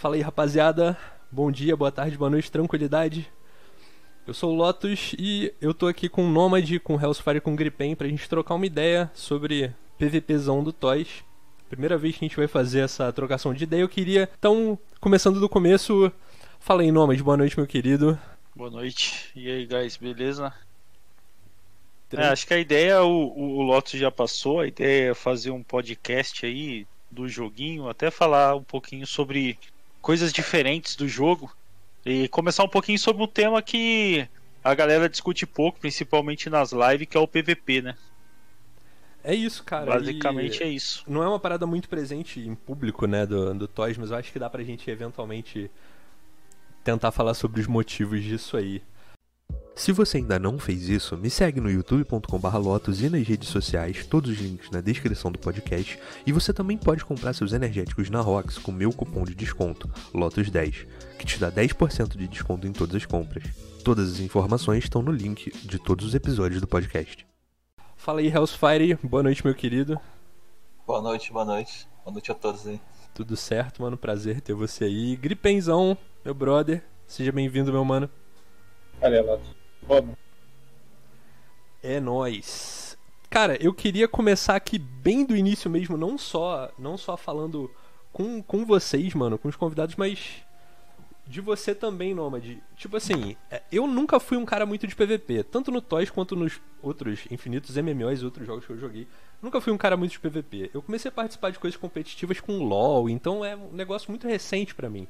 Fala 0.00 0.14
aí, 0.14 0.22
rapaziada. 0.22 0.96
Bom 1.30 1.52
dia, 1.52 1.76
boa 1.76 1.92
tarde, 1.92 2.16
boa 2.16 2.30
noite, 2.30 2.50
tranquilidade. 2.50 3.30
Eu 4.26 4.32
sou 4.32 4.50
o 4.50 4.56
Lotus 4.56 5.14
e 5.18 5.52
eu 5.60 5.74
tô 5.74 5.86
aqui 5.86 6.08
com 6.08 6.24
o 6.24 6.30
Nomad, 6.30 6.78
com 6.78 6.96
o 6.96 6.98
Hellsfire 6.98 7.36
e 7.36 7.40
com 7.42 7.52
o 7.52 7.54
Gripen 7.54 7.94
pra 7.94 8.08
gente 8.08 8.26
trocar 8.26 8.54
uma 8.54 8.64
ideia 8.64 9.10
sobre 9.12 9.74
PVPzão 9.98 10.64
do 10.64 10.72
Toys. 10.72 11.22
Primeira 11.68 11.98
vez 11.98 12.16
que 12.16 12.24
a 12.24 12.28
gente 12.28 12.36
vai 12.38 12.48
fazer 12.48 12.80
essa 12.80 13.12
trocação 13.12 13.52
de 13.52 13.64
ideia, 13.64 13.82
eu 13.82 13.90
queria, 13.90 14.26
então, 14.38 14.78
começando 15.02 15.38
do 15.38 15.50
começo, 15.50 16.10
fala 16.58 16.80
aí, 16.80 16.90
Nomad, 16.90 17.20
boa 17.20 17.36
noite, 17.36 17.58
meu 17.58 17.66
querido. 17.66 18.18
Boa 18.56 18.70
noite. 18.70 19.30
E 19.36 19.50
aí, 19.50 19.66
guys, 19.66 19.98
beleza? 19.98 20.50
É, 22.10 22.28
acho 22.28 22.46
que 22.46 22.54
a 22.54 22.58
ideia, 22.58 23.02
o, 23.02 23.38
o 23.38 23.60
Lotus 23.60 24.00
já 24.00 24.10
passou, 24.10 24.60
a 24.60 24.66
ideia 24.66 25.10
é 25.10 25.14
fazer 25.14 25.50
um 25.50 25.62
podcast 25.62 26.46
aí 26.46 26.86
do 27.10 27.28
joguinho, 27.28 27.86
até 27.86 28.10
falar 28.10 28.56
um 28.56 28.64
pouquinho 28.64 29.06
sobre 29.06 29.58
coisas 30.00 30.32
diferentes 30.32 30.96
do 30.96 31.08
jogo 31.08 31.50
e 32.04 32.28
começar 32.28 32.64
um 32.64 32.68
pouquinho 32.68 32.98
sobre 32.98 33.22
um 33.22 33.26
tema 33.26 33.62
que 33.62 34.28
a 34.62 34.74
galera 34.74 35.08
discute 35.08 35.46
pouco, 35.46 35.78
principalmente 35.80 36.48
nas 36.50 36.72
lives, 36.72 37.06
que 37.08 37.16
é 37.16 37.20
o 37.20 37.28
PVP, 37.28 37.82
né? 37.82 37.94
É 39.22 39.34
isso, 39.34 39.62
cara. 39.64 39.86
Basicamente 39.86 40.60
e 40.60 40.62
é 40.62 40.68
isso. 40.68 41.04
Não 41.06 41.22
é 41.22 41.28
uma 41.28 41.38
parada 41.38 41.66
muito 41.66 41.88
presente 41.88 42.40
em 42.40 42.54
público, 42.54 43.06
né, 43.06 43.26
do, 43.26 43.52
do 43.54 43.68
Toys, 43.68 43.98
mas 43.98 44.10
eu 44.10 44.16
acho 44.16 44.32
que 44.32 44.38
dá 44.38 44.48
pra 44.48 44.62
gente 44.62 44.90
eventualmente 44.90 45.70
tentar 46.82 47.10
falar 47.10 47.34
sobre 47.34 47.60
os 47.60 47.66
motivos 47.66 48.22
disso 48.22 48.56
aí. 48.56 48.82
Se 49.80 49.92
você 49.92 50.18
ainda 50.18 50.38
não 50.38 50.58
fez 50.58 50.90
isso, 50.90 51.16
me 51.16 51.30
segue 51.30 51.58
no 51.58 51.70
youtube.com.br 51.70 52.56
lotus 52.58 53.00
e 53.00 53.08
nas 53.08 53.26
redes 53.26 53.48
sociais, 53.48 54.04
todos 54.04 54.30
os 54.30 54.38
links 54.38 54.70
na 54.70 54.82
descrição 54.82 55.32
do 55.32 55.38
podcast, 55.38 55.98
e 56.26 56.32
você 56.32 56.52
também 56.52 56.76
pode 56.76 57.02
comprar 57.02 57.32
seus 57.32 57.54
energéticos 57.54 58.10
na 58.10 58.20
Rox 58.20 58.58
com 58.58 58.70
meu 58.72 58.92
cupom 58.92 59.24
de 59.24 59.34
desconto, 59.34 59.88
LOTUS10, 60.12 60.86
que 61.18 61.24
te 61.24 61.40
dá 61.40 61.50
10% 61.50 62.14
de 62.14 62.28
desconto 62.28 62.66
em 62.66 62.72
todas 62.72 62.94
as 62.94 63.06
compras. 63.06 63.42
Todas 63.82 64.12
as 64.12 64.20
informações 64.20 64.84
estão 64.84 65.00
no 65.00 65.10
link 65.10 65.50
de 65.66 65.78
todos 65.78 66.04
os 66.04 66.14
episódios 66.14 66.60
do 66.60 66.66
podcast. 66.66 67.26
Fala 67.96 68.20
aí, 68.20 68.28
Hellsfire, 68.28 68.98
boa 69.02 69.22
noite, 69.22 69.42
meu 69.42 69.54
querido. 69.54 69.98
Boa 70.86 71.00
noite, 71.00 71.32
boa 71.32 71.46
noite. 71.46 71.88
Boa 72.04 72.12
noite 72.12 72.30
a 72.30 72.34
todos 72.34 72.66
aí. 72.66 72.78
Tudo 73.14 73.34
certo, 73.34 73.80
mano, 73.80 73.96
prazer 73.96 74.42
ter 74.42 74.52
você 74.52 74.84
aí. 74.84 75.16
Gripenzão, 75.16 75.96
meu 76.22 76.34
brother, 76.34 76.84
seja 77.06 77.32
bem-vindo, 77.32 77.72
meu 77.72 77.82
mano. 77.82 78.10
Valeu, 79.00 79.24
Lotus. 79.24 79.59
É 81.82 81.98
nóis. 82.00 82.98
Cara, 83.28 83.56
eu 83.62 83.72
queria 83.72 84.08
começar 84.08 84.56
aqui 84.56 84.78
bem 84.78 85.24
do 85.24 85.36
início 85.36 85.70
mesmo, 85.70 85.96
não 85.96 86.18
só, 86.18 86.70
não 86.78 86.98
só 86.98 87.16
falando 87.16 87.70
com, 88.12 88.42
com 88.42 88.66
vocês, 88.66 89.14
mano, 89.14 89.38
com 89.38 89.48
os 89.48 89.56
convidados, 89.56 89.94
mas 89.94 90.42
de 91.30 91.40
você 91.40 91.74
também, 91.74 92.12
Nômade. 92.12 92.60
Tipo 92.76 92.96
assim, 92.96 93.36
é, 93.48 93.62
eu 93.70 93.86
nunca 93.86 94.18
fui 94.18 94.36
um 94.36 94.44
cara 94.44 94.66
muito 94.66 94.84
de 94.84 94.96
PVP, 94.96 95.44
tanto 95.44 95.70
no 95.70 95.80
Toys 95.80 96.10
quanto 96.10 96.34
nos 96.34 96.60
outros 96.82 97.20
infinitos 97.30 97.76
MMOs 97.76 98.20
e 98.20 98.24
outros 98.24 98.44
jogos 98.44 98.66
que 98.66 98.72
eu 98.72 98.78
joguei. 98.78 99.06
Nunca 99.40 99.60
fui 99.60 99.72
um 99.72 99.78
cara 99.78 99.96
muito 99.96 100.10
de 100.10 100.18
PVP. 100.18 100.72
Eu 100.74 100.82
comecei 100.82 101.08
a 101.08 101.12
participar 101.12 101.50
de 101.50 101.60
coisas 101.60 101.78
competitivas 101.78 102.40
com 102.40 102.64
LoL, 102.64 103.08
então 103.08 103.44
é 103.44 103.54
um 103.54 103.72
negócio 103.72 104.10
muito 104.10 104.26
recente 104.26 104.74
para 104.74 104.90
mim. 104.90 105.06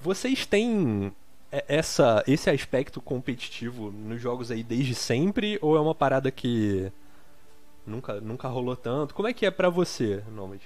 Vocês 0.00 0.46
têm 0.46 1.12
essa, 1.50 2.22
esse 2.26 2.50
aspecto 2.50 3.00
competitivo 3.00 3.90
nos 3.90 4.20
jogos 4.20 4.50
aí 4.50 4.62
desde 4.62 4.94
sempre 4.94 5.58
ou 5.62 5.76
é 5.76 5.80
uma 5.80 5.94
parada 5.94 6.30
que 6.30 6.90
nunca, 7.86 8.20
nunca 8.20 8.48
rolou 8.48 8.76
tanto? 8.76 9.14
Como 9.14 9.28
é 9.28 9.32
que 9.32 9.46
é 9.46 9.50
para 9.50 9.70
você, 9.70 10.22
Nomad? 10.32 10.60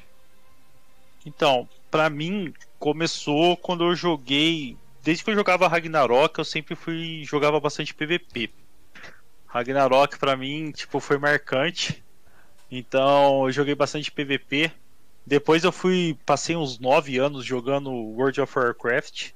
Então, 1.25 1.69
para 1.91 2.09
mim 2.09 2.55
começou 2.78 3.56
quando 3.56 3.84
eu 3.84 3.95
joguei, 3.95 4.77
desde 5.03 5.22
que 5.22 5.31
eu 5.31 5.34
jogava 5.34 5.69
Ragnarok, 5.69 6.38
eu 6.38 6.44
sempre 6.44 6.75
fui 6.75 7.22
jogava 7.25 7.60
bastante 7.60 7.94
PVP. 7.94 8.50
Ragnarok 9.47 10.19
para 10.19 10.37
mim, 10.37 10.71
tipo, 10.71 11.00
foi 11.00 11.19
marcante. 11.19 12.03
Então, 12.71 13.47
eu 13.47 13.53
joguei 13.53 13.75
bastante 13.75 14.10
PVP. 14.10 14.72
Depois 15.26 15.65
eu 15.65 15.72
fui, 15.72 16.16
passei 16.25 16.56
uns 16.56 16.78
9 16.78 17.19
anos 17.19 17.44
jogando 17.44 17.91
World 17.91 18.41
of 18.41 18.59
Warcraft. 18.59 19.32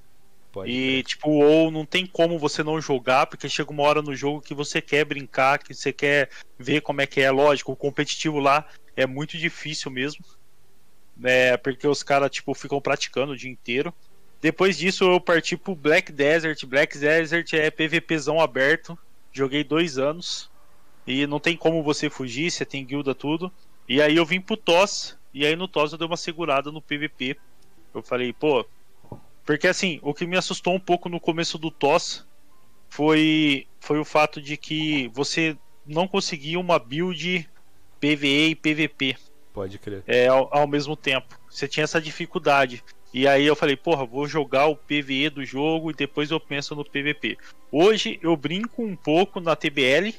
Pode 0.55 0.71
e, 0.71 1.03
tipo, 1.03 1.29
ou 1.31 1.69
não 1.69 1.85
tem 1.85 2.07
como 2.07 2.39
você 2.39 2.63
não 2.63 2.81
jogar, 2.81 3.27
porque 3.27 3.49
chega 3.49 3.73
uma 3.73 3.83
hora 3.83 4.01
no 4.01 4.15
jogo 4.15 4.41
que 4.41 4.55
você 4.55 4.81
quer 4.81 5.05
brincar, 5.05 5.59
que 5.59 5.75
você 5.75 5.93
quer 5.93 6.31
ver 6.57 6.81
como 6.81 7.01
é 7.01 7.07
que 7.09 7.21
é. 7.21 7.29
Lógico, 7.29 7.73
o 7.73 7.77
competitivo 7.77 8.39
lá 8.39 8.65
é 8.97 9.05
muito 9.05 9.37
difícil 9.37 9.91
mesmo. 9.91 10.25
Né, 11.17 11.57
porque 11.57 11.89
os 11.89 12.05
caras, 12.05 12.31
tipo, 12.31 12.55
ficam 12.55 12.81
praticando 12.81 13.33
o 13.33 13.37
dia 13.37 13.51
inteiro. 13.51 13.93
Depois 14.41 14.79
disso 14.79 15.05
eu 15.05 15.21
parti 15.21 15.57
pro 15.57 15.75
Black 15.75 16.13
Desert. 16.13 16.65
Black 16.67 16.97
Desert 16.97 17.53
é 17.55 17.69
PVPzão 17.69 18.41
aberto. 18.41 18.97
Joguei 19.33 19.65
dois 19.65 19.99
anos. 19.99 20.49
E 21.05 21.27
não 21.27 21.41
tem 21.41 21.57
como 21.57 21.83
você 21.83 22.09
fugir, 22.09 22.49
você 22.49 22.65
tem 22.65 22.85
guilda 22.85 23.13
tudo. 23.13 23.51
E 23.89 24.01
aí 24.01 24.15
eu 24.15 24.25
vim 24.25 24.41
pro 24.41 24.57
TOS. 24.57 25.19
E 25.33 25.45
aí 25.45 25.57
no 25.57 25.67
TOS 25.67 25.93
eu 25.93 25.99
dei 25.99 26.07
uma 26.07 26.17
segurada 26.17 26.71
no 26.71 26.81
PVP. 26.81 27.37
Eu 27.93 28.03
falei, 28.03 28.33
pô, 28.33 28.65
porque 29.45 29.67
assim, 29.67 29.99
o 30.03 30.15
que 30.15 30.27
me 30.27 30.37
assustou 30.37 30.75
um 30.75 30.81
pouco 30.81 31.09
no 31.09 31.21
começo 31.21 31.59
do 31.59 31.71
TOS 31.71 32.27
foi, 32.89 33.67
foi 33.81 33.99
o 33.99 34.05
fato 34.05 34.41
de 34.41 34.57
que 34.57 35.09
você 35.09 35.57
não 35.87 36.09
conseguia 36.09 36.59
uma 36.59 36.79
build 36.79 37.49
PVE 38.01 38.51
e 38.51 38.55
PVP. 38.55 39.17
Pode 39.53 39.79
crer. 39.79 40.03
É, 40.07 40.27
ao, 40.27 40.49
ao, 40.57 40.67
mesmo 40.67 40.97
tempo. 40.97 41.39
Você 41.49 41.69
tinha 41.69 41.85
essa 41.85 42.01
dificuldade. 42.01 42.83
E 43.13 43.29
aí 43.29 43.47
eu 43.47 43.55
falei, 43.55 43.77
porra, 43.77 44.05
vou 44.05 44.27
jogar 44.27 44.67
o 44.67 44.77
PVE 44.77 45.31
do 45.31 45.45
jogo 45.45 45.91
e 45.91 45.95
depois 45.95 46.31
eu 46.31 46.41
penso 46.41 46.75
no 46.75 46.85
PVP. 46.85 47.39
Hoje 47.71 48.19
eu 48.23 48.37
brinco 48.37 48.83
um 48.83 48.97
pouco 48.97 49.41
na 49.41 49.55
TBL, 49.55 50.13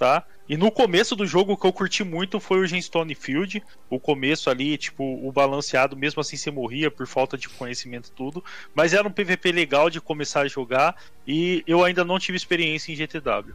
tá? 0.00 0.24
E 0.48 0.56
no 0.56 0.70
começo 0.70 1.14
do 1.14 1.26
jogo, 1.26 1.52
o 1.52 1.56
que 1.58 1.66
eu 1.66 1.72
curti 1.74 2.02
muito 2.02 2.40
foi 2.40 2.60
o 2.60 2.66
Gemstone 2.66 3.14
Field. 3.14 3.62
O 3.90 4.00
começo 4.00 4.48
ali, 4.48 4.78
tipo, 4.78 5.04
o 5.04 5.30
balanceado, 5.30 5.94
mesmo 5.94 6.22
assim 6.22 6.38
você 6.38 6.50
morria 6.50 6.90
por 6.90 7.06
falta 7.06 7.36
de 7.36 7.50
conhecimento 7.50 8.10
tudo. 8.10 8.42
Mas 8.74 8.94
era 8.94 9.06
um 9.06 9.12
PVP 9.12 9.52
legal 9.52 9.90
de 9.90 10.00
começar 10.00 10.40
a 10.40 10.48
jogar. 10.48 10.96
E 11.28 11.62
eu 11.66 11.84
ainda 11.84 12.02
não 12.02 12.18
tive 12.18 12.36
experiência 12.36 12.90
em 12.90 12.96
GTW. 12.96 13.54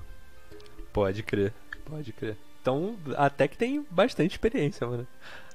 Pode 0.94 1.24
crer, 1.24 1.52
pode 1.84 2.14
crer. 2.14 2.38
Então, 2.62 2.96
até 3.18 3.48
que 3.48 3.58
tem 3.58 3.84
bastante 3.90 4.34
experiência, 4.34 4.86
mano. 4.86 5.08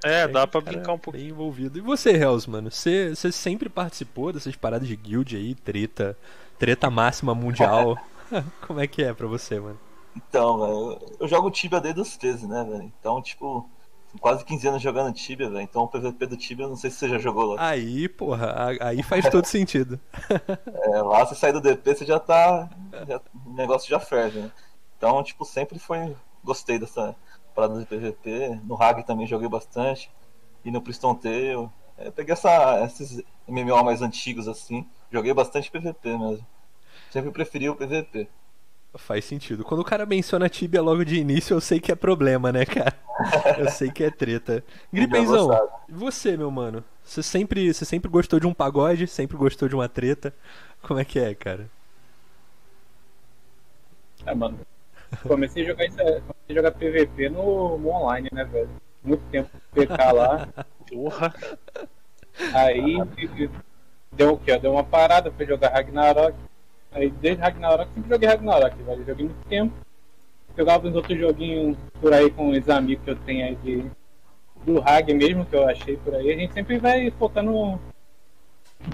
É, 0.02 0.24
tem 0.24 0.32
dá 0.34 0.46
pra 0.46 0.60
brincar 0.60 0.92
um 0.92 0.98
pouco. 0.98 1.16
Bem 1.16 1.28
envolvido. 1.28 1.78
E 1.78 1.80
você, 1.80 2.10
Hells, 2.10 2.50
mano? 2.50 2.68
Você, 2.68 3.14
você 3.14 3.30
sempre 3.30 3.68
participou 3.68 4.32
dessas 4.32 4.56
paradas 4.56 4.88
de 4.88 4.96
guild 4.96 5.36
aí, 5.36 5.54
treta, 5.54 6.18
treta 6.58 6.90
máxima 6.90 7.32
mundial? 7.32 7.96
Como 8.66 8.80
é 8.80 8.88
que 8.88 9.04
é 9.04 9.14
pra 9.14 9.28
você, 9.28 9.60
mano? 9.60 9.78
Então, 10.28 10.58
velho, 10.58 11.16
eu 11.20 11.28
jogo 11.28 11.50
Tibia 11.50 11.80
desde 11.80 12.00
os 12.00 12.16
13, 12.16 12.46
né, 12.46 12.64
velho? 12.64 12.92
Então, 13.00 13.20
tipo, 13.22 13.68
quase 14.18 14.44
15 14.44 14.68
anos 14.68 14.82
jogando 14.82 15.14
Tibia, 15.14 15.48
velho. 15.48 15.62
Então 15.62 15.82
o 15.82 15.88
PVP 15.88 16.26
do 16.26 16.36
Tibia, 16.36 16.66
não 16.66 16.76
sei 16.76 16.90
se 16.90 16.96
você 16.98 17.08
já 17.08 17.18
jogou 17.18 17.54
lá. 17.54 17.68
Aí, 17.68 18.08
porra, 18.08 18.76
aí 18.80 19.02
faz 19.02 19.28
todo 19.28 19.44
sentido. 19.46 20.00
é, 20.28 21.02
lá 21.02 21.24
você 21.24 21.34
sai 21.34 21.52
do 21.52 21.60
DP, 21.60 21.94
você 21.94 22.04
já 22.04 22.18
tá. 22.18 22.68
Já, 23.06 23.20
o 23.46 23.52
negócio 23.54 23.88
já 23.88 24.00
ferve, 24.00 24.40
né? 24.40 24.50
Então, 24.96 25.22
tipo, 25.22 25.44
sempre 25.44 25.78
foi. 25.78 26.14
Gostei 26.42 26.78
dessa 26.78 27.14
parada 27.54 27.78
de 27.78 27.86
PVP. 27.86 28.60
No 28.64 28.80
Hag 28.80 29.04
também 29.04 29.26
joguei 29.26 29.48
bastante. 29.48 30.10
E 30.64 30.70
no 30.70 30.80
Priston 30.80 31.14
Tail. 31.14 31.70
É, 31.96 32.10
peguei 32.10 32.32
essa, 32.32 32.82
esses 32.84 33.22
MMO 33.46 33.84
mais 33.84 34.00
antigos 34.00 34.48
assim. 34.48 34.86
Joguei 35.12 35.34
bastante 35.34 35.70
PVP 35.70 36.16
mesmo. 36.16 36.46
Sempre 37.10 37.30
preferi 37.30 37.68
o 37.68 37.76
PVP. 37.76 38.28
Faz 38.96 39.24
sentido. 39.24 39.64
Quando 39.64 39.80
o 39.80 39.84
cara 39.84 40.04
menciona 40.04 40.48
Tibia 40.48 40.82
logo 40.82 41.04
de 41.04 41.16
início, 41.16 41.54
eu 41.54 41.60
sei 41.60 41.78
que 41.78 41.92
é 41.92 41.94
problema, 41.94 42.50
né, 42.50 42.66
cara? 42.66 42.92
Eu 43.56 43.70
sei 43.70 43.90
que 43.90 44.02
é 44.02 44.10
treta. 44.10 44.64
Gripenzão, 44.92 45.48
você, 45.88 46.36
meu 46.36 46.50
mano, 46.50 46.82
você 47.04 47.22
sempre, 47.22 47.72
você 47.72 47.84
sempre 47.84 48.10
gostou 48.10 48.40
de 48.40 48.48
um 48.48 48.54
pagode, 48.54 49.06
sempre 49.06 49.36
gostou 49.36 49.68
de 49.68 49.76
uma 49.76 49.88
treta. 49.88 50.34
Como 50.82 50.98
é 50.98 51.04
que 51.04 51.20
é, 51.20 51.34
cara? 51.34 51.70
É, 54.26 54.34
mano. 54.34 54.58
Comecei 55.22 55.62
a 55.64 55.66
jogar 55.66 55.86
isso, 55.86 55.96
comecei 55.96 56.24
a 56.48 56.54
jogar 56.54 56.72
PVP 56.72 57.28
no, 57.28 57.78
no 57.78 57.88
online, 57.90 58.28
né, 58.32 58.44
velho? 58.44 58.70
Muito 59.02 59.22
tempo 59.30 59.50
PK 59.72 60.12
lá. 60.12 60.48
Porra. 60.88 61.34
Aí 62.54 62.96
deu 64.12 64.34
o 64.34 64.38
quê? 64.38 64.58
Deu 64.58 64.72
uma 64.72 64.84
parada 64.84 65.30
pra 65.30 65.46
jogar 65.46 65.70
Ragnarok. 65.70 66.36
Aí 66.92 67.10
desde 67.10 67.42
Ragnarok, 67.42 67.92
sempre 67.94 68.10
joguei 68.10 68.28
Ragnarok, 68.28 68.82
velho. 68.82 69.04
Joguei 69.06 69.24
muito 69.26 69.48
tempo. 69.48 69.74
Jogava 70.56 70.88
uns 70.88 70.94
outros 70.94 71.18
joguinhos 71.18 71.76
por 72.00 72.12
aí 72.12 72.30
com 72.30 72.50
os 72.50 72.68
amigos 72.68 73.04
que 73.04 73.10
eu 73.10 73.16
tenho 73.16 73.46
aí 73.46 73.54
de. 73.56 73.90
Do 74.64 74.78
Rag 74.78 75.14
mesmo, 75.14 75.46
que 75.46 75.56
eu 75.56 75.66
achei 75.66 75.96
por 75.96 76.14
aí. 76.14 76.30
A 76.30 76.36
gente 76.36 76.52
sempre 76.52 76.78
vai 76.78 77.10
focando 77.12 77.50
no, 77.50 77.80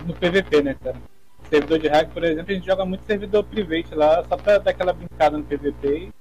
no 0.06 0.14
PVP, 0.14 0.62
né, 0.62 0.76
cara? 0.82 0.96
Servidor 1.50 1.78
de 1.78 1.88
Rag, 1.88 2.10
por 2.10 2.22
exemplo, 2.24 2.52
a 2.52 2.54
gente 2.54 2.66
joga 2.66 2.84
muito 2.84 3.04
servidor 3.04 3.44
private 3.44 3.94
lá, 3.94 4.24
só 4.24 4.36
pra 4.36 4.58
dar 4.58 4.70
aquela 4.70 4.92
brincada 4.92 5.38
no 5.38 5.44
PVP 5.44 5.88
e 5.88 6.12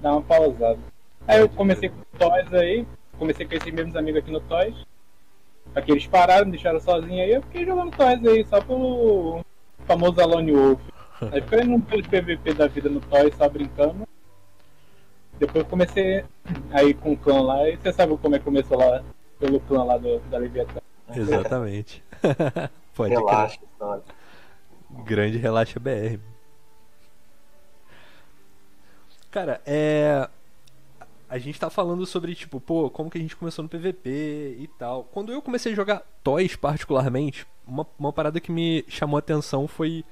dar 0.00 0.12
uma 0.12 0.22
pausada. 0.22 0.78
Aí 1.26 1.40
eu 1.40 1.48
comecei 1.48 1.88
com 1.88 2.18
Toys 2.18 2.52
aí, 2.52 2.86
comecei 3.18 3.46
com 3.46 3.54
esses 3.54 3.72
mesmos 3.72 3.96
amigos 3.96 4.20
aqui 4.20 4.30
no 4.30 4.40
Toys. 4.40 4.74
Aqui 5.74 5.92
eles 5.92 6.06
pararam, 6.06 6.48
deixaram 6.48 6.80
sozinho 6.80 7.22
aí, 7.22 7.32
eu 7.32 7.42
fiquei 7.42 7.64
jogando 7.64 7.96
Toys 7.96 8.24
aí, 8.26 8.44
só 8.46 8.60
pelo 8.60 9.44
famoso 9.86 10.20
Alone 10.20 10.52
Wolf. 10.52 10.80
Aí 11.32 11.64
indo 11.64 11.84
pelo 11.84 12.02
PVP 12.02 12.54
da 12.54 12.66
vida 12.66 12.88
no 12.88 13.00
Toys, 13.00 13.34
só 13.36 13.48
brincando. 13.48 14.06
Depois 15.38 15.64
eu 15.64 15.70
comecei 15.70 16.24
aí 16.72 16.92
com 16.94 17.12
o 17.12 17.16
clã 17.16 17.40
lá, 17.40 17.68
e 17.68 17.76
você 17.76 17.92
sabe 17.92 18.16
como 18.16 18.34
é 18.34 18.38
que 18.38 18.44
começou 18.44 18.76
lá, 18.76 19.04
pelo 19.38 19.60
clã 19.60 19.84
lá 19.84 19.96
do, 19.96 20.18
da 20.30 20.38
Leviathan. 20.38 20.80
Exatamente. 21.14 22.02
Pode 22.94 23.14
Relaxa. 23.14 23.60
Grande 25.04 25.38
relaxa 25.38 25.78
BR. 25.78 26.18
Cara, 29.30 29.60
é. 29.64 30.28
A 31.28 31.36
gente 31.36 31.60
tá 31.60 31.68
falando 31.68 32.06
sobre, 32.06 32.34
tipo, 32.34 32.58
pô, 32.58 32.88
como 32.88 33.10
que 33.10 33.18
a 33.18 33.20
gente 33.20 33.36
começou 33.36 33.62
no 33.62 33.68
PVP 33.68 34.56
e 34.58 34.68
tal. 34.78 35.04
Quando 35.04 35.30
eu 35.30 35.42
comecei 35.42 35.72
a 35.72 35.76
jogar 35.76 36.02
Toys, 36.24 36.56
particularmente, 36.56 37.46
uma, 37.66 37.86
uma 37.98 38.12
parada 38.12 38.40
que 38.40 38.50
me 38.50 38.82
chamou 38.88 39.16
a 39.16 39.20
atenção 39.20 39.68
foi 39.68 40.04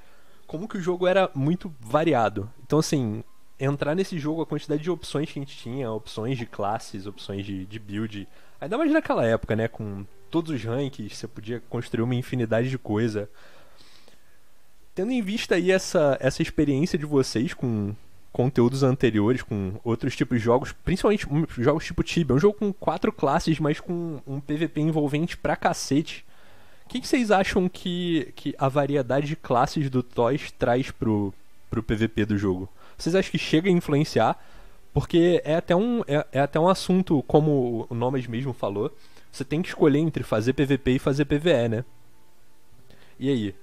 como 0.47 0.67
que 0.67 0.77
o 0.77 0.81
jogo 0.81 1.05
era 1.05 1.29
muito 1.35 1.71
variado. 1.79 2.49
Então, 2.65 2.79
assim, 2.79 3.23
entrar 3.59 3.93
nesse 3.93 4.17
jogo, 4.17 4.41
a 4.41 4.45
quantidade 4.45 4.81
de 4.81 4.89
opções 4.89 5.31
que 5.31 5.37
a 5.37 5.41
gente 5.41 5.57
tinha, 5.57 5.91
opções 5.91 6.37
de 6.37 6.45
classes, 6.45 7.05
opções 7.05 7.45
de, 7.45 7.65
de 7.65 7.77
build. 7.77 8.27
Ainda 8.59 8.77
mais 8.77 8.91
naquela 8.91 9.25
época, 9.25 9.55
né? 9.55 9.67
Com 9.67 10.05
todos 10.31 10.51
os 10.51 10.63
ranks, 10.63 11.17
você 11.17 11.27
podia 11.27 11.61
construir 11.69 12.03
uma 12.03 12.15
infinidade 12.15 12.69
de 12.69 12.77
coisa. 12.77 13.29
Tendo 14.95 15.11
em 15.11 15.21
vista 15.21 15.55
aí 15.55 15.71
essa, 15.71 16.17
essa 16.19 16.41
experiência 16.41 16.97
de 16.97 17.05
vocês 17.05 17.53
com 17.53 17.93
conteúdos 18.31 18.83
anteriores, 18.83 19.41
com 19.41 19.79
outros 19.83 20.15
tipos 20.15 20.37
de 20.37 20.43
jogos, 20.43 20.71
principalmente 20.71 21.27
jogos 21.57 21.85
tipo 21.85 22.03
Tibia, 22.03 22.35
um 22.35 22.39
jogo 22.39 22.57
com 22.57 22.71
quatro 22.71 23.11
classes, 23.11 23.59
mas 23.59 23.79
com 23.79 24.21
um 24.27 24.39
PVP 24.39 24.81
envolvente 24.81 25.35
pra 25.35 25.55
cacete. 25.55 26.25
O 26.87 26.89
que, 26.89 27.01
que 27.01 27.07
vocês 27.07 27.31
acham 27.31 27.67
que, 27.67 28.31
que 28.33 28.55
a 28.57 28.69
variedade 28.69 29.27
de 29.27 29.35
classes 29.35 29.89
do 29.89 30.01
Toys 30.01 30.51
traz 30.51 30.89
pro, 30.89 31.33
pro 31.69 31.83
PVP 31.83 32.25
do 32.25 32.37
jogo? 32.37 32.69
Vocês 32.97 33.13
acham 33.13 33.29
que 33.29 33.37
chega 33.37 33.67
a 33.67 33.73
influenciar? 33.73 34.41
Porque 34.93 35.41
é 35.43 35.57
até 35.57 35.75
um, 35.75 36.01
é, 36.07 36.25
é 36.31 36.39
até 36.39 36.57
um 36.57 36.69
assunto, 36.69 37.21
como 37.23 37.85
o 37.89 37.93
Nomas 37.93 38.25
mesmo 38.25 38.53
falou, 38.53 38.89
você 39.29 39.43
tem 39.43 39.61
que 39.61 39.67
escolher 39.67 39.99
entre 39.99 40.23
fazer 40.23 40.53
PVP 40.53 40.91
e 40.91 40.99
fazer 40.99 41.25
PVE, 41.25 41.67
né? 41.67 41.85
E 43.19 43.29
aí? 43.29 43.55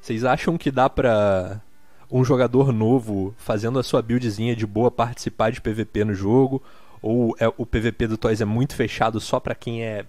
Vocês 0.00 0.24
acham 0.24 0.56
que 0.56 0.70
dá 0.70 0.88
pra 0.88 1.60
um 2.08 2.24
jogador 2.24 2.72
novo 2.72 3.34
fazendo 3.38 3.80
a 3.80 3.82
sua 3.82 4.00
buildzinha 4.00 4.54
de 4.54 4.68
boa 4.68 4.88
participar 4.88 5.50
de 5.50 5.60
PVP 5.60 6.04
no 6.04 6.14
jogo? 6.14 6.62
Ou 7.02 7.34
é, 7.40 7.48
o 7.58 7.66
PVP 7.66 8.06
do 8.06 8.16
Toys 8.16 8.40
é 8.40 8.44
muito 8.44 8.76
fechado 8.76 9.18
só 9.18 9.40
pra 9.40 9.52
quem 9.52 9.82
é 9.82 10.06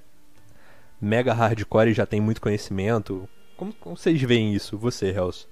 mega 1.03 1.33
hardcore 1.33 1.89
e 1.89 1.93
já 1.93 2.05
tem 2.05 2.21
muito 2.21 2.41
conhecimento? 2.41 3.27
Como, 3.57 3.73
como 3.73 3.97
vocês 3.97 4.21
veem 4.21 4.53
isso, 4.53 4.77
você, 4.77 5.09
Helso? 5.11 5.49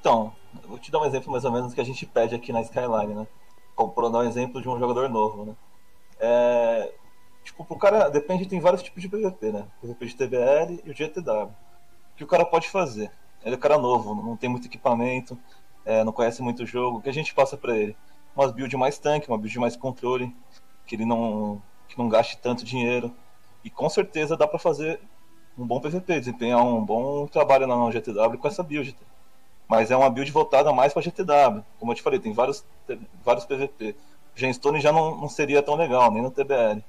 Então, 0.00 0.32
vou 0.66 0.78
te 0.78 0.90
dar 0.90 1.00
um 1.00 1.04
exemplo 1.04 1.30
mais 1.30 1.44
ou 1.44 1.52
menos 1.52 1.74
que 1.74 1.80
a 1.80 1.84
gente 1.84 2.06
pede 2.06 2.34
aqui 2.34 2.52
na 2.52 2.62
Skyline, 2.62 3.14
né? 3.14 3.26
Pra 3.76 4.08
dar 4.08 4.18
um 4.18 4.22
exemplo 4.22 4.62
de 4.62 4.68
um 4.68 4.78
jogador 4.78 5.08
novo, 5.10 5.44
né? 5.44 5.54
É, 6.18 6.94
tipo, 7.44 7.62
pro 7.64 7.76
cara, 7.76 8.08
depende, 8.08 8.46
tem 8.46 8.58
vários 8.58 8.82
tipos 8.82 9.02
de 9.02 9.08
PVP, 9.08 9.52
né? 9.52 9.66
PVP 9.82 10.06
de 10.06 10.16
TBL 10.16 10.82
e 10.84 10.90
o 10.90 10.96
GTW. 10.96 11.50
O 11.50 12.16
que 12.16 12.24
o 12.24 12.26
cara 12.26 12.46
pode 12.46 12.70
fazer? 12.70 13.10
Ele 13.44 13.54
é 13.54 13.58
um 13.58 13.60
cara 13.60 13.76
novo, 13.76 14.14
não 14.14 14.36
tem 14.36 14.48
muito 14.48 14.66
equipamento, 14.66 15.38
é, 15.84 16.02
não 16.02 16.12
conhece 16.12 16.40
muito 16.40 16.62
o 16.62 16.66
jogo. 16.66 16.98
O 16.98 17.02
que 17.02 17.10
a 17.10 17.14
gente 17.14 17.34
passa 17.34 17.56
pra 17.56 17.76
ele? 17.76 17.94
Umas 18.34 18.50
build 18.50 18.74
mais 18.76 18.98
tanque, 18.98 19.28
uma 19.28 19.36
build 19.38 19.58
mais 19.58 19.76
controle, 19.76 20.34
que 20.86 20.94
ele 20.94 21.04
não, 21.04 21.60
que 21.86 21.98
não 21.98 22.08
gaste 22.08 22.38
tanto 22.38 22.64
dinheiro. 22.64 23.14
E 23.66 23.70
com 23.70 23.88
certeza 23.90 24.36
dá 24.36 24.46
pra 24.46 24.60
fazer 24.60 25.00
um 25.58 25.66
bom 25.66 25.80
PVP, 25.80 26.20
desempenhar 26.20 26.64
um 26.64 26.84
bom 26.84 27.26
trabalho 27.26 27.66
na 27.66 27.90
GTW 27.90 28.38
com 28.38 28.46
essa 28.46 28.62
build. 28.62 28.96
Mas 29.68 29.90
é 29.90 29.96
uma 29.96 30.08
build 30.08 30.30
voltada 30.30 30.72
mais 30.72 30.92
para 30.92 31.02
GTW. 31.02 31.64
Como 31.80 31.90
eu 31.90 31.96
te 31.96 32.02
falei, 32.02 32.20
tem 32.20 32.32
vários, 32.32 32.64
vários 33.24 33.44
PVP. 33.44 33.96
O 34.36 34.38
Gemstone 34.38 34.80
já 34.80 34.92
não, 34.92 35.16
não 35.16 35.28
seria 35.28 35.64
tão 35.64 35.74
legal, 35.74 36.12
nem 36.12 36.22
no 36.22 36.30
TBL. 36.30 36.84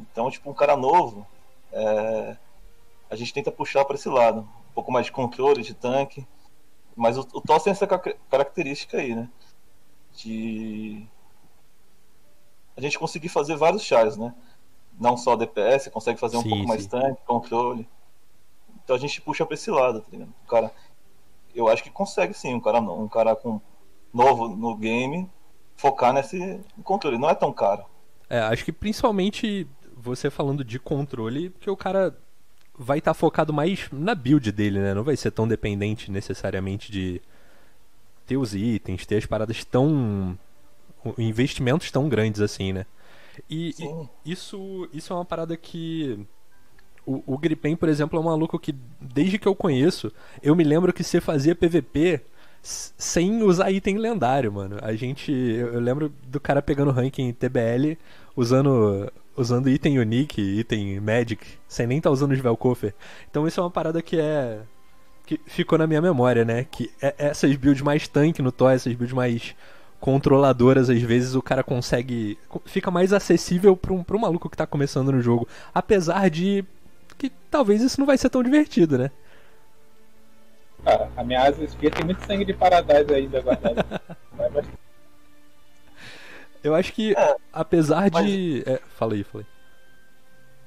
Então, 0.00 0.30
tipo, 0.30 0.50
um 0.50 0.54
cara 0.54 0.76
novo, 0.76 1.26
é, 1.72 2.36
a 3.10 3.16
gente 3.16 3.34
tenta 3.34 3.52
puxar 3.52 3.84
para 3.84 3.96
esse 3.96 4.08
lado. 4.08 4.40
Um 4.70 4.74
pouco 4.74 4.92
mais 4.92 5.06
de 5.06 5.12
controle, 5.12 5.62
de 5.62 5.74
tanque. 5.74 6.26
Mas 6.96 7.18
o, 7.18 7.22
o 7.34 7.40
tem 7.42 7.72
essa 7.72 7.86
ca- 7.86 8.14
característica 8.30 8.98
aí, 8.98 9.14
né? 9.14 9.28
De 10.14 11.06
a 12.76 12.80
gente 12.80 12.98
conseguir 12.98 13.28
fazer 13.28 13.56
vários 13.56 13.82
chars, 13.82 14.16
né? 14.16 14.34
Não 14.98 15.16
só 15.16 15.36
DPS, 15.36 15.90
consegue 15.90 16.20
fazer 16.20 16.36
um 16.36 16.42
Sim, 16.42 16.50
pouco 16.50 16.68
mais 16.68 16.82
sim. 16.82 16.88
tanque, 16.88 17.20
controle. 17.26 17.88
Então 18.82 18.94
a 18.94 18.98
gente 18.98 19.20
puxa 19.20 19.44
pra 19.44 19.54
esse 19.54 19.70
lado, 19.70 20.00
tá 20.00 20.08
ligado? 20.12 20.32
O 20.44 20.48
cara, 20.48 20.72
eu 21.54 21.68
acho 21.68 21.82
que 21.82 21.90
consegue 21.90 22.34
sim, 22.34 22.54
um 22.54 22.60
cara, 22.60 22.80
um 22.80 23.08
cara 23.08 23.34
com 23.34 23.60
novo 24.12 24.48
no 24.48 24.76
game 24.76 25.28
focar 25.76 26.12
nesse 26.12 26.60
controle. 26.82 27.18
Não 27.18 27.28
é 27.30 27.34
tão 27.34 27.52
caro. 27.52 27.84
É, 28.28 28.38
acho 28.40 28.64
que 28.64 28.72
principalmente 28.72 29.66
você 29.96 30.30
falando 30.30 30.64
de 30.64 30.78
controle, 30.78 31.50
porque 31.50 31.70
o 31.70 31.76
cara 31.76 32.16
vai 32.76 32.98
estar 32.98 33.14
focado 33.14 33.52
mais 33.52 33.88
na 33.92 34.14
build 34.14 34.50
dele, 34.52 34.78
né? 34.80 34.94
Não 34.94 35.04
vai 35.04 35.16
ser 35.16 35.30
tão 35.30 35.46
dependente 35.46 36.10
necessariamente 36.10 36.90
de 36.90 37.20
ter 38.26 38.36
os 38.36 38.54
itens, 38.54 39.06
ter 39.06 39.16
as 39.16 39.26
paradas 39.26 39.64
tão. 39.64 40.38
investimentos 41.18 41.90
tão 41.90 42.08
grandes 42.08 42.40
assim, 42.40 42.72
né? 42.72 42.86
E, 43.48 43.74
e 44.24 44.32
isso, 44.32 44.88
isso 44.92 45.12
é 45.12 45.16
uma 45.16 45.24
parada 45.24 45.56
que. 45.56 46.18
O, 47.06 47.22
o 47.34 47.38
Gripen, 47.38 47.76
por 47.76 47.88
exemplo, 47.88 48.18
é 48.18 48.20
um 48.22 48.24
maluco 48.24 48.58
que, 48.58 48.74
desde 49.00 49.38
que 49.38 49.46
eu 49.46 49.54
conheço, 49.54 50.10
eu 50.42 50.56
me 50.56 50.64
lembro 50.64 50.92
que 50.92 51.04
você 51.04 51.20
fazia 51.20 51.54
PVP 51.54 52.22
sem 52.62 53.42
usar 53.42 53.70
item 53.70 53.98
lendário, 53.98 54.50
mano. 54.52 54.78
A 54.80 54.94
gente. 54.94 55.30
Eu, 55.30 55.74
eu 55.74 55.80
lembro 55.80 56.12
do 56.26 56.40
cara 56.40 56.62
pegando 56.62 56.90
ranking 56.90 57.32
TBL 57.32 57.96
usando. 58.36 59.12
Usando 59.36 59.68
item 59.68 59.98
unique, 59.98 60.40
item 60.40 61.00
magic, 61.00 61.44
sem 61.66 61.88
nem 61.88 61.98
estar 61.98 62.08
usando 62.08 62.30
os 62.30 62.38
Velkofer. 62.38 62.94
Então 63.28 63.48
isso 63.48 63.58
é 63.58 63.64
uma 63.64 63.70
parada 63.70 64.00
que 64.00 64.16
é. 64.16 64.60
que 65.26 65.40
ficou 65.44 65.76
na 65.76 65.88
minha 65.88 66.00
memória, 66.00 66.44
né? 66.44 66.64
Que 66.70 66.88
é- 67.02 67.16
essas 67.18 67.56
builds 67.56 67.82
mais 67.82 68.06
tanque 68.06 68.40
no 68.40 68.52
Toy, 68.52 68.74
essas 68.74 68.94
builds 68.94 69.12
mais 69.12 69.56
controladoras, 70.04 70.90
às 70.90 71.00
vezes 71.00 71.34
o 71.34 71.40
cara 71.40 71.64
consegue. 71.64 72.38
fica 72.66 72.90
mais 72.90 73.10
acessível 73.10 73.74
pra 73.74 73.90
um, 73.90 74.04
pra 74.04 74.14
um 74.14 74.20
maluco 74.20 74.50
que 74.50 74.56
tá 74.56 74.66
começando 74.66 75.10
no 75.10 75.22
jogo. 75.22 75.48
Apesar 75.72 76.28
de 76.28 76.62
que 77.16 77.30
talvez 77.50 77.80
isso 77.80 77.98
não 77.98 78.06
vai 78.06 78.18
ser 78.18 78.28
tão 78.28 78.42
divertido, 78.42 78.98
né? 78.98 79.10
Cara, 80.84 81.10
a 81.16 81.24
minha 81.24 81.40
asa 81.40 81.64
espia 81.64 81.90
tem 81.90 82.04
muito 82.04 82.22
sangue 82.26 82.44
de 82.44 82.52
Paradise 82.52 83.14
ainda 83.14 83.40
guardado. 83.40 83.82
Eu 86.62 86.74
acho 86.74 86.92
que, 86.92 87.16
É, 87.16 87.36
apesar 87.50 88.10
de. 88.10 88.62
É, 88.66 88.82
fala 88.98 89.14
aí, 89.14 89.24
fala 89.24 89.42
aí. 89.42 89.46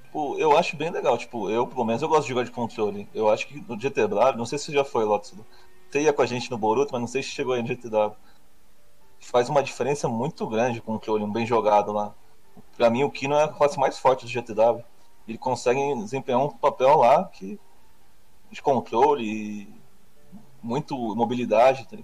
Tipo, 0.05 0.39
eu 0.39 0.57
acho 0.57 0.75
bem 0.75 0.89
legal. 0.89 1.15
Tipo, 1.15 1.47
eu, 1.51 1.67
pelo 1.67 1.85
menos, 1.85 2.01
eu 2.01 2.07
gosto 2.07 2.23
de 2.23 2.29
jogar 2.29 2.43
de 2.43 2.49
controle. 2.49 3.07
Eu 3.13 3.29
acho 3.29 3.47
que 3.47 3.63
no 3.69 3.79
GTW, 3.79 4.35
não 4.35 4.47
sei 4.47 4.57
se 4.57 4.73
já 4.73 4.83
foi, 4.83 5.05
Lopes. 5.05 5.31
Você 5.91 6.01
ia 6.01 6.11
com 6.11 6.23
a 6.23 6.25
gente 6.25 6.49
no 6.49 6.57
Boruto, 6.57 6.91
mas 6.91 7.01
não 7.01 7.07
sei 7.07 7.21
se 7.21 7.29
chegou 7.29 7.53
aí 7.53 7.61
no 7.61 7.67
GTW. 7.67 8.15
Faz 9.19 9.49
uma 9.49 9.63
diferença 9.63 10.07
muito 10.07 10.47
grande 10.47 10.79
o 10.79 10.83
controle, 10.83 11.23
um 11.23 11.31
bem 11.31 11.45
jogado 11.45 11.91
lá. 11.91 12.13
Pra 12.75 12.89
mim, 12.89 13.03
o 13.03 13.11
Kino 13.11 13.35
é 13.35 13.43
a 13.43 13.47
classe 13.47 13.79
mais 13.79 13.97
forte 13.97 14.25
do 14.25 14.31
GTW. 14.31 14.83
Ele 15.27 15.37
consegue 15.37 15.79
desempenhar 15.95 16.41
um 16.41 16.49
papel 16.49 16.97
lá 16.97 17.25
que 17.25 17.59
de 18.49 18.61
controle 18.61 19.25
e 19.25 19.81
muito 20.61 20.95
mobilidade. 21.15 21.87
tá? 21.87 21.97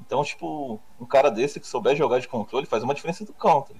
Então, 0.00 0.22
tipo, 0.22 0.80
um 1.00 1.06
cara 1.06 1.30
desse 1.30 1.58
que 1.58 1.66
souber 1.66 1.96
jogar 1.96 2.20
de 2.20 2.28
controle 2.28 2.66
faz 2.66 2.82
uma 2.82 2.94
diferença 2.94 3.24
do 3.24 3.32
cão. 3.32 3.62
tá? 3.62 3.74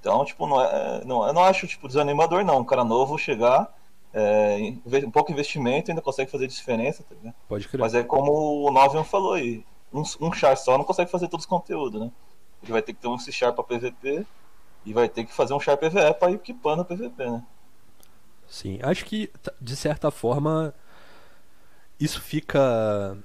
Então, 0.00 0.24
tipo, 0.24 0.46
não 0.46 0.60
é, 0.60 1.04
não, 1.04 1.26
eu 1.26 1.32
não 1.32 1.42
acho 1.42 1.66
tipo, 1.66 1.88
desanimador, 1.88 2.44
não. 2.44 2.58
Um 2.58 2.64
cara 2.64 2.84
novo 2.84 3.16
chegar, 3.16 3.74
é, 4.12 4.58
um 5.04 5.10
pouco 5.10 5.32
investimento 5.32 5.90
ainda 5.90 6.02
consegue 6.02 6.30
fazer 6.30 6.46
diferença, 6.46 7.02
tá 7.02 7.14
ligado? 7.14 7.34
Pode 7.48 7.66
crer. 7.66 7.80
Mas 7.80 7.94
é 7.94 8.04
como 8.04 8.66
o 8.66 8.70
Novian 8.70 9.02
falou 9.02 9.32
aí, 9.32 9.64
um, 9.94 10.02
um 10.20 10.32
char 10.32 10.56
só 10.56 10.76
não 10.76 10.84
consegue 10.84 11.10
fazer 11.10 11.28
todos 11.28 11.44
os 11.44 11.48
conteúdos, 11.48 12.00
né? 12.00 12.10
Ele 12.62 12.72
vai 12.72 12.82
ter 12.82 12.92
que 12.92 13.00
ter 13.00 13.08
um 13.08 13.18
char 13.18 13.52
pra 13.52 13.62
PVP 13.62 14.26
e 14.84 14.92
vai 14.92 15.08
ter 15.08 15.24
que 15.24 15.32
fazer 15.32 15.54
um 15.54 15.60
char 15.60 15.76
PVE 15.76 16.14
pra 16.18 16.30
ir 16.30 16.34
equipando 16.34 16.84
PVP, 16.84 17.30
né? 17.30 17.42
Sim, 18.48 18.78
acho 18.82 19.04
que 19.04 19.30
de 19.60 19.76
certa 19.76 20.10
forma 20.10 20.74
isso 21.98 22.20
fica 22.20 23.16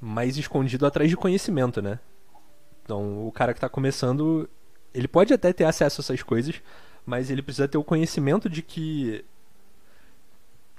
mais 0.00 0.36
escondido 0.36 0.84
atrás 0.84 1.08
de 1.08 1.16
conhecimento, 1.16 1.80
né? 1.80 1.98
Então, 2.82 3.26
o 3.26 3.30
cara 3.30 3.54
que 3.54 3.60
tá 3.60 3.68
começando, 3.68 4.50
ele 4.92 5.06
pode 5.06 5.32
até 5.32 5.52
ter 5.52 5.64
acesso 5.64 6.00
a 6.00 6.02
essas 6.02 6.22
coisas, 6.22 6.60
mas 7.06 7.30
ele 7.30 7.42
precisa 7.42 7.68
ter 7.68 7.78
o 7.78 7.84
conhecimento 7.84 8.50
de 8.50 8.60
que 8.60 9.24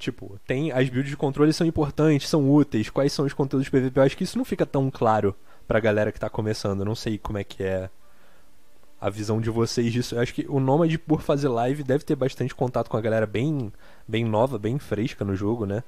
tipo, 0.03 0.39
tem 0.45 0.71
as 0.71 0.89
builds 0.89 1.09
de 1.09 1.17
controle 1.17 1.53
são 1.53 1.65
importantes, 1.65 2.29
são 2.29 2.49
úteis, 2.51 2.89
quais 2.89 3.11
são 3.11 3.25
os 3.25 3.33
conteúdos 3.33 3.69
PVP. 3.69 3.99
Eu 3.99 4.03
acho 4.03 4.17
que 4.17 4.23
isso 4.23 4.37
não 4.37 4.45
fica 4.45 4.65
tão 4.65 4.91
claro 4.91 5.35
pra 5.67 5.79
galera 5.79 6.11
que 6.11 6.19
tá 6.19 6.29
começando. 6.29 6.79
Eu 6.79 6.85
não 6.85 6.95
sei 6.95 7.17
como 7.17 7.37
é 7.37 7.43
que 7.43 7.63
é 7.63 7.89
a 8.99 9.09
visão 9.09 9.41
de 9.41 9.49
vocês 9.49 9.91
disso. 9.91 10.15
Eu 10.15 10.21
acho 10.21 10.33
que 10.33 10.45
o 10.47 10.59
Nomad, 10.59 10.95
por 10.97 11.21
fazer 11.21 11.47
live, 11.47 11.83
deve 11.83 12.03
ter 12.03 12.15
bastante 12.15 12.53
contato 12.53 12.89
com 12.89 12.97
a 12.97 13.01
galera 13.01 13.25
bem, 13.25 13.71
bem 14.07 14.23
nova, 14.23 14.57
bem 14.57 14.79
fresca 14.79 15.25
no 15.25 15.35
jogo, 15.35 15.65
né? 15.65 15.83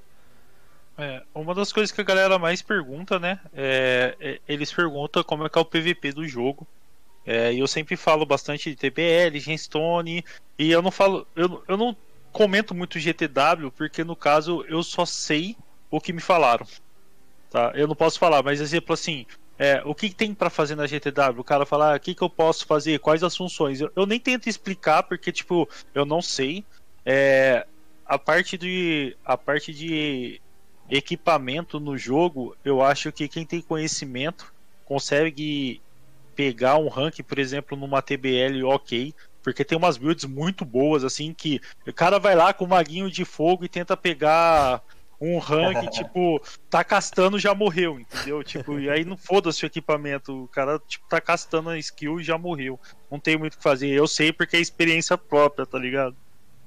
É, 0.97 1.21
uma 1.33 1.53
das 1.53 1.73
coisas 1.73 1.91
que 1.91 1.99
a 1.99 2.05
galera 2.05 2.39
mais 2.39 2.61
pergunta, 2.61 3.19
né? 3.19 3.39
É, 3.53 4.15
é, 4.19 4.39
eles 4.47 4.71
perguntam 4.71 5.23
como 5.23 5.45
é 5.45 5.49
que 5.49 5.57
é 5.57 5.61
o 5.61 5.65
PVP 5.65 6.13
do 6.13 6.27
jogo. 6.27 6.65
É, 7.25 7.53
e 7.53 7.59
eu 7.59 7.67
sempre 7.67 7.95
falo 7.95 8.25
bastante 8.25 8.69
de 8.69 8.75
TBL, 8.75 9.39
Genstone, 9.39 10.23
e 10.59 10.71
eu 10.71 10.81
não 10.81 10.91
falo. 10.91 11.27
Eu, 11.35 11.63
eu 11.67 11.75
não 11.75 11.95
comento 12.35 12.75
muito 12.75 12.99
GTW, 12.99 13.71
porque 13.71 14.03
no 14.03 14.13
caso 14.13 14.65
eu 14.67 14.83
só 14.83 15.05
sei 15.05 15.55
o 15.89 16.01
que 16.01 16.11
me 16.11 16.19
falaram. 16.19 16.67
Tá? 17.49 17.71
Eu 17.73 17.87
não 17.87 17.95
posso 17.95 18.19
falar, 18.19 18.43
mas 18.43 18.59
exemplo 18.59 18.93
assim, 18.93 19.25
é, 19.57 19.81
o 19.85 19.95
que 19.95 20.13
tem 20.13 20.33
para 20.33 20.49
fazer 20.49 20.75
na 20.75 20.85
GTW? 20.85 21.39
O 21.39 21.45
cara 21.45 21.65
fala, 21.65 21.93
ah, 21.93 21.95
o 21.95 21.99
que, 21.99 22.13
que 22.13 22.21
eu 22.21 22.29
posso 22.29 22.65
fazer? 22.65 22.99
Quais 22.99 23.23
as 23.23 23.37
funções? 23.37 23.79
Eu, 23.79 23.89
eu 23.95 24.05
nem 24.05 24.19
tento 24.19 24.49
explicar 24.49 25.03
porque, 25.03 25.31
tipo, 25.31 25.65
eu 25.93 26.05
não 26.05 26.21
sei. 26.21 26.65
É, 27.05 27.65
a 28.05 28.19
parte 28.19 28.57
de 28.57 29.15
a 29.23 29.37
parte 29.37 29.73
de 29.73 30.41
equipamento 30.89 31.79
no 31.79 31.97
jogo, 31.97 32.53
eu 32.65 32.81
acho 32.81 33.13
que 33.13 33.29
quem 33.29 33.45
tem 33.45 33.61
conhecimento 33.61 34.53
consegue 34.83 35.81
pegar 36.35 36.75
um 36.75 36.89
rank, 36.89 37.21
por 37.23 37.39
exemplo, 37.39 37.77
numa 37.77 38.01
TBL 38.01 38.61
ok, 38.65 39.15
porque 39.45 39.63
tem 39.63 39.77
umas 39.77 39.95
builds 39.95 40.25
muito 40.25 40.65
boas, 40.65 41.03
assim, 41.03 41.31
que 41.31 41.61
o 41.87 41.93
cara 41.93 42.17
vai 42.17 42.35
lá 42.35 42.51
com 42.51 42.65
o 42.65 42.67
maguinho 42.67 43.11
de 43.11 43.23
fogo 43.23 43.63
e 43.63 43.69
tenta 43.69 43.95
pegar 43.95 44.81
um 45.21 45.37
rank, 45.37 45.85
tipo, 45.93 46.41
tá 46.67 46.83
castando 46.83 47.37
já 47.37 47.53
morreu, 47.53 47.99
entendeu? 47.99 48.43
Tipo, 48.43 48.79
e 48.79 48.89
aí 48.89 49.05
não 49.05 49.15
foda-se 49.15 49.63
o 49.63 49.67
equipamento, 49.67 50.45
o 50.45 50.47
cara, 50.47 50.79
tipo, 50.87 51.07
tá 51.07 51.21
castando 51.21 51.69
a 51.69 51.77
skill 51.77 52.19
e 52.19 52.23
já 52.23 52.39
morreu. 52.39 52.79
Não 53.09 53.19
tem 53.19 53.37
muito 53.37 53.53
o 53.53 53.57
que 53.57 53.63
fazer. 53.63 53.89
Eu 53.89 54.07
sei 54.07 54.33
porque 54.33 54.57
é 54.57 54.59
experiência 54.59 55.15
própria, 55.15 55.63
tá 55.63 55.77
ligado? 55.77 56.15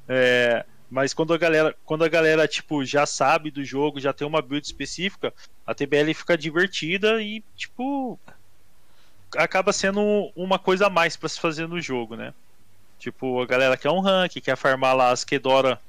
É, 0.06 0.64
mas 0.88 1.12
quando 1.12 1.34
a 1.34 1.36
galera, 1.36 1.74
quando 1.84 2.04
a 2.04 2.08
galera 2.08 2.46
tipo 2.46 2.84
já 2.84 3.04
sabe 3.06 3.50
do 3.50 3.64
jogo, 3.64 3.98
já 3.98 4.12
tem 4.12 4.24
uma 4.24 4.40
build 4.40 4.64
específica, 4.64 5.34
a 5.66 5.74
TBL 5.74 6.14
fica 6.14 6.38
divertida 6.38 7.20
e 7.20 7.42
tipo 7.56 8.20
acaba 9.36 9.72
sendo 9.72 10.00
uma 10.36 10.60
coisa 10.60 10.86
a 10.86 10.90
mais 10.90 11.16
para 11.16 11.28
se 11.28 11.40
fazer 11.40 11.66
no 11.66 11.80
jogo, 11.80 12.14
né? 12.14 12.32
Tipo, 12.98 13.40
a 13.40 13.46
galera 13.46 13.76
quer 13.76 13.90
um 13.90 14.00
rank, 14.00 14.32
quer 14.40 14.56
farmar 14.56 14.96
lá 14.96 15.10
as 15.10 15.24
Kedora 15.24 15.80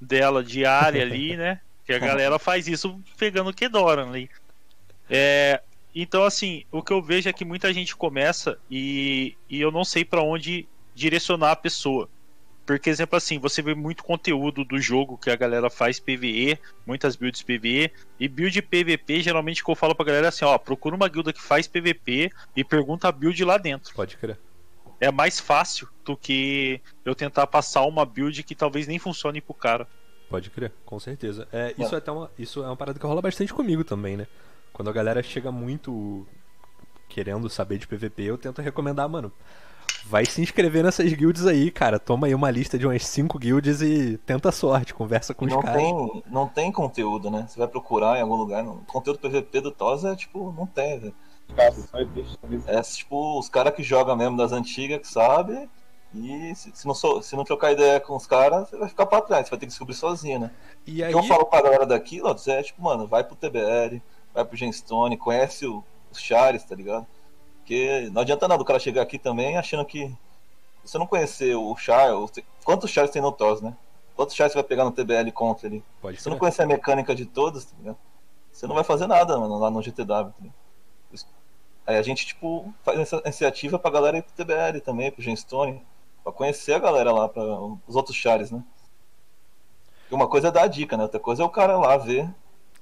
dela 0.00 0.42
diária 0.42 1.02
ali, 1.02 1.36
né? 1.36 1.60
Que 1.84 1.92
a 1.92 1.98
galera 1.98 2.38
faz 2.38 2.68
isso 2.68 3.00
pegando 3.18 3.52
Kedora 3.52 4.02
ali. 4.04 4.30
É, 5.10 5.60
então, 5.94 6.24
assim, 6.24 6.64
o 6.70 6.82
que 6.82 6.92
eu 6.92 7.02
vejo 7.02 7.28
é 7.28 7.32
que 7.32 7.44
muita 7.44 7.72
gente 7.72 7.94
começa 7.94 8.58
e, 8.70 9.36
e 9.48 9.60
eu 9.60 9.70
não 9.70 9.84
sei 9.84 10.04
para 10.04 10.22
onde 10.22 10.66
direcionar 10.94 11.52
a 11.52 11.56
pessoa. 11.56 12.08
Porque, 12.64 12.88
exemplo 12.88 13.16
assim, 13.16 13.38
você 13.38 13.60
vê 13.60 13.74
muito 13.74 14.04
conteúdo 14.04 14.64
do 14.64 14.78
jogo 14.80 15.18
que 15.18 15.30
a 15.30 15.36
galera 15.36 15.68
faz 15.68 15.98
PVE, 15.98 16.58
muitas 16.86 17.16
builds 17.16 17.42
PVE, 17.42 17.90
e 18.20 18.28
build 18.28 18.62
PVP, 18.62 19.20
geralmente 19.20 19.64
que 19.64 19.70
eu 19.70 19.74
falo 19.74 19.94
pra 19.94 20.06
galera 20.06 20.26
é 20.26 20.28
assim, 20.28 20.44
ó, 20.44 20.56
procura 20.56 20.94
uma 20.94 21.08
guilda 21.08 21.32
que 21.32 21.42
faz 21.42 21.66
PVP 21.66 22.30
e 22.56 22.62
pergunta 22.62 23.08
a 23.08 23.12
build 23.12 23.44
lá 23.44 23.58
dentro. 23.58 23.92
Pode 23.92 24.16
crer. 24.16 24.38
É 25.02 25.10
mais 25.10 25.40
fácil 25.40 25.88
do 26.04 26.16
que 26.16 26.80
eu 27.04 27.12
tentar 27.12 27.44
passar 27.48 27.82
uma 27.82 28.06
build 28.06 28.40
que 28.44 28.54
talvez 28.54 28.86
nem 28.86 29.00
funcione 29.00 29.40
pro 29.40 29.52
cara. 29.52 29.88
Pode 30.30 30.48
crer, 30.48 30.72
com 30.86 31.00
certeza. 31.00 31.48
É, 31.52 31.74
isso, 31.76 31.92
é. 31.92 31.98
até 31.98 32.12
uma, 32.12 32.30
isso 32.38 32.62
é 32.62 32.66
uma 32.66 32.76
parada 32.76 33.00
que 33.00 33.04
rola 33.04 33.20
bastante 33.20 33.52
comigo 33.52 33.82
também, 33.82 34.16
né? 34.16 34.28
Quando 34.72 34.88
a 34.88 34.92
galera 34.92 35.20
chega 35.20 35.50
muito 35.50 36.24
querendo 37.08 37.50
saber 37.50 37.78
de 37.78 37.88
PVP, 37.88 38.22
eu 38.22 38.38
tento 38.38 38.62
recomendar, 38.62 39.08
mano, 39.08 39.32
vai 40.06 40.24
se 40.24 40.40
inscrever 40.40 40.84
nessas 40.84 41.12
guilds 41.12 41.46
aí, 41.46 41.72
cara. 41.72 41.98
Toma 41.98 42.28
aí 42.28 42.34
uma 42.34 42.48
lista 42.48 42.78
de 42.78 42.86
umas 42.86 43.04
5 43.04 43.40
guilds 43.40 43.82
e 43.82 44.18
tenta 44.18 44.50
a 44.50 44.52
sorte, 44.52 44.94
conversa 44.94 45.34
com 45.34 45.46
não 45.46 45.58
os 45.58 45.64
caras. 45.64 45.82
Tem, 45.82 46.22
não 46.30 46.46
tem 46.46 46.70
conteúdo, 46.70 47.28
né? 47.28 47.44
Você 47.48 47.58
vai 47.58 47.66
procurar 47.66 48.18
em 48.18 48.22
algum 48.22 48.36
lugar. 48.36 48.62
Não. 48.62 48.78
Conteúdo 48.84 49.18
PVP 49.18 49.60
do 49.60 49.72
TOS 49.72 50.04
é 50.04 50.14
tipo, 50.14 50.52
não 50.56 50.64
tem, 50.64 51.00
velho. 51.00 51.14
É 52.66 52.82
tipo 52.82 53.38
os 53.38 53.48
caras 53.48 53.74
que 53.74 53.82
jogam 53.82 54.16
mesmo 54.16 54.36
das 54.36 54.52
antigas 54.52 55.00
que 55.00 55.08
sabem. 55.08 55.68
E 56.14 56.54
se, 56.54 56.70
se, 56.74 56.86
não, 56.86 56.94
sou, 56.94 57.22
se 57.22 57.34
não 57.34 57.44
trocar 57.44 57.72
ideia 57.72 57.98
com 57.98 58.14
os 58.14 58.26
caras, 58.26 58.68
você 58.68 58.76
vai 58.76 58.88
ficar 58.88 59.06
pra 59.06 59.22
trás, 59.22 59.46
você 59.46 59.50
vai 59.50 59.58
ter 59.58 59.66
que 59.66 59.70
descobrir 59.70 59.94
sozinho, 59.94 60.40
né? 60.40 60.50
E 60.86 61.02
aí... 61.02 61.14
O 61.14 61.18
que 61.18 61.24
eu 61.24 61.28
falo 61.28 61.46
pra 61.46 61.62
galera 61.62 61.86
daqui, 61.86 62.20
Lotus, 62.20 62.46
é 62.48 62.62
tipo, 62.62 62.82
mano, 62.82 63.06
vai 63.06 63.24
pro 63.24 63.34
TBR, 63.34 64.02
vai 64.34 64.44
pro 64.44 64.56
Genstone, 64.56 65.16
conhece 65.16 65.66
o, 65.66 65.82
os 66.10 66.20
Chares, 66.20 66.64
tá 66.64 66.74
ligado? 66.74 67.06
Porque 67.58 68.10
não 68.12 68.22
adianta 68.22 68.46
nada 68.46 68.62
o 68.62 68.66
cara 68.66 68.78
chegar 68.78 69.02
aqui 69.02 69.18
também 69.18 69.56
achando 69.56 69.84
que. 69.84 70.14
Você 70.84 70.98
não 70.98 71.06
conhecer 71.06 71.54
o 71.54 71.76
Char. 71.76 72.10
Quantos 72.64 72.90
Chars 72.90 73.10
tem 73.10 73.22
no 73.22 73.30
TOS, 73.30 73.62
né? 73.62 73.74
Quantos 74.16 74.34
Chars 74.34 74.52
você 74.52 74.58
vai 74.58 74.64
pegar 74.64 74.84
no 74.84 74.90
TBL 74.90 75.30
contra 75.32 75.68
ali? 75.68 75.82
Pode 76.00 76.20
você 76.20 76.28
não 76.28 76.38
conhecer 76.38 76.62
a 76.62 76.66
mecânica 76.66 77.14
de 77.14 77.24
todos, 77.24 77.64
tá 77.64 77.74
ligado? 77.78 77.96
Você 78.50 78.66
não 78.66 78.74
vai 78.74 78.84
fazer 78.84 79.06
nada, 79.06 79.38
mano, 79.38 79.58
lá 79.58 79.70
no 79.70 79.80
GTW, 79.80 80.04
tá 80.06 80.32
Aí 81.86 81.96
a 81.96 82.02
gente, 82.02 82.26
tipo, 82.26 82.72
faz 82.82 82.98
essa 82.98 83.20
iniciativa 83.24 83.78
pra 83.78 83.90
galera 83.90 84.18
ir 84.18 84.22
pro 84.22 84.32
TBL 84.32 84.80
também, 84.84 85.10
pro 85.10 85.22
Genstone, 85.22 85.84
pra 86.22 86.32
conhecer 86.32 86.74
a 86.74 86.78
galera 86.78 87.12
lá, 87.12 87.28
pra 87.28 87.42
os 87.86 87.96
outros 87.96 88.16
Chares, 88.16 88.50
né? 88.50 88.62
Uma 90.10 90.28
coisa 90.28 90.48
é 90.48 90.50
dar 90.50 90.64
a 90.64 90.66
dica, 90.66 90.96
né? 90.96 91.04
Outra 91.04 91.18
coisa 91.18 91.42
é 91.42 91.46
o 91.46 91.50
cara 91.50 91.76
lá 91.78 91.96
ver 91.96 92.28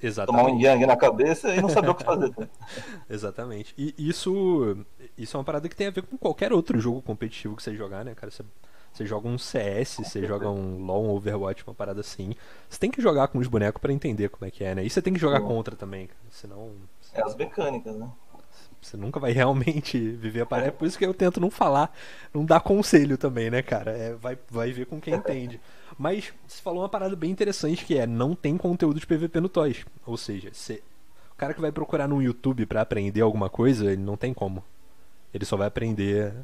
Exatamente. 0.03 0.45
Tomar 0.45 0.57
um 0.57 0.61
yang 0.61 0.87
na 0.87 0.97
cabeça 0.97 1.55
e 1.55 1.61
não 1.61 1.69
saber 1.69 1.91
o 1.91 1.95
que 1.95 2.05
fazer. 2.05 2.31
Tá? 2.31 2.49
Exatamente. 3.09 3.75
E 3.77 3.95
isso, 3.99 4.85
isso 5.17 5.37
é 5.37 5.39
uma 5.39 5.45
parada 5.45 5.69
que 5.69 5.77
tem 5.77 5.89
a 5.89 5.91
ver 5.91 6.03
com 6.03 6.17
qualquer 6.17 6.53
outro 6.53 6.79
jogo 6.81 7.03
competitivo 7.03 7.55
que 7.55 7.63
você 7.63 7.75
jogar, 7.75 8.05
né, 8.05 8.15
cara? 8.15 8.31
Você, 8.31 8.43
você 8.93 9.07
joga 9.07 9.29
um 9.29 9.37
CS, 9.37 9.99
você 9.99 10.27
joga 10.27 10.49
um 10.49 10.85
LoL, 10.85 11.05
um 11.05 11.11
Overwatch, 11.11 11.65
uma 11.67 11.75
parada 11.75 12.01
assim. 12.01 12.35
Você 12.69 12.79
tem 12.79 12.91
que 12.91 13.03
jogar 13.03 13.29
com 13.29 13.39
os 13.39 13.47
bonecos 13.47 13.81
para 13.81 13.93
entender 13.93 14.31
como 14.31 14.47
é 14.47 14.51
que 14.51 14.65
é, 14.65 14.75
né? 14.75 14.85
E 14.85 14.89
você 14.89 15.03
tem 15.03 15.13
que 15.13 15.21
jogar 15.21 15.41
contra 15.43 15.77
também, 15.77 16.07
cara. 16.07 16.21
Senão. 16.31 16.73
É 17.13 17.23
as 17.23 17.37
mecânicas, 17.37 17.95
né? 17.97 18.09
Você 18.81 18.97
nunca 18.97 19.21
vai 19.21 19.33
realmente 19.33 19.99
viver 20.17 20.41
a 20.43 20.47
parada. 20.47 20.69
É 20.69 20.71
por 20.71 20.87
isso 20.87 20.99
que 20.99 21.05
eu 21.05 21.13
tento 21.13 21.41
não 21.41 21.51
falar, 21.51 21.95
não 22.33 22.45
dar 22.45 22.61
conselho 22.61 23.19
também, 23.19 23.51
né, 23.51 23.63
cara? 23.63 23.91
É, 23.93 24.15
vai, 24.15 24.39
vai 24.49 24.73
ver 24.73 24.87
com 24.87 25.01
quem 25.01 25.15
entende. 25.15 25.61
Mas 25.99 26.33
você 26.47 26.63
falou 26.63 26.83
uma 26.83 26.89
parada 26.89 27.15
bem 27.15 27.31
interessante 27.31 27.85
que 27.85 27.99
é 27.99 28.07
não 28.07 28.35
tem 28.35 28.57
conteúdo 28.57 28.99
de 28.99 29.07
PVP 29.07 29.41
no 29.41 29.49
Toys. 29.49 29.85
Ou 30.07 30.17
seja, 30.17 30.51
você, 30.53 30.83
o 31.33 31.37
cara 31.37 31.53
que 31.53 31.61
vai 31.61 31.71
procurar 31.71 32.09
no 32.09 32.23
YouTube 32.23 32.65
para 32.67 32.81
aprender 32.81 33.21
alguma 33.21 33.51
coisa, 33.51 33.93
ele 33.93 34.03
não 34.03 34.17
tem 34.17 34.33
como. 34.33 34.65
Ele 35.33 35.45
só 35.45 35.57
vai 35.57 35.69
aprender 35.69 36.35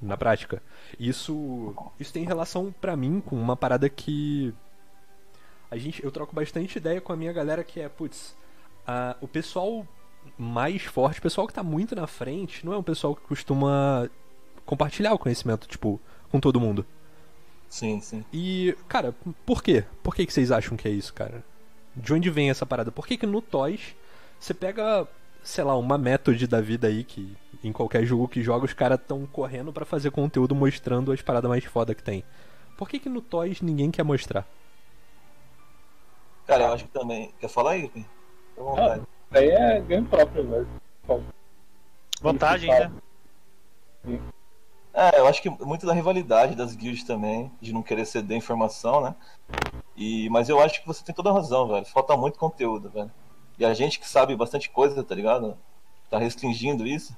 na 0.00 0.16
prática. 0.16 0.62
Isso 0.98 1.74
isso 1.98 2.12
tem 2.12 2.24
relação 2.24 2.74
para 2.80 2.96
mim 2.96 3.20
com 3.20 3.36
uma 3.36 3.56
parada 3.56 3.88
que 3.88 4.52
a 5.70 5.76
gente 5.76 6.02
eu 6.04 6.10
troco 6.10 6.34
bastante 6.34 6.76
ideia 6.76 7.00
com 7.00 7.12
a 7.12 7.16
minha 7.16 7.32
galera 7.32 7.62
que 7.62 7.80
é, 7.80 7.88
putz, 7.88 8.36
a, 8.86 9.16
o 9.20 9.28
pessoal 9.28 9.86
mais 10.38 10.82
forte, 10.82 11.18
o 11.18 11.22
pessoal 11.22 11.46
que 11.46 11.52
tá 11.52 11.62
muito 11.62 11.94
na 11.94 12.06
frente, 12.06 12.64
não 12.64 12.72
é 12.72 12.76
um 12.76 12.82
pessoal 12.82 13.14
que 13.14 13.22
costuma 13.22 14.10
compartilhar 14.64 15.12
o 15.12 15.18
conhecimento, 15.18 15.68
tipo, 15.68 16.00
com 16.30 16.40
todo 16.40 16.60
mundo. 16.60 16.84
Sim, 17.68 18.00
sim. 18.00 18.24
E, 18.32 18.76
cara, 18.88 19.14
por 19.46 19.62
quê? 19.62 19.84
Por 20.02 20.14
que, 20.14 20.26
que 20.26 20.32
vocês 20.32 20.50
acham 20.50 20.76
que 20.76 20.86
é 20.86 20.90
isso, 20.90 21.12
cara? 21.14 21.42
De 21.96 22.12
onde 22.12 22.28
vem 22.30 22.50
essa 22.50 22.66
parada? 22.66 22.92
Por 22.92 23.06
que, 23.06 23.16
que 23.16 23.26
no 23.26 23.40
Toys 23.40 23.94
você 24.38 24.52
pega, 24.52 25.06
sei 25.42 25.64
lá, 25.64 25.76
uma 25.76 25.96
método 25.96 26.46
da 26.46 26.60
vida 26.60 26.86
aí 26.88 27.04
que 27.04 27.36
em 27.64 27.72
qualquer 27.72 28.04
jogo 28.04 28.28
que 28.28 28.42
joga 28.42 28.64
os 28.64 28.72
caras 28.72 28.98
estão 28.98 29.24
correndo 29.26 29.72
para 29.72 29.86
fazer 29.86 30.10
conteúdo 30.10 30.54
mostrando 30.54 31.12
as 31.12 31.22
paradas 31.22 31.48
mais 31.48 31.64
foda 31.64 31.94
que 31.94 32.02
tem? 32.02 32.24
Por 32.76 32.88
que, 32.88 32.98
que 32.98 33.08
no 33.08 33.20
Toys 33.20 33.60
ninguém 33.60 33.90
quer 33.90 34.02
mostrar? 34.02 34.46
Cara, 36.46 36.64
eu 36.64 36.72
acho 36.72 36.84
que 36.84 36.90
também. 36.90 37.32
Quer 37.40 37.48
falar 37.48 37.72
aí? 37.72 37.90
Ah, 38.58 38.98
aí 39.32 39.50
é 39.50 39.80
ganho 39.80 40.04
próprio, 40.04 40.48
velho. 40.48 40.68
Vantagem, 42.20 42.70
né? 42.70 42.92
Sim. 44.04 44.20
É, 44.94 45.18
eu 45.18 45.26
acho 45.26 45.40
que 45.40 45.48
muito 45.48 45.86
da 45.86 45.94
rivalidade 45.94 46.54
das 46.54 46.76
guilds 46.76 47.04
também, 47.04 47.50
de 47.60 47.72
não 47.72 47.82
querer 47.82 48.04
ceder 48.04 48.36
informação, 48.36 49.00
né? 49.00 49.14
E, 49.96 50.28
mas 50.28 50.48
eu 50.48 50.60
acho 50.60 50.80
que 50.80 50.86
você 50.86 51.02
tem 51.02 51.14
toda 51.14 51.30
a 51.30 51.32
razão, 51.32 51.66
velho. 51.68 51.86
Falta 51.86 52.16
muito 52.16 52.38
conteúdo, 52.38 52.90
velho. 52.90 53.10
E 53.58 53.64
a 53.64 53.72
gente 53.72 53.98
que 53.98 54.08
sabe 54.08 54.36
bastante 54.36 54.68
coisa, 54.68 55.02
tá 55.02 55.14
ligado? 55.14 55.56
Tá 56.10 56.18
restringindo 56.18 56.86
isso. 56.86 57.16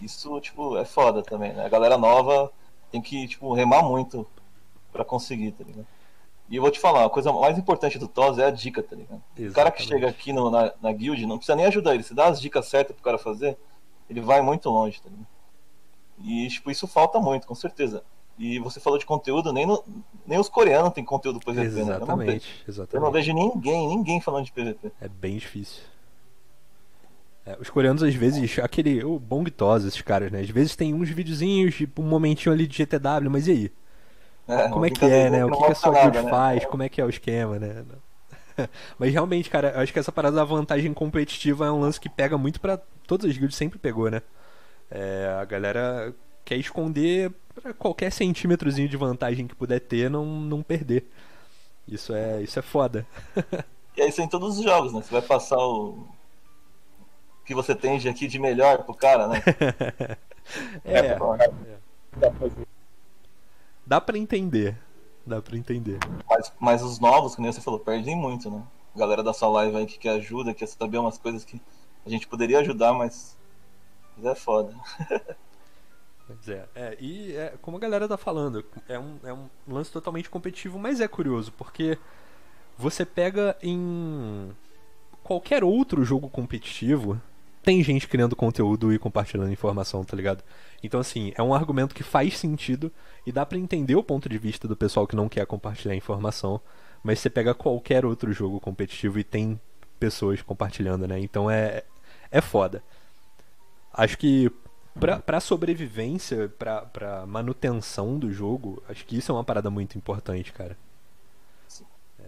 Isso, 0.00 0.40
tipo, 0.40 0.76
é 0.76 0.84
foda 0.84 1.22
também, 1.22 1.52
né? 1.52 1.64
A 1.64 1.68
galera 1.68 1.98
nova 1.98 2.50
tem 2.90 3.02
que, 3.02 3.26
tipo, 3.26 3.52
remar 3.52 3.82
muito 3.82 4.26
para 4.92 5.04
conseguir, 5.04 5.52
tá 5.52 5.64
ligado? 5.64 5.86
E 6.48 6.56
eu 6.56 6.62
vou 6.62 6.70
te 6.70 6.78
falar, 6.78 7.04
a 7.04 7.10
coisa 7.10 7.32
mais 7.32 7.56
importante 7.58 7.98
do 7.98 8.06
TOS 8.06 8.38
é 8.38 8.46
a 8.46 8.50
dica, 8.50 8.82
tá 8.82 8.94
ligado? 8.94 9.22
Exatamente. 9.36 9.50
O 9.50 9.54
cara 9.54 9.70
que 9.70 9.82
chega 9.82 10.08
aqui 10.08 10.32
no, 10.32 10.50
na, 10.50 10.72
na 10.80 10.92
guild 10.92 11.24
não 11.26 11.38
precisa 11.38 11.56
nem 11.56 11.66
ajudar 11.66 11.94
ele. 11.94 12.02
Se 12.02 12.14
dá 12.14 12.26
as 12.26 12.40
dicas 12.40 12.66
certas 12.66 12.94
pro 12.94 13.04
cara 13.04 13.16
fazer, 13.16 13.56
ele 14.08 14.20
vai 14.20 14.42
muito 14.42 14.68
longe, 14.68 15.00
tá 15.00 15.08
ligado? 15.08 15.26
E 16.22 16.48
tipo, 16.48 16.70
isso 16.70 16.86
falta 16.86 17.18
muito, 17.18 17.46
com 17.46 17.54
certeza. 17.54 18.04
E 18.38 18.58
você 18.58 18.80
falou 18.80 18.98
de 18.98 19.06
conteúdo, 19.06 19.52
nem, 19.52 19.64
no, 19.64 19.82
nem 20.26 20.38
os 20.38 20.48
coreanos 20.48 20.92
têm 20.92 21.04
conteúdo 21.04 21.38
PVP, 21.40 21.60
exatamente, 21.60 21.88
né? 21.88 21.94
Eu 21.94 22.06
não, 22.06 22.16
vejo, 22.16 22.46
exatamente. 22.68 22.94
eu 22.94 23.00
não 23.00 23.12
vejo 23.12 23.32
ninguém, 23.32 23.88
ninguém 23.88 24.20
falando 24.20 24.44
de 24.44 24.52
PVP. 24.52 24.92
É 25.00 25.08
bem 25.08 25.38
difícil. 25.38 25.82
É, 27.46 27.56
os 27.60 27.68
coreanos, 27.68 28.02
às 28.02 28.14
vezes, 28.14 28.58
aquele. 28.58 29.04
O 29.04 29.18
Bong 29.18 29.50
Tos, 29.50 29.84
esses 29.84 30.00
caras, 30.00 30.32
né? 30.32 30.40
Às 30.40 30.48
vezes 30.48 30.74
tem 30.74 30.94
uns 30.94 31.10
videozinhos, 31.10 31.74
tipo, 31.74 32.02
um 32.02 32.06
momentinho 32.06 32.52
ali 32.52 32.66
de 32.66 32.76
GTW, 32.76 33.30
mas 33.30 33.46
e 33.46 33.50
aí? 33.50 33.72
É, 34.46 34.68
Como 34.68 34.84
é 34.84 34.90
que 34.90 35.04
é, 35.04 35.30
né? 35.30 35.44
O 35.44 35.50
que, 35.50 35.58
que 35.58 35.72
a 35.72 35.74
sua 35.74 35.92
guild 35.92 36.22
né? 36.22 36.30
faz? 36.30 36.64
Como 36.66 36.82
é 36.82 36.88
que 36.88 37.00
é 37.00 37.04
o 37.04 37.08
esquema, 37.08 37.58
né? 37.58 37.84
Mas 38.98 39.12
realmente, 39.12 39.50
cara, 39.50 39.72
eu 39.74 39.80
acho 39.80 39.92
que 39.92 39.98
essa 39.98 40.12
parada 40.12 40.36
da 40.36 40.44
vantagem 40.44 40.92
competitiva 40.92 41.66
é 41.66 41.70
um 41.70 41.80
lance 41.80 42.00
que 42.00 42.08
pega 42.08 42.36
muito 42.36 42.60
pra. 42.60 42.78
Todas 43.06 43.30
as 43.30 43.36
guilds 43.36 43.56
sempre 43.56 43.78
pegou, 43.78 44.10
né? 44.10 44.22
É, 44.90 45.36
a 45.40 45.44
galera 45.44 46.14
quer 46.44 46.56
esconder 46.56 47.32
pra 47.54 47.72
qualquer 47.72 48.12
centímetrozinho 48.12 48.88
de 48.88 48.96
vantagem 48.96 49.46
que 49.46 49.54
puder 49.54 49.80
ter, 49.80 50.10
não, 50.10 50.24
não 50.24 50.62
perder. 50.62 51.10
Isso 51.86 52.14
é, 52.14 52.42
isso 52.42 52.58
é 52.58 52.62
foda. 52.62 53.06
E 53.96 54.02
é 54.02 54.08
isso 54.08 54.20
em 54.20 54.28
todos 54.28 54.58
os 54.58 54.64
jogos, 54.64 54.92
né? 54.92 55.02
Você 55.02 55.10
vai 55.10 55.22
passar 55.22 55.58
o 55.58 56.06
o 57.44 57.46
que 57.46 57.54
você 57.54 57.74
tem 57.74 57.98
de 57.98 58.08
aqui 58.08 58.26
de 58.26 58.38
melhor 58.38 58.84
pro 58.84 58.94
cara, 58.94 59.28
né? 59.28 59.42
É, 60.84 61.16
Dá 62.18 62.30
pra 62.30 62.32
fazer. 62.32 62.66
Dá 63.86 64.00
pra 64.00 64.18
entender. 64.18 64.78
Dá 65.26 65.40
pra 65.40 65.56
entender. 65.56 65.98
Mas, 66.28 66.52
mas 66.60 66.82
os 66.82 66.98
novos, 66.98 67.34
que 67.34 67.42
nem 67.42 67.50
você 67.50 67.60
falou, 67.60 67.80
perdem 67.80 68.16
muito, 68.16 68.50
né? 68.50 68.62
A 68.94 68.98
galera 68.98 69.22
da 69.22 69.32
sua 69.32 69.48
live 69.48 69.76
aí 69.76 69.86
que 69.86 69.98
quer 69.98 70.10
ajuda, 70.10 70.54
quer 70.54 70.66
saber 70.66 70.98
umas 70.98 71.18
coisas 71.18 71.44
que 71.44 71.60
a 72.04 72.10
gente 72.10 72.28
poderia 72.28 72.58
ajudar, 72.60 72.92
mas. 72.92 73.36
Mas 74.16 74.26
é 74.26 74.34
foda. 74.34 74.74
Pois 76.26 76.48
é, 76.48 76.66
é, 76.74 76.96
e 76.98 77.36
é, 77.36 77.54
como 77.60 77.76
a 77.76 77.80
galera 77.80 78.08
tá 78.08 78.16
falando, 78.16 78.64
é 78.88 78.98
um, 78.98 79.18
é 79.24 79.32
um 79.32 79.46
lance 79.68 79.92
totalmente 79.92 80.30
competitivo, 80.30 80.78
mas 80.78 80.98
é 80.98 81.06
curioso, 81.06 81.52
porque 81.52 81.98
você 82.78 83.04
pega 83.04 83.54
em 83.62 84.50
qualquer 85.22 85.62
outro 85.62 86.02
jogo 86.02 86.30
competitivo, 86.30 87.20
tem 87.64 87.82
gente 87.82 88.06
criando 88.06 88.36
conteúdo 88.36 88.92
e 88.92 88.98
compartilhando 88.98 89.50
informação, 89.50 90.04
tá 90.04 90.14
ligado? 90.14 90.44
Então, 90.82 91.00
assim, 91.00 91.32
é 91.34 91.42
um 91.42 91.54
argumento 91.54 91.94
que 91.94 92.02
faz 92.02 92.38
sentido 92.38 92.92
e 93.26 93.32
dá 93.32 93.46
pra 93.46 93.58
entender 93.58 93.96
o 93.96 94.02
ponto 94.02 94.28
de 94.28 94.36
vista 94.36 94.68
do 94.68 94.76
pessoal 94.76 95.06
que 95.06 95.16
não 95.16 95.28
quer 95.28 95.46
compartilhar 95.46 95.96
informação, 95.96 96.60
mas 97.02 97.18
você 97.18 97.30
pega 97.30 97.54
qualquer 97.54 98.04
outro 98.04 98.32
jogo 98.32 98.60
competitivo 98.60 99.18
e 99.18 99.24
tem 99.24 99.58
pessoas 99.98 100.42
compartilhando, 100.42 101.08
né? 101.08 101.18
Então 101.18 101.50
é, 101.50 101.84
é 102.30 102.40
foda. 102.42 102.82
Acho 103.92 104.18
que 104.18 104.52
pra, 105.00 105.18
pra 105.18 105.40
sobrevivência, 105.40 106.52
pra, 106.58 106.82
pra 106.82 107.24
manutenção 107.26 108.18
do 108.18 108.30
jogo, 108.30 108.82
acho 108.88 109.06
que 109.06 109.16
isso 109.16 109.32
é 109.32 109.34
uma 109.34 109.44
parada 109.44 109.70
muito 109.70 109.96
importante, 109.96 110.52
cara. 110.52 110.76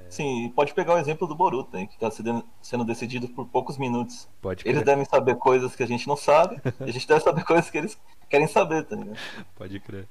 Sim, 0.08 0.46
e 0.46 0.50
pode 0.50 0.72
pegar 0.72 0.94
o 0.94 0.98
exemplo 0.98 1.26
do 1.26 1.34
Boruto, 1.34 1.76
hein, 1.76 1.86
que 1.86 1.98
tá 1.98 2.10
sendo 2.10 2.44
sendo 2.62 2.84
decidido 2.84 3.28
por 3.28 3.46
poucos 3.46 3.76
minutos. 3.76 4.28
Pode 4.40 4.62
Eles 4.66 4.82
crer. 4.82 4.84
devem 4.84 5.04
saber 5.04 5.36
coisas 5.36 5.75
que 5.75 5.82
a 5.82 5.86
gente 5.86 6.06
não 6.06 6.16
sabe, 6.16 6.60
e 6.80 6.84
a 6.90 6.92
gente 6.92 7.06
deve 7.06 7.20
saber 7.20 7.42
coisas 7.44 7.68
que 7.70 7.78
eles 7.78 7.98
querem 8.28 8.46
saber, 8.46 8.84
tá 8.84 8.94
ligado? 8.96 9.18
Pode 9.56 9.80
crer. 9.80 10.06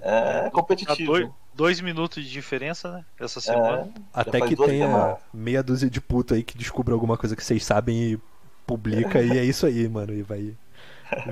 É 0.00 0.46
Há 0.46 0.50
competitivo. 0.50 1.12
dois, 1.12 1.30
dois 1.54 1.80
minutos 1.80 2.24
de 2.24 2.30
diferença, 2.30 2.90
né? 2.90 3.04
Essa 3.20 3.40
semana. 3.40 3.92
É, 3.94 4.00
Até 4.12 4.40
que 4.40 4.56
tenha 4.56 4.86
semanas. 4.86 5.18
meia 5.32 5.62
dúzia 5.62 5.90
de 5.90 6.00
puta 6.00 6.34
aí 6.34 6.42
que 6.42 6.56
descubra 6.56 6.94
alguma 6.94 7.16
coisa 7.18 7.36
que 7.36 7.44
vocês 7.44 7.64
sabem 7.64 8.12
e 8.14 8.18
publica, 8.66 9.22
e 9.22 9.38
é 9.38 9.44
isso 9.44 9.66
aí, 9.66 9.88
mano. 9.88 10.12
E 10.14 10.22
vai 10.22 10.56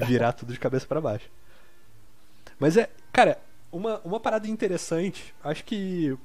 virar 0.07 0.33
tudo 0.33 0.52
de 0.52 0.59
cabeça 0.59 0.87
pra 0.87 1.00
baixo. 1.00 1.31
Mas 2.59 2.76
é, 2.76 2.90
cara, 3.12 3.38
uma, 3.73 4.00
uma 4.05 4.21
parada 4.21 4.47
interessante, 4.49 5.35
acho 5.43 5.64
que 5.64 6.17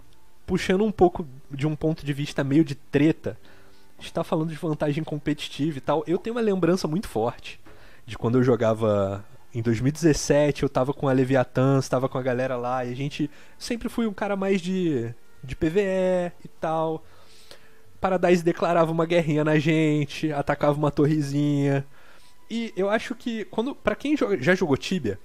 puxando 0.46 0.84
um 0.84 0.92
pouco 0.92 1.28
de 1.50 1.66
um 1.68 1.76
ponto 1.76 2.06
de 2.06 2.14
vista 2.14 2.44
meio 2.44 2.64
de 2.64 2.76
treta, 2.76 3.38
está 4.00 4.24
falando 4.24 4.50
de 4.50 4.56
vantagem 4.56 5.04
competitiva 5.04 5.78
e 5.78 5.82
tal. 5.82 6.04
Eu 6.06 6.18
tenho 6.18 6.36
uma 6.36 6.42
lembrança 6.42 6.88
muito 6.88 7.08
forte 7.08 7.60
de 8.06 8.18
quando 8.18 8.38
eu 8.38 8.44
jogava 8.44 9.24
em 9.54 9.62
2017, 9.62 10.64
eu 10.64 10.70
tava 10.70 10.94
com 10.94 11.08
a 11.08 11.14
Leviathan, 11.14 11.80
tava 11.82 12.10
com 12.10 12.18
a 12.18 12.22
galera 12.22 12.58
lá, 12.58 12.84
e 12.84 12.92
a 12.92 12.96
gente 12.96 13.30
sempre 13.58 13.88
fui 13.88 14.08
um 14.08 14.14
cara 14.14 14.36
mais 14.36 14.60
de, 14.60 15.14
de 15.44 15.56
PVE 15.56 16.32
e 16.44 16.48
tal. 16.60 17.04
Paradise 18.02 18.44
declarava 18.44 18.92
uma 18.92 19.06
guerrinha 19.06 19.44
na 19.44 19.58
gente, 19.60 20.32
atacava 20.32 20.78
uma 20.78 20.92
torrezinha. 20.92 21.86
E 22.50 22.74
eu 22.76 22.90
acho 22.90 23.16
que 23.16 23.46
quando 23.46 23.74
para 23.74 23.96
quem 23.96 24.16
já 24.40 24.56
jogou 24.56 24.76
Tibia, 24.76 25.20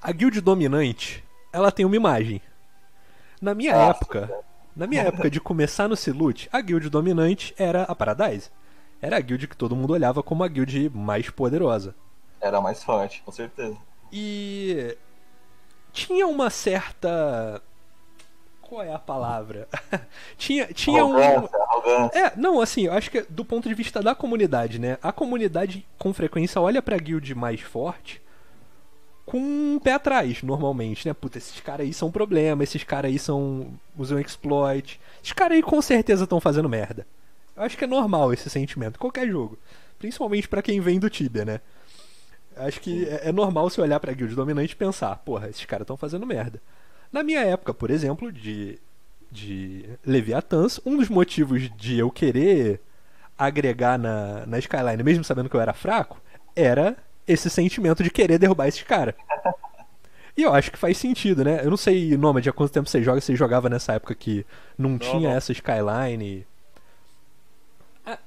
a 0.00 0.12
guild 0.12 0.40
dominante, 0.40 1.22
ela 1.52 1.70
tem 1.70 1.84
uma 1.84 1.96
imagem. 1.96 2.40
Na 3.40 3.54
minha 3.54 3.72
Nossa, 3.72 3.90
época, 3.90 4.30
na 4.76 4.86
minha 4.86 5.02
época 5.02 5.30
de 5.30 5.40
começar 5.40 5.88
no 5.88 5.96
Silute, 5.96 6.48
a 6.52 6.60
guild 6.60 6.88
dominante 6.90 7.54
era 7.58 7.82
a 7.84 7.94
Paradise. 7.94 8.50
Era 9.00 9.16
a 9.16 9.20
guild 9.20 9.48
que 9.48 9.56
todo 9.56 9.74
mundo 9.74 9.92
olhava 9.92 10.22
como 10.22 10.44
a 10.44 10.48
guild 10.48 10.90
mais 10.90 11.30
poderosa. 11.30 11.94
Era 12.40 12.60
mais 12.60 12.82
forte, 12.82 13.22
com 13.24 13.32
certeza. 13.32 13.76
E 14.12 14.96
tinha 15.92 16.26
uma 16.26 16.50
certa 16.50 17.62
qual 18.70 18.82
é 18.84 18.94
a 18.94 18.98
palavra? 18.98 19.66
tinha 20.38 20.66
tinha 20.68 21.04
um 21.04 21.16
arrogância, 21.16 21.58
arrogância. 21.58 22.18
é, 22.18 22.32
não, 22.36 22.60
assim, 22.60 22.82
eu 22.86 22.92
acho 22.92 23.10
que 23.10 23.22
do 23.22 23.44
ponto 23.44 23.68
de 23.68 23.74
vista 23.74 24.00
da 24.00 24.14
comunidade, 24.14 24.78
né? 24.78 24.96
A 25.02 25.10
comunidade 25.10 25.84
com 25.98 26.14
frequência 26.14 26.60
olha 26.60 26.80
pra 26.80 26.96
guild 26.96 27.34
mais 27.34 27.60
forte 27.60 28.22
com 29.30 29.38
um 29.38 29.78
pé 29.78 29.92
atrás, 29.92 30.42
normalmente, 30.42 31.06
né? 31.06 31.14
Puta, 31.14 31.38
esses 31.38 31.60
caras 31.60 31.86
aí 31.86 31.92
são 31.92 32.08
um 32.08 32.10
problema, 32.10 32.64
esses 32.64 32.82
caras 32.82 33.12
aí 33.12 33.18
são. 33.18 33.68
usam 33.96 34.18
exploit. 34.18 35.00
Esses 35.22 35.32
caras 35.32 35.54
aí 35.56 35.62
com 35.62 35.80
certeza 35.80 36.24
estão 36.24 36.40
fazendo 36.40 36.68
merda. 36.68 37.06
Eu 37.56 37.62
acho 37.62 37.78
que 37.78 37.84
é 37.84 37.86
normal 37.86 38.32
esse 38.32 38.50
sentimento, 38.50 38.98
qualquer 38.98 39.28
jogo. 39.28 39.56
Principalmente 40.00 40.48
pra 40.48 40.60
quem 40.60 40.80
vem 40.80 40.98
do 40.98 41.08
Tibia, 41.08 41.44
né? 41.44 41.60
Acho 42.56 42.80
que 42.80 43.04
é, 43.04 43.28
é 43.28 43.32
normal 43.32 43.70
você 43.70 43.80
olhar 43.80 44.00
pra 44.00 44.12
guild 44.12 44.34
dominante 44.34 44.72
e 44.72 44.76
pensar, 44.76 45.14
porra, 45.18 45.48
esses 45.48 45.64
caras 45.64 45.84
estão 45.84 45.96
fazendo 45.96 46.26
merda. 46.26 46.60
Na 47.12 47.22
minha 47.22 47.40
época, 47.40 47.72
por 47.72 47.88
exemplo, 47.88 48.32
de, 48.32 48.80
de 49.30 49.84
Leviathans, 50.04 50.80
um 50.84 50.96
dos 50.96 51.08
motivos 51.08 51.70
de 51.76 52.00
eu 52.00 52.10
querer 52.10 52.80
agregar 53.38 53.96
na, 53.96 54.44
na 54.44 54.58
Skyline, 54.58 55.04
mesmo 55.04 55.22
sabendo 55.22 55.48
que 55.48 55.54
eu 55.54 55.60
era 55.60 55.72
fraco, 55.72 56.20
era 56.56 56.96
esse 57.32 57.48
sentimento 57.50 58.02
de 58.02 58.10
querer 58.10 58.38
derrubar 58.38 58.68
esses 58.68 58.82
caras. 58.82 59.14
E 60.36 60.42
eu 60.42 60.54
acho 60.54 60.70
que 60.70 60.78
faz 60.78 60.96
sentido, 60.96 61.44
né? 61.44 61.60
Eu 61.64 61.70
não 61.70 61.76
sei, 61.76 62.16
Nômade, 62.16 62.48
há 62.48 62.52
quanto 62.52 62.72
tempo 62.72 62.88
você 62.88 63.02
joga, 63.02 63.20
você 63.20 63.34
jogava 63.34 63.68
nessa 63.68 63.94
época 63.94 64.14
que 64.14 64.46
não, 64.78 64.96
tinha 64.98 65.28
não. 65.30 65.36
essa 65.36 65.52
Skyline. 65.52 66.46
Ah, 68.06 68.18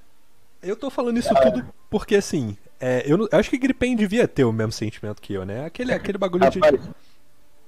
eu 0.61 0.75
tô 0.75 0.89
falando 0.89 1.17
isso 1.17 1.33
tudo 1.41 1.65
porque, 1.89 2.15
assim, 2.15 2.57
é, 2.79 3.03
eu, 3.05 3.17
não- 3.17 3.27
eu 3.31 3.39
acho 3.39 3.49
que 3.49 3.57
Gripen 3.57 3.95
devia 3.95 4.27
ter 4.27 4.43
o 4.43 4.51
mesmo 4.51 4.71
sentimento 4.71 5.21
que 5.21 5.33
eu, 5.33 5.45
né? 5.45 5.65
Aquele, 5.65 5.93
aquele 5.93 6.17
bagulho 6.17 6.49
de. 6.49 6.59
Rapaz, 6.59 6.81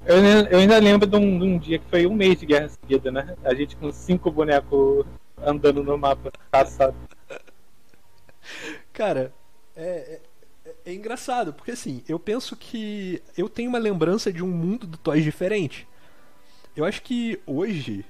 eu, 0.06 0.16
ainda- 0.18 0.50
eu 0.50 0.60
ainda 0.60 0.78
lembro 0.80 1.08
de 1.08 1.16
um, 1.16 1.40
de 1.40 1.46
um 1.46 1.58
dia 1.58 1.80
que 1.80 1.90
foi 1.90 2.06
um 2.06 2.14
mês 2.14 2.40
de 2.40 2.46
guerra 2.46 2.70
seguida, 2.70 3.12
né? 3.12 3.36
A 3.44 3.54
gente 3.54 3.76
com 3.78 3.92
cinco 3.92 4.30
bonecos 4.30 5.06
andando 5.44 5.82
no 5.84 5.98
mapa, 5.98 6.32
caçado. 6.52 6.96
Cara, 8.94 9.34
é, 9.76 9.84
é, 9.84 10.22
é 10.86 10.94
engraçado, 10.94 11.52
porque 11.52 11.72
assim, 11.72 12.04
eu 12.08 12.20
penso 12.20 12.56
que 12.56 13.22
eu 13.36 13.50
tenho 13.50 13.70
uma 13.70 13.80
lembrança 13.80 14.32
de 14.32 14.44
um 14.44 14.48
mundo 14.48 14.86
do 14.86 14.98
Toys 14.98 15.24
diferente. 15.24 15.88
Eu 16.76 16.86
acho 16.86 17.02
que 17.02 17.40
hoje 17.46 18.06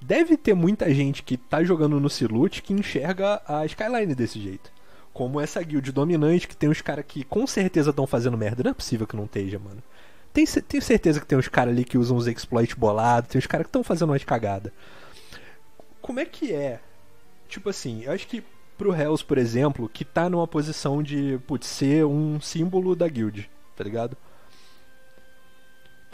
deve 0.00 0.36
ter 0.36 0.54
muita 0.54 0.92
gente 0.92 1.22
que 1.22 1.36
tá 1.36 1.64
jogando 1.64 1.98
no 1.98 2.10
Silute 2.10 2.62
que 2.62 2.74
enxerga 2.74 3.40
a 3.46 3.64
Skyline 3.64 4.14
desse 4.14 4.38
jeito. 4.38 4.70
Como 5.12 5.40
essa 5.40 5.62
guild 5.62 5.90
dominante 5.92 6.46
que 6.46 6.56
tem 6.56 6.68
uns 6.68 6.82
caras 6.82 7.04
que 7.06 7.24
com 7.24 7.46
certeza 7.46 7.90
estão 7.90 8.06
fazendo 8.06 8.36
merda. 8.36 8.62
Não 8.62 8.70
é 8.70 8.74
possível 8.74 9.06
que 9.06 9.16
não 9.16 9.24
esteja, 9.24 9.58
mano. 9.58 9.82
Tem, 10.32 10.44
tenho 10.46 10.82
certeza 10.82 11.20
que 11.20 11.26
tem 11.26 11.38
uns 11.38 11.48
caras 11.48 11.72
ali 11.72 11.84
que 11.84 11.98
usam 11.98 12.16
os 12.16 12.26
exploits 12.26 12.74
bolados, 12.74 13.30
tem 13.30 13.38
uns 13.38 13.46
caras 13.46 13.64
que 13.64 13.70
estão 13.70 13.82
fazendo 13.82 14.10
umas 14.10 14.22
cagadas. 14.24 14.72
Como 16.00 16.20
é 16.20 16.24
que 16.24 16.52
é? 16.52 16.80
Tipo 17.48 17.70
assim, 17.70 18.04
eu 18.04 18.12
acho 18.12 18.28
que 18.28 18.44
pro 18.80 18.94
Hells, 18.94 19.22
por 19.22 19.36
exemplo, 19.36 19.90
que 19.90 20.06
tá 20.06 20.30
numa 20.30 20.48
posição 20.48 21.02
de, 21.02 21.38
putz, 21.46 21.66
ser 21.66 22.06
um 22.06 22.40
símbolo 22.40 22.96
da 22.96 23.06
guild, 23.06 23.50
tá 23.76 23.84
ligado? 23.84 24.16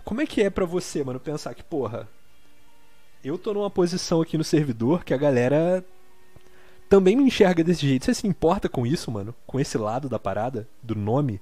Como 0.05 0.20
é 0.20 0.26
que 0.26 0.42
é 0.42 0.50
pra 0.50 0.64
você, 0.64 1.05
mano, 1.05 1.20
pensar 1.20 1.55
que, 1.55 1.62
porra, 1.62 2.09
eu 3.22 3.38
tô 3.38 3.55
numa 3.55 3.70
posição 3.70 4.20
aqui 4.20 4.37
no 4.37 4.42
servidor 4.42 5.05
que 5.05 5.14
a 5.14 5.16
galera 5.16 5.85
também 6.88 7.14
me 7.14 7.22
enxerga 7.22 7.62
desse 7.62 7.87
jeito. 7.87 8.05
Você 8.05 8.14
se 8.14 8.26
importa 8.26 8.68
com 8.68 8.85
isso, 8.85 9.12
mano? 9.12 9.33
Com 9.46 9.61
esse 9.61 9.79
lado 9.79 10.09
da 10.09 10.18
parada? 10.18 10.68
Do 10.83 10.96
nome? 10.96 11.40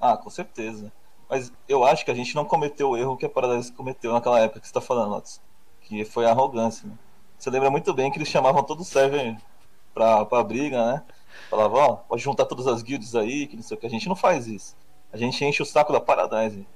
Ah, 0.00 0.16
com 0.16 0.30
certeza. 0.30 0.92
Mas 1.28 1.52
eu 1.68 1.82
acho 1.82 2.04
que 2.04 2.10
a 2.12 2.14
gente 2.14 2.36
não 2.36 2.44
cometeu 2.44 2.90
o 2.90 2.96
erro 2.96 3.16
que 3.16 3.26
a 3.26 3.28
Paradise 3.28 3.72
cometeu 3.72 4.12
naquela 4.12 4.38
época 4.38 4.60
que 4.60 4.68
você 4.68 4.74
tá 4.74 4.80
falando, 4.80 5.10
Lotus. 5.10 5.40
Que 5.80 6.04
foi 6.04 6.24
a 6.24 6.30
arrogância, 6.30 6.86
né? 6.88 6.96
Você 7.44 7.50
lembra 7.50 7.70
muito 7.70 7.92
bem 7.92 8.10
que 8.10 8.16
eles 8.16 8.30
chamavam 8.30 8.62
todo 8.62 8.80
o 8.80 8.84
server 8.84 9.36
pra, 9.92 10.24
pra 10.24 10.42
briga, 10.42 10.82
né? 10.82 11.02
Falavam, 11.50 11.78
ó, 11.78 11.96
pode 11.96 12.22
juntar 12.22 12.46
todas 12.46 12.66
as 12.66 12.80
guilds 12.80 13.14
aí, 13.14 13.46
que 13.46 13.54
não 13.54 13.62
sei 13.62 13.76
o 13.76 13.80
que. 13.80 13.86
A 13.86 13.90
gente 13.90 14.08
não 14.08 14.16
faz 14.16 14.46
isso. 14.46 14.74
A 15.12 15.18
gente 15.18 15.44
enche 15.44 15.62
o 15.62 15.66
saco 15.66 15.92
da 15.92 16.00
Paradise. 16.00 16.66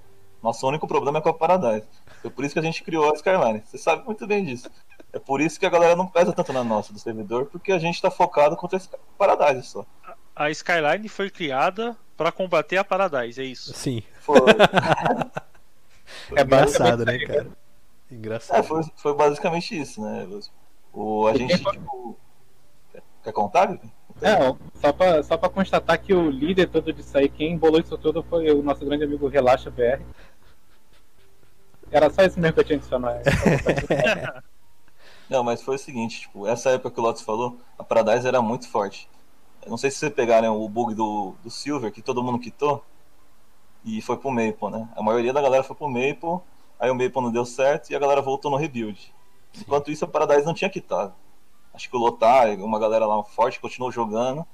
Nosso 0.43 0.69
único 0.69 0.87
problema 0.87 1.21
é 1.21 1.23
com 1.23 1.31
a 1.31 1.33
Paradise. 1.33 1.87
Foi 2.21 2.31
por 2.31 2.45
isso 2.45 2.53
que 2.53 2.59
a 2.59 2.63
gente 2.63 2.83
criou 2.83 3.11
a 3.11 3.15
Skyline. 3.15 3.63
Você 3.65 3.79
sabe 3.79 4.05
muito 4.05 4.27
bem 4.27 4.45
disso. 4.45 4.71
É 5.11 5.19
por 5.19 5.41
isso 5.41 5.59
que 5.59 5.65
a 5.65 5.71
galera 5.71 5.97
não 5.97 6.07
pesa 6.07 6.35
tanto 6.35 6.53
na 6.53 6.63
nossa 6.63 6.93
do 6.93 6.99
servidor, 6.99 7.47
porque 7.47 7.73
a 7.73 7.79
gente 7.79 8.03
tá 8.03 8.11
focado 8.11 8.55
contra 8.55 8.77
a 8.77 8.81
Paradise 9.17 9.69
só. 9.69 9.87
A 10.37 10.51
Skyline 10.51 11.09
foi 11.09 11.31
criada 11.31 11.97
para 12.15 12.31
combater 12.31 12.77
a 12.77 12.85
Paradise, 12.85 13.41
é 13.41 13.45
isso. 13.45 13.73
Sim. 13.73 14.03
Foi, 14.21 14.37
É 16.37 16.43
engraçado, 16.43 17.07
basicamente 17.07 17.27
né, 17.27 17.41
isso 17.41 17.68
cara? 18.09 18.15
é, 18.15 18.15
Engraçado. 18.15 18.65
foi, 18.65 18.83
foi 18.97 19.15
basicamente 19.15 19.79
isso, 19.79 20.01
né? 20.03 20.27
O, 20.93 21.27
a 21.27 21.35
gente, 21.35 21.57
tipo. 21.59 22.17
Quer- 23.23 23.33
contar? 23.33 23.79
É, 24.23 24.37
só 24.81 24.93
pra, 24.93 25.23
só 25.23 25.37
pra 25.37 25.49
constatar 25.49 26.01
que 26.01 26.15
o 26.15 26.31
líder 26.31 26.69
todo 26.69 26.93
disso 26.93 27.17
aí, 27.19 27.29
quem 27.29 27.53
embolou 27.53 27.81
isso 27.81 27.97
tudo 27.99 28.23
foi 28.23 28.51
o 28.51 28.63
nosso 28.63 28.85
grande 28.85 29.05
amigo 29.05 29.29
Relaxa 29.29 29.71
BR. 29.71 30.03
Era 31.91 32.11
só 32.11 32.23
isso 32.23 32.39
mesmo 32.41 32.55
que 32.55 32.61
eu 32.61 32.65
tinha 32.65 32.79
que 32.79 32.85
adicionar. 32.85 33.21
Não, 35.29 35.45
mas 35.45 35.63
foi 35.63 35.77
o 35.77 35.79
seguinte, 35.79 36.21
tipo, 36.23 36.47
essa 36.47 36.71
época 36.71 36.91
que 36.91 37.01
o 37.01 37.03
Lotus 37.03 37.23
falou, 37.23 37.59
a 37.79 37.85
Paradise 37.85 38.27
era 38.27 38.41
muito 38.41 38.69
forte. 38.69 39.09
Eu 39.63 39.71
não 39.71 39.77
sei 39.77 39.91
se 39.91 39.99
vocês 39.99 40.13
pegaram 40.13 40.59
o 40.59 40.67
bug 40.69 40.95
do, 40.95 41.35
do 41.43 41.51
Silver, 41.51 41.93
que 41.93 42.01
todo 42.01 42.23
mundo 42.23 42.39
quitou, 42.39 42.83
e 43.85 44.01
foi 44.01 44.17
pro 44.17 44.31
Maple, 44.31 44.71
né? 44.71 44.89
A 44.97 45.03
maioria 45.03 45.33
da 45.33 45.43
galera 45.43 45.63
foi 45.63 45.77
pro 45.77 45.87
Maple, 45.89 46.41
aí 46.79 46.91
o 46.91 46.95
Maple 46.95 47.23
não 47.23 47.33
deu 47.33 47.45
certo 47.45 47.91
e 47.91 47.97
a 47.97 47.99
galera 47.99 48.21
voltou 48.21 48.51
no 48.51 48.57
rebuild. 48.57 49.15
Enquanto 49.59 49.91
isso, 49.91 50.05
a 50.05 50.09
Paradise 50.09 50.47
não 50.47 50.55
tinha 50.55 50.71
quitado. 50.71 51.15
Acho 51.73 51.89
que 51.89 51.97
o 51.97 51.99
Lotar, 51.99 52.49
uma 52.59 52.79
galera 52.79 53.07
lá 53.07 53.23
forte, 53.23 53.61
continuou 53.61 53.93
jogando, 53.93 54.47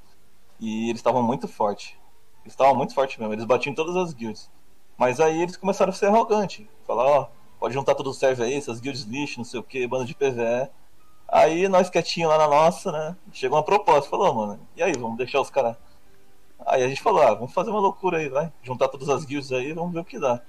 e 0.61 0.89
eles 0.89 0.99
estavam 0.99 1.23
muito 1.23 1.49
fortes. 1.49 1.95
Eles 2.43 2.53
estavam 2.53 2.75
muito 2.75 2.95
fortes 2.95 3.19
mesmo, 3.19 3.33
eles 3.33 3.45
batiam 3.45 3.73
em 3.73 3.75
todas 3.75 3.97
as 3.97 4.13
guilds. 4.13 4.51
Mas 4.97 5.21
aí 5.21 5.43
eles 5.43 5.57
começaram 5.57 5.91
a 5.91 5.95
ser 5.95 6.07
arrogantes. 6.07 6.67
Falar, 6.87 7.05
ó, 7.05 7.29
pode 7.59 7.75
juntar 7.75 7.95
todo 7.95 8.11
o 8.11 8.15
server 8.15 8.47
aí, 8.47 8.55
essas 8.55 8.81
guilds 8.81 9.03
lixo, 9.03 9.39
não 9.39 9.45
sei 9.45 9.59
o 9.59 9.63
que, 9.63 9.87
banda 9.87 10.05
de 10.05 10.15
PVE. 10.15 10.71
Aí 11.27 11.67
nós 11.69 11.91
quietinho 11.91 12.29
lá 12.29 12.39
na 12.39 12.47
nossa, 12.47 12.93
né? 12.93 13.17
Chegou 13.33 13.59
uma 13.59 13.65
proposta, 13.65 14.09
falou, 14.09 14.33
mano, 14.35 14.61
e 14.77 14.83
aí, 14.83 14.93
vamos 14.93 15.17
deixar 15.17 15.41
os 15.41 15.51
caras. 15.51 15.77
Aí 16.67 16.83
a 16.83 16.89
gente 16.89 17.03
falou, 17.03 17.23
ah, 17.23 17.35
vamos 17.35 17.53
fazer 17.53 17.71
uma 17.71 17.81
loucura 17.81 18.19
aí, 18.19 18.29
vai. 18.29 18.53
Juntar 18.63 18.89
todas 18.89 19.09
as 19.09 19.25
guilds 19.25 19.53
aí, 19.53 19.73
vamos 19.73 19.93
ver 19.93 20.01
o 20.01 20.05
que 20.05 20.19
dá. 20.19 20.41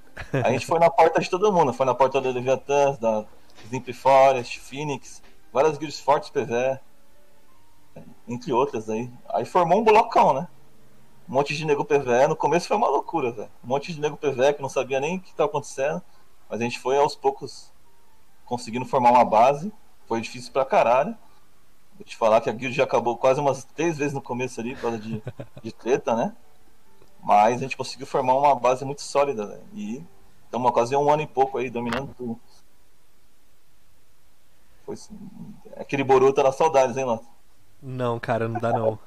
A 0.44 0.52
gente 0.52 0.66
foi 0.66 0.80
na 0.80 0.90
porta 0.90 1.20
de 1.20 1.30
todo 1.30 1.52
mundo, 1.52 1.74
foi 1.74 1.86
na 1.86 1.94
porta 1.94 2.22
da 2.22 2.30
Leviathan, 2.30 2.98
da 3.02 3.26
Zimp 3.70 3.90
Forest, 3.94 4.60
Phoenix, 4.60 5.22
várias 5.52 5.78
guilds 5.78 6.00
fortes 6.00 6.30
PVE, 6.30 6.80
entre 8.28 8.54
outras 8.54 8.90
aí. 8.90 9.10
Aí 9.30 9.46
formou 9.46 9.80
um 9.80 9.84
blocão, 9.84 10.34
né? 10.34 10.48
Um 11.28 11.34
monte 11.34 11.56
de 11.56 11.66
nego 11.66 11.84
PVE, 11.84 12.28
no 12.30 12.36
começo 12.36 12.68
foi 12.68 12.78
uma 12.78 12.88
loucura, 12.88 13.32
velho. 13.32 13.50
Um 13.64 13.68
monte 13.68 13.92
de 13.94 14.00
nego 14.00 14.16
PVE 14.16 14.54
que 14.54 14.62
não 14.62 14.70
sabia 14.70 15.00
nem 15.00 15.18
o 15.18 15.22
que 15.22 15.32
estava 15.32 15.50
acontecendo, 15.50 16.02
mas 16.50 16.62
a 16.62 16.64
gente 16.64 16.80
foi 16.80 16.98
aos 16.98 17.16
poucos 17.16 17.72
conseguindo 18.46 18.86
formar 18.86 19.12
uma 19.12 19.26
base. 19.26 19.74
Foi 20.08 20.22
difícil 20.22 20.54
pra 20.54 20.64
caralho. 20.64 21.18
Vou 21.98 22.06
te 22.06 22.16
falar 22.16 22.42
que 22.42 22.50
a 22.50 22.54
guild 22.54 22.76
já 22.76 22.84
acabou 22.84 23.18
quase 23.18 23.40
umas 23.40 23.64
três 23.64 23.98
vezes 23.98 24.14
no 24.14 24.22
começo 24.22 24.60
ali, 24.60 24.76
por 24.76 24.82
causa 24.82 24.98
de, 24.98 25.22
de 25.64 25.72
treta, 25.72 26.16
né? 26.16 26.36
Mas 27.24 27.58
a 27.58 27.62
gente 27.62 27.78
conseguiu 27.78 28.06
formar 28.06 28.36
uma 28.36 28.54
base 28.54 28.84
muito 28.84 29.02
sólida, 29.02 29.48
velho. 29.48 29.64
E 29.74 30.04
estamos 30.44 30.72
quase 30.72 30.96
um 30.96 31.10
ano 31.10 31.24
e 31.24 31.28
pouco 31.28 31.58
aí, 31.58 31.70
dominando 31.70 32.14
tudo. 32.16 32.40
Foi 34.86 34.94
assim, 34.94 35.18
aquele 35.78 36.04
Boruto 36.04 36.40
era 36.40 36.52
saudades, 36.52 36.96
hein, 36.98 37.06
Lato? 37.06 37.26
Não, 37.82 38.20
cara, 38.20 38.48
não 38.48 38.60
dá 38.60 38.72
não. 38.72 39.00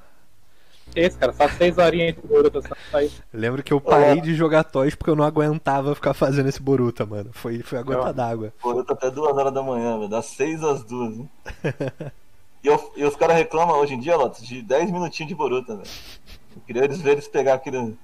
Esse, 0.97 1.19
cara, 1.19 1.33
só 1.33 1.47
seis 1.49 1.77
horinhas 1.77 2.11
entre 2.11 2.27
Boruto 2.27 2.61
aí. 2.93 3.13
Lembro 3.33 3.63
que 3.63 3.73
eu 3.73 3.81
parei 3.81 4.21
de 4.21 4.35
jogar 4.35 4.65
toys 4.65 4.95
porque 4.95 5.11
eu 5.11 5.17
não 5.17 5.25
aguentava 5.25 5.95
ficar 5.95 6.15
fazendo 6.15 6.49
esse 6.49 6.61
Boruta, 6.61 7.05
mano. 7.05 7.31
Foi, 7.33 7.63
foi 7.63 7.79
a 7.79 7.83
gota 7.83 8.13
d'água. 8.13 8.53
Boruto 8.63 8.95
até 8.95 9.11
duas 9.11 9.37
horas 9.37 9.53
da 9.53 9.63
manhã, 9.63 9.97
velho. 9.99 10.09
Das 10.09 10.27
seis 10.27 10.63
às 10.65 10.83
duas, 10.83 11.19
hein? 11.19 11.31
e, 12.63 12.69
eu- 12.69 12.93
e 12.97 13.05
os 13.05 13.17
caras 13.17 13.37
reclamam 13.37 13.79
hoje 13.79 13.95
em 13.95 14.01
dia, 14.01 14.17
Lotus, 14.17 14.47
de 14.47 14.63
10 14.63 14.91
minutinhos 14.91 15.29
de 15.29 15.35
Boruto, 15.35 15.77
velho. 15.77 15.89
Eu 16.57 16.63
queria 16.67 16.85
eles 16.85 17.01
ver 17.01 17.13
eles 17.13 17.29
pegar 17.29 17.55
aquele, 17.55 17.97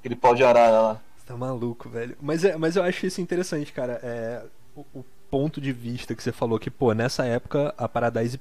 aquele 0.00 0.16
pau 0.16 0.34
de 0.34 0.44
arara 0.44 0.80
lá. 0.80 1.00
Você 1.16 1.26
tá 1.26 1.36
maluco, 1.36 1.88
velho. 1.88 2.16
Mas, 2.20 2.44
é, 2.44 2.56
mas 2.56 2.76
eu 2.76 2.82
acho 2.82 3.06
isso 3.06 3.20
interessante, 3.20 3.72
cara. 3.72 4.00
É, 4.02 4.44
o, 4.76 4.84
o 4.94 5.04
ponto 5.30 5.60
de 5.60 5.72
vista 5.72 6.14
que 6.14 6.22
você 6.22 6.32
falou 6.32 6.58
que, 6.58 6.70
pô, 6.70 6.92
nessa 6.92 7.24
época 7.24 7.74
a 7.78 7.88
Paradise 7.88 8.40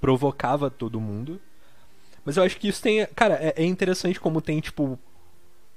provocava 0.00 0.70
todo 0.70 1.00
mundo. 1.00 1.40
Mas 2.24 2.36
eu 2.36 2.42
acho 2.42 2.58
que 2.58 2.68
isso 2.68 2.82
tem. 2.82 3.06
Cara, 3.14 3.34
é, 3.40 3.54
é 3.56 3.64
interessante 3.64 4.20
como 4.20 4.40
tem, 4.42 4.60
tipo. 4.60 4.98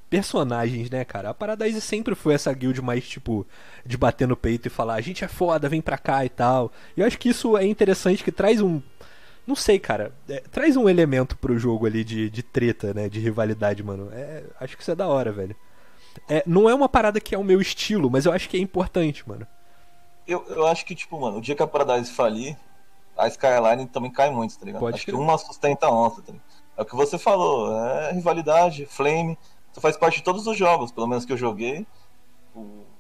Personagens, 0.10 0.92
né, 0.92 1.04
cara? 1.04 1.30
A 1.32 1.34
Paradise 1.34 1.82
sempre 1.82 2.14
foi 2.14 2.36
essa 2.36 2.54
guild 2.54 2.80
mais, 2.84 3.04
tipo, 3.08 3.48
de 3.84 3.98
bater 3.98 4.28
no 4.28 4.38
peito 4.38 4.68
e 4.68 4.70
falar, 4.70 4.94
a 4.94 5.02
gente 5.02 5.24
é 5.26 5.28
foda, 5.28 5.68
vem 5.68 5.82
pra 5.82 5.98
cá 5.98 6.24
e 6.24 6.30
tal. 6.30 6.72
E 6.96 7.02
eu 7.02 7.08
acho 7.08 7.18
que 7.18 7.30
isso 7.30 7.58
é 7.58 7.66
interessante, 7.66 8.24
que 8.24 8.32
traz 8.32 8.62
um. 8.62 8.80
Não 9.46 9.56
sei, 9.56 9.78
cara. 9.78 10.14
é, 10.30 10.40
traz 10.52 10.78
um 10.78 10.88
elemento 10.88 11.38
pro 11.38 11.58
jogo 11.58 11.86
ali 11.86 12.04
de, 12.04 12.30
de 12.30 12.42
treta, 12.42 12.94
né? 12.94 13.10
De 13.10 13.20
rivalidade, 13.20 13.84
mano. 13.84 14.10
É, 14.14 14.44
acho 14.60 14.76
que 14.76 14.82
isso 14.82 14.92
é 14.92 14.96
da 14.96 15.08
hora, 15.08 15.32
velho. 15.32 15.56
É, 16.30 16.44
não 16.46 16.70
é 16.70 16.74
uma 16.74 16.88
parada 16.88 17.20
que 17.20 17.36
é 17.36 17.38
o 17.38 17.44
meu 17.44 17.60
estilo, 17.60 18.10
mas 18.10 18.26
eu 18.26 18.32
acho 18.32 18.48
que 18.48 18.56
é 18.56 18.60
importante, 18.60 19.28
mano. 19.28 19.46
Eu, 20.26 20.46
eu 20.48 20.66
acho 20.68 20.86
que, 20.86 20.96
tipo, 20.96 21.20
mano, 21.20 21.38
o 21.38 21.42
dia 21.42 21.56
que 21.56 21.64
a 21.64 21.68
Paradise 21.68 22.12
falir, 22.12 22.58
a 23.18 23.28
Skyline 23.28 23.88
também 23.88 24.12
cai 24.12 24.30
muito, 24.30 24.58
tá 24.58 24.66
ligado? 24.66 24.80
Pode 24.80 24.96
acho 24.96 25.06
crer. 25.06 25.16
que 25.16 25.22
uma 25.22 25.38
sustenta 25.38 25.88
a 25.88 25.92
outra, 25.92 26.22
tá 26.22 26.32
ligado? 26.32 26.46
É 26.78 26.82
o 26.82 26.86
que 26.86 26.96
você 26.96 27.18
falou, 27.18 27.76
é 27.78 28.14
rivalidade, 28.14 28.86
flame. 28.86 29.38
Isso 29.72 29.82
faz 29.82 29.98
parte 29.98 30.18
de 30.18 30.24
todos 30.24 30.48
os 30.48 30.58
jogos, 30.58 30.92
pelo 30.92 31.08
menos 31.08 31.26
que 31.26 31.34
eu 31.34 31.38
joguei. 31.38 31.86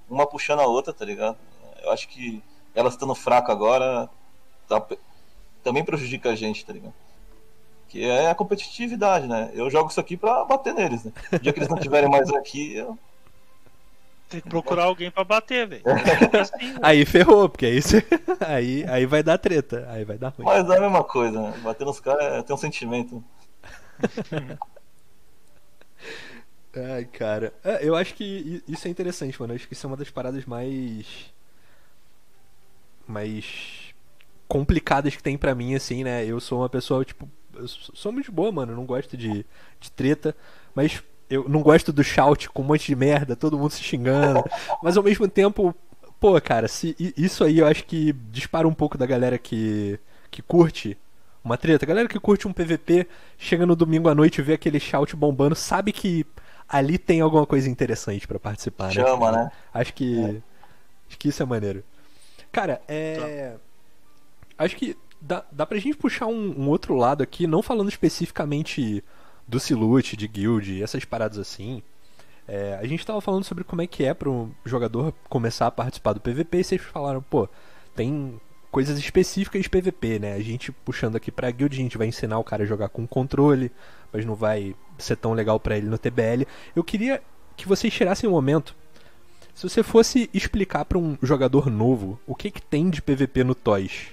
Uma 0.09 0.27
puxando 0.27 0.59
a 0.59 0.67
outra, 0.67 0.93
tá 0.93 1.05
ligado? 1.05 1.37
Eu 1.81 1.91
acho 1.91 2.07
que 2.07 2.43
ela 2.75 2.89
estando 2.89 3.15
fraca 3.15 3.51
agora 3.51 4.09
tá 4.67 4.85
também 5.63 5.83
prejudica 5.83 6.29
a 6.31 6.35
gente, 6.35 6.65
tá 6.65 6.73
ligado? 6.73 6.93
Que 7.89 8.03
é 8.03 8.29
a 8.29 8.35
competitividade, 8.35 9.27
né? 9.27 9.51
Eu 9.53 9.69
jogo 9.69 9.89
isso 9.89 9.99
aqui 9.99 10.17
pra 10.17 10.43
bater 10.45 10.73
neles, 10.73 11.03
né? 11.03 11.11
O 11.31 11.39
dia 11.39 11.53
que 11.53 11.59
eles 11.59 11.69
não 11.69 11.77
estiverem 11.77 12.09
mais 12.09 12.29
aqui, 12.33 12.75
eu... 12.75 12.97
Tem 14.29 14.41
que 14.41 14.49
procurar 14.49 14.85
alguém 14.85 15.11
pra 15.11 15.23
bater, 15.23 15.67
velho. 15.67 15.83
Aí 16.81 17.05
ferrou, 17.05 17.47
porque 17.47 17.67
aí, 17.67 17.79
você- 17.79 18.03
aí, 18.41 18.83
aí 18.89 19.05
vai 19.05 19.21
dar 19.21 19.37
treta, 19.37 19.87
aí 19.91 20.03
vai 20.03 20.17
dar 20.17 20.29
ruim. 20.29 20.43
mas 20.45 20.67
é 20.67 20.77
a 20.77 20.81
mesma 20.81 21.03
coisa, 21.03 21.39
né? 21.39 21.53
Bater 21.61 21.85
nos 21.85 21.99
caras 21.99 22.23
é- 22.39 22.41
tem 22.41 22.55
um 22.55 22.57
sentimento. 22.57 23.23
Ai, 26.75 27.05
cara. 27.05 27.53
É, 27.63 27.87
eu 27.87 27.95
acho 27.95 28.15
que 28.15 28.63
isso 28.67 28.87
é 28.87 28.91
interessante, 28.91 29.39
mano. 29.39 29.53
Eu 29.53 29.57
acho 29.57 29.67
que 29.67 29.73
isso 29.73 29.85
é 29.85 29.89
uma 29.89 29.97
das 29.97 30.09
paradas 30.09 30.45
mais. 30.45 31.05
mais. 33.07 33.82
Complicadas 34.53 35.15
que 35.15 35.23
tem 35.23 35.35
pra 35.35 35.55
mim, 35.55 35.73
assim, 35.73 36.03
né? 36.03 36.23
Eu 36.23 36.39
sou 36.39 36.59
uma 36.59 36.69
pessoa, 36.69 37.03
tipo. 37.03 37.27
Eu 37.55 37.67
sou 37.67 38.11
muito 38.11 38.31
boa, 38.31 38.51
mano. 38.51 38.71
Eu 38.71 38.75
não 38.75 38.85
gosto 38.85 39.17
de, 39.17 39.43
de 39.79 39.91
treta. 39.91 40.35
Mas 40.75 41.01
eu 41.27 41.49
não 41.49 41.63
gosto 41.63 41.91
do 41.91 42.03
shout 42.03 42.49
com 42.49 42.61
um 42.61 42.65
monte 42.65 42.85
de 42.85 42.95
merda, 42.95 43.35
todo 43.35 43.57
mundo 43.57 43.71
se 43.71 43.81
xingando. 43.81 44.43
Mas 44.83 44.95
ao 44.95 45.01
mesmo 45.01 45.27
tempo, 45.27 45.73
pô, 46.19 46.39
cara, 46.39 46.67
se, 46.67 46.95
isso 47.17 47.43
aí 47.43 47.57
eu 47.57 47.65
acho 47.65 47.83
que 47.85 48.13
dispara 48.31 48.67
um 48.67 48.73
pouco 48.73 48.95
da 48.95 49.07
galera 49.07 49.39
que. 49.39 49.99
que 50.29 50.43
curte 50.43 50.95
uma 51.43 51.57
treta. 51.57 51.83
A 51.83 51.87
galera 51.87 52.07
que 52.07 52.19
curte 52.19 52.47
um 52.47 52.53
PVP, 52.53 53.07
chega 53.39 53.65
no 53.65 53.75
domingo 53.75 54.07
à 54.07 54.13
noite 54.13 54.37
e 54.37 54.43
vê 54.43 54.53
aquele 54.53 54.79
shout 54.79 55.15
bombando, 55.15 55.55
sabe 55.55 55.91
que 55.91 56.27
ali 56.69 56.99
tem 56.99 57.21
alguma 57.21 57.47
coisa 57.47 57.67
interessante 57.67 58.27
pra 58.27 58.39
participar, 58.39 58.87
né? 58.87 58.93
Chama, 58.93 59.31
né? 59.31 59.51
Acho 59.73 59.95
que. 59.95 60.43
Acho 61.09 61.17
que 61.17 61.29
isso 61.29 61.41
é 61.41 61.45
maneiro. 61.45 61.83
Cara, 62.51 62.79
é. 62.87 63.55
Acho 64.63 64.75
que 64.75 64.95
dá, 65.21 65.45
dá 65.51 65.65
pra 65.65 65.77
gente 65.77 65.97
puxar 65.97 66.27
um, 66.27 66.61
um 66.61 66.69
outro 66.69 66.95
lado 66.95 67.23
aqui, 67.23 67.47
não 67.47 67.61
falando 67.61 67.89
especificamente 67.89 69.03
do 69.47 69.59
Silute, 69.59 70.17
de 70.17 70.27
guild, 70.27 70.81
essas 70.81 71.05
paradas 71.05 71.37
assim. 71.37 71.81
É, 72.47 72.77
a 72.81 72.85
gente 72.85 73.05
tava 73.05 73.21
falando 73.21 73.43
sobre 73.43 73.63
como 73.63 73.81
é 73.81 73.87
que 73.87 74.03
é 74.03 74.13
para 74.13 74.29
um 74.29 74.51
jogador 74.65 75.13
começar 75.29 75.67
a 75.67 75.71
participar 75.71 76.13
do 76.13 76.19
PVP 76.19 76.59
e 76.59 76.63
vocês 76.63 76.81
falaram, 76.81 77.21
pô, 77.21 77.47
tem 77.95 78.39
coisas 78.69 78.97
específicas 78.97 79.61
de 79.61 79.69
PVP, 79.69 80.19
né? 80.19 80.33
A 80.33 80.41
gente 80.41 80.71
puxando 80.71 81.15
aqui 81.15 81.31
pra 81.31 81.51
guild, 81.51 81.75
a 81.75 81.81
gente 81.81 81.97
vai 81.97 82.07
ensinar 82.07 82.39
o 82.39 82.43
cara 82.43 82.63
a 82.63 82.65
jogar 82.65 82.89
com 82.89 83.07
controle, 83.07 83.71
mas 84.11 84.25
não 84.25 84.35
vai 84.35 84.75
ser 84.97 85.15
tão 85.15 85.33
legal 85.33 85.59
pra 85.59 85.77
ele 85.77 85.87
no 85.87 85.97
TBL. 85.97 86.45
Eu 86.75 86.83
queria 86.83 87.21
que 87.55 87.67
vocês 87.67 87.93
tirassem 87.93 88.27
um 88.27 88.33
momento. 88.33 88.75
Se 89.53 89.69
você 89.69 89.83
fosse 89.83 90.29
explicar 90.33 90.85
pra 90.85 90.97
um 90.97 91.15
jogador 91.21 91.69
novo 91.69 92.19
o 92.25 92.33
que, 92.33 92.49
que 92.49 92.61
tem 92.61 92.89
de 92.89 93.01
PVP 93.01 93.43
no 93.43 93.53
Toys, 93.53 94.07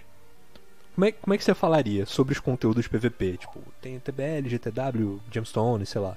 como 0.94 1.05
é, 1.05 1.12
como 1.12 1.35
é 1.35 1.38
que 1.38 1.44
você 1.44 1.55
falaria 1.55 2.07
sobre 2.07 2.33
os 2.33 2.40
conteúdos 2.40 2.87
PVP? 2.87 3.38
Tipo, 3.38 3.61
tem 3.81 3.98
TBL, 3.98 4.48
GTW, 4.48 5.20
Gemstone, 5.31 5.87
sei 5.87 6.00
lá. 6.00 6.16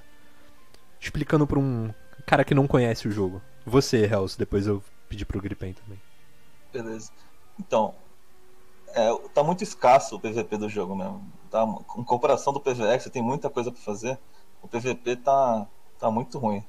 Explicando 1.00 1.46
pra 1.46 1.60
um 1.60 1.94
cara 2.26 2.44
que 2.44 2.54
não 2.54 2.68
conhece 2.68 3.08
o 3.08 3.12
jogo. 3.12 3.42
Você, 3.66 4.04
Hells, 4.06 4.38
depois 4.38 4.68
eu 4.68 4.84
pedi 5.08 5.26
pro 5.26 5.42
Gripen 5.42 5.74
também. 5.74 6.02
Beleza. 6.72 7.12
Então, 7.60 7.94
é, 8.96 9.10
tá 9.34 9.44
muito 9.44 9.64
escasso 9.64 10.16
o 10.16 10.20
PVP 10.20 10.58
do 10.58 10.70
jogo 10.70 10.96
mesmo. 10.96 11.26
Tá, 11.50 11.64
em 11.98 12.04
comparação 12.04 12.52
do 12.52 12.60
você 12.60 13.10
tem 13.10 13.22
muita 13.22 13.50
coisa 13.50 13.72
pra 13.72 13.82
fazer, 13.82 14.18
o 14.62 14.68
PVP 14.68 15.18
tá, 15.18 15.68
tá 16.00 16.10
muito 16.10 16.40
ruim. 16.40 16.64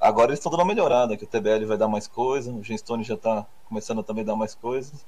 agora 0.00 0.30
eles 0.30 0.38
estão 0.38 0.50
dando 0.50 0.60
uma 0.60 0.66
melhorada, 0.66 1.16
que 1.16 1.24
o 1.24 1.26
TBL 1.26 1.66
vai 1.66 1.76
dar 1.76 1.88
mais 1.88 2.06
coisa, 2.06 2.52
o 2.52 2.62
Genstone 2.62 3.02
já 3.02 3.16
tá 3.16 3.46
começando 3.66 4.00
a 4.00 4.04
também 4.04 4.24
dar 4.24 4.36
mais 4.36 4.54
coisas. 4.54 5.04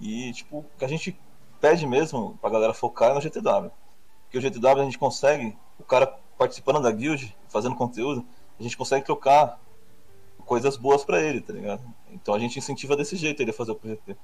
E, 0.00 0.32
tipo, 0.32 0.58
o 0.58 0.66
que 0.78 0.84
a 0.84 0.88
gente 0.88 1.16
pede 1.62 1.86
mesmo 1.86 2.36
pra 2.40 2.50
galera 2.50 2.74
focar 2.74 3.14
no 3.14 3.20
GTW. 3.20 3.70
Porque 4.24 4.36
o 4.36 4.40
GTW 4.40 4.80
a 4.80 4.84
gente 4.84 4.98
consegue, 4.98 5.56
o 5.78 5.84
cara 5.84 6.18
participando 6.36 6.82
da 6.82 6.90
guild, 6.90 7.34
fazendo 7.48 7.76
conteúdo, 7.76 8.26
a 8.58 8.62
gente 8.62 8.76
consegue 8.76 9.06
trocar 9.06 9.60
coisas 10.44 10.76
boas 10.76 11.04
para 11.04 11.22
ele, 11.22 11.40
tá 11.40 11.52
ligado? 11.52 11.80
Então 12.10 12.34
a 12.34 12.38
gente 12.38 12.58
incentiva 12.58 12.96
desse 12.96 13.14
jeito 13.14 13.40
ele 13.40 13.52
a 13.52 13.54
fazer 13.54 13.70
o 13.70 13.76
PVP. 13.76 14.16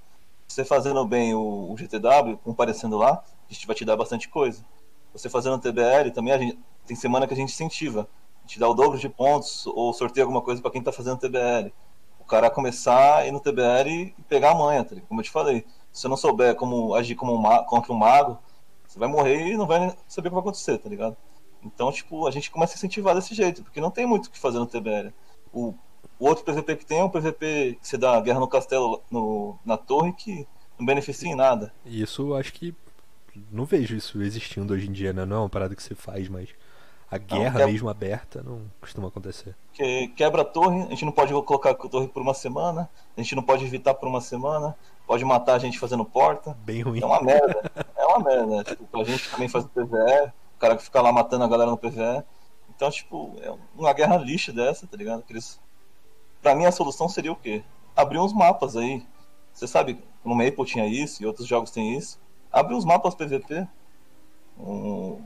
Você 0.49 0.65
fazendo 0.65 1.05
bem 1.05 1.33
o, 1.33 1.71
o, 1.71 1.77
GTW, 1.77 2.39
comparecendo 2.43 2.99
lá, 2.99 3.23
a 3.49 3.53
gente 3.53 3.67
vai 3.67 3.77
te 3.77 3.85
dar 3.85 3.97
bastante 3.97 4.29
coisa. 4.29 4.65
Você 5.13 5.29
fazendo 5.29 5.55
o 5.55 5.61
TBL, 5.61 6.11
também 6.13 6.33
a 6.33 6.39
gente, 6.39 6.59
tem 6.87 6.97
semana 6.97 7.25
que 7.25 7.35
a 7.35 7.37
gente 7.37 7.51
incentiva. 7.51 8.09
A 8.39 8.49
gente 8.49 8.59
dá 8.59 8.69
o 8.69 8.75
dobro 8.75 8.99
de 8.99 9.09
pontos 9.09 9.65
ou 9.69 9.93
sorteia 9.93 10.25
alguma 10.25 10.43
coisa 10.43 10.61
para 10.61 10.73
quem 10.73 10.83
tá 10.83 10.91
fazendo 10.91 11.19
TBL. 11.19 11.71
O 12.19 12.25
cara 12.25 12.51
começar 12.51 13.19
a 13.19 13.27
ir 13.27 13.31
no 13.31 13.39
TBL 13.39 13.89
e 14.19 14.23
pegar 14.29 14.51
a 14.51 14.55
manha, 14.55 14.83
tá 14.83 14.95
ligado? 14.95 15.09
Como 15.09 15.21
eu 15.21 15.25
te 15.25 15.31
falei. 15.31 15.65
Se 15.93 16.03
você 16.03 16.09
não 16.09 16.17
souber 16.17 16.55
como 16.55 16.95
agir 16.95 17.15
como 17.15 17.35
um 17.35 17.65
contra 17.65 17.93
um 17.93 17.97
mago, 17.97 18.39
você 18.87 18.99
vai 18.99 19.09
morrer 19.09 19.49
e 19.49 19.57
não 19.57 19.67
vai 19.67 19.97
saber 20.07 20.29
o 20.29 20.31
que 20.31 20.35
vai 20.35 20.41
acontecer, 20.41 20.79
tá 20.79 20.89
ligado? 20.89 21.17
Então, 21.63 21.91
tipo, 21.91 22.27
a 22.27 22.31
gente 22.31 22.51
começa 22.51 22.75
a 22.75 22.77
incentivar 22.77 23.15
desse 23.15 23.35
jeito, 23.35 23.63
porque 23.63 23.81
não 23.81 23.91
tem 23.91 24.07
muito 24.07 24.27
o 24.27 24.31
que 24.31 24.39
fazer 24.39 24.59
no 24.59 24.67
TBL. 24.67 25.13
O 25.53 25.75
o 26.19 26.27
outro 26.27 26.45
PVP 26.45 26.77
que 26.77 26.87
tem 26.87 26.99
é 26.99 27.05
um 27.05 27.09
PVP 27.09 27.79
que 27.81 27.87
você 27.87 27.97
dá 27.97 28.21
guerra 28.21 28.41
no 28.41 28.49
castelo, 28.49 29.03
no, 29.11 29.57
na 29.65 29.77
torre, 29.77 30.13
que 30.13 30.47
não 30.79 30.85
beneficia 30.85 31.31
em 31.31 31.37
nada. 31.37 31.73
Isso 31.85 32.35
acho 32.35 32.53
que. 32.53 32.75
Não 33.53 33.65
vejo 33.65 33.95
isso 33.95 34.21
existindo 34.21 34.75
hoje 34.75 34.89
em 34.89 34.93
dia, 34.93 35.13
né? 35.13 35.25
Não 35.25 35.37
é 35.37 35.41
uma 35.41 35.49
parada 35.49 35.77
que 35.77 35.83
você 35.83 35.95
faz, 35.95 36.29
mas. 36.29 36.49
A 37.11 37.17
guerra 37.17 37.61
não, 37.61 37.67
mesmo 37.67 37.89
aberta 37.89 38.43
não 38.43 38.63
costuma 38.81 39.09
acontecer. 39.09 39.57
Que 39.73 40.09
quebra 40.09 40.43
a 40.43 40.45
torre, 40.45 40.83
a 40.83 40.91
gente 40.91 41.05
não 41.05 41.13
pode 41.13 41.33
colocar 41.33 41.71
a 41.71 41.75
torre 41.75 42.09
por 42.09 42.21
uma 42.21 42.35
semana, 42.35 42.89
a 43.17 43.21
gente 43.21 43.35
não 43.35 43.43
pode 43.43 43.65
evitar 43.65 43.95
por 43.95 44.09
uma 44.09 44.21
semana, 44.21 44.77
pode 45.07 45.25
matar 45.25 45.55
a 45.55 45.59
gente 45.59 45.79
fazendo 45.79 46.05
porta. 46.05 46.57
Bem 46.65 46.83
ruim. 46.83 47.01
É 47.01 47.07
uma 47.07 47.23
merda. 47.23 47.73
é 47.97 48.05
uma 48.05 48.19
merda. 48.19 48.65
Tipo, 48.65 48.85
pra 48.87 49.05
gente 49.05 49.31
também 49.31 49.49
fazer 49.49 49.69
PVE, 49.69 50.33
o 50.57 50.59
cara 50.59 50.77
que 50.77 50.83
fica 50.83 51.01
lá 51.01 51.11
matando 51.11 51.45
a 51.45 51.49
galera 51.49 51.71
no 51.71 51.79
PVE. 51.79 52.23
Então, 52.69 52.91
tipo, 52.91 53.35
é 53.41 53.53
uma 53.75 53.93
guerra 53.93 54.19
lixa 54.19 54.53
dessa, 54.53 54.87
tá 54.87 54.97
ligado? 54.97 55.23
Que 55.23 55.33
eles 55.33 55.59
Pra 56.43 56.55
mim 56.55 56.67
a 56.67 56.73
solução 56.73 57.09
seria 57.09 57.33
o 57.33 57.37
quê? 57.37 57.63
Abrir 57.97 58.19
uns 58.19 58.33
mapas 58.33 58.77
aí. 58.77 59.05
Você 59.53 59.67
sabe, 59.67 59.99
no 60.25 60.35
Maple 60.35 60.65
tinha 60.65 60.87
isso 60.87 61.23
e 61.23 61.27
outros 61.27 61.47
jogos 61.47 61.71
tem 61.71 61.97
isso. 61.97 62.19
Abrir 62.53 62.77
uns 62.77 62.85
mapas 62.85 63.15
PVP. 63.15 63.67
Um... 64.59 65.21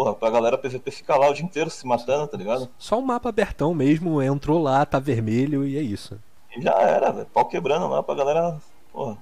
Porra, 0.00 0.14
pra 0.14 0.30
galera 0.30 0.56
PVP 0.56 0.90
ficar 0.90 1.18
lá 1.18 1.28
o 1.28 1.34
dia 1.34 1.44
inteiro 1.44 1.68
se 1.68 1.86
matando, 1.86 2.26
tá 2.26 2.34
ligado? 2.34 2.70
Só 2.78 2.98
um 2.98 3.02
mapa 3.02 3.28
abertão 3.28 3.74
mesmo, 3.74 4.22
entrou 4.22 4.58
lá, 4.58 4.86
tá 4.86 4.98
vermelho 4.98 5.66
e 5.66 5.76
é 5.76 5.82
isso. 5.82 6.18
E 6.56 6.62
já 6.62 6.72
era, 6.72 7.12
velho. 7.12 7.26
Pau 7.26 7.44
quebrando 7.44 7.86
lá 7.86 8.02
pra 8.02 8.14
galera. 8.14 8.58
Porra. 8.90 9.18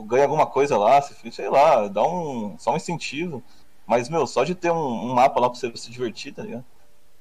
Ganha 0.00 0.24
alguma 0.24 0.46
coisa 0.46 0.76
lá, 0.76 1.00
se 1.00 1.32
sei 1.32 1.48
lá, 1.48 1.88
dá 1.88 2.02
um. 2.06 2.58
Só 2.58 2.74
um 2.74 2.76
incentivo. 2.76 3.42
Mas, 3.86 4.10
meu, 4.10 4.26
só 4.26 4.44
de 4.44 4.54
ter 4.54 4.70
um, 4.70 4.76
um 4.76 5.14
mapa 5.14 5.40
lá 5.40 5.48
pra 5.48 5.58
você 5.58 5.74
se 5.74 5.90
divertir, 5.90 6.34
tá 6.34 6.42
ligado? 6.42 6.64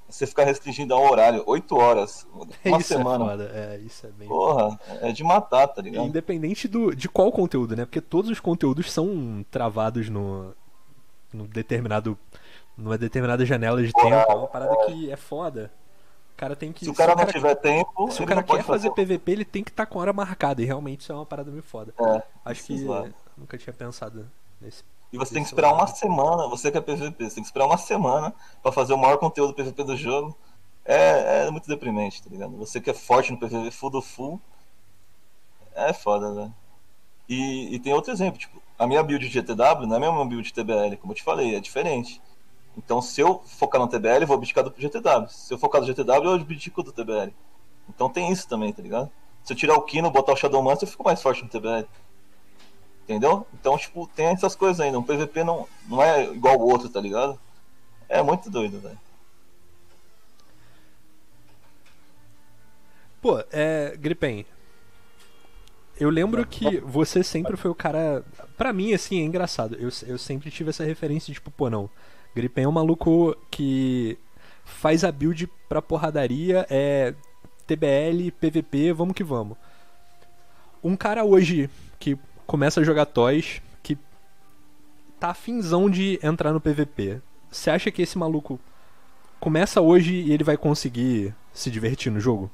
você 0.09 0.27
ficar 0.27 0.43
restringindo 0.43 0.93
a 0.93 0.99
um 0.99 1.09
horário, 1.09 1.43
8 1.47 1.75
horas, 1.77 2.27
uma 2.35 2.77
isso 2.77 2.93
é 2.93 2.97
semana. 2.97 3.23
É 3.23 3.29
foda. 3.29 3.51
É, 3.53 3.79
isso 3.85 4.05
é 4.05 4.11
bem. 4.11 4.27
Porra, 4.27 4.77
é 4.99 5.13
de 5.13 5.23
matar, 5.23 5.65
tá 5.69 5.81
ligado? 5.81 6.05
Independente 6.05 6.67
do, 6.67 6.93
de 6.93 7.07
qual 7.07 7.31
conteúdo, 7.31 7.73
né? 7.73 7.85
Porque 7.85 8.01
todos 8.01 8.29
os 8.29 8.41
conteúdos 8.41 8.91
são 8.91 9.45
travados 9.49 10.09
no, 10.09 10.53
no 11.31 11.47
determinado. 11.47 12.17
Numa 12.77 12.97
determinada 12.97 13.45
janela 13.45 13.81
de 13.81 13.91
tempo. 13.91 14.07
É 14.07 14.35
uma 14.35 14.47
parada 14.47 14.75
que 14.85 15.11
é 15.11 15.15
foda. 15.15 15.71
O 16.33 16.37
cara 16.37 16.55
tem 16.55 16.73
que. 16.73 16.85
Se 16.85 16.91
o 16.91 16.93
cara, 16.93 17.11
se 17.11 17.13
o 17.13 17.17
cara 17.17 17.27
não 17.27 17.33
tiver 17.33 17.55
tempo. 17.55 18.11
Se 18.11 18.23
o 18.23 18.25
cara 18.25 18.43
quer 18.43 18.63
fazer, 18.63 18.89
fazer 18.89 19.05
PVP, 19.05 19.31
ele 19.31 19.45
tem 19.45 19.63
que 19.63 19.71
estar 19.71 19.85
tá 19.85 19.91
com 19.91 19.99
hora 19.99 20.11
marcada. 20.11 20.61
E 20.61 20.65
realmente 20.65 21.01
isso 21.01 21.11
é 21.11 21.15
uma 21.15 21.25
parada 21.25 21.49
meio 21.49 21.63
foda. 21.63 21.93
É, 21.99 22.23
Acho 22.43 22.63
que. 22.63 22.85
Nunca 23.37 23.57
tinha 23.57 23.73
pensado 23.73 24.29
nesse 24.61 24.83
e 25.15 25.17
você 25.17 25.33
tem 25.33 25.43
que 25.43 25.47
esperar 25.47 25.71
uma 25.73 25.87
semana, 25.87 26.45
você 26.47 26.69
que 26.69 26.77
é 26.77 26.81
PVP, 26.81 27.23
você 27.23 27.35
tem 27.35 27.43
que 27.43 27.47
esperar 27.47 27.65
uma 27.65 27.77
semana 27.77 28.33
para 28.61 28.71
fazer 28.73 28.93
o 28.93 28.97
maior 28.97 29.17
conteúdo 29.17 29.53
PVP 29.53 29.83
do 29.85 29.95
jogo. 29.95 30.37
É, 30.83 31.45
é 31.47 31.51
muito 31.51 31.69
deprimente, 31.69 32.21
tá 32.21 32.29
ligado? 32.29 32.57
Você 32.57 32.81
que 32.81 32.89
é 32.89 32.93
forte 32.93 33.31
no 33.31 33.39
PVP 33.39 33.71
full 33.71 33.89
do 33.89 34.01
full. 34.01 34.41
É 35.73 35.93
foda, 35.93 36.33
velho. 36.33 36.53
E, 37.29 37.75
e 37.75 37.79
tem 37.79 37.93
outro 37.93 38.11
exemplo, 38.11 38.37
tipo, 38.37 38.61
a 38.77 38.85
minha 38.85 39.01
build 39.01 39.25
de 39.25 39.33
GTW 39.33 39.87
não 39.87 39.93
é 39.93 39.97
a 39.97 39.99
mesma 39.99 40.25
build 40.25 40.43
de 40.43 40.53
TBL, 40.53 40.97
como 40.99 41.13
eu 41.13 41.15
te 41.15 41.23
falei, 41.23 41.55
é 41.55 41.61
diferente. 41.61 42.21
Então, 42.77 43.01
se 43.01 43.21
eu 43.21 43.41
focar 43.45 43.79
no 43.79 43.87
TBL, 43.87 44.21
eu 44.21 44.27
vou 44.27 44.35
abdicar 44.35 44.63
do 44.63 44.73
GTW. 44.77 45.29
Se 45.29 45.53
eu 45.53 45.57
focar 45.57 45.81
no 45.81 45.87
GTW, 45.87 46.25
eu 46.25 46.33
abdico 46.33 46.83
do 46.83 46.91
TBL. 46.91 47.31
Então 47.89 48.09
tem 48.09 48.31
isso 48.31 48.47
também, 48.47 48.73
tá 48.73 48.81
ligado? 48.81 49.09
Se 49.43 49.53
eu 49.53 49.57
tirar 49.57 49.75
o 49.75 49.81
Kino, 49.83 50.09
botar 50.09 50.33
o 50.33 50.35
Shadow 50.35 50.61
Monster, 50.61 50.87
eu 50.87 50.91
fico 50.91 51.03
mais 51.03 51.21
forte 51.21 51.43
no 51.43 51.49
TBL. 51.49 51.87
Entendeu? 53.03 53.45
Então, 53.53 53.77
tipo, 53.77 54.09
tem 54.15 54.27
essas 54.27 54.55
coisas 54.55 54.79
ainda. 54.79 54.97
Um 54.97 55.03
PVP 55.03 55.43
não, 55.43 55.67
não 55.87 56.01
é 56.01 56.25
igual 56.25 56.57
o 56.57 56.67
outro, 56.67 56.89
tá 56.89 56.99
ligado? 56.99 57.39
É 58.09 58.21
muito 58.21 58.49
doido, 58.49 58.79
velho. 58.79 58.99
Pô, 63.21 63.43
é. 63.51 63.95
Gripen. 63.97 64.45
Eu 65.99 66.09
lembro 66.09 66.45
que 66.45 66.79
você 66.79 67.23
sempre 67.23 67.55
foi 67.55 67.71
o 67.71 67.75
cara. 67.75 68.23
Pra 68.57 68.73
mim, 68.73 68.93
assim, 68.93 69.21
é 69.21 69.23
engraçado. 69.23 69.75
Eu, 69.75 69.89
eu 70.07 70.17
sempre 70.17 70.49
tive 70.51 70.71
essa 70.71 70.83
referência 70.83 71.27
de, 71.27 71.35
tipo, 71.35 71.51
pô, 71.51 71.69
não. 71.69 71.89
Gripen 72.35 72.65
é 72.65 72.67
um 72.67 72.71
maluco 72.71 73.33
que 73.49 74.19
faz 74.65 75.05
a 75.05 75.11
build 75.11 75.47
pra 75.69 75.81
porradaria, 75.81 76.65
é 76.69 77.13
TBL, 77.65 78.29
PVP, 78.39 78.91
vamos 78.91 79.15
que 79.15 79.23
vamos. 79.23 79.57
Um 80.83 80.97
cara 80.97 81.23
hoje 81.23 81.69
que 81.97 82.17
começa 82.45 82.81
a 82.81 82.83
jogar 82.83 83.05
toys 83.05 83.61
que 83.81 83.97
tá 85.17 85.29
afinzão 85.29 85.89
de 85.89 86.19
entrar 86.21 86.51
no 86.51 86.59
PVP. 86.59 87.21
Você 87.49 87.69
acha 87.69 87.89
que 87.89 88.01
esse 88.01 88.17
maluco 88.17 88.59
começa 89.39 89.79
hoje 89.79 90.13
e 90.13 90.33
ele 90.33 90.43
vai 90.43 90.57
conseguir 90.57 91.33
se 91.53 91.71
divertir 91.71 92.11
no 92.11 92.19
jogo? 92.19 92.51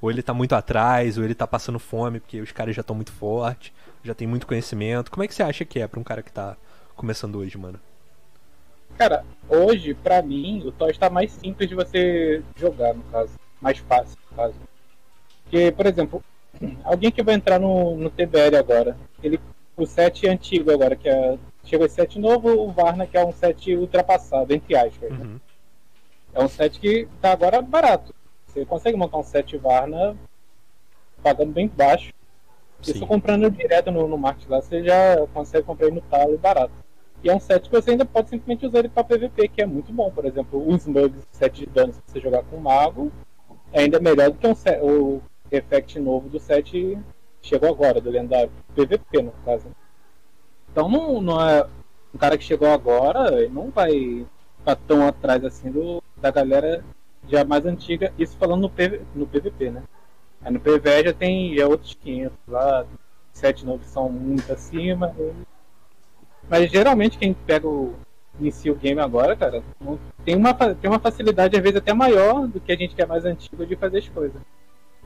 Ou 0.00 0.10
ele 0.10 0.22
tá 0.22 0.32
muito 0.32 0.54
atrás, 0.54 1.18
ou 1.18 1.24
ele 1.24 1.34
tá 1.34 1.46
passando 1.46 1.78
fome 1.78 2.20
porque 2.20 2.40
os 2.40 2.52
caras 2.52 2.74
já 2.76 2.80
estão 2.80 2.94
muito 2.94 3.12
fortes, 3.12 3.72
já 4.04 4.14
tem 4.14 4.28
muito 4.28 4.46
conhecimento. 4.46 5.10
Como 5.10 5.24
é 5.24 5.28
que 5.28 5.34
você 5.34 5.42
acha 5.42 5.64
que 5.64 5.80
é 5.80 5.88
pra 5.88 5.98
um 5.98 6.04
cara 6.04 6.22
que 6.22 6.32
tá 6.32 6.56
começando 6.94 7.36
hoje, 7.36 7.58
mano? 7.58 7.80
Cara, 8.96 9.24
hoje, 9.48 9.94
pra 9.94 10.22
mim, 10.22 10.62
o 10.64 10.72
Toys 10.72 10.98
tá 10.98 11.10
mais 11.10 11.32
simples 11.32 11.68
de 11.68 11.74
você 11.74 12.42
jogar, 12.56 12.94
no 12.94 13.02
caso. 13.04 13.32
Mais 13.60 13.78
fácil, 13.78 14.18
no 14.30 14.36
caso. 14.36 14.54
Porque, 15.44 15.72
por 15.72 15.86
exemplo, 15.86 16.24
alguém 16.84 17.10
que 17.10 17.22
vai 17.22 17.34
entrar 17.34 17.58
no, 17.58 17.96
no 17.96 18.10
TBL 18.10 18.56
agora, 18.58 18.96
ele, 19.22 19.40
o 19.76 19.86
set 19.86 20.26
antigo 20.28 20.72
agora, 20.72 20.96
que 20.96 21.08
é. 21.08 21.38
Chegou 21.64 21.86
esse 21.86 21.94
set 21.94 22.18
novo, 22.18 22.48
o 22.50 22.72
Varna, 22.72 23.06
que 23.06 23.16
é 23.16 23.24
um 23.24 23.32
set 23.32 23.72
ultrapassado, 23.76 24.52
entre 24.52 24.76
aspas. 24.76 25.10
Né? 25.10 25.16
Uhum. 25.16 25.40
É 26.34 26.42
um 26.42 26.48
set 26.48 26.80
que 26.80 27.06
tá 27.20 27.30
agora 27.30 27.62
barato. 27.62 28.12
Você 28.46 28.64
consegue 28.64 28.96
montar 28.96 29.18
um 29.18 29.22
set 29.22 29.56
Varna 29.58 30.16
pagando 31.22 31.52
bem 31.52 31.68
baixo. 31.68 32.12
Sim. 32.82 32.92
Isso 32.92 33.06
comprando 33.06 33.48
direto 33.48 33.92
no, 33.92 34.08
no 34.08 34.18
market 34.18 34.48
lá, 34.48 34.60
você 34.60 34.82
já 34.82 35.24
consegue 35.32 35.64
comprar 35.64 35.86
ele 35.86 35.96
no 35.96 36.02
talo 36.02 36.36
barato. 36.36 36.72
E 37.22 37.30
é 37.30 37.34
um 37.34 37.40
set 37.40 37.68
que 37.68 37.74
você 37.74 37.92
ainda 37.92 38.04
pode 38.04 38.30
simplesmente 38.30 38.66
usar 38.66 38.80
ele 38.80 38.88
para 38.88 39.04
PVP, 39.04 39.48
que 39.48 39.62
é 39.62 39.66
muito 39.66 39.92
bom. 39.92 40.10
Por 40.10 40.24
exemplo, 40.24 40.66
o 40.66 40.74
Smug, 40.76 41.14
set 41.30 41.60
de 41.60 41.66
dano, 41.66 41.92
se 41.92 42.00
você 42.04 42.20
jogar 42.20 42.42
com 42.42 42.56
o 42.56 42.60
Mago, 42.60 43.12
é 43.72 43.82
ainda 43.82 44.00
melhor 44.00 44.30
do 44.30 44.38
que 44.38 44.46
um 44.46 44.54
set, 44.54 44.80
o 44.82 45.22
effect 45.50 45.98
novo 46.00 46.28
do 46.28 46.40
set 46.40 46.98
chegou 47.40 47.68
agora, 47.68 48.00
do 48.00 48.10
lendário. 48.10 48.50
PVP, 48.74 49.22
no 49.22 49.32
caso. 49.44 49.66
Então 50.70 50.88
não, 50.88 51.20
não 51.20 51.40
é. 51.40 51.66
Um 52.14 52.18
cara 52.18 52.36
que 52.36 52.44
chegou 52.44 52.68
agora, 52.68 53.40
ele 53.40 53.52
não 53.52 53.70
vai 53.70 54.26
ficar 54.58 54.76
tão 54.76 55.06
atrás 55.06 55.42
assim 55.44 55.70
do, 55.70 56.02
da 56.16 56.30
galera 56.30 56.84
já 57.28 57.44
mais 57.44 57.64
antiga, 57.64 58.12
isso 58.18 58.36
falando 58.36 58.62
no, 58.62 58.70
PV, 58.70 59.00
no 59.14 59.26
PVP, 59.26 59.70
né? 59.70 59.82
Aí 60.42 60.52
no 60.52 60.60
PV 60.60 61.04
já 61.04 61.12
tem 61.12 61.56
já 61.56 61.66
outros 61.66 61.94
500 61.94 62.36
lá, 62.48 62.84
7 63.32 63.64
novos 63.64 63.86
são 63.86 64.08
muito 64.10 64.52
acima. 64.52 65.14
Mas 66.52 66.70
geralmente 66.70 67.16
quem 67.16 67.32
pega 67.32 67.66
o, 67.66 67.94
inicia 68.38 68.70
o 68.70 68.76
game 68.76 69.00
agora, 69.00 69.34
cara, 69.34 69.62
tem 70.22 70.36
uma, 70.36 70.52
tem 70.52 70.90
uma 70.90 70.98
facilidade 70.98 71.56
às 71.56 71.62
vezes 71.62 71.78
até 71.78 71.94
maior 71.94 72.46
do 72.46 72.60
que 72.60 72.70
a 72.70 72.76
gente 72.76 72.94
que 72.94 73.00
é 73.00 73.06
mais 73.06 73.24
antigo 73.24 73.64
de 73.64 73.74
fazer 73.74 74.00
as 74.00 74.08
coisas 74.10 74.38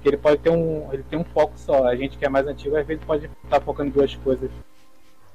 que 0.03 0.09
ele 0.09 0.17
pode 0.17 0.43
ter 0.43 0.51
um. 0.51 0.93
Ele 0.93 1.05
tem 1.05 1.17
um 1.17 1.25
foco 1.25 1.53
só. 1.57 1.87
A 1.87 1.95
gente 1.95 2.19
que 2.19 2.25
é 2.25 2.29
mais 2.29 2.49
antigo, 2.49 2.77
às 2.77 2.85
vezes 2.85 3.05
pode 3.05 3.31
estar 3.45 3.61
focando 3.61 3.91
em 3.91 3.93
duas 3.93 4.17
coisas. 4.17 4.51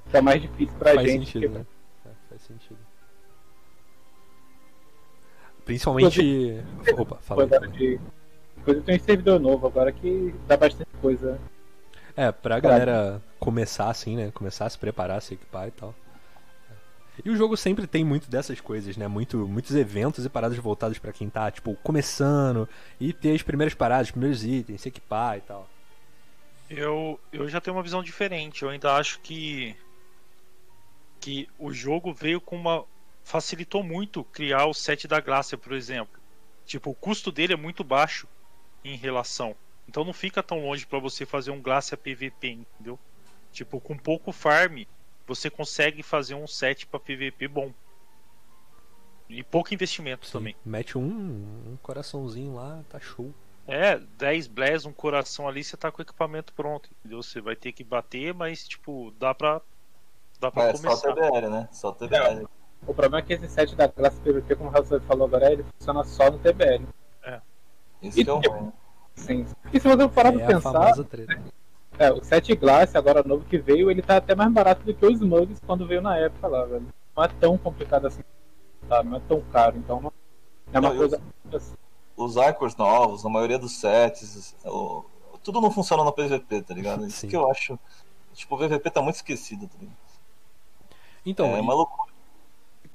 Fica 0.06 0.22
mais 0.22 0.42
difícil 0.42 0.78
pra 0.78 0.96
faz 0.96 1.10
gente. 1.10 1.26
Sentido, 1.28 1.52
que... 1.54 1.58
né? 1.60 1.66
é, 2.06 2.10
faz 2.28 2.42
sentido. 2.42 2.80
Principalmente. 5.64 6.62
Opa, 6.98 7.20
fala 7.22 7.44
aí. 7.44 7.72
De... 7.72 8.00
Tenho 8.82 8.98
um 8.98 9.04
servidor 9.04 9.40
novo 9.40 9.66
agora 9.66 9.94
que 9.94 10.36
dá 10.46 10.58
bastante 10.58 10.92
coisa. 11.02 11.40
É, 12.16 12.32
pra 12.32 12.60
galera 12.60 13.22
começar 13.40 13.90
assim, 13.90 14.16
né? 14.16 14.32
Começar 14.32 14.66
a 14.66 14.70
se 14.70 14.78
preparar, 14.78 15.22
se 15.22 15.34
equipar 15.34 15.68
e 15.68 15.72
tal. 15.72 15.96
E 17.24 17.30
o 17.30 17.36
jogo 17.36 17.56
sempre 17.56 17.86
tem 17.86 18.04
muito 18.04 18.30
dessas 18.30 18.60
coisas, 18.60 18.98
né? 18.98 19.08
Muito, 19.08 19.48
muitos 19.48 19.76
eventos 19.76 20.26
e 20.26 20.30
paradas 20.30 20.58
voltadas 20.58 20.98
pra 20.98 21.14
quem 21.14 21.30
tá, 21.30 21.52
tipo, 21.52 21.76
começando 21.84 22.68
e 23.00 23.14
ter 23.14 23.36
as 23.36 23.42
primeiras 23.42 23.74
paradas, 23.74 24.08
os 24.08 24.12
primeiros 24.12 24.44
itens, 24.44 24.82
se 24.82 24.90
equipar 24.90 25.38
e 25.38 25.42
tal. 25.42 25.70
Eu, 26.70 27.20
eu 27.32 27.50
já 27.50 27.60
tenho 27.60 27.76
uma 27.76 27.84
visão 27.84 28.02
diferente. 28.02 28.64
Eu 28.64 28.70
ainda 28.70 28.96
acho 28.96 29.20
que 29.20 29.76
que 31.20 31.48
o 31.60 31.72
jogo 31.72 32.12
veio 32.12 32.42
com 32.42 32.56
uma 32.56 32.84
facilitou 33.24 33.84
muito 33.84 34.24
criar 34.24 34.66
o 34.66 34.74
set 34.74 35.08
da 35.08 35.20
Glacia, 35.20 35.58
por 35.58 35.74
exemplo. 35.74 36.20
Tipo, 36.66 36.90
o 36.90 36.96
custo 36.96 37.32
dele 37.32 37.54
é 37.54 37.58
muito 37.58 37.84
baixo 37.84 38.28
em 38.84 38.96
relação. 38.96 39.56
Então 39.88 40.04
não 40.04 40.14
fica 40.14 40.42
tão 40.42 40.64
longe 40.66 40.86
para 40.86 41.00
você 41.00 41.26
fazer 41.26 41.52
um 41.52 41.62
Glacia 41.62 41.98
PVP, 41.98 42.50
entendeu? 42.50 43.00
Tipo, 43.52 43.80
com 43.82 43.98
pouco 43.98 44.32
farm, 44.32 44.84
você 45.28 45.50
consegue 45.50 46.02
fazer 46.04 46.36
um 46.36 46.48
set 46.48 46.88
para 46.88 47.00
PVP 47.00 47.48
bom. 47.48 47.74
E 49.30 49.44
pouco 49.44 49.74
investimento 49.74 50.26
Sim. 50.26 50.34
também. 50.34 50.56
Mete 50.64 50.98
um, 50.98 51.02
um 51.02 51.78
coraçãozinho 51.82 52.56
lá, 52.56 52.84
tá 52.90 53.00
show. 53.00 53.34
É, 53.68 53.98
10 53.98 54.48
blés, 54.48 54.86
um 54.86 54.92
coração 54.92 55.48
ali, 55.48 55.64
você 55.64 55.78
tá 55.78 55.92
com 55.92 56.00
o 56.00 56.02
equipamento 56.02 56.54
pronto, 56.54 56.90
entendeu? 56.92 57.22
Você 57.22 57.40
vai 57.40 57.56
ter 57.56 57.72
que 57.72 57.84
bater, 57.84 58.34
mas 58.34 58.68
tipo, 58.68 59.12
dá 59.18 59.34
pra 59.34 59.62
dá 60.40 60.52
pra 60.52 60.66
É, 60.66 60.74
só 60.74 60.82
começar. 60.82 61.14
TBL, 61.14 61.50
né? 61.50 61.70
Só 61.72 61.92
TBL. 61.92 62.48
O 62.88 62.94
problema 62.94 63.20
é 63.20 63.22
que 63.22 63.34
esse 63.34 63.48
set 63.48 63.76
da 63.76 63.88
classe 63.88 64.20
PVP, 64.22 64.56
como 64.56 64.70
o 64.70 64.74
Raul 64.74 64.86
falou 65.02 65.28
agora, 65.28 65.52
ele 65.52 65.64
funciona 65.64 66.04
só 66.04 66.32
no 66.32 66.40
TBL. 66.40 66.88
Isso 68.02 68.24
que 68.24 68.30
é 68.30 68.34
o 68.34 68.74
Sim. 69.22 69.46
E 69.72 69.80
se 69.80 69.88
você 69.88 70.08
parar 70.10 70.32
pra 70.34 70.42
é 70.42 70.44
a 70.44 70.48
pensar, 70.48 70.94
é, 72.00 72.12
o 72.12 72.24
set 72.24 72.56
Glass, 72.56 72.96
agora 72.96 73.24
novo 73.24 73.46
que 73.46 73.58
veio, 73.58 73.90
ele 73.92 74.02
tá 74.02 74.18
até 74.18 74.34
mais 74.36 74.52
barato 74.52 74.84
do 74.84 74.94
que 74.94 75.06
os 75.06 75.20
Mugs 75.22 75.60
quando 75.66 75.86
veio 75.88 76.02
na 76.02 76.18
época 76.18 76.48
lá, 76.48 76.66
velho. 76.66 76.88
Não 77.16 77.24
é 77.24 77.28
tão 77.28 77.58
complicado 77.58 78.08
assim, 78.08 78.22
sabe? 78.88 79.10
Não 79.10 79.18
é 79.18 79.22
tão 79.28 79.42
caro, 79.52 79.78
então 79.78 80.02
não 80.02 80.12
é 80.74 80.80
uma 80.80 80.90
Não, 80.90 80.98
coisa. 80.98 81.22
assim, 81.54 81.74
Os 82.18 82.36
Icons 82.36 82.76
novos, 82.76 83.26
a 83.26 83.30
maioria 83.30 83.58
dos 83.60 83.80
sets, 83.80 84.56
o- 84.66 85.06
tudo 85.44 85.62
não 85.62 85.72
funciona 85.72 86.04
no 86.04 86.12
PVP, 86.14 86.62
tá 86.62 86.74
ligado? 86.74 87.06
Isso 87.06 87.22
Sim. 87.22 87.28
que 87.28 87.36
eu 87.36 87.50
acho. 87.50 87.80
Tipo, 88.34 88.56
o 88.56 88.58
PVP 88.58 88.90
tá 88.90 89.02
muito 89.02 89.16
esquecido, 89.16 89.68
tá 89.68 89.76
ligado? 89.80 89.98
Então, 91.26 91.48
é 91.48 91.58
e- 91.58 91.62
uma 91.62 91.74
loucura. 91.74 92.11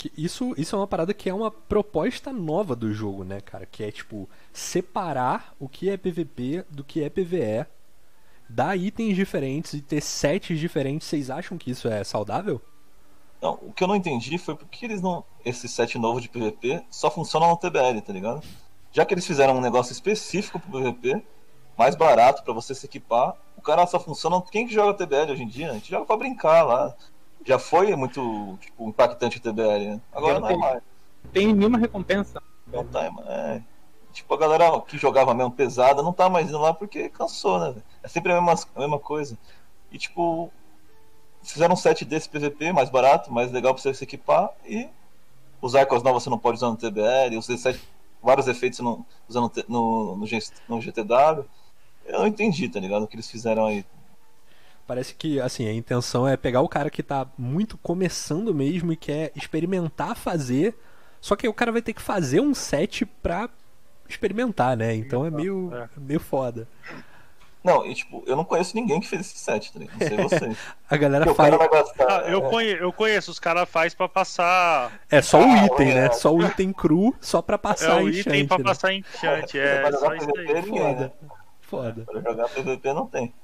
Que 0.08 0.12
isso, 0.16 0.54
isso 0.56 0.74
é 0.74 0.78
uma 0.78 0.86
parada 0.86 1.12
que 1.12 1.28
é 1.28 1.34
uma 1.34 1.50
proposta 1.50 2.32
nova 2.32 2.76
do 2.76 2.92
jogo, 2.92 3.24
né, 3.24 3.40
cara? 3.40 3.66
Que 3.66 3.84
é, 3.84 3.90
tipo, 3.90 4.28
separar 4.52 5.54
o 5.58 5.68
que 5.68 5.88
é 5.88 5.96
PVP 5.96 6.64
do 6.70 6.84
que 6.84 7.02
é 7.02 7.08
PVE, 7.08 7.66
dar 8.48 8.76
itens 8.76 9.16
diferentes 9.16 9.74
e 9.74 9.80
ter 9.80 10.00
sets 10.00 10.58
diferentes. 10.58 11.08
Vocês 11.08 11.30
acham 11.30 11.58
que 11.58 11.70
isso 11.70 11.88
é 11.88 12.04
saudável? 12.04 12.60
Não, 13.40 13.54
o 13.62 13.72
que 13.72 13.84
eu 13.84 13.88
não 13.88 13.96
entendi 13.96 14.38
foi 14.38 14.54
por 14.54 14.66
que 14.68 14.86
eles 14.86 15.02
não. 15.02 15.24
Esse 15.44 15.68
set 15.68 15.98
novo 15.98 16.20
de 16.20 16.28
PVP 16.28 16.82
só 16.90 17.10
funciona 17.10 17.46
no 17.46 17.56
TBL, 17.56 18.00
tá 18.04 18.12
ligado? 18.12 18.42
Já 18.92 19.04
que 19.04 19.12
eles 19.12 19.26
fizeram 19.26 19.56
um 19.56 19.60
negócio 19.60 19.92
específico 19.92 20.58
pro 20.58 20.80
PVP, 20.80 21.22
mais 21.76 21.94
barato 21.94 22.42
pra 22.42 22.54
você 22.54 22.74
se 22.74 22.86
equipar, 22.86 23.36
o 23.56 23.60
cara 23.60 23.86
só 23.86 24.00
funciona. 24.00 24.40
Quem 24.50 24.66
que 24.66 24.72
joga 24.72 24.94
TBL 24.94 25.32
hoje 25.32 25.42
em 25.42 25.48
dia? 25.48 25.70
A 25.70 25.74
gente 25.74 25.90
joga 25.90 26.06
pra 26.06 26.16
brincar 26.16 26.62
lá. 26.62 26.96
Já 27.46 27.58
foi 27.58 27.94
muito 27.94 28.58
tipo, 28.60 28.88
impactante 28.88 29.38
o 29.38 29.40
TBL, 29.40 29.94
né? 29.94 30.00
Agora 30.12 30.40
não 30.40 30.50
é 30.50 30.56
mais. 30.56 30.82
Tem 31.32 31.54
nenhuma 31.54 31.78
recompensa. 31.78 32.42
Não 32.66 32.84
tá. 32.84 33.04
É. 33.26 33.62
Tipo, 34.12 34.34
a 34.34 34.38
galera 34.38 34.80
que 34.80 34.98
jogava 34.98 35.32
mesmo 35.32 35.52
pesada 35.52 36.02
não 36.02 36.12
tá 36.12 36.28
mais 36.28 36.48
indo 36.48 36.58
lá 36.58 36.74
porque 36.74 37.08
cansou, 37.08 37.60
né? 37.60 37.74
É 38.02 38.08
sempre 38.08 38.32
a 38.32 38.40
mesma, 38.40 38.66
a 38.74 38.80
mesma 38.80 38.98
coisa. 38.98 39.38
E 39.92 39.98
tipo, 39.98 40.50
fizeram 41.42 41.74
um 41.74 41.76
set 41.76 42.04
desse 42.04 42.28
PVP 42.28 42.72
mais 42.72 42.90
barato, 42.90 43.32
mais 43.32 43.52
legal 43.52 43.72
pra 43.72 43.82
você 43.82 43.94
se 43.94 44.02
equipar 44.02 44.50
e 44.64 44.88
os 45.62 45.74
icons 45.74 46.02
novos 46.02 46.24
você 46.24 46.30
não 46.30 46.38
pode 46.38 46.56
usar 46.56 46.68
no 46.68 46.76
TBL, 46.76 47.36
os 47.38 47.46
vários 48.22 48.48
efeitos 48.48 48.78
você 48.78 48.82
não 48.82 49.06
usa 49.28 49.40
no, 49.40 49.52
no, 49.68 50.16
no 50.16 50.80
GTW. 50.80 51.44
Eu 52.04 52.20
não 52.20 52.26
entendi, 52.26 52.68
tá 52.68 52.80
ligado? 52.80 53.04
O 53.04 53.06
que 53.06 53.16
eles 53.16 53.30
fizeram 53.30 53.66
aí. 53.66 53.84
Parece 54.86 55.14
que, 55.14 55.40
assim, 55.40 55.66
a 55.68 55.72
intenção 55.72 56.28
é 56.28 56.36
pegar 56.36 56.60
o 56.60 56.68
cara 56.68 56.88
que 56.90 57.02
tá 57.02 57.26
muito 57.36 57.76
começando 57.78 58.54
mesmo 58.54 58.92
e 58.92 58.96
quer 58.96 59.32
experimentar 59.34 60.14
fazer, 60.16 60.76
só 61.20 61.34
que 61.34 61.46
aí 61.46 61.50
o 61.50 61.54
cara 61.54 61.72
vai 61.72 61.82
ter 61.82 61.92
que 61.92 62.00
fazer 62.02 62.40
um 62.40 62.54
set 62.54 63.04
pra 63.04 63.48
experimentar, 64.08 64.76
né? 64.76 64.94
Então 64.94 65.26
é 65.26 65.30
meio, 65.30 65.72
É. 65.74 65.88
meio 65.96 66.20
foda. 66.20 66.68
Não, 67.64 67.84
e 67.84 67.92
tipo, 67.96 68.22
eu 68.28 68.36
não 68.36 68.44
conheço 68.44 68.76
ninguém 68.76 69.00
que 69.00 69.08
fez 69.08 69.22
esse 69.22 69.38
set, 69.40 69.72
tá 69.72 69.80
ligado? 69.80 69.98
Não 69.98 70.06
sei 70.06 70.16
vocês. 70.38 70.56
A 70.88 70.96
galera 70.96 71.24
Porque 71.26 71.42
o 71.42 71.58
faz. 71.58 71.70
gastar. 71.72 72.22
Ah, 72.22 72.30
eu, 72.30 72.46
é, 72.46 72.48
conhe- 72.50 72.78
eu 72.80 72.92
conheço, 72.92 73.28
os 73.32 73.40
caras 73.40 73.68
faz 73.68 73.92
pra 73.92 74.08
passar. 74.08 75.00
É 75.10 75.20
só 75.20 75.40
o 75.40 75.42
Ah, 75.50 75.66
item, 75.66 75.88
né? 75.94 76.06
é. 76.06 76.12
Só 76.12 76.32
o 76.32 76.40
item 76.46 76.72
cru, 76.72 77.12
só 77.20 77.42
pra 77.42 77.56
É 77.56 77.58
passar 77.58 78.00
o 78.00 78.08
enchante, 78.08 78.28
item 78.28 78.46
pra 78.46 78.58
né? 78.58 78.62
passar 78.64 78.92
enchante, 78.92 79.50
Você 79.50 79.58
é 79.58 79.82
vai 79.82 79.92
só 79.94 80.14
isso 80.14 80.30
aí. 80.36 80.44
ninguém, 80.62 80.62
Foda. 80.62 81.00
né? 81.00 81.10
Foda. 81.60 82.04
Pra 82.04 82.20
jogar 82.20 82.48
PVP 82.50 82.92
não 82.92 83.08
tem. 83.08 83.34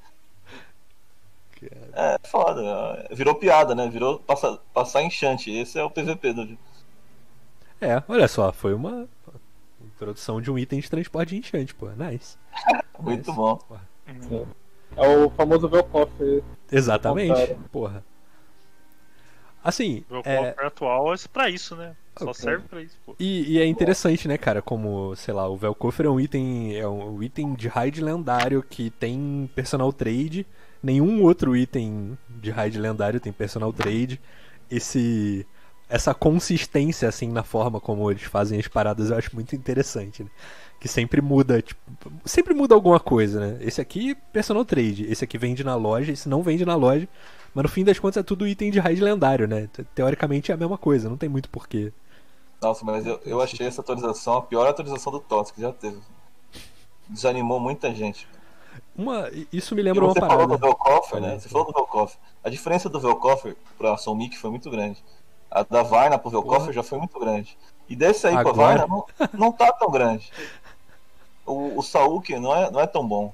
É 1.93 2.19
foda, 2.25 3.07
virou 3.13 3.35
piada, 3.35 3.75
né? 3.75 3.89
Virou 3.89 4.19
passa, 4.19 4.59
passar 4.73 5.03
enchante. 5.03 5.51
Esse 5.51 5.79
é 5.79 5.85
o 5.85 5.91
PVP 5.91 6.33
do. 6.33 6.59
É, 7.81 8.03
olha 8.09 8.29
só, 8.29 8.53
foi 8.53 8.75
uma 8.75 9.09
introdução 9.85 10.41
de 10.41 10.51
um 10.51 10.59
item 10.59 10.81
de 10.81 10.89
transporte 10.91 11.31
de 11.31 11.37
enchante, 11.39 11.75
pô. 11.75 11.89
Nice. 11.91 12.37
Muito 12.99 13.31
Nice. 13.31 13.33
bom. 13.33 13.59
É 14.97 15.09
o 15.09 15.31
famoso 15.31 15.69
Velkoff. 15.69 16.13
Exatamente, 16.71 17.57
porra. 17.71 18.05
Assim, 19.65 20.05
O 20.11 20.17
é, 20.25 20.55
é... 20.59 20.67
atual 20.67 21.15
é 21.15 21.17
pra 21.33 21.49
isso, 21.49 21.77
né? 21.77 21.95
Só 22.19 22.27
Ok. 22.31 22.35
serve 22.35 22.69
pra 22.69 22.83
isso, 22.83 22.97
pô. 23.07 23.15
E, 23.19 23.53
e 23.55 23.59
é 23.61 23.67
interessante, 23.67 24.29
né, 24.29 24.37
cara, 24.37 24.61
como, 24.61 25.15
sei 25.17 25.33
lá, 25.33 25.49
o 25.49 25.57
Velkofer 25.57 26.07
é 26.07 26.11
um 26.11 26.21
item, 26.21 26.77
é 26.77 26.87
um 26.87 27.23
item 27.23 27.55
de 27.55 27.69
raid 27.69 28.03
lendário 28.03 28.63
que 28.63 28.91
tem 28.91 29.49
personal 29.55 29.93
trade. 29.93 30.47
Nenhum 30.83 31.23
outro 31.23 31.57
item 31.57 32.19
de 32.29 32.51
raid 32.51 32.79
lendário 32.79 33.21
tem 33.21 33.33
personal 33.33 33.73
trade. 33.73 34.21
Esse 34.71 35.47
essa 35.89 36.15
consistência 36.15 37.07
assim 37.09 37.29
na 37.31 37.43
forma 37.43 37.79
como 37.79 38.11
eles 38.11 38.23
fazem 38.23 38.59
as 38.59 38.67
paradas 38.67 39.11
eu 39.11 39.17
acho 39.19 39.35
muito 39.35 39.55
interessante, 39.55 40.25
né? 40.25 40.31
Que 40.81 40.89
sempre 40.89 41.21
muda, 41.21 41.61
tipo, 41.63 41.81
sempre 42.25 42.55
muda 42.55 42.75
alguma 42.75 42.99
coisa, 42.99 43.39
né? 43.41 43.59
Esse 43.61 43.81
aqui 43.81 44.15
personal 44.33 44.65
trade, 44.65 45.05
esse 45.11 45.23
aqui 45.25 45.39
vende 45.39 45.63
na 45.63 45.75
loja, 45.77 46.11
esse 46.13 46.29
não 46.29 46.43
vende 46.43 46.65
na 46.65 46.75
loja, 46.75 47.07
mas 47.55 47.63
no 47.63 47.69
fim 47.69 47.85
das 47.85 47.99
contas 47.99 48.19
é 48.19 48.23
tudo 48.23 48.47
item 48.47 48.71
de 48.71 48.81
raid 48.81 49.01
lendário, 49.03 49.47
né? 49.47 49.69
Te- 49.73 49.85
Teoricamente 49.95 50.51
é 50.51 50.55
a 50.55 50.59
mesma 50.59 50.79
coisa, 50.79 51.09
não 51.09 51.17
tem 51.19 51.29
muito 51.29 51.49
porquê. 51.51 51.93
Nossa, 52.63 52.83
mas 52.85 53.05
eu, 53.05 53.21
eu 53.27 53.41
achei 53.43 53.67
essa 53.67 53.83
atualização 53.83 54.35
a 54.39 54.43
pior 54.43 54.67
atualização 54.67 55.13
do 55.13 55.21
TOTS 55.21 55.51
que 55.53 55.61
já 55.61 55.71
teve. 55.73 56.01
Desanimou 57.09 57.61
muita 57.61 57.95
gente. 57.95 58.27
Uma, 58.97 59.31
isso 59.53 59.75
me 59.75 59.83
lembra 59.83 60.05
uma 60.05 60.13
você 60.13 60.21
falou 60.21 60.47
do 60.47 60.59
parada. 60.59 60.67
Velkofer, 60.67 61.21
né? 61.21 61.39
Você 61.39 61.49
falou 61.49 61.67
do 61.67 61.73
Velkofer. 61.73 62.19
A 62.45 62.51
diferença 62.51 62.89
do 62.89 63.01
Velkofer 63.01 63.57
pra 63.79 63.97
Sonic 63.97 64.37
foi 64.39 64.51
muito 64.51 64.71
grande. 64.71 65.03
A 65.51 65.63
da 65.63 65.83
Varna 65.83 66.19
pro 66.19 66.31
Velkofer 66.31 66.61
Porra. 66.61 66.73
já 66.73 66.83
foi 66.83 66.99
muito 66.99 67.19
grande. 67.19 67.57
E 67.89 67.97
desse 67.97 68.27
aí 68.27 68.35
Agora- 68.35 68.57
Varna 68.57 68.87
não, 68.87 69.05
não 69.33 69.53
tá 69.53 69.73
tão 69.73 69.91
grande. 69.91 70.31
O, 71.45 71.79
o 71.79 71.83
Sauk 71.83 72.39
não 72.39 72.55
é, 72.55 72.71
não 72.71 72.81
é 72.81 72.87
tão 72.87 73.07
bom. 73.07 73.33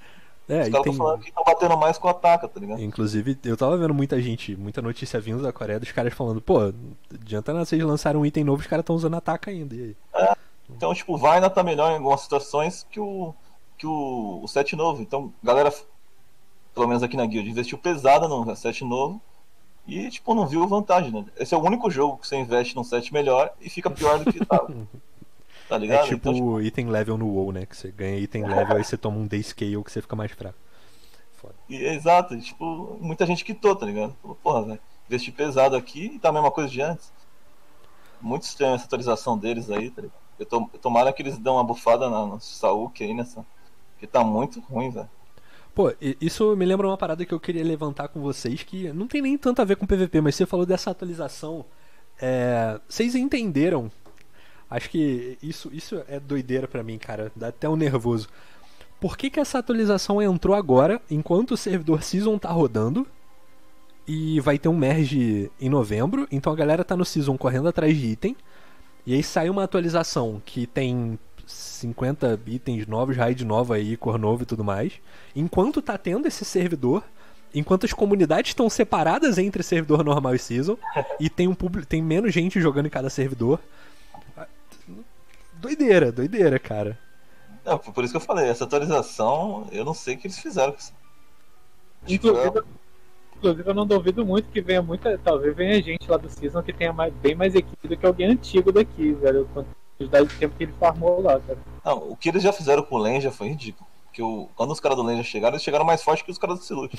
É, 0.49 0.63
Os 0.63 0.69
caras 0.71 0.85
tem... 0.85 0.95
falando 0.95 1.21
que 1.21 1.29
estão 1.29 1.45
batendo 1.45 1.77
mais 1.77 1.99
com 1.99 2.07
o 2.09 2.11
ataca, 2.11 2.49
tá 2.49 2.59
ligado? 2.59 2.81
Inclusive, 2.81 3.39
eu 3.45 3.55
tava 3.57 3.77
vendo 3.77 3.93
muita 3.93 4.21
gente, 4.23 4.57
muita 4.57 4.81
notícia 4.81 5.21
vindo 5.21 5.43
da 5.43 5.53
Coreia 5.53 5.79
dos 5.79 5.93
caras 5.93 6.15
falando, 6.15 6.41
pô, 6.41 6.73
adianta 7.13 7.53
nada 7.53 7.67
vocês 7.67 7.83
lançaram 7.83 8.21
um 8.21 8.27
item 8.27 8.45
novo, 8.45 8.63
os 8.63 8.67
caras 8.67 8.83
estão 8.83 8.97
usando 8.97 9.15
ataque 9.15 9.51
ainda. 9.51 9.75
Aí? 9.75 9.95
Então, 10.71 10.95
tipo, 10.95 11.15
o 11.15 11.19
Varna 11.19 11.51
tá 11.51 11.63
melhor 11.63 11.91
em 11.93 11.97
algumas 11.97 12.23
situações 12.23 12.87
que 12.91 12.99
o, 12.99 13.35
que 13.79 13.87
o, 13.87 14.41
o 14.43 14.49
set 14.49 14.77
novo. 14.77 15.03
Então, 15.03 15.33
galera, 15.43 15.73
pelo 16.75 16.89
menos 16.89 17.03
aqui 17.03 17.17
na 17.17 17.27
guild, 17.27 17.49
investiu 17.51 17.79
pesada 17.79 18.29
no 18.29 18.55
set 18.57 18.85
novo 18.85 19.21
e, 19.87 20.11
tipo, 20.11 20.35
não 20.35 20.47
viu 20.49 20.67
vantagem, 20.69 21.13
né? 21.13 21.27
Esse 21.39 21.55
é 21.55 21.59
o 21.59 21.63
único 21.65 21.91
jogo 21.91 22.19
que 22.19 22.29
você 22.29 22.37
investe 22.39 22.77
num 22.77 22.85
set 22.85 23.13
melhor 23.13 23.53
e 23.61 23.71
fica 23.71 23.91
pior 23.91 24.19
do 24.21 24.27
que 24.27 24.41
tava. 24.41 24.73
Tá 25.69 25.79
É 25.87 25.99
ligado? 25.99 25.99
tipo 25.99 26.31
Então, 26.31 26.33
tipo, 26.35 26.61
item 26.61 26.89
level 26.89 27.19
no 27.19 27.27
WoW, 27.29 27.53
né? 27.53 27.67
Que 27.67 27.77
você 27.77 27.91
ganha 27.91 28.17
item 28.19 28.47
level 28.47 28.77
aí 28.77 28.85
você 28.85 28.97
toma 28.97 29.19
um 29.19 29.27
day 29.27 29.43
scale 29.43 29.83
que 29.85 29.91
você 29.93 30.01
fica 30.03 30.15
mais 30.17 30.31
fraco. 30.33 30.59
Foda. 31.33 31.55
e- 31.69 31.77
exato, 31.85 32.39
tipo, 32.41 32.99
muita 33.01 33.27
gente 33.27 33.45
quitou, 33.45 33.75
tá 33.77 33.87
ligado? 33.87 34.15
Falou, 34.21 34.37
porra, 34.37 34.65
velho, 34.65 34.81
investi 35.09 35.33
pesado 35.33 35.77
aqui 35.77 36.07
e 36.15 36.19
tá 36.19 36.29
a 36.31 36.33
mesma 36.33 36.51
coisa 36.51 36.69
de 36.71 36.81
antes. 36.83 37.13
Muito 38.21 38.43
estranho 38.45 38.75
essa 38.75 38.85
atualização 38.87 39.39
deles 39.39 39.71
aí, 39.71 39.91
tá 39.91 40.03
ligado? 40.03 40.19
Eu 40.39 40.47
tomara 40.81 41.13
que 41.13 41.23
eles 41.23 41.39
dão 41.39 41.55
uma 41.55 41.65
bufada 41.65 42.09
na, 42.09 42.25
no 42.27 42.41
Sauk 42.41 43.03
aí 43.03 43.13
nessa. 43.15 43.45
Porque 43.99 44.07
tá 44.07 44.23
muito 44.23 44.61
ruim, 44.61 44.91
velho. 44.91 45.09
Pô, 45.75 45.93
isso 46.21 46.57
me 46.57 46.65
lembra 46.65 46.87
uma 46.87 46.97
parada 46.97 47.25
que 47.25 47.35
eu 47.35 47.41
queria 47.41 47.65
levantar 47.65 48.09
com 48.09 48.21
vocês 48.21 48.63
que 48.63 48.93
não 48.93 49.07
tem 49.07 49.21
nem 49.21 49.37
tanto 49.37 49.61
a 49.61 49.65
ver 49.65 49.77
com 49.77 49.87
PVP, 49.87 50.21
mas 50.21 50.35
você 50.37 50.47
falou 50.47 50.65
dessa 50.65 50.91
atualização. 50.91 51.65
É, 52.21 52.81
vocês 52.89 53.15
entenderam? 53.15 53.91
Acho 54.71 54.89
que 54.89 55.37
isso, 55.43 55.69
isso 55.73 56.03
é 56.09 56.21
doideira 56.21 56.69
pra 56.69 56.83
mim, 56.83 56.99
cara. 56.99 57.33
Dá 57.35 57.49
até 57.49 57.69
um 57.69 57.77
nervoso. 57.77 58.29
Por 59.01 59.17
que, 59.17 59.31
que 59.31 59.41
essa 59.41 59.59
atualização 59.59 60.23
entrou 60.23 60.57
agora, 60.57 61.01
enquanto 61.11 61.53
o 61.53 61.57
servidor 61.57 62.03
Season 62.03 62.39
tá 62.39 62.51
rodando? 62.51 63.07
e 64.09 64.41
vai 64.41 64.59
ter 64.59 64.71
um 64.71 64.77
merge 64.77 65.53
em 65.61 65.69
novembro, 65.69 66.27
então 66.33 66.51
a 66.51 66.57
galera 66.57 66.83
tá 66.83 66.97
no 66.97 67.05
Season 67.05 67.37
correndo 67.37 67.69
atrás 67.69 67.95
de 67.95 68.07
item. 68.07 68.35
E 69.05 69.15
aí 69.15 69.23
sai 69.23 69.51
uma 69.51 69.65
atualização 69.65 70.41
que 70.45 70.67
tem 70.67 71.19
50 71.49 72.39
itens 72.47 72.87
novos, 72.87 73.17
raid 73.17 73.45
nova 73.45 73.77
aí, 73.77 73.97
cor 73.97 74.19
novo 74.19 74.43
e 74.43 74.47
tudo 74.47 74.63
mais. 74.63 74.93
Enquanto 75.35 75.81
tá 75.81 75.97
tendo 75.97 76.29
esse 76.29 76.45
servidor, 76.45 77.03
enquanto 77.55 77.87
as 77.87 77.93
comunidades 77.93 78.51
estão 78.51 78.69
separadas 78.69 79.39
entre 79.39 79.63
servidor 79.63 80.05
normal 80.05 80.35
e 80.35 80.39
season, 80.39 80.77
e 81.19 81.31
tem 81.31 81.49
um 81.49 81.55
público, 81.55 81.87
tem 81.87 82.03
menos 82.03 82.33
gente 82.35 82.61
jogando 82.61 82.87
em 82.87 82.91
cada 82.91 83.09
servidor. 83.09 83.59
Doideira, 85.55 86.13
doideira, 86.13 86.59
cara. 86.59 86.99
Não, 87.65 87.79
por 87.79 88.05
isso 88.05 88.13
que 88.13 88.17
eu 88.17 88.21
falei, 88.21 88.49
essa 88.49 88.65
atualização, 88.65 89.67
eu 89.73 89.85
não 89.85 89.95
sei 89.95 90.15
o 90.15 90.19
que 90.19 90.27
eles 90.27 90.39
fizeram 90.39 90.73
com 90.73 90.79
isso. 90.79 90.93
Inclusive, 92.07 92.63
inclusive, 93.37 93.69
eu 93.69 93.75
não 93.75 93.87
duvido 93.87 94.25
muito 94.25 94.51
que 94.51 94.61
venha 94.61 94.81
muita. 94.81 95.19
Talvez 95.19 95.55
venha 95.57 95.83
gente 95.83 96.09
lá 96.11 96.17
do 96.17 96.29
Season 96.29 96.63
que 96.63 96.73
tenha 96.73 96.93
mais, 96.93 97.13
bem 97.15 97.35
mais 97.35 97.55
equipe 97.55 97.89
do 97.89 97.97
que 97.97 98.07
alguém 98.07 98.29
antigo 98.29 98.71
daqui, 98.71 99.13
velho. 99.13 99.49
Quantidade 99.99 100.29
de 100.29 100.37
tempo 100.37 100.57
que 100.57 100.63
ele 100.65 100.73
farmou 100.79 101.21
lá, 101.21 101.41
cara. 101.41 101.59
Não, 101.85 102.11
o 102.11 102.17
que 102.17 102.29
eles 102.29 102.43
já 102.43 102.53
fizeram 102.53 102.83
com 102.83 102.95
o 102.95 102.99
Lenja 102.99 103.33
foi 103.33 103.49
ridículo. 103.49 103.87
Porque 104.05 104.23
o, 104.23 104.49
quando 104.55 104.71
os 104.71 104.81
caras 104.81 104.97
do 104.97 105.03
Lenja 105.03 105.25
chegaram, 105.25 105.55
eles 105.55 105.63
chegaram 105.63 105.85
mais 105.85 106.03
forte 106.03 106.25
que 106.25 106.31
os 106.31 106.39
caras 106.39 106.59
do 106.59 106.65
Silute. 106.65 106.97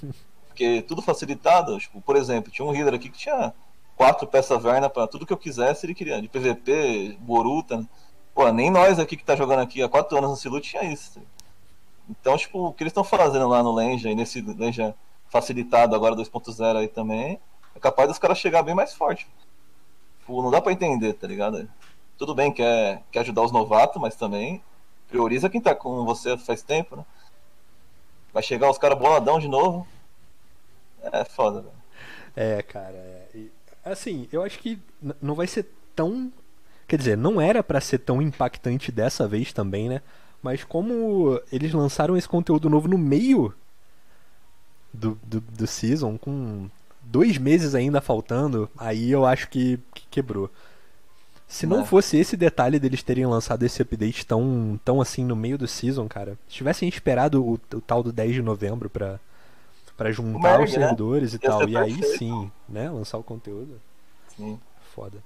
Porque 0.48 0.82
tudo 0.82 1.00
facilitado, 1.00 1.78
tipo, 1.78 2.00
por 2.02 2.14
exemplo, 2.14 2.52
tinha 2.52 2.66
um 2.66 2.74
healer 2.74 2.94
aqui 2.94 3.08
que 3.08 3.18
tinha 3.18 3.54
quatro 3.96 4.26
peças 4.26 4.62
Verna 4.62 4.90
pra 4.90 5.06
tudo 5.06 5.24
que 5.24 5.32
eu 5.32 5.38
quisesse, 5.38 5.86
ele 5.86 5.94
queria. 5.94 6.20
De 6.20 6.28
PVP, 6.28 7.16
Boruta. 7.20 7.78
né? 7.78 7.86
Pô, 8.34 8.50
nem 8.52 8.70
nós 8.70 8.98
aqui 8.98 9.16
que 9.16 9.24
tá 9.24 9.34
jogando 9.34 9.60
aqui 9.60 9.82
há 9.82 9.88
quatro 9.88 10.16
anos 10.18 10.30
no 10.30 10.36
Silute 10.36 10.70
tinha 10.70 10.84
isso. 10.84 11.20
Então, 12.08 12.36
tipo, 12.36 12.66
o 12.66 12.72
que 12.72 12.82
eles 12.82 12.90
estão 12.90 13.04
fazendo 13.04 13.48
lá 13.48 13.62
no 13.62 13.74
Lenja 13.74 14.10
e 14.10 14.14
nesse 14.14 14.42
Lenja 14.42 14.94
facilitado 15.28 15.96
agora 15.96 16.14
2.0 16.14 16.76
aí 16.76 16.88
também, 16.88 17.40
é 17.74 17.80
capaz 17.80 18.08
dos 18.08 18.18
caras 18.18 18.36
chegar 18.36 18.62
bem 18.62 18.74
mais 18.74 18.92
forte. 18.92 19.26
Tipo, 20.20 20.42
não 20.42 20.50
dá 20.50 20.60
pra 20.60 20.72
entender, 20.72 21.14
tá 21.14 21.26
ligado? 21.26 21.66
Tudo 22.22 22.36
bem 22.36 22.52
que 22.52 22.58
quer, 22.58 23.02
quer 23.10 23.18
ajudar 23.18 23.42
os 23.42 23.50
novatos, 23.50 24.00
mas 24.00 24.14
também 24.14 24.62
prioriza 25.08 25.50
quem 25.50 25.60
tá 25.60 25.74
com 25.74 26.04
você 26.04 26.38
faz 26.38 26.62
tempo, 26.62 26.94
né? 26.94 27.04
Vai 28.32 28.44
chegar 28.44 28.70
os 28.70 28.78
caras 28.78 28.96
boladão 28.96 29.40
de 29.40 29.48
novo. 29.48 29.84
É 31.02 31.24
foda, 31.24 31.62
velho. 31.62 31.74
É, 32.36 32.62
cara. 32.62 32.94
É. 32.94 33.26
E, 33.34 33.50
assim, 33.84 34.28
eu 34.30 34.40
acho 34.44 34.60
que 34.60 34.78
não 35.20 35.34
vai 35.34 35.48
ser 35.48 35.66
tão. 35.96 36.32
Quer 36.86 36.96
dizer, 36.96 37.16
não 37.16 37.40
era 37.40 37.60
pra 37.60 37.80
ser 37.80 37.98
tão 37.98 38.22
impactante 38.22 38.92
dessa 38.92 39.26
vez 39.26 39.52
também, 39.52 39.88
né? 39.88 40.00
Mas 40.40 40.62
como 40.62 41.40
eles 41.50 41.72
lançaram 41.72 42.16
esse 42.16 42.28
conteúdo 42.28 42.70
novo 42.70 42.86
no 42.86 42.98
meio 42.98 43.52
do, 44.94 45.18
do, 45.24 45.40
do 45.40 45.66
season, 45.66 46.16
com 46.16 46.70
dois 47.02 47.36
meses 47.36 47.74
ainda 47.74 48.00
faltando, 48.00 48.70
aí 48.78 49.10
eu 49.10 49.26
acho 49.26 49.48
que, 49.48 49.80
que 49.92 50.06
quebrou. 50.08 50.48
Se 51.52 51.66
não 51.66 51.82
É. 51.82 51.84
fosse 51.84 52.16
esse 52.16 52.34
detalhe 52.34 52.78
deles 52.78 53.02
terem 53.02 53.26
lançado 53.26 53.62
esse 53.62 53.82
update 53.82 54.24
tão, 54.26 54.80
tão 54.82 55.02
assim 55.02 55.22
no 55.22 55.36
meio 55.36 55.58
do 55.58 55.68
season, 55.68 56.08
cara, 56.08 56.38
se 56.48 56.54
tivessem 56.54 56.88
esperado 56.88 57.44
o, 57.44 57.54
o 57.54 57.80
tal 57.80 58.02
do 58.02 58.10
10 58.10 58.34
de 58.36 58.42
novembro 58.42 58.88
pra, 58.88 59.20
pra 59.96 60.10
juntar 60.12 60.60
os 60.62 60.70
né? 60.72 60.78
servidores 60.80 61.34
e 61.34 61.36
Ia 61.36 61.40
tal, 61.40 61.68
e 61.68 61.76
aí 61.76 62.02
sim, 62.18 62.50
né, 62.68 62.88
lançar 62.90 63.18
o 63.18 63.22
conteúdo, 63.22 63.80
Sim. 64.28 64.58
foda. 64.94 65.22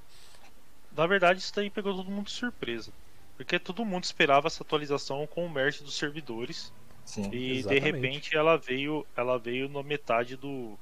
Na 0.97 1.07
verdade, 1.07 1.39
isso 1.41 1.55
daí 1.55 1.71
pegou 1.71 1.95
todo 1.95 2.11
mundo 2.11 2.27
de 2.27 2.33
surpresa. 2.33 2.91
Porque 3.37 3.59
todo 3.59 3.85
mundo 3.85 4.05
esperava 4.05 4.47
essa 4.49 4.63
atualização 4.63 5.27
com 5.27 5.45
o 5.47 5.51
merge 5.51 5.83
dos 5.85 5.97
servidores. 5.97 6.73
Sim. 7.05 7.31
E 7.33 7.59
Exatamente. 7.59 7.69
de 7.69 7.79
repente 7.79 8.37
ela 8.37 8.57
veio, 8.57 9.07
ela 9.17 9.39
veio 9.39 9.69
na 9.69 9.83
metade 9.83 10.37
do 10.37 10.77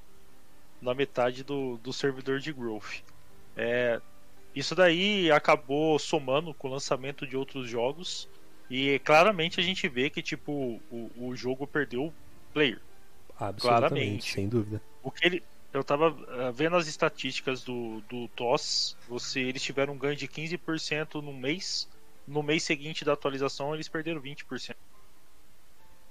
na 0.81 0.95
metade 0.95 1.43
do, 1.45 1.79
do 1.79 1.93
servidor 1.93 2.41
de 2.41 2.53
growth. 2.53 3.03
É, 3.57 4.01
isso 4.55 4.75
daí 4.75 5.31
acabou 5.31 5.99
somando 5.99 6.55
com 6.55 6.69
o 6.69 6.71
lançamento 6.71 7.27
de 7.27 7.37
outros 7.37 7.69
jogos 7.69 8.29
e 8.71 8.99
claramente 9.01 9.61
a 9.61 9.63
gente 9.63 9.89
vê 9.89 10.09
que 10.09 10.23
tipo 10.23 10.81
o, 10.91 11.11
o 11.17 11.37
jogo 11.37 11.67
perdeu 11.67 12.13
player. 12.53 12.81
Absolutamente, 13.37 13.61
Claramente. 13.61 14.33
sem 14.33 14.49
dúvida. 14.49 14.81
O 15.03 15.11
que 15.11 15.27
ele 15.27 15.43
eu 15.75 15.83
tava 15.83 16.17
ah, 16.29 16.53
vendo 16.53 16.77
as 16.77 16.87
estatísticas 16.87 17.65
do, 17.65 18.01
do 18.03 18.29
TOS, 18.29 18.97
você, 19.09 19.41
eles 19.41 19.61
tiveram 19.61 19.95
um 19.95 19.99
ganho 19.99 20.15
de 20.15 20.29
15% 20.29 21.21
no 21.21 21.33
mês. 21.33 21.89
No 22.27 22.45
mês 22.45 22.63
seguinte 22.63 23.05
da 23.05 23.13
atualização, 23.13 23.75
eles 23.75 23.89
perderam 23.89 24.23
20%. 24.23 24.77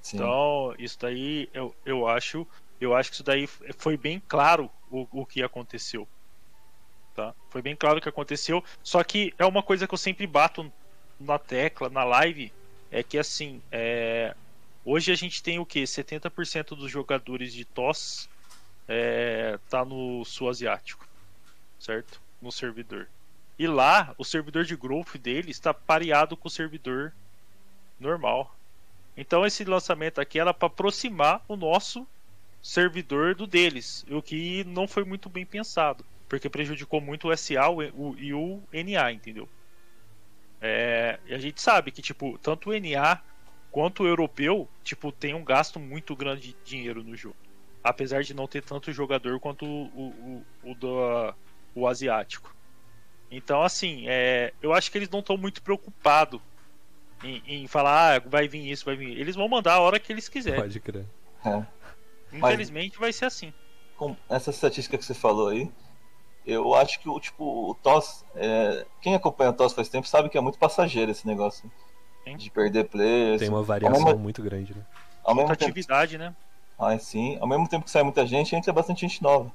Sim. 0.01 0.17
Então, 0.17 0.75
isso 0.77 0.99
daí 0.99 1.49
eu, 1.53 1.73
eu 1.85 2.05
acho, 2.05 2.45
eu 2.79 2.93
acho 2.93 3.09
que 3.09 3.15
isso 3.15 3.23
daí 3.23 3.47
foi 3.47 3.95
bem 3.95 4.21
claro 4.27 4.69
o, 4.91 5.07
o 5.21 5.25
que 5.25 5.41
aconteceu. 5.41 6.05
Tá? 7.15 7.33
Foi 7.49 7.61
bem 7.61 7.75
claro 7.75 7.99
o 7.99 8.01
que 8.01 8.09
aconteceu. 8.09 8.63
Só 8.83 9.03
que 9.03 9.33
é 9.37 9.45
uma 9.45 9.61
coisa 9.61 9.87
que 9.87 9.93
eu 9.93 9.97
sempre 9.97 10.25
bato 10.25 10.71
na 11.19 11.37
tecla, 11.37 11.89
na 11.89 12.03
live, 12.03 12.51
é 12.91 13.01
que 13.03 13.17
assim, 13.17 13.61
é, 13.71 14.35
hoje 14.83 15.11
a 15.11 15.15
gente 15.15 15.41
tem 15.41 15.59
o 15.59 15.65
que? 15.65 15.83
70% 15.83 16.75
dos 16.75 16.91
jogadores 16.91 17.53
de 17.53 17.65
TOS 17.65 18.29
é, 18.87 19.57
tá 19.69 19.85
no 19.85 20.25
sul 20.25 20.49
asiático, 20.49 21.07
certo? 21.79 22.21
No 22.41 22.51
servidor. 22.51 23.07
E 23.57 23.67
lá, 23.67 24.13
o 24.17 24.25
servidor 24.25 24.65
de 24.65 24.75
growth 24.75 25.17
dele 25.17 25.51
está 25.51 25.73
pareado 25.73 26.35
com 26.35 26.47
o 26.47 26.51
servidor 26.51 27.13
normal. 27.99 28.55
Então 29.15 29.45
esse 29.45 29.63
lançamento 29.63 30.19
aqui 30.19 30.39
era 30.39 30.53
para 30.53 30.67
aproximar 30.67 31.43
o 31.47 31.55
nosso 31.55 32.07
servidor 32.61 33.35
do 33.35 33.45
deles, 33.45 34.05
o 34.09 34.21
que 34.21 34.63
não 34.63 34.87
foi 34.87 35.03
muito 35.03 35.29
bem 35.29 35.45
pensado, 35.45 36.05
porque 36.27 36.49
prejudicou 36.49 36.99
muito 37.01 37.27
o 37.27 37.31
SA 37.37 37.69
o- 37.69 38.15
e 38.17 38.33
o 38.33 38.61
NA, 38.71 39.11
entendeu? 39.11 39.47
É, 40.61 41.19
e 41.25 41.33
a 41.33 41.37
gente 41.37 41.61
sabe 41.61 41.91
que 41.91 42.01
tipo 42.01 42.37
tanto 42.39 42.69
o 42.69 42.73
NA 42.73 43.21
quanto 43.71 44.03
o 44.03 44.07
europeu 44.07 44.67
tipo 44.83 45.11
tem 45.11 45.33
um 45.33 45.43
gasto 45.43 45.79
muito 45.79 46.15
grande 46.15 46.49
de 46.49 46.55
dinheiro 46.63 47.03
no 47.03 47.15
jogo, 47.15 47.35
apesar 47.83 48.23
de 48.23 48.33
não 48.33 48.47
ter 48.47 48.63
tanto 48.63 48.91
jogador 48.93 49.39
quanto 49.39 49.65
o, 49.65 49.85
o, 49.87 50.45
o, 50.63 50.71
o 50.71 50.75
do 50.75 51.33
o 51.75 51.87
asiático. 51.87 52.55
Então 53.29 53.61
assim, 53.61 54.05
é, 54.07 54.53
eu 54.61 54.73
acho 54.73 54.91
que 54.91 54.97
eles 54.97 55.09
não 55.09 55.19
estão 55.19 55.35
muito 55.35 55.61
preocupados 55.61 56.39
em, 57.23 57.41
em 57.47 57.67
falar, 57.67 58.15
ah, 58.15 58.19
vai 58.19 58.47
vir 58.47 58.69
isso, 58.69 58.85
vai 58.85 58.95
vir. 58.95 59.17
Eles 59.17 59.35
vão 59.35 59.47
mandar 59.47 59.73
a 59.73 59.79
hora 59.79 59.99
que 59.99 60.11
eles 60.11 60.29
quiserem. 60.29 60.61
Pode 60.61 60.79
crer. 60.79 61.05
É. 61.45 61.65
Infelizmente 62.31 62.97
vai 62.99 63.11
ser 63.11 63.25
assim. 63.25 63.53
Com 63.97 64.15
essa 64.29 64.49
estatística 64.49 64.97
que 64.97 65.05
você 65.05 65.13
falou 65.13 65.49
aí, 65.49 65.69
eu 66.45 66.73
acho 66.75 66.99
que 66.99 67.09
o 67.09 67.19
tipo, 67.19 67.71
o 67.71 67.75
TOS, 67.75 68.25
é, 68.35 68.85
quem 69.01 69.15
acompanha 69.15 69.51
o 69.51 69.53
TOS 69.53 69.73
faz 69.73 69.89
tempo 69.89 70.07
sabe 70.07 70.29
que 70.29 70.37
é 70.37 70.41
muito 70.41 70.57
passageiro 70.57 71.11
esse 71.11 71.25
negócio 71.25 71.71
Sim. 72.23 72.37
de 72.37 72.49
perder 72.49 72.85
players. 72.85 73.39
Tem 73.39 73.49
uma 73.49 73.63
variação 73.63 74.03
mesmo, 74.03 74.19
muito 74.19 74.41
grande, 74.41 74.73
né? 74.75 74.83
ao 75.23 75.33
mesmo 75.33 75.47
Muita 75.47 75.59
tempo, 75.59 75.71
atividade, 75.71 76.17
né? 76.17 76.35
ah, 76.77 76.97
sim, 76.99 77.37
ao 77.39 77.47
mesmo 77.47 77.67
tempo 77.67 77.85
que 77.85 77.91
sai 77.91 78.03
muita 78.03 78.25
gente, 78.27 78.55
entra 78.55 78.73
bastante 78.73 79.01
gente 79.01 79.23
nova. 79.23 79.51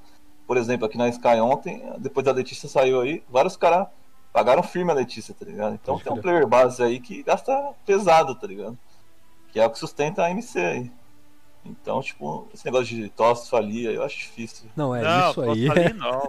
Por 0.47 0.57
exemplo, 0.57 0.87
aqui 0.87 0.97
na 0.97 1.09
Sky 1.09 1.41
ontem, 1.41 1.83
depois 1.99 2.25
da 2.25 2.33
Letícia 2.33 2.69
saiu 2.69 3.03
aí, 3.03 3.23
vários 3.29 3.57
caras 3.57 3.87
pagaram 4.33 4.63
firme 4.63 4.91
a 4.91 4.95
Letícia, 4.95 5.35
tá 5.35 5.45
ligado? 5.45 5.75
Então 5.75 5.95
Pode 5.95 6.05
tem 6.05 6.13
um 6.13 6.23
player 6.23 6.47
base 6.47 6.83
aí 6.83 7.01
que 7.01 7.23
gasta 7.23 7.75
pesado, 7.85 8.35
tá 8.35 8.47
ligado? 8.47 8.79
Que 9.53 9.61
é 9.61 9.67
o 9.67 9.71
que 9.71 9.79
sustenta 9.79 10.25
a 10.25 10.31
MC 10.31 10.59
aí. 10.59 10.91
Então, 11.69 12.01
tipo, 12.01 12.49
esse 12.55 12.65
negócio 12.65 12.87
de 12.97 13.09
tosse 13.11 13.51
falir 13.51 13.89
aí 13.91 13.95
eu 13.97 14.03
acho 14.03 14.17
difícil. 14.19 14.69
Não, 14.75 14.95
é 14.95 15.03
não, 15.03 15.31
isso 15.31 15.41
aí. 15.43 15.67
falir 15.67 15.95
não, 15.95 16.29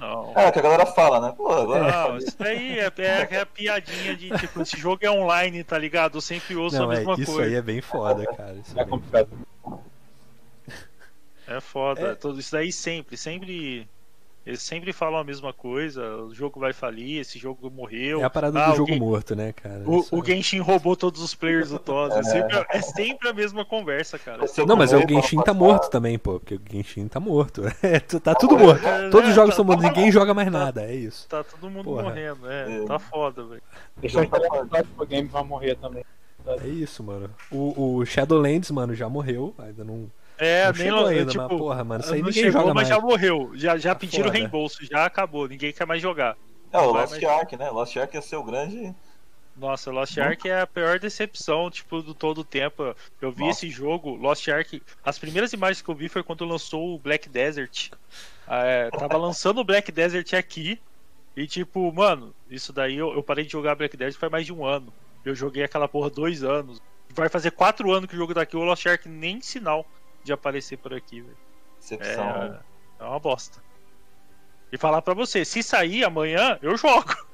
não. 0.00 0.32
É, 0.34 0.50
que 0.50 0.58
a 0.58 0.62
galera 0.62 0.86
fala, 0.86 1.20
né? 1.20 1.34
Pô, 1.36 1.50
agora. 1.52 2.08
Não, 2.08 2.16
isso 2.16 2.36
daí 2.38 2.78
é, 2.78 2.92
é, 2.98 3.28
é 3.30 3.40
a 3.40 3.46
piadinha 3.46 4.16
de 4.16 4.30
tipo, 4.38 4.62
esse 4.62 4.76
jogo 4.78 4.98
é 5.02 5.10
online, 5.10 5.62
tá 5.62 5.76
ligado? 5.76 6.16
Eu 6.16 6.20
sempre 6.20 6.56
ouço 6.56 6.76
Não, 6.76 6.90
a 6.90 6.94
é, 6.94 6.98
mesma 6.98 7.14
isso 7.14 7.32
coisa. 7.32 7.48
aí 7.48 7.54
é 7.54 7.62
bem 7.62 7.80
foda, 7.80 8.24
cara. 8.34 8.54
Isso 8.54 8.78
é 8.78 8.82
É 8.82 8.84
complicado. 8.84 9.28
É 11.46 11.60
foda. 11.60 12.18
É. 12.22 12.38
Isso 12.38 12.52
daí 12.52 12.72
sempre, 12.72 13.16
sempre. 13.16 13.88
Eles 14.44 14.60
sempre 14.60 14.92
falam 14.92 15.20
a 15.20 15.24
mesma 15.24 15.52
coisa. 15.52 16.16
O 16.24 16.34
jogo 16.34 16.58
vai 16.58 16.72
falir, 16.72 17.20
esse 17.20 17.38
jogo 17.38 17.70
morreu. 17.70 18.20
É 18.20 18.24
a 18.24 18.30
parada 18.30 18.64
Ah, 18.64 18.70
do 18.70 18.76
jogo 18.76 18.90
o 18.90 18.92
Gen- 18.94 18.98
morto, 18.98 19.36
né, 19.36 19.52
cara? 19.52 19.82
O, 19.88 20.00
Isso 20.00 20.16
o 20.16 20.20
é- 20.20 20.24
Genshin 20.26 20.58
roubou 20.58 20.96
todos 20.96 21.22
os 21.22 21.32
players 21.32 21.70
do 21.70 21.78
TOS. 21.78 22.16
É, 22.16 22.22
sempre, 22.24 22.66
é 22.70 22.82
sempre 22.82 23.28
a 23.28 23.32
mesma 23.32 23.64
conversa, 23.64 24.18
cara. 24.18 24.44
Esse 24.44 24.60
eu 24.60 24.66
Não, 24.66 24.74
mas 24.74 24.92
é 24.92 24.96
o 24.96 25.08
Genshin 25.08 25.40
tá 25.42 25.54
morto 25.54 25.88
também, 25.90 26.18
pô. 26.18 26.40
Porque 26.40 26.56
o 26.56 26.60
Genshin 26.70 27.06
tá 27.06 27.20
morto. 27.20 27.62
É, 27.84 28.00
tá 28.00 28.34
tudo 28.34 28.58
morto. 28.58 28.84
É, 28.84 29.10
Todos 29.10 29.26
os 29.28 29.32
é, 29.32 29.34
jogos 29.36 29.50
tá- 29.50 29.56
são 29.56 29.64
mortos, 29.64 29.84
tá- 29.84 29.90
ninguém 29.90 30.10
joga 30.10 30.34
mais 30.34 30.50
nada, 30.50 30.82
é 30.82 30.94
isso. 30.94 31.28
Tá 31.28 31.44
todo 31.44 31.70
mundo 31.70 31.84
Porra. 31.84 32.02
morrendo, 32.02 32.50
é. 32.50 32.82
É. 32.82 32.84
Tá 32.84 32.98
foda, 32.98 33.44
velho. 33.44 33.62
Deixa 33.96 34.20
eu 34.22 34.28
que 34.28 34.86
o 34.98 35.06
game 35.06 35.28
vai 35.28 35.44
morrer 35.44 35.76
também. 35.76 36.04
É 36.44 36.66
isso, 36.66 37.04
mano. 37.04 37.30
O, 37.50 37.98
o 37.98 38.04
Shadowlands, 38.04 38.72
mano, 38.72 38.92
já 38.94 39.08
morreu. 39.08 39.54
Ainda 39.58 39.84
não. 39.84 40.10
É, 40.44 40.64
não 40.66 40.72
nem 40.72 40.82
chegou 40.86 41.06
ainda, 41.06 41.30
tipo, 41.30 41.42
mas 41.48 41.58
porra, 41.58 41.84
mano, 41.84 42.00
isso 42.02 42.14
aí 42.14 42.20
não 42.20 42.28
ninguém 42.28 42.42
chegou, 42.44 42.60
joga 42.62 42.74
mas 42.74 42.88
mais. 42.88 42.88
já 42.88 43.00
morreu. 43.00 43.50
Já, 43.54 43.76
já 43.78 43.94
Tá 43.94 44.00
pediram 44.00 44.24
foda. 44.24 44.38
reembolso, 44.38 44.84
já 44.84 45.04
acabou. 45.06 45.46
Ninguém 45.48 45.72
quer 45.72 45.86
mais 45.86 46.02
jogar. 46.02 46.36
É, 46.72 46.78
o 46.78 46.90
Lost 46.92 47.22
Ark, 47.22 47.56
né? 47.56 47.70
Lost 47.70 47.96
Ark 47.96 48.14
ia 48.14 48.22
ser 48.22 48.36
o 48.36 48.42
grande 48.42 48.94
Nossa, 49.54 49.90
Lost 49.90 50.16
Ark 50.18 50.48
é 50.48 50.62
a 50.62 50.66
pior 50.66 50.98
decepção, 50.98 51.70
tipo, 51.70 52.00
do 52.02 52.14
todo 52.14 52.38
o 52.40 52.44
tempo. 52.44 52.96
Eu 53.20 53.30
vi 53.30 53.44
Nossa. 53.44 53.66
esse 53.66 53.70
jogo, 53.70 54.16
Lost 54.16 54.48
Ark. 54.48 54.82
As 55.04 55.18
primeiras 55.18 55.52
imagens 55.52 55.82
que 55.82 55.88
eu 55.90 55.94
vi 55.94 56.08
foi 56.08 56.22
quando 56.22 56.44
lançou 56.46 56.94
o 56.94 56.98
Black 56.98 57.28
Desert. 57.28 57.90
É, 58.48 58.90
tava 58.90 59.16
lançando 59.18 59.60
o 59.60 59.64
Black 59.64 59.92
Desert 59.92 60.32
aqui. 60.34 60.80
E 61.36 61.46
tipo, 61.46 61.92
mano, 61.92 62.34
isso 62.50 62.72
daí 62.72 62.96
eu, 62.96 63.12
eu 63.14 63.22
parei 63.22 63.44
de 63.44 63.52
jogar 63.52 63.74
Black 63.74 63.96
Desert 63.96 64.18
faz 64.18 64.32
mais 64.32 64.46
de 64.46 64.52
um 64.52 64.64
ano. 64.64 64.92
Eu 65.24 65.34
joguei 65.34 65.62
aquela 65.62 65.86
porra 65.86 66.10
dois 66.10 66.42
anos. 66.42 66.80
Vai 67.10 67.28
fazer 67.28 67.50
quatro 67.50 67.92
anos 67.92 68.08
que 68.08 68.14
o 68.14 68.18
jogo 68.18 68.32
daqui, 68.34 68.56
o 68.56 68.64
Lost 68.64 68.86
Ark 68.86 69.06
nem 69.08 69.40
sinal 69.42 69.86
de 70.22 70.32
aparecer 70.32 70.78
por 70.78 70.92
aqui, 70.94 71.20
velho. 71.20 71.36
Decepção. 71.78 72.24
É, 72.30 72.48
né? 72.50 72.60
é 73.00 73.04
uma 73.04 73.18
bosta. 73.18 73.60
E 74.70 74.78
falar 74.78 75.02
pra 75.02 75.12
você, 75.12 75.44
se 75.44 75.62
sair 75.62 76.04
amanhã, 76.04 76.58
eu 76.62 76.76
jogo. 76.76 77.14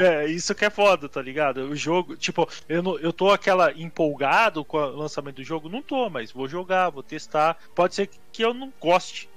É, 0.00 0.26
isso 0.26 0.52
que 0.52 0.64
é 0.64 0.70
foda, 0.70 1.08
tá 1.08 1.22
ligado? 1.22 1.58
O 1.58 1.76
jogo, 1.76 2.16
tipo, 2.16 2.48
eu, 2.68 2.82
não, 2.82 2.98
eu 2.98 3.12
tô 3.12 3.30
aquela 3.30 3.72
empolgado 3.72 4.64
com 4.64 4.76
o 4.76 4.96
lançamento 4.96 5.36
do 5.36 5.44
jogo? 5.44 5.68
Não 5.68 5.80
tô, 5.80 6.10
mas 6.10 6.32
vou 6.32 6.48
jogar, 6.48 6.90
vou 6.90 7.04
testar. 7.04 7.56
Pode 7.72 7.94
ser 7.94 8.10
que 8.32 8.42
eu 8.42 8.52
não 8.52 8.72
goste. 8.80 9.30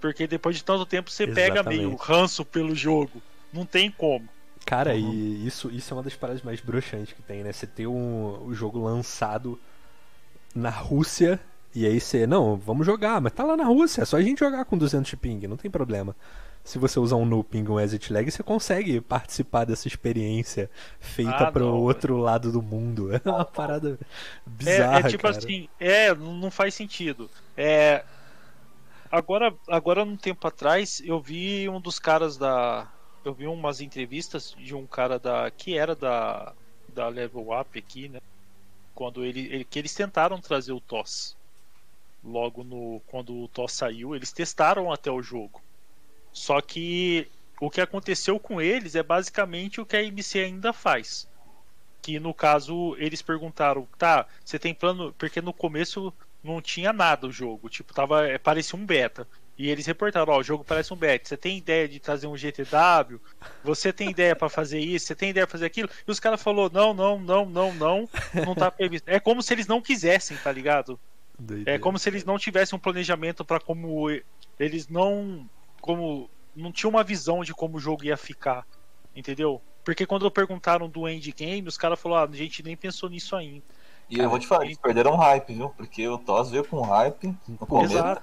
Porque 0.00 0.26
depois 0.26 0.56
de 0.56 0.64
tanto 0.64 0.84
tempo 0.84 1.12
você 1.12 1.28
pega 1.28 1.60
Exatamente. 1.60 1.78
meio 1.78 1.94
ranço 1.94 2.44
pelo 2.44 2.74
jogo. 2.74 3.22
Não 3.52 3.64
tem 3.64 3.88
como. 3.88 4.28
Cara, 4.64 4.94
Uhum. 4.94 5.12
e 5.12 5.46
isso, 5.46 5.70
isso 5.70 5.94
é 5.94 5.96
uma 5.96 6.02
das 6.02 6.16
paradas 6.16 6.42
mais 6.42 6.60
broxantes 6.60 7.12
que 7.12 7.22
tem, 7.22 7.44
né? 7.44 7.52
Você 7.52 7.68
ter 7.68 7.86
um, 7.86 8.44
o 8.44 8.52
jogo 8.52 8.82
lançado 8.82 9.60
na 10.52 10.70
Rússia 10.70 11.38
e 11.76 11.86
aí 11.86 12.00
você, 12.00 12.26
não, 12.26 12.56
vamos 12.56 12.86
jogar, 12.86 13.20
mas 13.20 13.32
tá 13.32 13.44
lá 13.44 13.56
na 13.56 13.64
Rússia, 13.64 14.02
é 14.02 14.04
só 14.04 14.16
a 14.16 14.22
gente 14.22 14.38
jogar 14.40 14.64
com 14.64 14.78
200 14.78 15.10
de 15.10 15.16
ping, 15.16 15.46
não 15.46 15.56
tem 15.56 15.70
problema. 15.70 16.16
Se 16.64 16.78
você 16.78 16.98
usar 16.98 17.16
um 17.16 17.24
no 17.24 17.44
ping, 17.44 17.68
um 17.68 17.78
exit 17.80 18.12
lag, 18.12 18.28
você 18.30 18.42
consegue 18.42 19.00
participar 19.00 19.64
dessa 19.64 19.86
experiência 19.86 20.68
feita 20.98 21.46
Ah, 21.46 21.48
pro 21.48 21.64
não, 21.64 21.76
outro 21.76 22.16
lado 22.16 22.50
do 22.52 22.60
mundo. 22.62 23.10
É 23.14 23.20
uma 23.30 23.44
parada 23.44 23.98
É, 24.64 24.88
bizarra, 24.88 25.00
é 25.00 25.02
tipo 25.04 25.26
cara. 25.26 25.28
assim, 25.28 25.68
é, 25.78 26.14
não 26.14 26.34
não 26.34 26.50
faz 26.50 26.74
sentido. 26.74 27.30
É, 27.56 28.04
agora, 29.10 29.56
agora, 29.68 30.02
um 30.04 30.16
tempo 30.16 30.46
atrás, 30.46 31.00
eu 31.00 31.20
vi 31.20 31.68
um 31.68 31.80
dos 31.80 31.98
caras 31.98 32.36
da. 32.36 32.92
Eu 33.24 33.34
vi 33.34 33.46
umas 33.46 33.80
entrevistas 33.80 34.50
de 34.56 34.74
um 34.74 34.86
cara 34.86 35.18
da. 35.18 35.50
que 35.50 35.76
era 35.76 35.94
da. 35.96 36.54
da 36.88 37.08
Level 37.08 37.48
Up 37.58 37.78
aqui, 37.78 38.08
né? 38.08 38.18
Quando 38.94 39.24
ele, 39.24 39.40
ele- 39.54 39.66
que 39.66 39.78
eles 39.80 39.94
tentaram 39.94 40.40
trazer 40.40 40.72
o 40.72 40.80
TOS. 40.82 41.35
Logo 42.26 42.64
no. 42.64 43.00
Quando 43.06 43.34
o 43.34 43.48
TOS 43.48 43.72
saiu, 43.72 44.14
eles 44.14 44.32
testaram 44.32 44.92
até 44.92 45.10
o 45.10 45.22
jogo. 45.22 45.62
Só 46.32 46.60
que 46.60 47.28
o 47.60 47.70
que 47.70 47.80
aconteceu 47.80 48.38
com 48.38 48.60
eles 48.60 48.94
é 48.94 49.02
basicamente 49.02 49.80
o 49.80 49.86
que 49.86 49.96
a 49.96 50.02
IBC 50.02 50.40
ainda 50.40 50.72
faz 50.72 51.28
que 52.06 52.20
no 52.20 52.32
caso 52.32 52.94
eles 53.00 53.20
perguntaram, 53.20 53.88
tá, 53.98 54.26
você 54.44 54.60
tem 54.60 54.72
plano, 54.72 55.12
porque 55.18 55.40
no 55.40 55.52
começo 55.52 56.14
não 56.40 56.62
tinha 56.62 56.92
nada 56.92 57.26
o 57.26 57.32
jogo, 57.32 57.68
tipo, 57.68 57.92
tava, 57.92 58.28
é, 58.28 58.38
parecia 58.38 58.78
um 58.78 58.86
beta. 58.86 59.26
E 59.58 59.68
eles 59.68 59.86
reportaram, 59.86 60.32
ó, 60.32 60.38
o 60.38 60.42
jogo 60.42 60.62
parece 60.62 60.94
um 60.94 60.96
beta. 60.96 61.28
Você 61.28 61.36
tem 61.36 61.58
ideia 61.58 61.88
de 61.88 61.98
trazer 61.98 62.28
um 62.28 62.36
GTW? 62.36 63.20
Você 63.64 63.92
tem 63.92 64.10
ideia 64.10 64.36
pra 64.36 64.48
fazer 64.48 64.78
isso? 64.78 65.06
Você 65.06 65.16
tem 65.16 65.30
ideia 65.30 65.46
pra 65.48 65.52
fazer 65.52 65.66
aquilo? 65.66 65.88
E 66.06 66.10
os 66.10 66.20
caras 66.20 66.40
falou, 66.40 66.70
não, 66.72 66.94
não, 66.94 67.18
não, 67.18 67.44
não, 67.46 67.74
não, 67.74 68.08
não 68.34 68.54
tá 68.54 68.70
previsto. 68.70 69.08
É 69.08 69.18
como 69.18 69.42
se 69.42 69.52
eles 69.52 69.66
não 69.66 69.82
quisessem, 69.82 70.36
tá 70.36 70.52
ligado? 70.52 71.00
É 71.66 71.78
como 71.78 71.98
se 71.98 72.08
eles 72.08 72.24
não 72.24 72.38
tivessem 72.38 72.76
um 72.76 72.80
planejamento 72.80 73.44
pra 73.44 73.60
como 73.60 74.08
eles 74.58 74.88
não 74.88 75.48
como 75.80 76.30
não 76.54 76.72
tinham 76.72 76.90
uma 76.90 77.04
visão 77.04 77.44
de 77.44 77.52
como 77.52 77.76
o 77.76 77.80
jogo 77.80 78.04
ia 78.04 78.16
ficar, 78.16 78.66
entendeu? 79.14 79.60
Porque 79.84 80.06
quando 80.06 80.28
perguntaram 80.30 80.88
do 80.88 81.08
endgame, 81.08 81.68
os 81.68 81.76
caras 81.76 82.00
falaram, 82.00 82.32
ah, 82.32 82.34
a 82.34 82.36
gente 82.36 82.62
nem 82.62 82.76
pensou 82.76 83.08
nisso 83.08 83.36
ainda. 83.36 83.62
E 84.08 84.18
eu 84.18 84.30
vou 84.30 84.38
te 84.38 84.46
falar, 84.46 84.64
eles 84.64 84.78
perderam 84.78 85.12
um 85.12 85.16
hype, 85.16 85.54
viu? 85.54 85.68
Porque 85.70 86.08
o 86.08 86.18
TOS 86.18 86.50
veio 86.50 86.64
com 86.64 86.80
hype 86.80 87.36
no 87.46 87.58
começo. 87.58 87.94
Exato. 87.94 88.22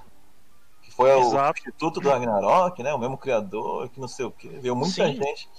Que 0.82 0.92
foi 0.92 1.14
o 1.14 1.22
Exato. 1.22 1.60
Instituto 1.60 2.02
do 2.02 2.10
Ragnarok, 2.10 2.82
né? 2.84 2.94
O 2.94 2.98
mesmo 2.98 3.18
criador, 3.18 3.90
que 3.90 4.00
não 4.00 4.08
sei 4.08 4.26
o 4.26 4.32
que. 4.32 4.50
Veio 4.50 4.76
muita 4.76 5.06
Sim. 5.08 5.16
gente. 5.16 5.50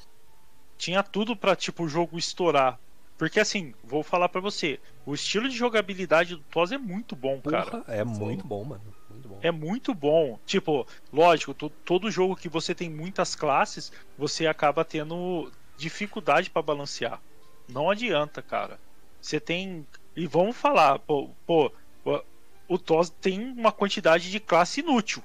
Tinha 0.77 1.03
tudo 1.03 1.37
pra 1.37 1.57
tipo 1.57 1.85
o 1.85 1.89
jogo 1.89 2.19
estourar. 2.19 2.79
Porque 3.17 3.39
assim, 3.41 3.73
vou 3.83 4.03
falar 4.03 4.29
pra 4.29 4.41
você, 4.41 4.81
o 5.07 5.15
estilo 5.15 5.49
de 5.49 5.57
jogabilidade 5.57 6.35
do 6.37 6.43
TOS 6.45 6.73
é 6.73 6.79
muito 6.79 7.15
bom, 7.15 7.41
cara. 7.41 7.71
Porra, 7.71 7.85
é 7.89 8.05
muito 8.05 8.45
bom, 8.47 8.65
mano. 8.65 8.83
Muito 9.09 9.29
bom. 9.29 9.39
É 9.43 9.51
muito 9.51 9.95
bom. 9.95 10.39
Tipo, 10.45 10.87
lógico, 11.13 11.55
to- 11.55 11.71
todo 11.85 12.11
jogo 12.11 12.35
que 12.37 12.49
você 12.49 12.75
tem 12.75 12.91
muitas 12.91 13.35
classes, 13.35 13.93
você 14.17 14.47
acaba 14.47 14.85
tendo 14.85 15.51
dificuldade 15.77 16.51
pra 16.51 16.63
balancear. 16.63 17.23
Não 17.69 17.89
adianta, 17.89 18.43
cara. 18.43 18.79
Você 19.21 19.41
tem. 19.41 19.87
E 20.17 20.27
vamos 20.27 20.57
falar, 20.57 20.99
pô, 20.99 21.31
pô 21.47 21.73
o- 22.05 22.23
o 22.69 22.79
TOS 22.79 23.11
tem 23.11 23.41
uma 23.53 23.73
quantidade 23.73 24.31
de 24.31 24.41
classe 24.41 24.81
inútil. 24.81 25.23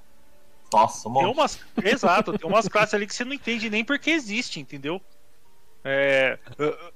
Nossa, 0.71 1.03
Tem 1.03 1.11
monte. 1.11 1.35
umas. 1.35 1.59
Exato, 1.83 2.37
tem 2.37 2.47
umas 2.47 2.67
classes 2.67 2.93
ali 2.93 3.07
que 3.07 3.15
você 3.15 3.25
não 3.25 3.33
entende 3.33 3.69
nem 3.69 3.83
porque 3.83 4.11
existe, 4.11 4.59
entendeu? 4.59 5.01
É, 5.83 6.37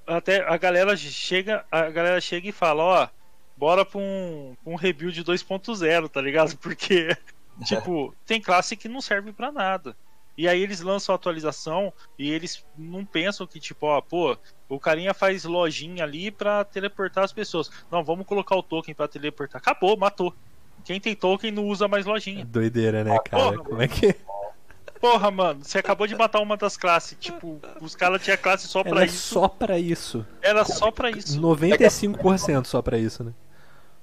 até 0.05 0.41
a 0.47 0.57
galera 0.57 0.95
chega, 0.97 1.65
a 1.71 1.89
galera 1.89 2.19
chega 2.19 2.49
e 2.49 2.51
fala, 2.51 2.83
ó, 2.83 3.07
bora 3.55 3.85
pra 3.85 3.99
um, 3.99 4.55
um 4.65 4.75
rebuild 4.75 5.23
2.0, 5.23 6.09
tá 6.09 6.21
ligado? 6.21 6.57
Porque, 6.59 7.15
tipo, 7.63 8.13
tem 8.25 8.41
classe 8.41 8.75
que 8.75 8.89
não 8.89 9.01
serve 9.01 9.31
pra 9.31 9.51
nada. 9.51 9.95
E 10.35 10.47
aí 10.47 10.61
eles 10.61 10.81
lançam 10.81 11.13
a 11.13 11.15
atualização 11.15 11.93
e 12.17 12.31
eles 12.31 12.65
não 12.75 13.05
pensam 13.05 13.45
que, 13.45 13.59
tipo, 13.59 13.85
ó, 13.85 14.01
pô, 14.01 14.35
o 14.67 14.79
carinha 14.79 15.13
faz 15.13 15.43
lojinha 15.43 16.03
ali 16.03 16.31
pra 16.31 16.63
teleportar 16.63 17.23
as 17.23 17.31
pessoas. 17.31 17.69
Não, 17.91 18.03
vamos 18.03 18.25
colocar 18.25 18.55
o 18.55 18.63
token 18.63 18.95
pra 18.95 19.07
teleportar. 19.07 19.61
Acabou, 19.61 19.95
matou. 19.95 20.33
Quem 20.83 20.99
tem 20.99 21.15
token 21.15 21.51
não 21.51 21.67
usa 21.67 21.87
mais 21.87 22.05
lojinha. 22.05 22.43
Doideira, 22.45 23.03
né, 23.03 23.17
cara? 23.19 23.43
porra, 23.43 23.57
Como 23.63 23.81
é 23.81 23.87
que. 23.87 24.15
Porra, 25.03 25.29
mano, 25.29 25.59
você 25.61 25.79
acabou 25.79 26.07
de 26.07 26.15
matar 26.15 26.39
uma 26.39 26.55
das 26.55 26.77
classes. 26.77 27.17
Tipo, 27.19 27.59
os 27.81 27.93
caras 27.93 28.23
tinham 28.23 28.37
classe 28.37 28.69
só 28.69 28.81
pra 28.83 28.91
Ela 28.93 29.01
é 29.01 29.05
isso. 29.07 29.33
só 29.33 29.49
pra 29.49 29.77
isso. 29.77 30.25
Era 30.41 30.63
só 30.63 30.89
pra 30.91 31.11
isso. 31.11 31.41
95% 31.41 32.65
só 32.67 32.81
pra 32.81 32.97
isso, 32.97 33.21
né? 33.21 33.33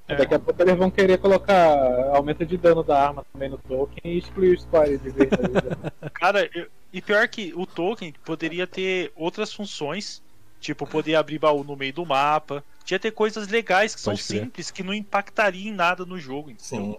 É. 0.07 0.15
Daqui 0.17 0.35
a 0.35 0.39
pouco 0.39 0.61
eles 0.61 0.77
vão 0.77 0.91
querer 0.91 1.17
colocar 1.17 1.75
aumento 2.15 2.45
de 2.45 2.59
dano 2.59 2.83
da 2.83 3.01
arma 3.03 3.25
também 3.33 3.49
no 3.49 3.57
token 3.57 3.99
e 4.13 4.19
excluir 4.19 4.55
o 4.57 4.61
squad 4.61 4.99
de 4.99 5.09
vez. 5.09 5.31
ligado? 5.31 5.93
Cara, 6.13 6.51
eu- 6.55 6.67
e 6.93 7.01
pior 7.01 7.27
que 7.29 7.55
o 7.57 7.65
token 7.65 8.13
poderia 8.23 8.67
ter 8.67 9.11
outras 9.17 9.55
funções. 9.55 10.21
Tipo, 10.61 10.87
poder 10.87 11.15
abrir 11.15 11.39
baú 11.39 11.65
no 11.65 11.75
meio 11.77 11.95
do 11.95 12.05
mapa. 12.05 12.63
Tinha 12.85 13.01
ter 13.01 13.13
coisas 13.13 13.49
legais 13.49 13.95
que 13.95 14.03
são 14.03 14.13
Pode 14.13 14.27
crer. 14.27 14.43
simples, 14.43 14.71
que 14.71 14.83
não 14.83 14.93
impactariam 14.93 15.73
em 15.73 15.75
nada 15.75 16.05
no 16.05 16.19
jogo. 16.19 16.51
entendeu? 16.51 16.59
Sim. 16.93 16.99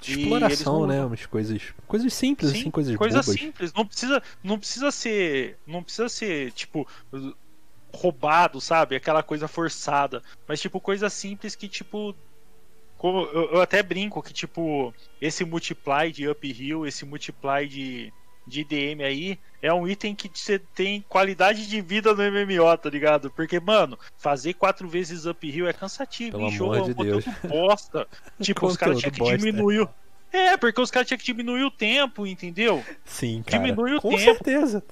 Exploração, 0.00 0.80
não 0.80 0.86
né? 0.86 1.04
Umas 1.04 1.26
coisas. 1.26 1.74
Coisas 1.86 2.14
simples, 2.14 2.50
Sim, 2.50 2.60
assim, 2.60 2.70
coisas 2.70 2.96
coisa 2.96 3.20
bobas. 3.20 3.40
simples. 3.40 3.72
Não 3.72 3.86
precisa, 3.86 4.22
não 4.42 4.58
precisa 4.58 4.90
ser, 4.90 5.58
não 5.66 5.82
precisa 5.82 6.08
ser 6.08 6.52
tipo 6.52 6.86
roubado, 7.92 8.60
sabe? 8.60 8.94
Aquela 8.96 9.22
coisa 9.22 9.48
forçada, 9.48 10.22
mas 10.46 10.60
tipo 10.60 10.80
coisa 10.80 11.10
simples 11.10 11.56
que 11.56 11.68
tipo 11.68 12.14
eu, 13.02 13.50
eu 13.52 13.60
até 13.60 13.82
brinco 13.82 14.22
que 14.22 14.32
tipo 14.32 14.92
esse 15.20 15.44
multiply 15.44 16.10
de 16.10 16.28
uphill, 16.28 16.86
esse 16.86 17.04
multiply 17.04 17.66
de 17.66 18.12
de 18.48 18.60
IDM 18.62 19.02
aí 19.04 19.38
é 19.60 19.72
um 19.72 19.86
item 19.86 20.14
que 20.14 20.30
você 20.32 20.58
tem 20.58 21.04
qualidade 21.08 21.66
de 21.68 21.80
vida 21.80 22.14
no 22.14 22.22
MMO, 22.22 22.76
tá 22.78 22.88
ligado? 22.88 23.30
Porque, 23.30 23.58
mano, 23.60 23.98
fazer 24.16 24.54
quatro 24.54 24.88
vezes 24.88 25.26
uphill 25.26 25.68
é 25.68 25.72
cansativo. 25.72 26.38
Pelo 26.38 26.48
em 26.48 26.52
jogo 26.52 26.74
é 26.74 26.78
amor 26.78 26.90
um 26.90 26.94
de 26.94 27.04
Deus. 27.04 27.24
conteúdo 27.24 27.48
bosta. 27.48 28.08
Tipo, 28.40 28.66
os 28.66 28.76
caras 28.76 28.98
tinham 28.98 29.12
que 29.12 29.36
diminuir. 29.36 29.88
É, 30.32 30.56
porque 30.56 30.80
os 30.80 30.90
caras 30.90 31.08
tinham 31.08 31.18
que 31.18 31.24
diminuir 31.24 31.64
o 31.64 31.70
tempo, 31.70 32.26
entendeu? 32.26 32.84
Sim, 33.04 33.42
cara. 33.44 33.62
Diminui 33.62 33.96
o 33.96 34.00
Com 34.00 34.10
tempo. 34.10 34.22
certeza. 34.22 34.82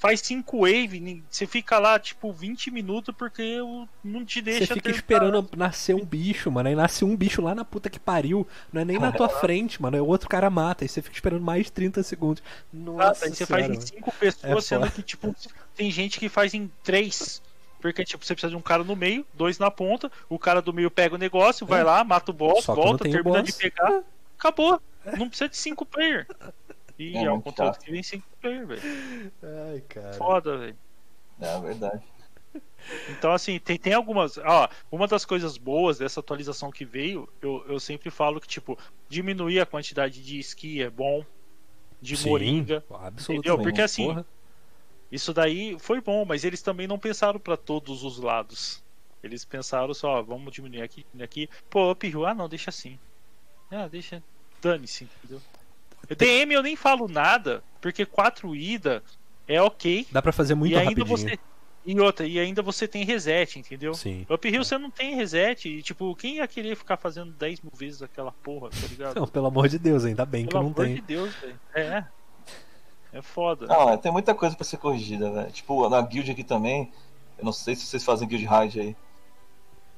Faz 0.00 0.20
5 0.20 0.60
wave, 0.60 1.22
você 1.28 1.46
fica 1.46 1.78
lá, 1.78 1.98
tipo, 1.98 2.32
20 2.32 2.70
minutos 2.70 3.14
porque 3.14 3.60
o- 3.60 3.86
não 4.02 4.24
te 4.24 4.36
Você 4.38 4.42
deixa 4.42 4.60
fica 4.74 4.80
terminar. 4.80 4.96
esperando 4.98 5.50
nascer 5.54 5.94
um 5.94 6.02
bicho, 6.04 6.50
mano. 6.50 6.70
Aí 6.70 6.74
nasce 6.74 7.04
um 7.04 7.14
bicho 7.14 7.42
lá 7.42 7.54
na 7.54 7.66
puta 7.66 7.90
que 7.90 8.00
pariu. 8.00 8.48
Não 8.72 8.80
é 8.80 8.84
nem 8.86 8.98
na 8.98 9.12
tua 9.12 9.28
frente, 9.28 9.80
mano. 9.80 9.98
É 9.98 10.00
o 10.00 10.06
outro 10.06 10.26
cara 10.26 10.48
mata. 10.48 10.84
Aí 10.84 10.88
você 10.88 11.02
fica 11.02 11.14
esperando 11.14 11.42
mais 11.42 11.68
30 11.68 12.02
segundos. 12.02 12.42
Nossa, 12.72 13.26
Aí 13.26 13.30
você 13.34 13.44
senhora, 13.44 13.66
faz 13.66 13.76
em. 13.76 13.80
5 13.96 14.12
pessoas, 14.12 14.44
É 14.44 14.60
sendo 14.68 14.80
foda. 14.80 14.90
que, 14.90 15.02
tipo, 15.02 15.36
tem 15.76 15.90
gente 15.90 16.18
que 16.18 16.30
faz 16.30 16.54
em 16.54 16.70
3. 16.82 17.42
Porque, 17.78 18.02
tipo, 18.02 18.24
você 18.24 18.34
precisa 18.34 18.50
de 18.50 18.56
um 18.56 18.62
cara 18.62 18.82
no 18.82 18.96
meio, 18.96 19.26
dois 19.34 19.58
na 19.58 19.70
ponta, 19.70 20.10
o 20.30 20.38
cara 20.38 20.62
do 20.62 20.72
meio 20.72 20.90
pega 20.90 21.14
o 21.14 21.18
negócio, 21.18 21.66
vai 21.66 21.84
lá, 21.84 22.02
mata 22.04 22.30
o 22.30 22.34
boss, 22.34 22.58
É. 22.58 22.62
Só 22.62 22.74
volta, 22.74 23.04
termina 23.04 23.22
boss. 23.38 23.44
de 23.44 23.52
pegar, 23.52 24.02
acabou. 24.38 24.80
Não 25.18 25.28
precisa 25.28 25.48
de 25.48 25.56
5 25.56 25.84
player. 25.86 26.26
E 27.08 27.16
É 27.16 27.24
é, 27.24 27.32
um 27.32 27.40
conteúdo 27.40 27.74
chato. 27.74 27.84
que 27.84 27.90
vem 27.90 28.02
5 28.02 28.26
player, 28.40 28.66
velho. 28.66 28.82
Ai, 29.72 29.80
cara. 29.88 30.12
Foda, 30.14 30.58
velho. 30.58 30.76
É 31.40 31.60
verdade. 31.60 32.04
Então, 33.08 33.32
assim, 33.32 33.58
tem, 33.58 33.78
tem 33.78 33.92
algumas. 33.92 34.36
Ó, 34.38 34.68
uma 34.90 35.06
das 35.06 35.24
coisas 35.24 35.56
boas 35.56 35.98
dessa 35.98 36.20
atualização 36.20 36.70
que 36.70 36.84
veio, 36.84 37.28
eu, 37.40 37.64
eu 37.68 37.78
sempre 37.80 38.10
falo 38.10 38.40
que, 38.40 38.48
tipo, 38.48 38.76
diminuir 39.08 39.60
a 39.60 39.66
quantidade 39.66 40.22
de 40.22 40.38
esqui 40.38 40.82
é 40.82 40.90
bom, 40.90 41.24
de 42.00 42.16
Sim, 42.16 42.28
moringa. 42.30 42.84
absolutamente. 42.90 43.30
Entendeu? 43.30 43.58
Porque, 43.58 43.80
assim, 43.82 44.06
Porra. 44.06 44.26
Isso 45.10 45.34
daí 45.34 45.76
foi 45.78 46.00
bom, 46.00 46.24
mas 46.24 46.44
eles 46.44 46.62
também 46.62 46.86
não 46.86 46.98
pensaram 46.98 47.40
para 47.40 47.56
todos 47.56 48.04
os 48.04 48.18
lados. 48.18 48.82
Eles 49.22 49.44
pensaram 49.44 49.92
só, 49.92 50.22
vamos 50.22 50.52
diminuir 50.52 50.82
aqui, 50.82 51.04
aqui. 51.20 51.48
Pô, 51.68 51.90
uphill, 51.92 52.24
ah 52.24 52.32
não, 52.34 52.48
deixa 52.48 52.70
assim. 52.70 52.98
Ah, 53.70 53.88
deixa. 53.88 54.22
Dane-se, 54.62 55.04
entendeu? 55.04 55.40
DM 56.16 56.52
eu 56.54 56.62
nem 56.62 56.76
falo 56.76 57.08
nada, 57.08 57.62
porque 57.80 58.04
4 58.04 58.54
ida 58.54 59.02
é 59.46 59.60
ok. 59.60 60.06
Dá 60.10 60.20
pra 60.20 60.32
fazer 60.32 60.54
muito 60.54 60.72
e 60.72 60.76
ainda 60.76 60.90
rapidinho. 61.02 61.16
você. 61.16 61.38
E 61.84 61.98
outra, 61.98 62.26
e 62.26 62.38
ainda 62.38 62.60
você 62.60 62.86
tem 62.86 63.04
reset, 63.04 63.58
entendeu? 63.58 63.94
Sim. 63.94 64.26
Uphill 64.28 64.62
você 64.62 64.76
não 64.76 64.90
tem 64.90 65.14
reset. 65.16 65.66
E, 65.66 65.82
tipo, 65.82 66.14
quem 66.14 66.36
ia 66.36 66.46
querer 66.46 66.76
ficar 66.76 66.98
fazendo 66.98 67.32
10 67.32 67.62
mil 67.62 67.72
vezes 67.74 68.02
aquela 68.02 68.30
porra, 68.30 68.68
tá 68.68 68.86
ligado? 68.86 69.16
Não, 69.18 69.26
pelo 69.26 69.46
amor 69.46 69.66
de 69.66 69.78
Deus, 69.78 70.04
ainda 70.04 70.26
bem 70.26 70.44
que 70.44 70.50
Pelo 70.50 70.64
não 70.64 70.70
amor 70.72 70.84
tem. 70.84 70.96
de 70.96 71.00
Deus, 71.00 71.34
velho. 71.36 71.58
É. 71.74 72.04
É 73.14 73.22
foda. 73.22 73.66
Não, 73.66 73.88
é, 73.90 73.96
tem 73.96 74.12
muita 74.12 74.34
coisa 74.34 74.54
pra 74.54 74.64
ser 74.64 74.76
corrigida, 74.76 75.30
velho. 75.30 75.50
Tipo, 75.50 75.88
na 75.88 76.02
guild 76.02 76.30
aqui 76.30 76.44
também, 76.44 76.92
eu 77.38 77.44
não 77.44 77.52
sei 77.52 77.74
se 77.74 77.86
vocês 77.86 78.04
fazem 78.04 78.28
guild 78.28 78.44
raid 78.44 78.78
aí. 78.78 78.96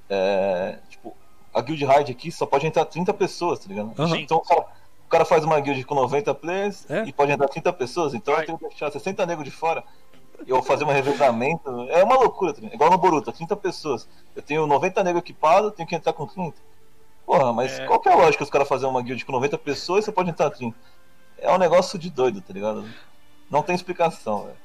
É, 0.09 0.78
tipo, 0.88 1.16
a 1.53 1.61
guild 1.61 1.84
raid 1.84 2.12
aqui 2.12 2.30
só 2.30 2.46
pode 2.46 2.64
entrar 2.66 2.84
30 2.84 3.12
pessoas, 3.14 3.59
tá 3.59 3.68
ligado? 3.68 3.92
Aham. 3.98 4.16
Então 4.18 4.40
cara, 4.40 4.66
cara 5.12 5.24
faz 5.26 5.44
uma 5.44 5.60
guild 5.60 5.84
com 5.84 5.94
90 5.94 6.34
players 6.34 6.90
É. 6.90 7.04
e 7.04 7.12
pode 7.12 7.30
entrar 7.30 7.46
30 7.48 7.72
pessoas, 7.74 8.14
então 8.14 8.32
Vai. 8.34 8.42
eu 8.42 8.46
tenho 8.46 8.58
que 8.58 8.68
deixar 8.68 8.90
60 8.90 9.26
negros 9.26 9.44
de 9.44 9.50
fora. 9.54 9.84
E 10.46 10.50
eu 10.50 10.60
fazer 10.62 10.82
um 10.84 10.88
revezamento. 10.90 11.70
É 11.90 12.02
uma 12.02 12.16
loucura, 12.16 12.52
tá 12.52 12.60
ligado? 12.60 12.74
Igual 12.74 12.90
no 12.90 12.98
Boruto, 12.98 13.30
30 13.30 13.54
pessoas. 13.56 14.08
Eu 14.34 14.42
tenho 14.42 14.66
90 14.66 15.04
negros 15.04 15.22
equipados, 15.22 15.72
tenho 15.74 15.88
que 15.88 15.94
entrar 15.94 16.12
com 16.12 16.26
30. 16.26 16.56
Porra, 17.24 17.52
mas 17.52 17.78
É. 17.78 17.86
qual 17.86 18.00
que 18.00 18.08
é 18.08 18.12
a 18.12 18.16
lógica 18.16 18.42
os 18.42 18.50
caras 18.50 18.66
fazerem 18.66 18.90
uma 18.92 19.02
guild 19.02 19.24
com 19.24 19.30
90 19.32 19.56
pessoas 19.58 20.02
e 20.02 20.04
você 20.06 20.12
pode 20.12 20.30
entrar 20.30 20.50
30? 20.50 20.76
É 21.38 21.52
um 21.52 21.58
negócio 21.58 21.98
de 21.98 22.10
doido, 22.10 22.40
tá 22.40 22.52
ligado? 22.52 22.84
Não 23.50 23.62
tem 23.62 23.74
explicação, 23.74 24.44
velho. 24.44 24.56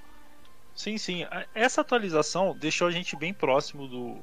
Sim, 0.73 0.97
sim. 0.97 1.25
Essa 1.53 1.81
atualização 1.81 2.55
deixou 2.57 2.87
a 2.87 2.91
gente 2.91 3.15
bem 3.15 3.33
próximo 3.33 3.87
do, 3.87 4.17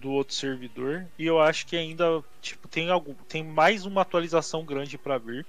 do 0.00 0.10
outro 0.10 0.34
servidor. 0.34 1.06
E 1.18 1.26
eu 1.26 1.40
acho 1.40 1.66
que 1.66 1.76
ainda 1.76 2.22
tipo, 2.40 2.66
tem, 2.68 2.90
algum, 2.90 3.14
tem 3.28 3.44
mais 3.44 3.84
uma 3.86 4.02
atualização 4.02 4.64
grande 4.64 4.98
para 4.98 5.18
vir. 5.18 5.46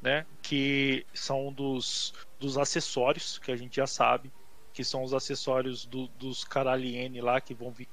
Né? 0.00 0.26
Que 0.42 1.06
são 1.14 1.52
dos, 1.52 2.12
dos 2.40 2.58
acessórios, 2.58 3.38
que 3.38 3.52
a 3.52 3.56
gente 3.56 3.76
já 3.76 3.86
sabe. 3.86 4.30
Que 4.74 4.82
são 4.82 5.04
os 5.04 5.14
acessórios 5.14 5.84
do- 5.84 6.08
dos 6.18 6.42
Caraliene 6.42 7.20
lá, 7.20 7.40
que 7.40 7.54
vão 7.54 7.70
vir. 7.70 7.86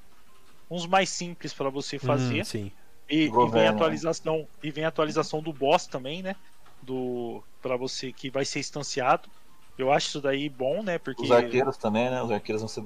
Uns 0.70 0.86
mais 0.86 1.08
simples 1.10 1.52
para 1.52 1.68
você 1.70 1.98
fazer. 1.98 2.40
Hum, 2.40 2.44
sim. 2.44 2.72
E, 3.08 3.24
e 3.24 3.28
vem 3.28 3.46
a 3.46 3.50
né? 3.50 3.68
atualização 3.68 4.48
e 4.62 4.70
vem 4.70 4.84
a 4.84 4.88
atualização 4.88 5.42
do 5.42 5.52
boss 5.52 5.86
também, 5.86 6.22
né? 6.22 6.34
Do 6.82 7.42
para 7.60 7.76
você 7.76 8.12
que 8.12 8.30
vai 8.30 8.44
ser 8.44 8.60
instanciado. 8.60 9.28
Eu 9.76 9.92
acho 9.92 10.08
isso 10.08 10.20
daí 10.20 10.48
bom, 10.48 10.82
né? 10.82 10.98
Porque 10.98 11.22
Os 11.22 11.30
arqueiros 11.30 11.76
também, 11.76 12.10
né? 12.10 12.22
Os 12.22 12.30
arqueiros 12.30 12.62
vão 12.62 12.68
ser. 12.68 12.82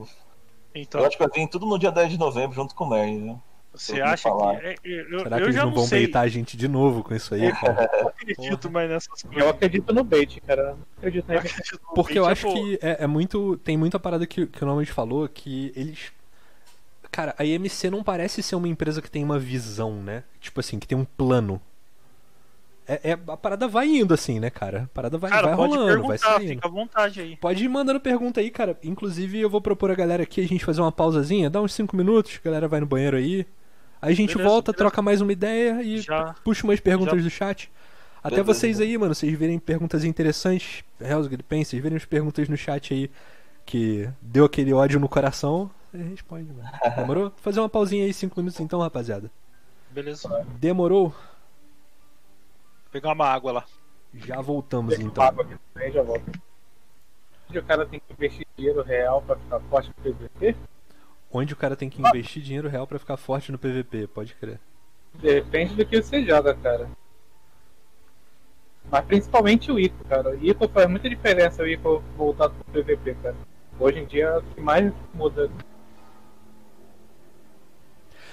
Então 0.75 1.01
Eu 1.01 1.07
acho 1.07 1.17
que 1.17 1.23
vai 1.23 1.33
vir 1.35 1.49
tudo 1.49 1.67
no 1.67 1.79
dia 1.79 1.91
10 1.91 2.11
de 2.13 2.19
novembro, 2.19 2.55
junto 2.55 2.75
com 2.75 2.85
o 2.85 2.91
Merlin, 2.91 3.23
viu? 3.23 3.43
você 3.73 4.01
acha 4.01 4.29
falar. 4.29 4.61
que 4.61 4.67
é, 4.67 4.75
eu, 4.85 5.21
Será 5.21 5.37
eu 5.39 5.41
que 5.41 5.45
eles 5.47 5.55
já 5.55 5.63
não 5.63 5.71
não 5.71 5.75
vão 5.75 5.87
sei. 5.87 6.01
beitar 6.01 6.21
a 6.21 6.29
gente 6.29 6.57
de 6.57 6.69
novo 6.69 7.03
com 7.03 7.15
isso 7.15 7.35
aí, 7.35 7.53
cara? 7.53 7.91
Eu 7.93 8.03
não 8.03 8.09
acredito 8.09 8.71
mais 8.71 8.89
nessas 8.89 9.23
coisas. 9.23 9.37
Eu 9.43 9.49
acredito 9.49 9.93
no 9.93 10.05
bait, 10.05 10.41
cara. 10.41 10.63
Eu 10.63 10.77
acredito 10.99 11.33
Eu 11.33 11.39
acredito 11.39 11.81
no 11.89 11.95
Porque 11.95 12.19
eu 12.19 12.25
bait, 12.25 12.33
acho 12.33 12.47
pô, 12.47 12.55
que 12.55 12.79
é, 12.81 13.05
é 13.05 13.07
muito. 13.07 13.57
Tem 13.59 13.77
muita 13.77 13.99
parada 13.99 14.27
que, 14.27 14.47
que 14.47 14.63
o 14.63 14.67
Nomad 14.67 14.87
falou 14.89 15.29
que 15.29 15.73
eles. 15.75 16.13
Cara, 17.11 17.35
a 17.39 17.45
IMC 17.45 17.91
não 17.91 18.03
parece 18.03 18.43
ser 18.43 18.57
uma 18.57 18.69
empresa 18.69 19.01
que 19.03 19.11
tem 19.11 19.23
uma 19.25 19.39
visão, 19.39 19.95
né? 20.03 20.23
Tipo 20.41 20.61
assim, 20.61 20.79
que 20.79 20.87
tem 20.87 20.97
um 20.99 21.05
plano. 21.05 21.61
É, 22.87 23.13
é- 23.13 23.19
a 23.29 23.37
parada 23.37 23.67
vai 23.67 23.87
indo 23.89 24.13
assim, 24.13 24.39
né, 24.39 24.51
cara? 24.51 24.83
A 24.83 24.87
parada 24.95 25.17
vai, 25.17 25.31
Cara, 25.31 25.49
vai 25.49 25.57
pode 25.57 25.75
rolando, 25.77 26.07
vai 26.07 26.19
saindo. 26.19 26.49
fica 26.49 26.69
à 26.69 26.71
vontade 26.71 27.21
aí. 27.21 27.37
Pode 27.37 27.65
ir 27.65 27.69
mandando 27.69 27.99
pergunta 27.99 28.41
aí, 28.41 28.51
cara. 28.51 28.79
Inclusive, 28.83 29.41
eu 29.41 29.49
vou 29.49 29.61
propor 29.61 29.91
a 29.91 29.95
galera 29.95 30.23
aqui 30.23 30.41
a 30.43 30.47
gente 30.47 30.65
fazer 30.65 30.81
uma 30.83 30.93
pausazinha, 30.93 31.49
dá 31.49 31.63
uns 31.63 31.73
5 31.73 31.97
minutos, 31.97 32.39
a 32.41 32.45
galera 32.45 32.69
vai 32.69 32.81
no 32.81 32.87
banheiro 32.87 33.17
aí. 33.17 33.47
Aí 34.03 34.13
a 34.13 34.17
gente 34.17 34.35
Beleza, 34.37 34.51
volta, 34.51 34.71
beleza. 34.73 34.79
troca 34.79 35.01
mais 35.01 35.21
uma 35.23 35.33
ideia 35.33 35.83
e 35.83 35.99
Já. 35.99 36.35
puxa 36.45 36.65
umas 36.67 36.79
perguntas 36.79 37.17
já- 37.19 37.25
do 37.25 37.31
chat. 37.31 37.71
Até 38.23 38.37
Beleza. 38.37 38.55
vocês 38.55 38.81
aí, 38.81 38.99
mano, 38.99 39.15
vocês 39.15 39.33
verem 39.39 39.59
perguntas 39.59 40.05
interessantes, 40.05 40.85
Hellsgate 41.01 41.43
Pen, 41.43 41.65
vocês 41.65 41.83
verem 41.83 41.97
as 41.97 42.05
perguntas 42.05 42.49
no 42.49 42.57
chat 42.57 42.93
aí 42.93 43.11
que 43.65 44.07
deu 44.21 44.45
aquele 44.45 44.75
ódio 44.75 45.01
no 45.01 45.09
coração, 45.09 45.71
você 45.91 46.03
responde, 46.03 46.51
mano. 46.53 46.69
Demorou? 46.97 47.33
Fazer 47.37 47.61
uma 47.61 47.69
pausinha 47.69 48.05
aí, 48.05 48.13
5 48.13 48.39
minutos 48.39 48.61
então, 48.61 48.79
rapaziada. 48.81 49.31
Beleza. 49.91 50.29
Demorou? 50.61 51.15
Pegar 52.95 53.11
uma 53.11 53.27
água 53.27 53.51
lá. 53.51 53.65
Já 54.15 54.41
voltamos 54.41 54.97
então. 54.97 55.25
água 55.25 55.43
aqui 55.43 55.57
também, 55.75 55.91
já 55.91 56.01
volto. 56.01 56.41
O 57.53 57.63
cara 57.65 57.85
tem 57.85 57.99
que 57.99 58.13
investir 58.13 58.47
dinheiro 58.57 58.85
real 58.85 59.21
pra 59.21 59.35
ficar 59.35 59.59
forte 59.63 59.89
no 59.89 60.05
PVP? 60.05 60.57
Onde 61.33 61.53
o 61.53 61.57
cara 61.57 61.75
tem 61.75 61.91
que 61.91 62.01
investir 62.01 62.41
dinheiro 62.41 62.69
real 62.69 62.87
pra 62.87 63.01
ficar 63.01 63.17
forte 63.17 63.51
no 63.51 63.59
PVP, 63.59 64.07
pode 64.07 64.33
crer. 64.35 64.61
Depende 65.15 65.75
do 65.75 65.85
que 65.85 66.01
você 66.01 66.25
joga, 66.25 66.55
cara. 66.55 66.89
Mas 68.89 69.05
principalmente 69.07 69.73
o 69.73 69.81
Ico, 69.81 70.05
cara. 70.05 70.31
O 70.31 70.47
Ico 70.47 70.69
faz 70.69 70.89
muita 70.89 71.09
diferença 71.09 71.65
o 71.65 71.67
Ico 71.67 72.01
voltado 72.17 72.55
pro 72.55 72.85
PVP, 72.85 73.17
cara. 73.21 73.37
Hoje 73.81 73.99
em 73.99 74.07
dia 74.07 74.27
é 74.27 74.39
o 74.39 74.43
que 74.43 74.61
mais 74.61 74.95
muda. 75.13 75.51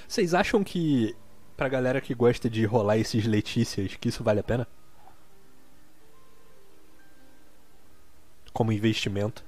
Vocês 0.07 0.35
acham 0.35 0.63
que 0.63 1.15
pra 1.61 1.69
galera 1.69 2.01
que 2.01 2.15
gosta 2.15 2.49
de 2.49 2.65
rolar 2.65 2.97
esses 2.97 3.23
Letícias, 3.27 3.95
que 3.95 4.09
isso 4.09 4.23
vale 4.23 4.39
a 4.39 4.43
pena? 4.43 4.67
Como 8.51 8.71
investimento. 8.71 9.45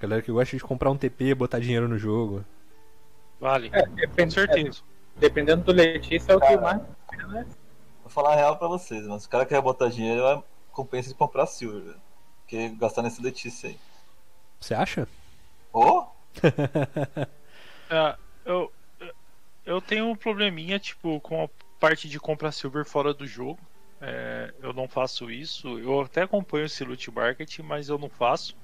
Galera 0.00 0.22
que 0.22 0.32
gosta 0.32 0.56
de 0.56 0.62
comprar 0.62 0.90
um 0.90 0.96
TP, 0.96 1.34
botar 1.34 1.58
dinheiro 1.58 1.86
no 1.86 1.98
jogo. 1.98 2.42
Vale. 3.38 3.68
É, 3.70 3.82
Com 3.86 3.94
depende, 3.96 4.32
certeza. 4.32 4.80
é, 4.80 5.20
dependendo 5.20 5.62
do 5.62 5.72
Letícia 5.72 6.32
é 6.32 6.36
o 6.36 6.40
que 6.40 6.56
mais. 6.56 6.80
Né? 7.28 7.46
Vou 8.00 8.08
falar 8.08 8.32
a 8.32 8.36
real 8.36 8.56
pra 8.56 8.68
vocês, 8.68 9.02
mano. 9.06 9.20
Se 9.20 9.26
o 9.26 9.30
cara 9.30 9.44
quer 9.44 9.60
botar 9.60 9.90
dinheiro, 9.90 10.22
vai- 10.22 10.42
compensa 10.72 11.10
de 11.10 11.14
comprar 11.16 11.44
Silver, 11.44 11.82
velho. 11.82 12.00
Porque 12.44 12.70
gastar 12.80 13.02
nesse 13.02 13.20
Letícia 13.20 13.68
aí. 13.68 13.78
Você 14.58 14.72
acha? 14.72 15.06
Ô? 15.70 16.06
É, 17.88 18.16
eu, 18.44 18.72
eu 19.66 19.80
tenho 19.80 20.08
um 20.08 20.16
probleminha, 20.16 20.78
tipo, 20.78 21.20
com 21.20 21.42
a 21.44 21.48
parte 21.80 22.08
de 22.08 22.20
comprar 22.20 22.52
silver 22.52 22.84
fora 22.84 23.12
do 23.12 23.26
jogo. 23.26 23.58
É, 24.00 24.54
eu 24.62 24.72
não 24.72 24.86
faço 24.86 25.28
isso. 25.30 25.78
Eu 25.80 26.00
até 26.00 26.22
acompanho 26.22 26.66
esse 26.66 26.84
loot 26.84 27.10
market, 27.10 27.58
mas 27.58 27.88
eu 27.88 27.98
não 27.98 28.08
faço. 28.08 28.54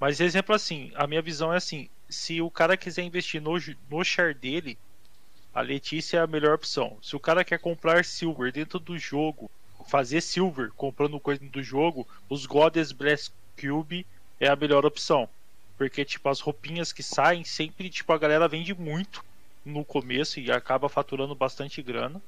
Mas 0.00 0.20
exemplo 0.20 0.54
assim, 0.54 0.90
a 0.94 1.06
minha 1.06 1.22
visão 1.22 1.52
é 1.52 1.58
assim, 1.58 1.88
se 2.08 2.40
o 2.40 2.50
cara 2.50 2.76
quiser 2.76 3.02
investir 3.02 3.40
no, 3.40 3.52
no 3.90 4.04
share 4.04 4.34
dele, 4.34 4.78
a 5.54 5.60
Letícia 5.60 6.18
é 6.18 6.20
a 6.20 6.26
melhor 6.26 6.54
opção. 6.54 6.98
Se 7.02 7.14
o 7.14 7.20
cara 7.20 7.44
quer 7.44 7.58
comprar 7.58 8.04
silver 8.04 8.52
dentro 8.52 8.78
do 8.78 8.98
jogo, 8.98 9.50
fazer 9.88 10.20
silver 10.20 10.70
comprando 10.72 11.20
coisa 11.20 11.44
do 11.44 11.62
jogo, 11.62 12.06
os 12.28 12.46
Goddess 12.46 12.92
Blast 12.92 13.32
Cube 13.60 14.06
é 14.40 14.48
a 14.48 14.56
melhor 14.56 14.84
opção. 14.84 15.28
Porque, 15.76 16.04
tipo, 16.04 16.28
as 16.28 16.40
roupinhas 16.40 16.92
que 16.92 17.02
saem, 17.02 17.44
sempre, 17.44 17.90
tipo, 17.90 18.12
a 18.12 18.18
galera 18.18 18.48
vende 18.48 18.74
muito 18.74 19.22
no 19.66 19.84
começo 19.84 20.40
e 20.40 20.50
acaba 20.50 20.88
faturando 20.88 21.34
bastante 21.34 21.82
grana. 21.82 22.22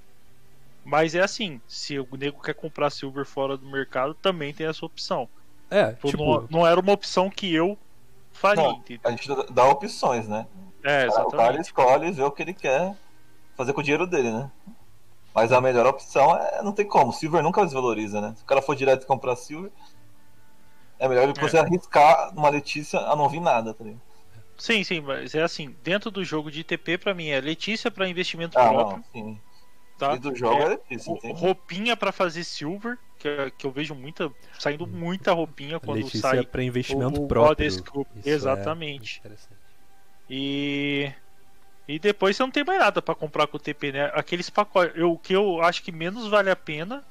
Mas 0.84 1.14
é 1.14 1.20
assim, 1.20 1.60
se 1.68 1.98
o 1.98 2.08
nego 2.16 2.40
quer 2.42 2.54
comprar 2.54 2.90
silver 2.90 3.24
fora 3.24 3.56
do 3.56 3.70
mercado, 3.70 4.14
também 4.14 4.52
tem 4.52 4.66
essa 4.66 4.84
opção. 4.84 5.28
É, 5.70 5.92
Tipo, 5.92 6.08
tipo, 6.08 6.24
não, 6.24 6.48
não 6.50 6.66
era 6.66 6.80
uma 6.80 6.92
opção 6.92 7.30
que 7.30 7.54
eu 7.54 7.78
faria, 8.32 8.62
Não, 8.62 8.72
entendeu? 8.72 9.00
a 9.04 9.10
gente 9.10 9.28
dá- 9.52 9.66
opções, 9.68 10.26
né? 10.28 10.46
É, 10.82 11.06
O 11.08 11.30
cara 11.30 11.58
exatamente. 11.58 11.60
escolhe 11.60 12.06
e 12.08 12.12
vê 12.12 12.22
o 12.22 12.30
que 12.30 12.42
ele 12.42 12.54
quer 12.54 12.94
fazer 13.56 13.72
com 13.72 13.80
o 13.80 13.82
dinheiro 13.82 14.06
dele, 14.06 14.30
né? 14.32 14.50
Mas 15.34 15.52
a 15.52 15.60
melhor 15.60 15.86
opção 15.86 16.34
é 16.36 16.62
não 16.62 16.72
tem 16.72 16.86
como. 16.86 17.12
Silver 17.12 17.42
nunca 17.42 17.64
desvaloriza, 17.64 18.20
né? 18.20 18.34
Se 18.36 18.42
o 18.42 18.46
cara 18.46 18.62
for 18.62 18.74
direto 18.74 19.06
comprar 19.06 19.36
Silver, 19.36 19.70
é 20.98 21.08
melhor 21.08 21.24
ele 21.24 21.34
É. 21.36 21.40
você 21.40 21.58
arriscar 21.58 22.34
numa 22.34 22.48
Letícia 22.48 22.98
a 23.00 23.14
não 23.14 23.28
vir 23.28 23.40
nada, 23.40 23.74
tá 23.74 23.84
ligado? 23.84 24.00
Sim, 24.58 24.82
sim, 24.82 25.00
mas 25.00 25.34
é 25.34 25.42
assim, 25.42 25.70
dentro 25.82 26.10
do 26.10 26.24
jogo 26.24 26.50
de 26.50 26.64
TP, 26.64 26.98
pra 26.98 27.14
mim, 27.14 27.28
é 27.28 27.40
Letícia 27.40 27.90
pra 27.90 28.08
investimento 28.08 28.56
Ah, 28.56 28.68
próprio, 28.68 28.96
não, 28.96 29.04
sim. 29.12 29.40
tá? 29.96 30.14
E 30.14 30.18
do 30.18 30.34
jogo 30.34 30.54
É, 30.54 30.64
é 30.64 30.68
Letícia, 30.68 31.12
roupinha 31.32 31.96
pra 31.96 32.12
fazer 32.12 32.44
silver, 32.44 32.98
que, 33.18 33.28
é- 33.28 33.50
que 33.50 33.66
eu 33.66 33.70
vejo 33.70 33.94
muita, 33.94 34.32
saindo 34.58 34.86
muita 34.86 35.32
roupinha 35.32 35.78
quando 35.80 35.98
Letícia 35.98 36.20
sai 36.20 36.40
é 36.40 36.42
pra 36.42 36.62
investimento 36.62 37.20
o- 37.20 37.24
o 37.24 37.28
próprio. 37.28 37.66
É 38.24 38.28
Exatamente. 38.28 39.20
interessante. 39.20 39.58
E 40.28 41.12
e 41.88 41.98
depois 41.98 42.36
você 42.36 42.42
não 42.42 42.50
tem 42.50 42.64
mais 42.64 42.80
nada 42.80 43.02
pra 43.02 43.14
comprar 43.14 43.46
com 43.48 43.56
o 43.56 43.60
TP, 43.60 43.92
né? 43.92 44.06
Aqueles 44.14 44.50
pacotes, 44.50 44.96
eu, 44.96 45.12
o 45.12 45.18
que 45.18 45.34
eu 45.34 45.62
acho 45.62 45.82
que 45.82 45.92
menos 45.92 46.28
vale 46.28 46.50
a 46.50 46.56
pena 46.56 47.04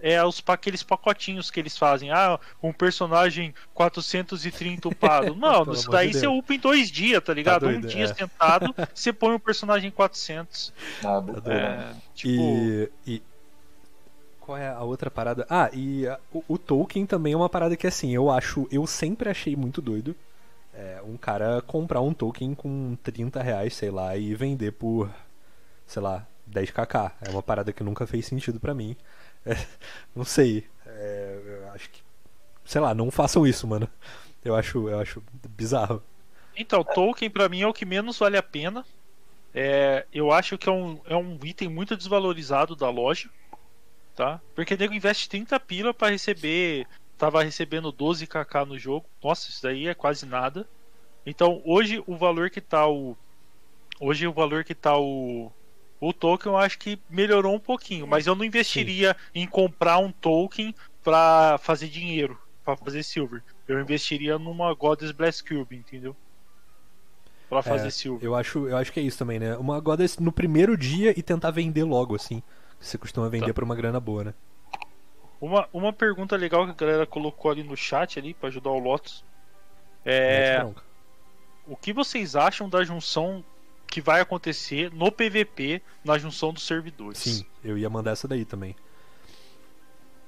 é 0.00 0.22
os 0.24 0.42
aqueles 0.46 0.82
pacotinhos 0.82 1.50
que 1.50 1.58
eles 1.58 1.76
fazem. 1.78 2.10
Ah, 2.10 2.38
um 2.62 2.72
personagem 2.72 3.54
430 3.72 4.88
upado. 4.88 5.34
Pelo 5.34 5.46
isso 5.52 5.62
amor 5.62 5.76
de 5.76 5.90
daí 5.90 6.12
você 6.12 6.26
upa 6.26 6.54
em 6.54 6.58
dois 6.58 6.90
dias, 6.90 7.22
tá 7.22 7.32
ligado? 7.32 7.62
doido, 7.62 7.84
um 7.84 7.88
dia 7.88 8.04
é. 8.04 8.14
sentado, 8.14 8.74
você 8.94 9.12
põe 9.12 9.34
um 9.34 9.38
personagem 9.38 9.90
400. 9.90 10.72
Ah, 11.04 11.20
beleza. 11.20 11.52
É, 11.52 11.94
tipo, 12.14 12.32
E, 12.32 12.90
e- 13.06 13.22
Qual 14.40 14.58
é 14.58 14.68
a 14.68 14.80
outra 14.82 15.10
parada? 15.10 15.46
Ah, 15.48 15.70
e 15.72 16.06
a- 16.06 16.18
o, 16.32 16.44
o 16.48 16.58
Tolkien 16.58 17.06
também 17.06 17.32
é 17.32 17.36
uma 17.36 17.48
parada 17.48 17.76
que 17.76 17.86
assim, 17.86 18.14
eu 18.14 18.30
acho. 18.30 18.68
Eu 18.70 18.86
sempre 18.86 19.30
achei 19.30 19.56
muito 19.56 19.80
doido. 19.80 20.14
é, 20.74 21.00
um 21.06 21.16
cara 21.16 21.62
comprar 21.62 22.00
um 22.00 22.12
token 22.12 22.52
com 22.54 22.96
30 23.02 23.40
reais, 23.42 23.74
sei 23.74 23.90
lá, 23.92 24.16
e 24.16 24.34
vender 24.34 24.72
por, 24.72 25.08
sei 25.86 26.02
lá, 26.02 26.26
10kk. 26.50 27.12
É 27.22 27.30
uma 27.30 27.42
parada 27.42 27.72
que 27.72 27.82
nunca 27.82 28.06
fez 28.06 28.26
sentido 28.26 28.60
pra 28.60 28.74
mim. 28.74 28.96
É, 29.44 29.54
não 30.14 30.24
sei. 30.24 30.66
É, 30.86 31.40
eu 31.44 31.70
acho 31.72 31.90
que. 31.90 32.02
Sei 32.64 32.80
lá, 32.80 32.94
não 32.94 33.10
façam 33.10 33.46
isso, 33.46 33.66
mano. 33.66 33.88
Eu 34.44 34.54
acho, 34.54 34.88
eu 34.88 34.98
acho 34.98 35.22
bizarro. 35.50 36.02
Então, 36.56 36.84
token 36.84 37.30
pra 37.30 37.48
mim 37.48 37.62
é 37.62 37.66
o 37.66 37.72
que 37.72 37.84
menos 37.84 38.18
vale 38.18 38.36
a 38.36 38.42
pena. 38.42 38.84
É, 39.54 40.06
eu 40.12 40.32
acho 40.32 40.58
que 40.58 40.68
é 40.68 40.72
um, 40.72 41.00
é 41.06 41.16
um 41.16 41.38
item 41.42 41.68
muito 41.68 41.96
desvalorizado 41.96 42.74
da 42.74 42.90
loja. 42.90 43.28
Tá? 44.14 44.40
Porque 44.54 44.76
nego 44.76 44.94
investe 44.94 45.28
30 45.28 45.58
pila 45.60 45.94
para 45.94 46.12
receber. 46.12 46.86
Tava 47.18 47.42
recebendo 47.42 47.92
12kk 47.92 48.66
no 48.66 48.78
jogo. 48.78 49.06
Nossa, 49.22 49.48
isso 49.48 49.62
daí 49.62 49.88
é 49.88 49.94
quase 49.94 50.26
nada. 50.26 50.66
Então 51.26 51.62
hoje 51.64 52.02
o 52.06 52.16
valor 52.16 52.50
que 52.50 52.60
tá 52.60 52.86
o. 52.86 53.16
Hoje 54.00 54.26
o 54.26 54.32
valor 54.32 54.64
que 54.64 54.74
tá 54.74 54.96
o. 54.98 55.50
O 56.00 56.12
token 56.12 56.52
eu 56.52 56.58
acho 56.58 56.78
que 56.78 56.98
melhorou 57.08 57.54
um 57.54 57.60
pouquinho. 57.60 58.06
Mas 58.06 58.26
eu 58.26 58.34
não 58.34 58.44
investiria 58.44 59.16
Sim. 59.32 59.40
em 59.40 59.46
comprar 59.46 59.98
um 59.98 60.10
token 60.10 60.74
para 61.02 61.58
fazer 61.58 61.88
dinheiro. 61.88 62.38
para 62.64 62.76
fazer 62.76 63.02
silver. 63.02 63.42
Eu 63.68 63.80
investiria 63.80 64.38
numa 64.38 64.72
Goddess 64.74 65.12
Blast 65.12 65.42
Cube, 65.44 65.76
entendeu? 65.76 66.16
Pra 67.48 67.62
fazer 67.62 67.88
é, 67.88 67.90
silver. 67.90 68.24
Eu 68.24 68.34
acho, 68.34 68.66
eu 68.66 68.76
acho 68.76 68.92
que 68.92 69.00
é 69.00 69.02
isso 69.02 69.18
também, 69.18 69.38
né? 69.38 69.56
Uma 69.56 69.78
Goddess 69.80 70.18
no 70.18 70.32
primeiro 70.32 70.76
dia 70.76 71.18
e 71.18 71.22
tentar 71.22 71.50
vender 71.50 71.84
logo, 71.84 72.14
assim. 72.14 72.42
Você 72.80 72.98
costuma 72.98 73.28
vender 73.28 73.48
tá. 73.48 73.54
por 73.54 73.64
uma 73.64 73.74
grana 73.74 74.00
boa, 74.00 74.24
né? 74.24 74.34
Uma, 75.40 75.68
uma 75.72 75.92
pergunta 75.92 76.36
legal 76.36 76.64
que 76.64 76.70
a 76.70 76.74
galera 76.74 77.06
colocou 77.06 77.50
ali 77.50 77.62
no 77.62 77.76
chat 77.76 78.18
ali 78.18 78.34
para 78.34 78.48
ajudar 78.48 78.70
o 78.70 78.78
Lotus. 78.78 79.24
É. 80.04 80.64
O 81.66 81.76
que 81.76 81.92
vocês 81.92 82.36
acham 82.36 82.68
da 82.68 82.84
junção 82.84 83.44
que 83.86 84.00
vai 84.00 84.20
acontecer 84.20 84.92
no 84.92 85.10
PVP 85.10 85.82
na 86.04 86.18
junção 86.18 86.52
dos 86.52 86.66
servidores? 86.66 87.18
Sim, 87.18 87.46
eu 87.62 87.78
ia 87.78 87.88
mandar 87.88 88.12
essa 88.12 88.26
daí 88.26 88.44
também. 88.44 88.74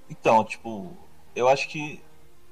Então, 0.09 0.45
tipo, 0.45 0.97
eu 1.35 1.49
acho 1.49 1.69
que 1.69 2.01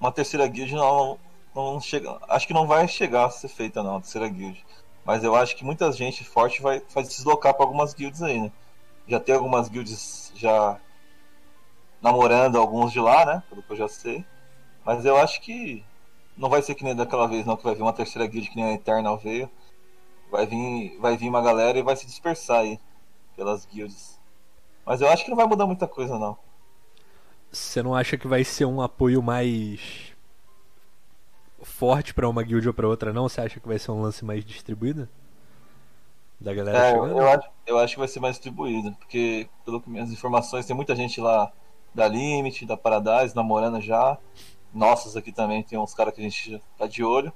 uma 0.01 0.11
terceira 0.11 0.47
guild 0.47 0.75
não, 0.75 1.19
não 1.55 1.81
chega. 1.81 2.19
Acho 2.29 2.47
que 2.47 2.55
não 2.55 2.67
vai 2.67 2.87
chegar 2.89 3.27
a 3.27 3.31
ser 3.31 3.49
feita 3.49 3.83
não, 3.83 3.97
a 3.97 4.01
terceira 4.01 4.29
guild. 4.29 4.65
Mas 5.05 5.23
eu 5.23 5.35
acho 5.37 5.55
que 5.55 5.65
muita 5.65 5.91
gente 5.93 6.25
forte 6.25 6.63
vai, 6.63 6.83
vai 6.93 7.05
se 7.05 7.17
deslocar 7.17 7.55
para 7.55 7.65
algumas 7.65 7.95
guilds 7.95 8.23
aí, 8.23 8.41
né? 8.41 8.51
já 9.07 9.21
tem 9.21 9.35
algumas 9.35 9.69
guilds 9.69 10.33
já 10.35 10.81
namorando 12.01 12.57
alguns 12.57 12.93
de 12.93 13.01
lá, 13.01 13.25
né? 13.25 13.43
Pelo 13.49 13.63
que 13.63 13.73
eu 13.73 13.77
já 13.77 13.89
sei. 13.89 14.25
Mas 14.85 15.05
eu 15.05 15.17
acho 15.17 15.41
que 15.41 15.85
não 16.37 16.49
vai 16.49 16.63
ser 16.63 16.75
que 16.75 16.85
nem 16.85 16.95
daquela 16.95 17.29
vez, 17.29 17.47
não, 17.47 17.57
que 17.57 17.65
vai 17.65 17.75
vir 17.75 17.83
uma 17.83 17.93
terceira 17.93 18.27
guild 18.27 18.49
que 18.49 18.57
nem 18.57 18.65
a 18.65 18.73
Eternal 18.73 19.17
veio. 19.19 19.51
Vai 20.35 20.47
vir, 20.47 20.99
vai 20.99 21.16
vir 21.16 21.28
uma 21.28 21.41
galera 21.41 21.78
e 21.78 21.82
vai 21.82 21.95
se 21.95 22.05
dispersar 22.07 22.62
aí 22.62 22.80
pelas 23.37 23.64
guilds. 23.66 24.18
Mas 24.85 25.01
eu 25.01 25.09
acho 25.09 25.22
que 25.22 25.30
não 25.30 25.37
vai 25.37 25.47
mudar 25.47 25.64
muita 25.64 25.87
coisa, 25.87 26.18
não. 26.18 26.37
Você 27.53 27.80
não 27.85 27.95
acha 27.95 28.18
que 28.18 28.26
vai 28.26 28.43
ser 28.43 28.64
um 28.64 28.82
apoio 28.82 29.22
mais 29.22 30.12
forte 31.62 32.12
para 32.12 32.28
uma 32.28 32.43
guild 32.43 32.66
ou 32.66 32.74
para 32.74 32.89
outra, 32.89 33.12
não? 33.12 33.28
Você 33.28 33.43
acha 33.43 33.61
que 33.61 33.68
vai 33.68 33.78
ser 33.78 33.93
um 33.93 34.03
lance 34.03 34.24
mais 34.24 34.45
distribuído? 34.45 35.09
Da 36.41 36.53
galera 36.53 36.78
é, 36.78 36.91
chegando? 36.91 37.16
Eu 37.16 37.28
acho, 37.28 37.49
eu 37.64 37.78
acho 37.78 37.95
que 37.95 38.01
vai 38.01 38.09
ser 38.09 38.18
mais 38.18 38.35
distribuído, 38.35 38.91
porque, 38.97 39.49
pelo 39.64 39.80
que 39.80 39.89
minhas 39.89 40.11
informações, 40.11 40.66
tem 40.66 40.74
muita 40.74 40.97
gente 40.97 41.20
lá 41.20 41.53
da 41.95 42.09
Limit, 42.09 42.66
da 42.66 42.76
Paradise, 42.76 43.37
namorando 43.37 43.80
já. 43.80 44.18
Nossas 44.74 45.16
aqui 45.16 45.30
também, 45.30 45.62
tem 45.62 45.78
uns 45.78 45.95
caras 45.95 46.12
que 46.12 46.20
a 46.20 46.24
gente 46.24 46.61
tá 46.76 46.89
de 46.89 47.05
olho. 47.05 47.32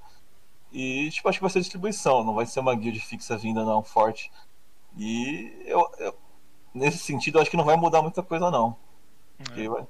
E, 0.73 1.11
tipo, 1.11 1.29
acho 1.29 1.39
que 1.39 1.43
vai 1.43 1.51
ser 1.51 1.61
distribuição, 1.61 2.25
não 2.25 2.35
vai 2.35 2.47
ser 2.47 2.61
uma 2.61 2.75
guild 2.75 3.01
fixa 3.01 3.37
vinda, 3.37 3.64
não, 3.64 3.83
forte. 3.83 4.31
E 4.97 5.62
eu, 5.66 5.91
eu 5.99 6.14
nesse 6.75 6.99
sentido, 6.99 7.39
acho 7.39 7.51
que 7.51 7.57
não 7.57 7.64
vai 7.64 7.77
mudar 7.77 8.03
muita 8.03 8.23
coisa, 8.23 8.51
não. 8.51 8.77
É. 9.57 9.69
Vai... 9.69 9.87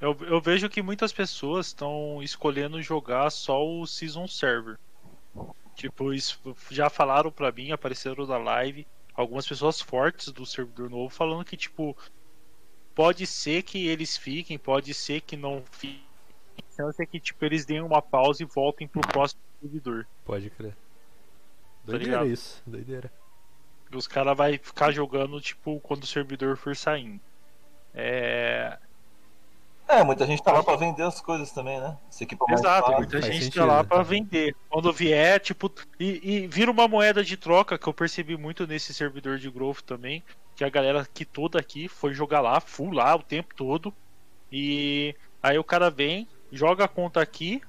Eu, 0.00 0.16
eu 0.22 0.40
vejo 0.40 0.68
que 0.68 0.82
muitas 0.82 1.12
pessoas 1.12 1.68
estão 1.68 2.22
escolhendo 2.22 2.82
jogar 2.82 3.30
só 3.30 3.64
o 3.64 3.86
Season 3.86 4.26
Server. 4.28 4.78
Tipo, 5.74 6.12
isso 6.12 6.40
já 6.70 6.88
falaram 6.88 7.30
pra 7.30 7.52
mim, 7.52 7.70
apareceram 7.70 8.26
na 8.26 8.38
live 8.38 8.86
algumas 9.14 9.46
pessoas 9.46 9.80
fortes 9.80 10.30
do 10.30 10.44
servidor 10.44 10.90
novo 10.90 11.08
falando 11.08 11.44
que, 11.44 11.56
tipo, 11.56 11.96
pode 12.94 13.26
ser 13.26 13.62
que 13.62 13.86
eles 13.86 14.16
fiquem, 14.16 14.58
pode 14.58 14.92
ser 14.94 15.20
que 15.22 15.36
não 15.36 15.62
fiquem. 15.70 16.05
Chance 16.74 17.02
é 17.02 17.06
que, 17.06 17.18
tipo, 17.18 17.44
eles 17.44 17.64
deem 17.64 17.80
uma 17.80 18.02
pausa 18.02 18.42
e 18.42 18.46
voltem 18.46 18.86
pro 18.86 19.00
próximo 19.00 19.40
servidor. 19.60 20.06
Pode 20.24 20.50
crer. 20.50 20.72
Tá 20.72 21.92
doideira 21.92 22.18
tá 22.18 22.26
isso, 22.26 22.62
doideira. 22.66 23.12
E 23.90 23.96
os 23.96 24.06
caras 24.06 24.36
vai 24.36 24.58
ficar 24.58 24.90
jogando, 24.90 25.40
tipo, 25.40 25.80
quando 25.80 26.02
o 26.02 26.06
servidor 26.06 26.56
for 26.56 26.74
saindo. 26.74 27.20
É. 27.94 28.76
É, 29.88 30.02
muita 30.02 30.26
gente 30.26 30.42
tá 30.42 30.52
lá 30.52 30.64
pra 30.64 30.74
vender 30.74 31.04
as 31.04 31.20
coisas 31.20 31.52
também, 31.52 31.80
né? 31.80 31.96
Esse 32.10 32.26
Exato, 32.50 32.90
muita 32.92 33.22
gente 33.22 33.44
sentido, 33.44 33.60
tá 33.60 33.64
lá 33.64 33.84
pra 33.84 34.02
vender. 34.02 34.54
Quando 34.68 34.92
vier, 34.92 35.38
tipo, 35.38 35.70
e, 35.98 36.20
e, 36.22 36.46
vira 36.48 36.70
uma 36.70 36.88
moeda 36.88 37.22
de 37.22 37.36
troca 37.36 37.78
que 37.78 37.86
eu 37.86 37.94
percebi 37.94 38.36
muito 38.36 38.66
nesse 38.66 38.92
servidor 38.92 39.38
de 39.38 39.48
Growth 39.48 39.82
também, 39.82 40.24
que 40.56 40.64
a 40.64 40.68
galera 40.68 41.06
que 41.14 41.24
toda 41.24 41.60
aqui 41.60 41.86
foi 41.86 42.12
jogar 42.12 42.40
lá, 42.40 42.60
full 42.60 42.90
lá 42.90 43.14
o 43.14 43.22
tempo 43.22 43.54
todo. 43.54 43.94
E 44.50 45.14
aí 45.40 45.56
o 45.56 45.64
cara 45.64 45.88
vem, 45.88 46.26
joga 46.50 46.84
a 46.84 46.88
conta 46.88 47.20
aqui. 47.20 47.60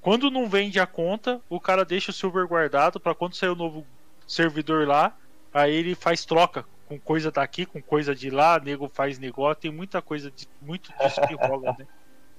Quando 0.00 0.30
não 0.30 0.48
vende 0.48 0.78
a 0.78 0.86
conta, 0.86 1.40
o 1.48 1.60
cara 1.60 1.84
deixa 1.84 2.10
o 2.10 2.14
silver 2.14 2.46
guardado 2.46 3.00
para 3.00 3.14
quando 3.14 3.34
sair 3.34 3.50
o 3.50 3.56
novo 3.56 3.86
servidor 4.26 4.86
lá, 4.86 5.16
aí 5.52 5.74
ele 5.74 5.94
faz 5.94 6.24
troca 6.24 6.64
com 6.86 6.98
coisa 6.98 7.30
daqui, 7.30 7.66
com 7.66 7.82
coisa 7.82 8.14
de 8.14 8.30
lá, 8.30 8.58
nego 8.58 8.88
faz 8.88 9.18
negócio, 9.18 9.60
tem 9.60 9.70
muita 9.70 10.00
coisa, 10.00 10.30
de, 10.30 10.48
muito 10.60 10.90
disso 10.98 11.20
que 11.26 11.34
rola, 11.34 11.76
né? 11.78 11.86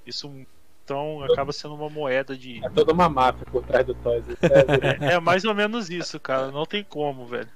Isso 0.05 0.27
então 0.83 1.21
acaba 1.23 1.53
sendo 1.53 1.75
uma 1.75 1.87
moeda 1.87 2.35
de. 2.35 2.65
É 2.65 2.69
toda 2.69 2.91
uma 2.91 3.07
máfia 3.07 3.45
por 3.45 3.63
trás 3.63 3.85
do 3.85 3.93
Toys. 3.93 4.23
é, 4.41 5.13
é 5.13 5.19
mais 5.19 5.45
ou 5.45 5.53
menos 5.53 5.89
isso, 5.91 6.19
cara. 6.19 6.49
Não 6.49 6.65
tem 6.65 6.83
como, 6.83 7.27
velho. 7.27 7.49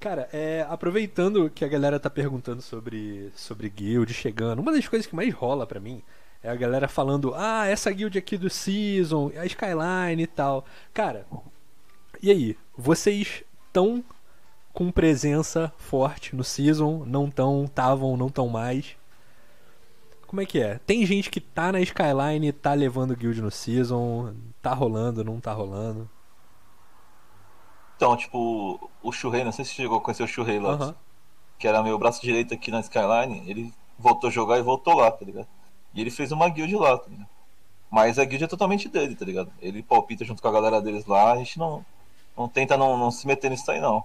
Cara, 0.00 0.28
é, 0.32 0.66
aproveitando 0.68 1.50
que 1.50 1.62
a 1.64 1.68
galera 1.68 2.00
tá 2.00 2.08
perguntando 2.08 2.62
sobre, 2.62 3.30
sobre 3.34 3.68
guild 3.68 4.12
chegando, 4.14 4.60
uma 4.60 4.72
das 4.72 4.88
coisas 4.88 5.06
que 5.06 5.14
mais 5.14 5.32
rola 5.32 5.66
para 5.66 5.78
mim 5.78 6.02
é 6.44 6.50
a 6.50 6.54
galera 6.54 6.86
falando: 6.86 7.32
ah, 7.34 7.66
essa 7.66 7.90
guild 7.90 8.16
aqui 8.18 8.36
do 8.36 8.50
Season, 8.50 9.32
a 9.36 9.46
Skyline 9.46 10.22
e 10.22 10.26
tal. 10.26 10.64
Cara, 10.92 11.26
e 12.22 12.30
aí? 12.30 12.56
Vocês 12.76 13.42
estão 13.66 14.04
com 14.72 14.90
presença 14.90 15.72
forte 15.78 16.36
no 16.36 16.44
season, 16.44 17.04
não 17.06 17.30
tão, 17.30 17.64
estavam, 17.64 18.16
não 18.16 18.28
tão 18.28 18.48
mais. 18.48 18.96
Como 20.26 20.42
é 20.42 20.46
que 20.46 20.60
é? 20.60 20.78
Tem 20.84 21.06
gente 21.06 21.30
que 21.30 21.40
tá 21.40 21.70
na 21.70 21.80
Skyline 21.80 22.48
e 22.48 22.52
tá 22.52 22.74
levando 22.74 23.16
guild 23.16 23.40
no 23.40 23.50
season, 23.50 24.34
tá 24.60 24.74
rolando, 24.74 25.24
não 25.24 25.40
tá 25.40 25.52
rolando. 25.52 26.10
Então, 27.96 28.16
tipo, 28.16 28.90
o 29.00 29.12
Shurei, 29.12 29.44
não 29.44 29.52
sei 29.52 29.64
se 29.64 29.70
você 29.70 29.82
chegou 29.82 29.98
a 29.98 30.00
conhecer 30.00 30.24
o 30.24 30.28
Shurei 30.28 30.58
lá, 30.58 30.74
uhum. 30.74 30.94
que 31.56 31.68
era 31.68 31.82
meu 31.82 31.96
braço 31.96 32.20
direito 32.20 32.52
aqui 32.52 32.72
na 32.72 32.80
Skyline, 32.80 33.48
ele 33.48 33.72
voltou 33.96 34.28
a 34.28 34.32
jogar 34.32 34.58
e 34.58 34.62
voltou 34.62 34.94
lá, 34.94 35.10
tá 35.10 35.24
ligado? 35.24 35.46
E 35.94 36.00
ele 36.00 36.10
fez 36.10 36.32
uma 36.32 36.48
guild 36.48 36.74
lá, 36.76 36.98
tá 36.98 37.08
ligado? 37.08 37.28
Mas 37.90 38.18
a 38.18 38.24
guild 38.24 38.44
é 38.44 38.48
totalmente 38.48 38.88
dele, 38.88 39.14
tá 39.14 39.24
ligado? 39.24 39.52
Ele 39.60 39.82
palpita 39.82 40.24
junto 40.24 40.42
com 40.42 40.48
a 40.48 40.52
galera 40.52 40.82
deles 40.82 41.06
lá, 41.06 41.32
a 41.32 41.36
gente 41.36 41.58
não, 41.58 41.84
não 42.36 42.48
tenta 42.48 42.76
não, 42.76 42.98
não 42.98 43.10
se 43.10 43.26
meter 43.26 43.50
nisso 43.50 43.70
aí 43.70 43.80
não. 43.80 44.04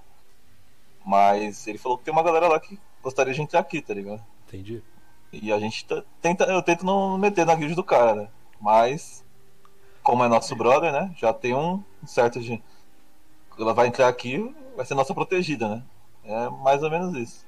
Mas 1.06 1.66
ele 1.66 1.78
falou 1.78 1.98
que 1.98 2.04
tem 2.04 2.12
uma 2.12 2.22
galera 2.22 2.48
lá 2.48 2.60
que 2.60 2.80
gostaria 3.02 3.34
de 3.34 3.42
entrar 3.42 3.60
aqui, 3.60 3.82
tá 3.82 3.94
ligado? 3.94 4.24
Entendi. 4.48 4.84
E 5.32 5.52
a 5.52 5.60
gente 5.60 5.86
tenta, 6.22 6.44
eu 6.46 6.62
tento 6.62 6.86
não 6.86 7.18
meter 7.18 7.46
na 7.46 7.56
guild 7.56 7.74
do 7.74 7.84
cara, 7.84 8.16
né? 8.16 8.30
Mas, 8.60 9.24
como 10.04 10.24
é 10.24 10.28
nosso 10.28 10.56
brother, 10.56 10.92
né? 10.92 11.14
Já 11.18 11.34
tem 11.34 11.56
um 11.56 11.84
certo 12.06 12.40
de. 12.40 12.62
Ela 13.58 13.74
vai 13.74 13.88
entrar 13.88 14.08
aqui, 14.08 14.54
vai 14.76 14.86
ser 14.86 14.96
nossa 14.96 15.14
protegida, 15.14 15.68
né? 15.68 15.84
É 16.24 16.50
mais 16.50 16.84
ou 16.84 16.90
menos 16.90 17.16
isso. 17.16 17.46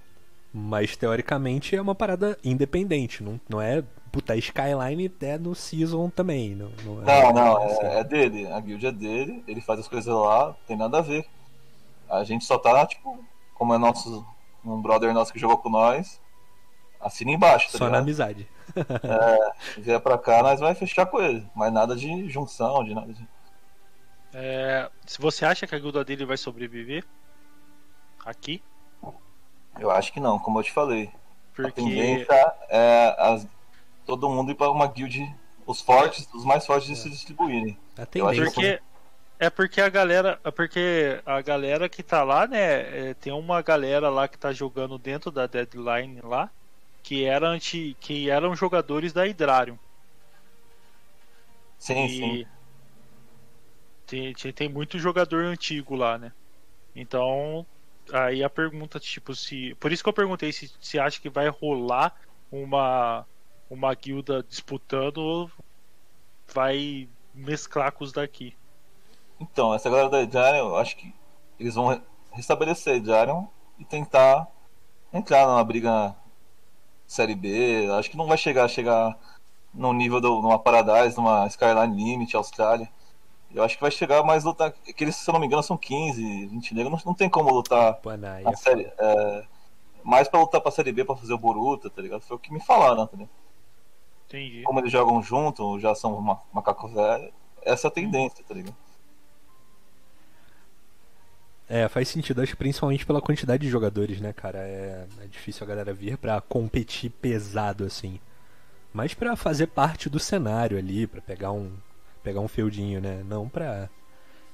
Mas 0.54 0.98
teoricamente 0.98 1.76
é 1.76 1.82
uma 1.82 1.96
parada 1.96 2.38
independente, 2.44 3.24
não, 3.24 3.40
não 3.48 3.62
é. 3.62 3.84
Puta, 4.12 4.36
Skyline 4.36 5.10
é 5.22 5.38
no 5.38 5.56
Season 5.56 6.10
também. 6.10 6.54
Não, 6.54 6.70
não, 6.84 7.10
é, 7.10 7.34
não, 7.34 7.34
não 7.34 7.62
é, 7.62 8.00
é, 8.00 8.04
dele. 8.04 8.46
A 8.52 8.60
guild 8.60 8.86
é 8.86 8.92
dele, 8.92 9.44
ele 9.48 9.62
faz 9.62 9.80
as 9.80 9.88
coisas 9.88 10.14
lá, 10.14 10.54
tem 10.68 10.76
nada 10.76 10.98
a 10.98 11.02
ver. 11.02 11.26
A 12.10 12.24
gente 12.26 12.44
só 12.44 12.58
tá, 12.58 12.86
tipo, 12.86 13.24
como 13.54 13.74
é 13.74 13.78
nosso 13.78 14.26
um 14.64 14.82
brother 14.82 15.14
nosso 15.14 15.34
que 15.34 15.40
jogou 15.40 15.58
com 15.58 15.70
nós, 15.70 16.22
assina 17.00 17.32
embaixo. 17.32 17.72
Tá 17.72 17.78
Só 17.78 17.86
ligado? 17.86 17.92
na 17.92 17.98
amizade. 18.00 18.48
é, 19.04 19.82
vier 19.82 20.00
pra 20.00 20.18
cá, 20.18 20.44
nós 20.44 20.60
vai 20.60 20.76
fechar 20.76 21.06
com 21.06 21.20
ele. 21.20 21.46
Mas 21.56 21.74
nada 21.74 21.96
de 21.96 22.30
junção, 22.30 22.84
de 22.84 22.94
nada 22.94 23.12
de. 23.12 23.28
É, 24.34 24.90
se 25.06 25.20
você 25.20 25.46
acha 25.46 25.68
que 25.68 25.76
a 25.76 25.80
guilda 25.80 26.06
dele 26.06 26.26
vai 26.26 26.38
sobreviver 26.38 27.04
aqui? 28.26 28.64
Eu 29.80 29.90
acho 29.90 30.12
que 30.12 30.20
não, 30.20 30.38
como 30.38 30.60
eu 30.60 30.64
te 30.64 30.72
falei. 30.72 31.10
Porque... 31.54 31.82
A 31.82 31.84
tendência 31.84 32.54
é 32.70 33.16
as, 33.18 33.48
todo 34.06 34.30
mundo 34.30 34.52
ir 34.52 34.56
pra 34.56 34.70
uma 34.70 34.88
guild 34.88 35.36
os 35.66 35.82
fortes, 35.82 36.28
os 36.34 36.44
mais 36.44 36.66
fortes 36.66 36.88
de 36.88 36.96
se 36.96 37.10
distribuírem. 37.10 37.78
A 37.98 38.06
tendência. 38.06 38.46
Porque 38.46 38.82
é 39.42 39.50
porque 39.50 39.82
a 39.82 39.90
galera, 39.90 40.40
é 40.44 40.52
porque 40.52 41.20
a 41.26 41.42
galera 41.42 41.90
que 41.90 42.04
tá 42.04 42.24
lá, 42.24 42.46
né, 42.46 43.10
é, 43.10 43.14
tem 43.16 43.34
uma 43.34 43.60
galera 43.64 44.08
lá 44.08 44.28
que 44.28 44.38
tá 44.38 44.54
jogando 44.54 45.00
dentro 45.00 45.32
da 45.32 45.48
deadline 45.48 46.20
lá, 46.22 46.50
que 47.02 47.26
era 47.26 47.48
anti, 47.48 47.98
que 48.00 48.30
eram 48.30 48.56
jogadores 48.56 49.12
da 49.12 49.26
Hydrarion. 49.26 49.78
Sim, 51.80 52.06
e 52.06 52.10
sim. 52.10 52.46
Tem, 54.06 54.34
tem, 54.34 54.54
tem 54.54 54.70
muito 54.70 55.00
jogador 55.00 55.44
antigo 55.46 55.96
lá, 55.96 56.20
né? 56.20 56.32
Então, 56.96 57.66
aí 58.12 58.44
a 58.44 58.50
pergunta, 58.50 59.00
tipo, 59.00 59.36
se. 59.36 59.76
Por 59.76 59.92
isso 59.92 60.04
que 60.04 60.10
eu 60.10 60.14
perguntei 60.14 60.52
se, 60.52 60.72
se 60.80 61.00
acha 61.00 61.20
que 61.22 61.30
vai 61.30 61.48
rolar 61.50 62.16
uma, 62.52 63.26
uma 63.70 63.94
guilda 63.96 64.44
disputando 64.44 65.18
ou 65.20 65.52
vai 66.54 67.10
mesclar 67.34 67.92
com 67.92 68.04
os 68.04 68.12
daqui. 68.12 68.56
Então, 69.40 69.74
essa 69.74 69.90
galera 69.90 70.10
da 70.10 70.26
Jarion, 70.30 70.70
eu 70.70 70.76
acho 70.78 70.96
que 70.96 71.14
eles 71.60 71.76
vão 71.76 71.88
re- 71.88 72.02
restabelecer 72.32 73.04
Jarion 73.04 73.46
e 73.80 73.86
tentar 73.86 74.48
entrar 75.14 75.48
numa 75.48 75.64
briga 75.64 76.16
Série 77.08 77.36
B. 77.36 77.88
Eu 77.88 77.96
Acho 77.96 78.10
que 78.10 78.18
não 78.18 78.28
vai 78.28 78.38
chegar 78.38 78.68
chegar 78.68 79.18
no 79.74 79.94
nível 79.94 80.22
de 80.22 80.28
uma 80.28 80.60
Paradise, 80.60 81.18
numa 81.18 81.48
Skyline 81.48 81.96
Limit, 81.96 82.36
Austrália. 82.36 82.90
Eu 83.54 83.64
acho 83.64 83.76
que 83.76 83.82
vai 83.82 83.92
chegar 83.92 84.24
mais 84.24 84.44
lutar. 84.44 84.72
Que 84.72 85.04
eles, 85.04 85.16
se 85.16 85.30
eu 85.30 85.34
não 85.34 85.40
me 85.40 85.48
engano, 85.48 85.62
são 85.64 85.78
15, 85.78 86.48
20 86.48 86.74
negros. 86.74 86.92
Não, 86.94 87.12
não 87.12 87.14
tem 87.14 87.30
como 87.30 87.52
lutar 87.52 87.96
Panai, 87.96 88.44
na 88.44 88.56
série. 88.56 88.92
É, 88.98 89.44
mais 90.04 90.28
pra 90.28 90.40
lutar 90.40 90.62
pra 90.62 90.72
Série 90.72 90.92
B 90.92 91.04
pra 91.04 91.16
fazer 91.16 91.34
o 91.34 91.38
Boruto, 91.38 91.90
tá 91.90 92.02
ligado? 92.02 92.22
Foi 92.22 92.38
o 92.38 92.40
que 92.40 92.52
me 92.54 92.60
falaram, 92.62 93.06
tá 93.06 93.18
ligado? 93.18 93.30
Entendi. 94.28 94.64
Como 94.64 94.80
eles 94.80 94.92
jogam 94.92 95.22
junto, 95.22 95.80
já 95.80 95.94
são 95.94 96.20
ma- 96.22 96.40
macacos 96.54 96.92
velhos. 96.94 97.32
Essa 97.62 97.88
é 97.88 97.90
a 97.90 97.92
tendência, 97.92 98.44
tá 98.48 98.54
ligado? 98.54 98.76
É, 101.70 101.88
faz 101.88 102.10
sentido, 102.10 102.42
acho 102.42 102.52
que 102.52 102.58
principalmente 102.58 103.06
pela 103.06 103.22
quantidade 103.22 103.64
de 103.64 103.70
jogadores, 103.70 104.20
né, 104.20 104.34
cara? 104.34 104.60
É, 104.60 105.08
é 105.22 105.28
difícil 105.28 105.64
a 105.64 105.68
galera 105.68 105.94
vir 105.94 106.18
pra 106.18 106.42
competir 106.42 107.10
pesado 107.10 107.86
assim. 107.86 108.20
Mas 108.94 109.14
pra 109.14 109.38
fazer 109.38 109.68
parte 109.68 110.10
do 110.10 110.20
cenário 110.20 110.78
ali, 110.78 111.08
pra 111.08 111.22
pegar 111.22 111.52
um 111.52 111.72
pegar 112.24 112.40
um 112.40 112.48
feudinho, 112.48 113.02
né? 113.02 113.24
Não 113.26 113.48
pra 113.50 113.90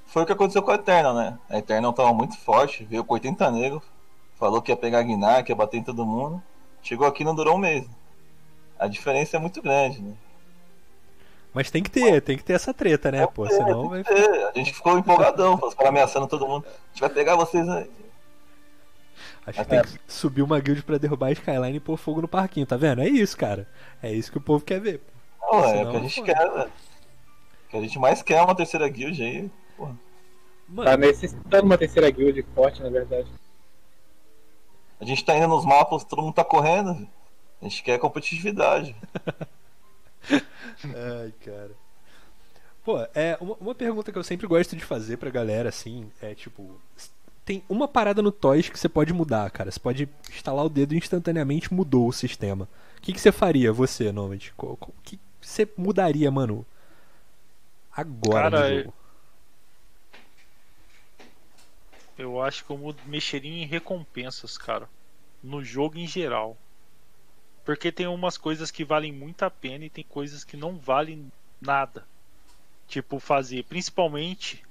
Foi 0.06 0.24
o 0.24 0.26
que 0.26 0.32
aconteceu 0.32 0.62
com 0.64 0.72
a 0.72 0.76
Eternal, 0.76 1.14
né? 1.14 1.38
A 1.50 1.58
Eternal 1.58 1.94
tava 1.94 2.14
muito 2.14 2.38
forte, 2.38 2.84
veio 2.86 3.04
com 3.04 3.14
80 3.14 3.52
negros, 3.52 3.84
falou 4.36 4.62
que 4.62 4.72
ia 4.72 4.78
pegar 4.78 5.00
a 5.00 5.04
Guinar, 5.04 5.44
que 5.44 5.52
ia 5.52 5.56
bater 5.56 5.78
em 5.78 5.84
todo 5.84 6.06
mundo. 6.06 6.42
Chegou 6.82 7.08
aqui 7.08 7.24
e 7.24 7.26
não 7.26 7.36
durou 7.36 7.56
um 7.56 7.60
mês. 7.60 7.86
A 8.80 8.88
diferença 8.88 9.38
é 9.38 9.40
muito 9.40 9.62
grande, 9.62 10.02
né? 10.02 10.14
Mas 11.54 11.72
tem 11.72 11.82
que 11.82 11.90
ter, 11.90 12.22
tem 12.22 12.38
que 12.38 12.44
ter 12.44 12.54
essa 12.54 12.74
treta, 12.74 13.12
né, 13.12 13.26
pô? 13.26 13.48
Senão 13.50 13.90
vai 13.90 14.02
É, 14.08 14.50
a 14.50 14.52
gente 14.54 14.74
ficou 14.74 14.98
empolgadão, 14.98 15.56
os 15.56 15.74
caras 15.74 15.90
ameaçando 15.90 16.28
todo 16.28 16.48
mundo. 16.48 16.66
A 16.68 16.90
gente 16.92 17.02
vai 17.02 17.10
pegar 17.10 17.36
vocês 17.36 17.68
aí. 17.68 17.90
Acho 19.46 19.60
que 19.64 19.66
tem 19.70 19.82
que 19.82 20.00
subir 20.08 20.42
uma 20.42 20.60
guild 20.60 20.84
pra 20.84 20.98
derrubar 20.98 21.28
a 21.28 21.32
Skyline 21.32 21.78
e 21.78 21.80
pôr 21.80 21.98
fogo 21.98 22.22
no 22.22 22.28
parquinho, 22.28 22.66
tá 22.66 22.76
vendo? 22.78 23.02
É 23.02 23.08
isso, 23.08 23.36
cara. 23.36 23.68
É 24.04 24.12
isso 24.12 24.32
que 24.32 24.38
o 24.38 24.42
povo 24.42 24.64
quer 24.64 24.80
ver. 24.80 25.00
pô. 25.00 25.58
Não, 25.58 25.64
é 25.64 25.70
Senão, 25.70 25.88
o 25.88 25.92
que 25.92 25.98
a 25.98 26.00
gente 26.02 26.20
pô. 26.20 26.26
quer, 26.26 26.52
velho. 26.52 26.72
O 27.68 27.70
que 27.70 27.78
a 27.78 27.82
gente 27.82 28.00
mais 28.00 28.22
quer 28.22 28.36
é 28.36 28.42
uma 28.42 28.56
terceira 28.56 28.88
guild 28.88 29.22
aí. 29.22 29.52
Porra. 29.76 29.98
Mano, 30.70 30.90
Tá 30.90 30.98
necessitando 30.98 31.66
uma 31.66 31.78
terceira 31.78 32.10
guild 32.10 32.42
forte, 32.56 32.82
na 32.82 32.90
verdade. 32.90 33.30
A 35.00 35.06
gente 35.06 35.24
tá 35.24 35.36
indo 35.36 35.48
nos 35.48 35.66
mapas, 35.66 36.04
todo 36.04 36.22
mundo 36.22 36.34
tá 36.34 36.44
correndo. 36.44 37.08
A 37.62 37.66
gente 37.66 37.84
quer 37.84 38.00
competitividade. 38.00 38.96
Ai, 40.84 41.34
cara. 41.46 41.72
Pô, 42.84 43.00
é 43.14 43.38
uma, 43.42 43.56
uma 43.60 43.76
pergunta 43.76 44.12
que 44.12 44.18
eu 44.18 44.24
sempre 44.24 44.48
gosto 44.48 44.76
de 44.76 44.84
fazer 44.84 45.18
pra 45.18 45.30
galera, 45.30 45.70
assim, 45.70 46.10
é 46.22 46.34
tipo. 46.34 46.80
Tem 47.44 47.64
uma 47.70 47.88
parada 47.88 48.22
no 48.22 48.32
Toys 48.32 48.70
que 48.70 48.80
você 48.80 48.90
pode 48.90 49.14
mudar, 49.14 49.50
cara. 49.52 49.72
Você 49.72 49.80
pode 49.80 50.10
instalar 50.30 50.66
o 50.66 50.70
dedo 50.70 50.94
e 50.94 50.98
instantaneamente 50.98 51.74
mudou 51.74 52.08
o 52.08 52.14
sistema. 52.14 52.68
O 52.98 53.02
que, 53.02 53.14
que 53.14 53.22
você 53.22 53.32
faria, 53.32 53.72
você, 53.72 54.12
Nomad? 54.12 54.50
O 54.58 54.78
que 55.04 55.20
você 55.40 55.68
mudaria, 55.78 56.30
mano? 56.30 56.66
Agora 57.98 58.52
Cara, 58.52 58.60
no 58.70 58.74
eu- 58.76 58.84
jogo. 58.84 58.94
Eu 62.18 62.42
acho 62.42 62.64
que 62.66 62.72
eu 62.72 62.96
mexeria 63.06 63.52
em 63.64 63.66
recompensas, 63.66 64.58
cara. 64.58 64.90
No 65.44 65.64
jogo 65.64 65.98
em 65.98 66.08
geral. 66.08 66.58
Porque 67.64 67.92
tem 67.92 68.08
umas 68.08 68.38
coisas 68.38 68.72
que 68.72 68.84
valem 68.86 69.12
muito 69.12 69.44
a 69.44 69.50
pena 69.52 69.86
e 69.86 69.90
tem 69.90 70.04
coisas 70.04 70.44
que 70.44 70.56
não 70.58 70.78
valem 70.80 71.32
nada. 71.62 72.08
Tipo, 72.88 73.20
fazer. 73.20 73.64
Principalmente 73.66 74.64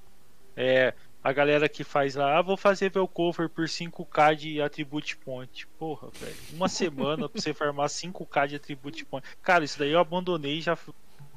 é, 0.57 0.95
a 1.23 1.33
galera 1.33 1.69
que 1.69 1.85
faz 1.85 2.15
lá, 2.15 2.39
ah, 2.39 2.43
vou 2.43 2.57
fazer 2.57 2.91
meu 2.95 3.07
cover 3.07 3.49
por 3.49 3.69
5k 3.69 4.35
de 4.35 4.61
Attribute 4.63 5.17
Point. 5.19 5.67
Porra, 5.79 6.09
velho. 6.19 6.37
Uma 6.53 6.69
semana 6.69 7.29
pra 7.29 7.41
você 7.41 7.53
farmar 7.53 7.89
5k 7.89 8.47
de 8.49 8.57
Attribute 8.57 9.05
Point. 9.05 9.27
Cara, 9.43 9.65
isso 9.65 9.79
daí 9.79 9.91
eu 9.93 10.01
abandonei 10.01 10.61
já. 10.61 10.77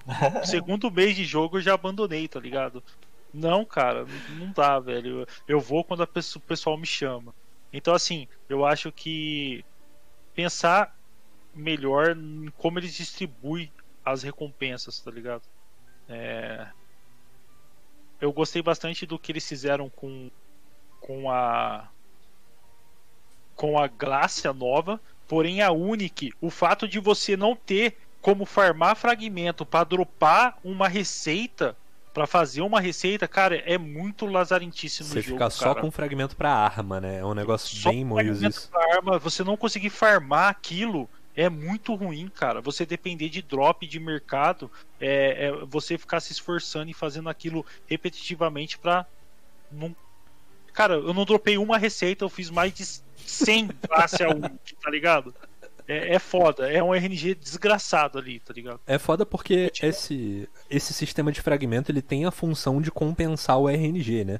Segundo 0.45 0.91
mês 0.91 1.15
de 1.15 1.23
jogo 1.23 1.57
eu 1.57 1.61
já 1.61 1.73
abandonei, 1.73 2.27
tá 2.27 2.39
ligado? 2.39 2.83
Não, 3.33 3.63
cara, 3.65 4.05
não 4.37 4.51
dá, 4.51 4.79
velho. 4.79 5.25
Eu 5.47 5.59
vou 5.59 5.83
quando 5.83 6.05
pessoa- 6.07 6.41
o 6.41 6.47
pessoal 6.47 6.77
me 6.77 6.85
chama. 6.87 7.33
Então, 7.71 7.93
assim, 7.93 8.27
eu 8.47 8.65
acho 8.65 8.91
que 8.91 9.63
pensar 10.33 10.91
melhor 11.53 12.15
em 12.17 12.49
como 12.57 12.79
eles 12.79 12.93
distribuem 12.93 13.71
as 14.03 14.23
recompensas, 14.23 14.99
tá 15.01 15.11
ligado? 15.11 15.43
É... 16.07 16.71
Eu 18.19 18.33
gostei 18.33 18.61
bastante 18.61 19.05
do 19.05 19.19
que 19.19 19.31
eles 19.31 19.47
fizeram 19.47 19.89
com, 19.89 20.29
com 20.99 21.29
a 21.31 21.89
com 23.55 23.77
a 23.77 23.87
Glácia 23.87 24.53
nova, 24.53 25.01
porém 25.27 25.61
a 25.61 25.69
Unique, 25.71 26.29
o 26.39 26.49
fato 26.49 26.87
de 26.87 26.97
você 26.97 27.35
não 27.35 27.55
ter 27.55 27.97
como 28.21 28.45
farmar 28.45 28.95
fragmento 28.95 29.65
para 29.65 29.83
dropar 29.83 30.57
uma 30.63 30.87
receita 30.87 31.75
Pra 32.13 32.25
fazer 32.25 32.61
uma 32.61 32.81
receita, 32.81 33.27
cara, 33.27 33.57
é 33.57 33.77
muito 33.77 34.25
lazarentice 34.25 35.03
no 35.03 35.09
Você 35.09 35.21
jogo. 35.21 35.35
ficar 35.35 35.49
só 35.51 35.65
cara. 35.75 35.81
com 35.81 35.91
fragmento 35.91 36.35
pra 36.35 36.51
arma, 36.51 36.99
né? 36.99 37.19
É 37.19 37.25
um 37.25 37.35
negócio 37.35 37.77
Só 37.77 37.91
bem 37.91 38.05
fragmento 38.05 38.49
isso. 38.49 38.69
pra 38.69 38.95
arma, 38.95 39.19
você 39.19 39.43
não 39.43 39.55
conseguir 39.55 39.91
farmar 39.91 40.49
aquilo 40.49 41.07
é 41.35 41.47
muito 41.47 41.93
ruim, 41.95 42.27
cara. 42.27 42.59
Você 42.61 42.85
depender 42.85 43.29
de 43.29 43.41
drop 43.41 43.87
de 43.87 43.99
mercado, 43.99 44.69
é, 44.99 45.45
é 45.45 45.51
você 45.65 45.97
ficar 45.97 46.19
se 46.19 46.33
esforçando 46.33 46.89
e 46.89 46.93
fazendo 46.93 47.29
aquilo 47.29 47.65
repetitivamente 47.87 48.77
pra 48.77 49.05
não. 49.71 49.95
Cara, 50.73 50.95
eu 50.95 51.13
não 51.13 51.25
dropei 51.25 51.57
uma 51.57 51.77
receita, 51.77 52.25
eu 52.25 52.29
fiz 52.29 52.49
mais 52.49 52.73
de 52.73 52.85
100 53.25 53.67
classe 53.87 54.23
a 54.23 54.29
1, 54.29 54.41
tá 54.81 54.89
ligado? 54.89 55.33
É, 55.89 56.13
é 56.13 56.19
foda, 56.19 56.71
é 56.71 56.83
um 56.83 56.93
RNG 56.93 57.33
desgraçado 57.33 58.19
ali, 58.19 58.39
tá 58.39 58.53
ligado? 58.53 58.79
É 58.85 58.99
foda 58.99 59.25
porque 59.25 59.71
esse, 59.81 60.47
esse 60.69 60.93
sistema 60.93 61.31
de 61.31 61.41
fragmento 61.41 61.91
ele 61.91 62.01
tem 62.01 62.25
a 62.25 62.31
função 62.31 62.79
de 62.79 62.91
compensar 62.91 63.57
o 63.57 63.67
RNG, 63.67 64.23
né? 64.23 64.39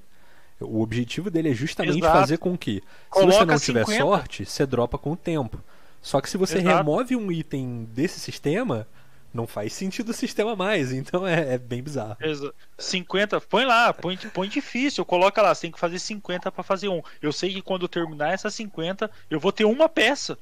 O 0.62 0.82
objetivo 0.82 1.32
dele 1.32 1.50
é 1.50 1.54
justamente 1.54 1.98
Exato. 1.98 2.20
fazer 2.20 2.38
com 2.38 2.56
que, 2.56 2.76
se 2.76 3.10
Coloca 3.10 3.34
você 3.34 3.46
não 3.46 3.60
tiver 3.60 3.86
50. 3.86 4.04
sorte, 4.04 4.46
você 4.46 4.66
dropa 4.66 4.98
com 4.98 5.14
o 5.14 5.16
tempo. 5.16 5.60
Só 6.02 6.22
que 6.22 6.30
se 6.30 6.38
você 6.38 6.60
Exato. 6.60 6.78
remove 6.78 7.16
um 7.16 7.32
item 7.32 7.88
desse 7.92 8.20
sistema, 8.20 8.88
não 9.34 9.46
faz 9.46 9.74
sentido 9.74 10.10
o 10.10 10.14
sistema 10.14 10.56
mais. 10.56 10.92
Então 10.92 11.26
é, 11.28 11.54
é 11.56 11.58
bem 11.58 11.82
bizarro. 11.84 12.18
Exa- 12.20 12.54
50, 12.78 13.40
põe 13.42 13.66
lá, 13.66 13.94
põe, 13.94 14.18
põe 14.18 14.48
difícil, 14.50 15.06
coloca 15.06 15.42
lá, 15.42 15.54
você 15.54 15.62
tem 15.62 15.72
que 15.72 15.80
fazer 15.80 16.00
50 16.00 16.52
pra 16.52 16.64
fazer 16.64 16.90
um. 16.90 17.02
Eu 17.22 17.32
sei 17.32 17.54
que 17.54 17.62
quando 17.62 17.84
eu 17.84 17.90
terminar 17.90 18.34
essas 18.34 18.54
50, 18.56 19.10
eu 19.30 19.40
vou 19.40 19.52
ter 19.52 19.66
uma 19.66 19.88
peça. 19.90 20.38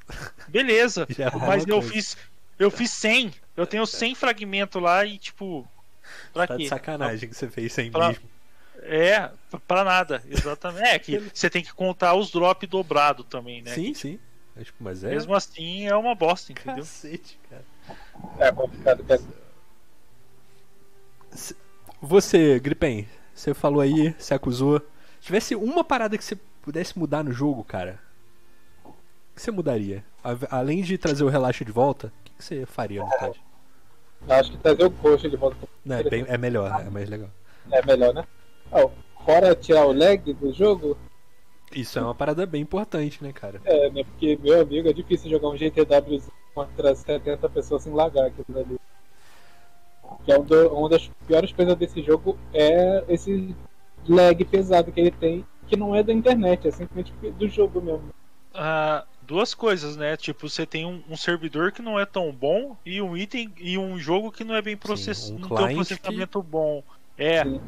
Beleza. 0.48 1.06
Já 1.16 1.28
é 1.28 1.32
Mas 1.36 1.66
eu 1.68 1.76
coisa. 1.80 1.92
fiz 1.94 2.18
eu 2.60 2.72
fiz 2.72 2.90
100. 2.92 3.34
Eu 3.56 3.68
tenho 3.68 3.86
100 3.86 4.16
fragmentos 4.16 4.82
lá 4.82 5.06
e 5.06 5.18
tipo, 5.20 5.68
pra 6.34 6.48
Tá 6.48 6.56
de 6.56 6.64
quê? 6.64 6.70
sacanagem 6.70 7.30
que 7.30 7.36
você 7.36 7.48
fez 7.50 7.72
sem 7.74 7.92
Pra- 7.92 8.08
mesmo. 8.10 8.24
É, 8.84 9.30
pra 9.68 9.84
nada, 9.84 10.24
exatamente. 10.30 10.88
É 10.88 11.00
que 11.00 11.18
você 11.34 11.50
tem 11.50 11.64
que 11.64 11.74
contar 11.74 12.14
os 12.16 12.32
drop 12.32 12.66
dobrado 12.68 13.24
também, 13.24 13.62
né? 13.62 13.74
Sim, 13.74 13.94
sim. 13.94 14.20
Mas, 14.56 14.68
mas 14.80 15.04
é. 15.04 15.10
Mesmo 15.10 15.36
assim 15.36 15.86
é 15.88 15.96
uma 15.96 16.16
bosta, 16.16 16.52
entendeu? 16.52 16.78
Cacete, 16.78 17.38
cara. 17.50 17.64
É 18.40 18.52
complicado. 18.52 19.04
cara. 19.04 19.22
Você, 22.02 22.60
Gripen, 22.60 23.08
você 23.34 23.54
falou 23.54 23.82
aí, 23.82 24.14
você 24.18 24.34
acusou. 24.34 24.80
Se 25.20 25.28
tivesse 25.28 25.56
uma 25.56 25.84
parada 25.84 26.18
que 26.18 26.24
você 26.24 26.38
pudesse 26.62 26.98
mudar 26.98 27.24
no 27.24 27.32
jogo, 27.32 27.64
cara, 27.64 28.00
o 28.86 28.92
que 29.36 29.42
você 29.42 29.52
mudaria? 29.52 30.04
Além 30.50 30.82
de 30.84 30.98
trazer 30.98 31.24
o 31.24 31.30
relaxo 31.30 31.64
de 31.66 31.72
volta, 31.72 32.08
o 32.08 32.12
que 32.38 32.44
você 32.44 32.66
faria 32.66 33.04
no 33.04 33.10
caso? 33.10 33.36
Acho 34.30 34.52
que 34.52 34.58
trazer 34.58 34.84
o 34.86 34.92
coxa 34.92 35.30
de 35.30 35.38
volta 35.38 35.58
Não, 35.86 35.96
é, 35.98 36.04
bem- 36.04 36.26
é 36.28 36.38
melhor, 36.38 36.82
é 36.86 36.90
mais 36.90 37.10
legal. 37.10 37.30
é 37.72 37.86
melhor, 37.86 38.14
né? 38.14 38.26
Ó, 38.72 38.90
fora 39.24 39.56
tirar 39.56 39.86
o 39.86 39.94
lag 39.94 40.34
do 40.34 40.52
jogo, 40.54 40.98
Isso 41.72 41.98
é 42.00 42.02
uma 42.02 42.16
parada 42.16 42.46
bem 42.46 42.62
importante, 42.62 43.24
né, 43.24 43.32
cara? 43.32 43.62
é, 43.66 43.90
né? 43.90 44.04
Porque, 44.04 44.38
meu 44.42 44.60
amigo, 44.62 44.88
é 44.90 44.94
difícil 44.94 45.30
jogar 45.30 45.50
um 45.50 45.58
GTW 45.58 46.22
contra 46.66 46.96
70 46.96 47.48
pessoas 47.50 47.84
sem 47.84 47.94
lagar 47.94 48.26
aquilo 48.26 48.60
ali. 48.60 48.78
Que 50.26 50.32
é 50.32 50.40
um 50.40 50.44
do- 50.44 50.74
uma 50.74 50.90
das 50.90 51.10
piores 51.28 51.52
coisas 51.52 51.76
desse 51.76 52.02
jogo 52.02 52.38
é 52.54 53.04
esse 53.08 53.56
lag 54.08 54.44
pesado 54.46 54.92
que 54.92 55.00
ele 55.00 55.12
tem, 55.12 55.46
que 55.68 55.76
não 55.76 55.94
é 55.94 56.02
da 56.02 56.14
internet, 56.14 56.68
é 56.68 56.72
simplesmente 56.72 57.14
do 57.32 57.48
jogo 57.48 57.82
mesmo. 57.82 58.10
Ah, 58.54 59.04
duas 59.22 59.54
coisas, 59.54 59.96
né? 59.96 60.16
Tipo, 60.18 60.50
você 60.50 60.66
tem 60.66 60.86
um, 60.86 61.04
um 61.10 61.18
servidor 61.18 61.72
que 61.72 61.82
não 61.82 62.00
é 62.00 62.06
tão 62.06 62.32
bom 62.32 62.76
e 62.86 63.02
um 63.02 63.16
item 63.16 63.54
e 63.60 63.78
um 63.78 64.00
jogo 64.00 64.32
que 64.32 64.44
não 64.44 64.56
é 64.56 64.62
bem 64.62 64.76
processado, 64.78 65.36
um 65.36 65.40
não 65.40 65.50
tem 65.50 65.68
um 65.68 65.76
processamento 65.76 66.42
bom. 66.42 66.82
É. 67.18 67.44
Sim. 67.44 67.62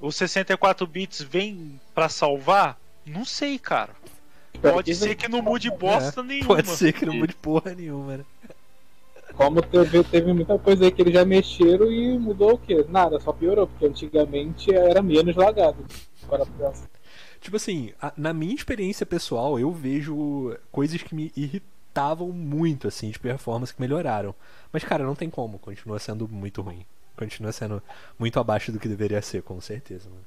Os 0.00 0.14
64 0.16 0.86
bits 0.86 1.20
vem 1.20 1.78
pra 1.94 2.08
salvar? 2.08 2.78
Não 3.04 3.24
sei, 3.24 3.58
cara. 3.58 3.90
Pode 4.60 4.94
ser 4.94 5.14
que 5.14 5.28
não 5.28 5.42
mude 5.42 5.70
bosta 5.70 6.22
nenhuma. 6.22 6.44
É, 6.44 6.56
Pode 6.62 6.68
ser 6.70 6.92
que 6.92 7.06
não 7.06 7.14
mude 7.14 7.34
porra 7.34 7.74
nenhuma, 7.74 8.18
né? 8.18 8.24
Como 9.34 9.62
teve, 9.62 10.02
teve 10.04 10.32
muita 10.32 10.58
coisa 10.58 10.84
aí 10.84 10.90
que 10.90 11.00
eles 11.02 11.14
já 11.14 11.24
mexeram 11.24 11.92
e 11.92 12.18
mudou 12.18 12.54
o 12.54 12.58
quê? 12.58 12.84
Nada, 12.88 13.20
só 13.20 13.32
piorou, 13.32 13.66
porque 13.68 13.86
antigamente 13.86 14.74
era 14.74 15.00
menos 15.00 15.36
lagado. 15.36 15.84
Agora 16.24 16.44
pensa. 16.46 16.88
Tipo 17.40 17.56
assim, 17.56 17.92
a- 18.02 18.12
na 18.16 18.32
minha 18.32 18.54
experiência 18.54 19.06
pessoal, 19.06 19.58
eu 19.60 19.70
vejo 19.70 20.56
coisas 20.72 21.00
que 21.02 21.14
me 21.14 21.30
irritavam 21.36 22.32
muito, 22.32 22.88
assim, 22.88 23.10
de 23.10 23.18
performance 23.18 23.72
que 23.72 23.80
melhoraram. 23.80 24.34
Mas, 24.72 24.82
cara, 24.82 25.04
não 25.04 25.14
tem 25.14 25.30
como, 25.30 25.58
continua 25.58 26.00
sendo 26.00 26.26
muito 26.26 26.60
ruim. 26.60 26.84
Continua 27.16 27.52
sendo 27.52 27.80
muito 28.18 28.40
abaixo 28.40 28.72
do 28.72 28.80
que 28.80 28.88
deveria 28.88 29.22
ser, 29.22 29.42
com 29.42 29.60
certeza, 29.60 30.08
mano. 30.08 30.24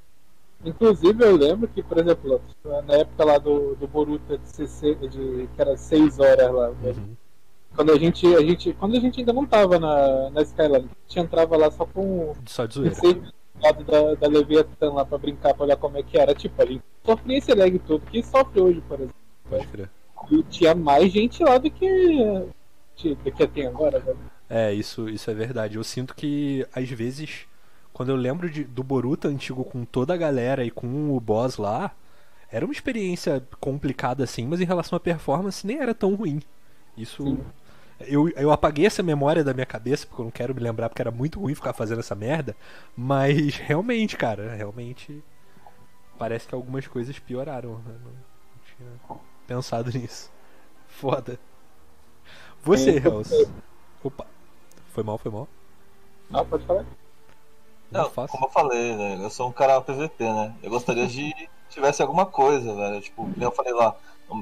Inclusive 0.64 1.24
eu 1.24 1.36
lembro 1.36 1.68
que, 1.68 1.82
por 1.82 1.98
exemplo, 1.98 2.40
na 2.86 2.94
época 2.94 3.24
lá 3.24 3.38
do, 3.38 3.74
do 3.74 3.88
Boruto 3.88 4.38
de, 4.38 4.48
CC, 4.48 4.94
de 4.94 5.48
que 5.54 5.60
era 5.60 5.76
6 5.76 6.18
horas 6.20 6.52
lá, 6.52 6.68
né? 6.70 6.90
Uhum. 6.90 7.16
quando 7.74 7.92
a 7.92 7.98
gente, 7.98 8.26
a 8.34 8.40
gente. 8.40 8.72
Quando 8.74 8.96
a 8.96 9.00
gente 9.00 9.20
ainda 9.20 9.32
não 9.32 9.44
tava 9.44 9.78
na, 9.78 10.30
na 10.30 10.42
Skyline, 10.42 10.88
a 10.88 11.08
gente 11.08 11.18
entrava 11.18 11.56
lá 11.56 11.70
só 11.70 11.84
com 11.84 12.32
Só 12.46 12.66
de 12.66 12.74
zoeira. 12.74 12.94
16 12.94 13.14
do 13.14 13.32
lado 13.60 13.84
da, 13.84 14.14
da 14.14 14.28
Leviathan 14.28 14.92
lá 14.92 15.04
pra 15.04 15.18
brincar, 15.18 15.54
pra 15.54 15.64
olhar 15.64 15.76
como 15.76 15.98
é 15.98 16.02
que 16.02 16.16
era. 16.16 16.34
Tipo, 16.34 16.62
a 16.62 16.66
gente 16.66 16.82
sofria 17.04 17.38
esse 17.38 17.54
lag 17.54 17.78
todo, 17.80 18.06
que 18.06 18.22
sofre 18.22 18.60
hoje, 18.60 18.80
por 18.82 19.00
exemplo. 19.00 19.16
Pode 19.50 19.66
crer. 19.66 19.90
E 20.30 20.42
tinha 20.44 20.74
mais 20.74 21.12
gente 21.12 21.42
lá 21.42 21.58
do 21.58 21.70
que. 21.70 22.46
Do 23.04 23.32
que 23.32 23.46
tem 23.48 23.66
agora, 23.66 23.98
velho. 23.98 24.18
É, 24.48 24.72
isso, 24.72 25.08
isso 25.08 25.30
é 25.30 25.34
verdade. 25.34 25.76
Eu 25.76 25.82
sinto 25.82 26.14
que, 26.14 26.64
às 26.72 26.88
vezes, 26.88 27.46
quando 27.92 28.10
eu 28.10 28.16
lembro 28.16 28.48
de- 28.50 28.64
do 28.64 28.82
Boruto 28.82 29.28
antigo 29.28 29.64
com 29.64 29.84
toda 29.84 30.14
a 30.14 30.16
galera 30.16 30.64
e 30.64 30.70
com 30.70 31.14
o 31.16 31.20
boss 31.20 31.56
lá, 31.58 31.92
era 32.50 32.64
uma 32.64 32.72
experiência 32.72 33.46
complicada 33.60 34.24
assim, 34.24 34.46
mas 34.46 34.60
em 34.60 34.64
relação 34.64 34.96
à 34.96 35.00
performance 35.00 35.66
nem 35.66 35.78
era 35.80 35.94
tão 35.94 36.14
ruim. 36.14 36.40
Isso. 36.96 37.24
Sim. 37.24 37.44
Eu, 38.00 38.28
eu 38.30 38.50
apaguei 38.50 38.84
essa 38.86 39.02
memória 39.02 39.44
da 39.44 39.54
minha 39.54 39.66
cabeça, 39.66 40.06
porque 40.06 40.20
eu 40.20 40.24
não 40.24 40.30
quero 40.32 40.54
me 40.54 40.60
lembrar, 40.60 40.88
porque 40.88 41.02
era 41.02 41.10
muito 41.10 41.38
ruim 41.40 41.54
ficar 41.54 41.72
fazendo 41.72 42.00
essa 42.00 42.14
merda. 42.14 42.56
Mas 42.96 43.56
realmente, 43.56 44.16
cara, 44.16 44.54
realmente. 44.54 45.22
Parece 46.18 46.46
que 46.48 46.54
algumas 46.54 46.86
coisas 46.86 47.18
pioraram. 47.18 47.74
né? 47.78 47.94
Não, 48.04 48.10
não 48.12 48.62
tinha 48.76 49.20
pensado 49.46 49.90
nisso. 49.96 50.30
Foda. 50.88 51.38
Você, 52.64 52.96
Hells. 52.96 53.32
Opa. 54.02 54.26
Foi 54.92 55.02
mal, 55.02 55.18
foi 55.18 55.32
mal. 55.32 55.48
Ah, 56.32 56.44
pode 56.44 56.64
falar? 56.66 56.84
Não, 57.92 58.04
Não, 58.04 58.10
como 58.28 58.46
eu 58.46 58.50
falei, 58.50 58.96
velho, 58.96 59.22
eu 59.22 59.30
sou 59.30 59.48
um 59.48 59.52
cara 59.52 59.80
PVP, 59.80 60.24
né? 60.24 60.54
Eu 60.62 60.70
gostaria 60.70 61.06
de 61.06 61.32
tivesse 61.68 62.02
alguma 62.02 62.26
coisa, 62.26 62.74
velho. 62.74 63.00
Tipo, 63.00 63.28
como 63.28 63.44
eu 63.44 63.52
falei 63.52 63.72
lá, 63.72 63.94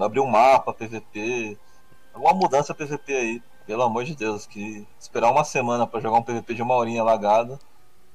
abrir 0.03 0.20
um 0.20 0.26
mapa 0.26 0.72
PVP, 0.72 1.59
alguma 2.14 2.34
mudança 2.34 2.74
PVP 2.74 3.12
aí, 3.14 3.42
pelo 3.66 3.82
amor 3.82 4.05
de 4.05 4.14
Deus, 4.16 4.46
que 4.46 4.86
esperar 4.98 5.30
uma 5.30 5.44
semana 5.44 5.86
pra 5.86 6.01
jogar 6.01 6.18
um 6.18 6.22
PVP 6.22 6.55
de 6.55 6.62
uma 6.62 6.74
horinha 6.74 7.03
lagada. 7.03 7.59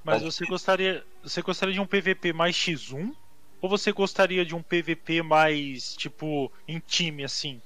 Mas 0.03 0.21
Tá 0.21 0.25
você 0.25 0.45
difícil. 0.45 0.47
gostaria, 0.47 1.03
você 1.23 1.41
gostaria 1.41 1.73
de 1.73 1.79
um 1.81 1.85
PVP 1.85 2.31
mais 2.33 2.55
X1 2.55 3.15
ou 3.61 3.69
você 3.69 3.91
gostaria 3.91 4.45
de 4.45 4.55
um 4.55 4.61
PVP 4.61 5.21
mais 5.21 5.95
tipo 5.95 6.51
em 6.67 6.79
time 6.79 7.23
assim? 7.23 7.61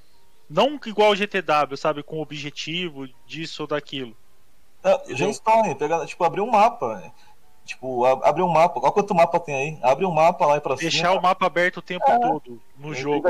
Não 0.50 0.80
igual 0.86 1.12
o 1.12 1.16
GTW, 1.16 1.78
sabe, 1.78 2.02
com 2.04 2.20
objetivo 2.22 3.08
disso 3.28 3.64
ou 3.64 3.68
daquilo. 3.68 4.18
Não, 4.84 5.16
Genstorm, 5.16 5.76
pegar, 5.76 6.06
tipo, 6.06 6.24
abrir 6.24 6.42
um 6.42 6.50
mapa, 6.52 6.96
velho. 6.96 7.12
Tipo, 7.70 8.04
a- 8.04 8.28
abrir 8.30 8.42
um 8.42 8.48
mapa, 8.52 8.80
olha 8.80 8.92
quanto 8.92 9.14
mapa 9.14 9.40
tem 9.40 9.54
aí. 9.56 9.78
Abre 9.84 10.04
um 10.04 10.12
mapa 10.12 10.44
lá 10.46 10.58
e 10.58 10.60
pra 10.60 10.74
Deixar 10.74 11.10
cima. 11.10 11.20
o 11.20 11.22
mapa 11.22 11.46
aberto 11.46 11.78
o 11.78 11.82
tempo 11.84 12.04
É. 12.10 12.18
todo 12.20 12.60
no 12.80 12.96
jogo. 12.96 13.30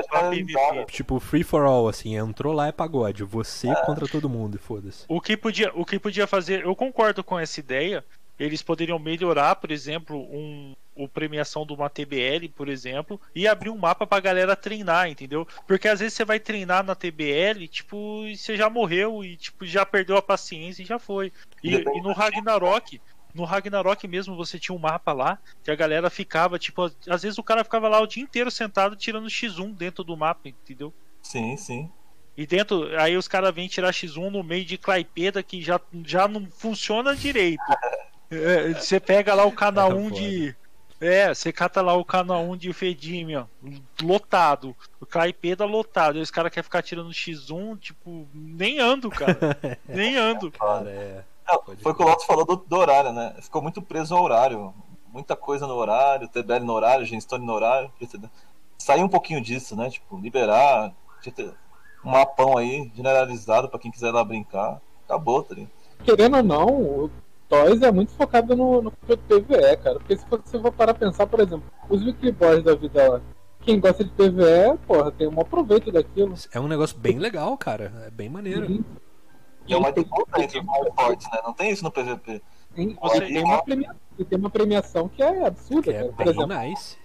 Tipo, 0.88 1.20
free 1.20 1.44
for 1.44 1.66
all, 1.66 1.90
assim, 1.90 2.16
entrou 2.16 2.54
lá 2.54 2.68
é 2.68 2.72
pagode. 2.72 3.24
Você 3.24 3.68
contra 3.86 4.08
todo 4.08 4.30
mundo, 4.30 4.56
e 4.56 4.58
foda-se. 4.58 5.04
O 5.10 5.20
que 5.20 5.36
podia, 5.36 5.72
o 5.76 5.84
que 5.86 6.00
podia 6.00 6.26
fazer, 6.26 6.64
eu 6.64 6.74
concordo 6.76 7.22
com 7.24 7.38
essa 7.38 7.60
ideia. 7.60 8.04
Eles 8.40 8.62
poderiam 8.62 8.98
melhorar, 8.98 9.56
por 9.58 9.70
exemplo, 9.72 10.18
um 10.18 10.74
o 10.96 11.08
premiação 11.08 11.66
de 11.66 11.72
uma 11.72 11.90
TBL, 11.90 12.50
por 12.50 12.68
exemplo, 12.68 13.22
e 13.34 13.48
abrir 13.48 13.70
um 13.70 13.78
mapa 13.78 14.06
pra 14.06 14.20
galera 14.20 14.54
treinar, 14.54 15.10
entendeu? 15.10 15.48
Porque 15.66 15.88
às 15.88 16.02
vezes 16.02 16.14
você 16.14 16.26
vai 16.26 16.42
treinar 16.42 16.84
na 16.84 16.94
TBL, 16.94 17.70
tipo, 17.70 18.26
e 18.26 18.36
você 18.36 18.58
já 18.58 18.70
morreu 18.70 19.24
e 19.24 19.38
tipo 19.38 19.66
já 19.66 19.86
perdeu 19.86 20.18
a 20.18 20.22
paciência 20.22 20.82
e 20.82 20.86
já 20.86 21.00
foi. 21.00 21.32
E, 21.64 21.74
e 21.76 22.02
no 22.02 22.12
Ragnarok, 22.12 23.00
no 23.34 23.44
Ragnarok 23.44 24.08
mesmo 24.08 24.36
você 24.36 24.58
tinha 24.60 24.76
um 24.76 24.80
mapa 24.80 25.14
lá 25.14 25.38
que 25.64 25.72
a 25.72 25.76
galera 25.76 26.10
ficava, 26.10 26.58
tipo, 26.60 26.92
às 27.08 27.22
vezes 27.22 27.38
o 27.38 27.44
cara 27.44 27.64
ficava 27.64 27.88
lá 27.88 28.00
o 28.02 28.08
dia 28.08 28.24
inteiro 28.24 28.50
sentado 28.52 28.96
tirando 28.96 29.28
X1 29.28 29.76
dentro 29.76 30.04
do 30.04 30.18
mapa, 30.18 30.50
entendeu? 30.50 30.94
Sim, 31.22 31.56
sim. 31.58 31.90
E 32.38 32.48
dentro, 32.48 32.98
aí 33.00 33.18
os 33.18 33.28
caras 33.28 33.54
vêm 33.54 33.68
tirar 33.68 33.92
X1 33.92 34.30
no 34.30 34.44
meio 34.44 34.64
de 34.64 34.78
Claipeda 34.78 35.44
que 35.44 35.62
já, 35.62 35.80
já 36.06 36.28
não 36.28 36.48
funciona 36.52 37.16
direito. 37.16 37.62
É, 38.32 38.74
Você 38.76 39.00
pega 39.00 39.34
lá 39.34 39.44
o 39.44 39.52
canal 39.52 39.90
É 39.92 39.96
1 39.96 40.04
foda. 40.10 40.16
de. 40.22 40.56
É, 41.02 41.34
você 41.34 41.52
cata 41.52 41.82
lá 41.82 41.94
o 41.96 42.06
canal 42.06 42.44
1 42.52 42.58
de 42.58 42.74
Fedimia, 42.74 43.48
lotado. 44.04 44.76
O 45.02 45.06
Claipeda 45.08 45.66
lotado. 45.66 46.20
E 46.20 46.22
os 46.22 46.30
caras 46.30 46.52
querem 46.52 46.64
ficar 46.64 46.84
tirando 46.84 47.10
X1, 47.10 47.80
tipo, 47.80 48.28
nem 48.32 48.80
ando, 48.80 49.10
cara. 49.10 49.58
nem 49.90 50.16
ando. 50.16 50.52
Cara, 50.52 50.90
é. 50.92 51.24
Foi 51.82 51.92
o 51.92 51.96
que 51.96 52.04
o 52.04 52.06
Lotus 52.06 52.26
falou 52.26 52.46
do, 52.46 52.56
do 52.56 52.76
horário, 52.78 53.12
né? 53.12 53.36
Ficou 53.42 53.62
muito 53.62 53.82
preso 53.82 54.16
ao 54.16 54.24
horário. 54.24 54.74
Muita 55.12 55.36
coisa 55.36 55.66
no 55.66 55.74
horário, 55.74 56.28
TBL 56.28 56.64
no 56.64 56.74
horário, 56.74 57.06
Genstone 57.06 57.46
no 57.46 57.54
horário. 57.54 57.92
entendeu? 58.00 58.30
Sair 58.78 59.04
um 59.04 59.10
pouquinho 59.10 59.42
disso, 59.42 59.76
né? 59.76 59.90
Tipo, 59.90 60.18
liberar, 60.18 60.94
tinha 61.22 61.34
que 61.34 61.44
ter 61.44 61.54
um 62.04 62.12
mapão 62.12 62.58
aí 62.58 62.92
generalizado 62.96 63.68
pra 63.68 63.80
quem 63.80 63.92
quiser 63.92 64.10
ir 64.10 64.14
lá 64.14 64.24
brincar. 64.24 64.80
Acabou, 65.06 65.44
tá 65.44 65.56
ligado? 65.56 65.72
Querendo 66.04 66.38
ou 66.38 66.44
não, 66.44 66.68
o 66.68 67.12
Toys 67.50 67.82
é 67.82 67.92
muito 67.92 68.12
focado 68.14 68.56
no, 68.56 68.82
no 68.84 68.92
PVE, 68.92 69.78
cara. 69.84 70.00
Porque 70.00 70.18
se 70.18 70.26
você 70.30 70.60
for 70.60 70.72
parar 70.72 70.92
a 70.92 70.96
pensar, 70.96 71.26
por 71.28 71.40
exemplo, 71.40 71.64
os 71.90 72.04
Weekly 72.04 72.32
Boys 72.32 72.64
da 72.64 72.76
vida 72.76 73.10
lá, 73.10 73.22
quem 73.62 73.80
gosta 73.80 74.04
de 74.04 74.12
PVE, 74.12 74.78
porra, 74.88 75.12
tem 75.12 75.28
um 75.28 75.42
aproveito 75.42 75.92
daquilo. 75.92 76.36
É 76.54 76.60
um 76.60 76.68
negócio 76.68 76.98
bem 76.98 77.18
legal, 77.18 77.58
cara. 77.58 77.92
É 78.08 78.12
bem 78.12 78.30
maneiro. 78.30 78.68
Uhum. 78.68 78.84
E 79.70 79.74
é 79.74 79.78
uma 79.78 79.90
os 79.90 79.96
mais 80.66 80.94
fortes, 80.96 81.28
né? 81.32 81.40
Não 81.44 81.54
tem 81.54 81.70
isso 81.72 81.84
no 81.84 81.92
PVP. 81.92 82.42
Tem, 82.76 82.98
Você- 83.02 83.22
tem 83.22 83.44
uma 83.44 83.64
premiação, 83.64 83.98
tem 84.30 84.38
uma 84.40 84.50
premiação 84.50 85.08
que 85.10 85.24
é 85.24 85.46
absurda, 85.46 85.84
Que 85.84 85.90
é 85.92 86.02
cara. 86.02 86.14
Por 86.14 86.28
exemplo, 86.28 86.48
nice. 86.58 86.98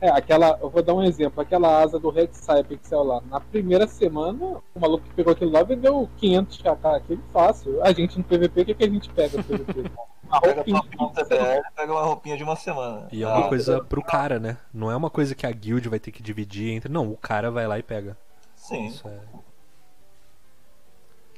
é, 0.00 0.08
aquela, 0.10 0.58
eu 0.60 0.70
vou 0.70 0.82
dar 0.82 0.94
um 0.94 1.02
exemplo, 1.02 1.40
aquela 1.42 1.82
asa 1.82 1.98
do 1.98 2.10
Red 2.10 2.28
Pixel 2.68 3.02
lá. 3.02 3.20
Na 3.30 3.40
primeira 3.40 3.86
semana, 3.86 4.60
o 4.74 4.80
maluco 4.80 5.04
que 5.04 5.14
pegou 5.14 5.32
aquilo 5.32 5.50
lá 5.52 5.62
vendeu 5.62 6.08
500 6.18 6.58
kk, 6.58 6.86
aquele 6.86 7.20
fácil. 7.32 7.82
A 7.82 7.92
gente 7.92 8.18
no 8.18 8.24
PVP, 8.24 8.60
o 8.62 8.64
que, 8.66 8.74
que 8.74 8.84
a 8.84 8.88
gente 8.90 9.08
pega 9.10 9.38
no 9.38 9.44
PVP? 9.44 9.90
Uma 10.32 10.40
Pega 10.40 10.54
roupinha. 10.54 10.80
só 10.96 11.04
um 11.04 11.08
TBL, 11.10 11.62
pega 11.76 11.92
uma 11.92 12.02
roupinha 12.04 12.36
de 12.38 12.42
uma 12.42 12.56
semana. 12.56 13.06
E 13.12 13.22
é 13.22 13.26
Ah, 13.26 13.36
uma 13.36 13.48
coisa 13.50 13.84
pro 13.84 14.02
cara, 14.02 14.38
né? 14.38 14.56
Não 14.72 14.90
é 14.90 14.96
uma 14.96 15.10
coisa 15.10 15.34
que 15.34 15.44
a 15.44 15.50
guild 15.50 15.86
vai 15.90 16.00
ter 16.00 16.10
que 16.10 16.22
dividir 16.22 16.70
entre. 16.72 16.90
Não, 16.90 17.10
o 17.12 17.18
cara 17.18 17.50
vai 17.50 17.66
lá 17.66 17.78
e 17.78 17.82
pega. 17.82 18.16
Sim. 18.56 18.86
Isso 18.86 19.06
é. 19.06 19.20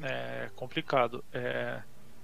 É 0.03 0.51
complicado. 0.55 1.25
É, 1.33 1.83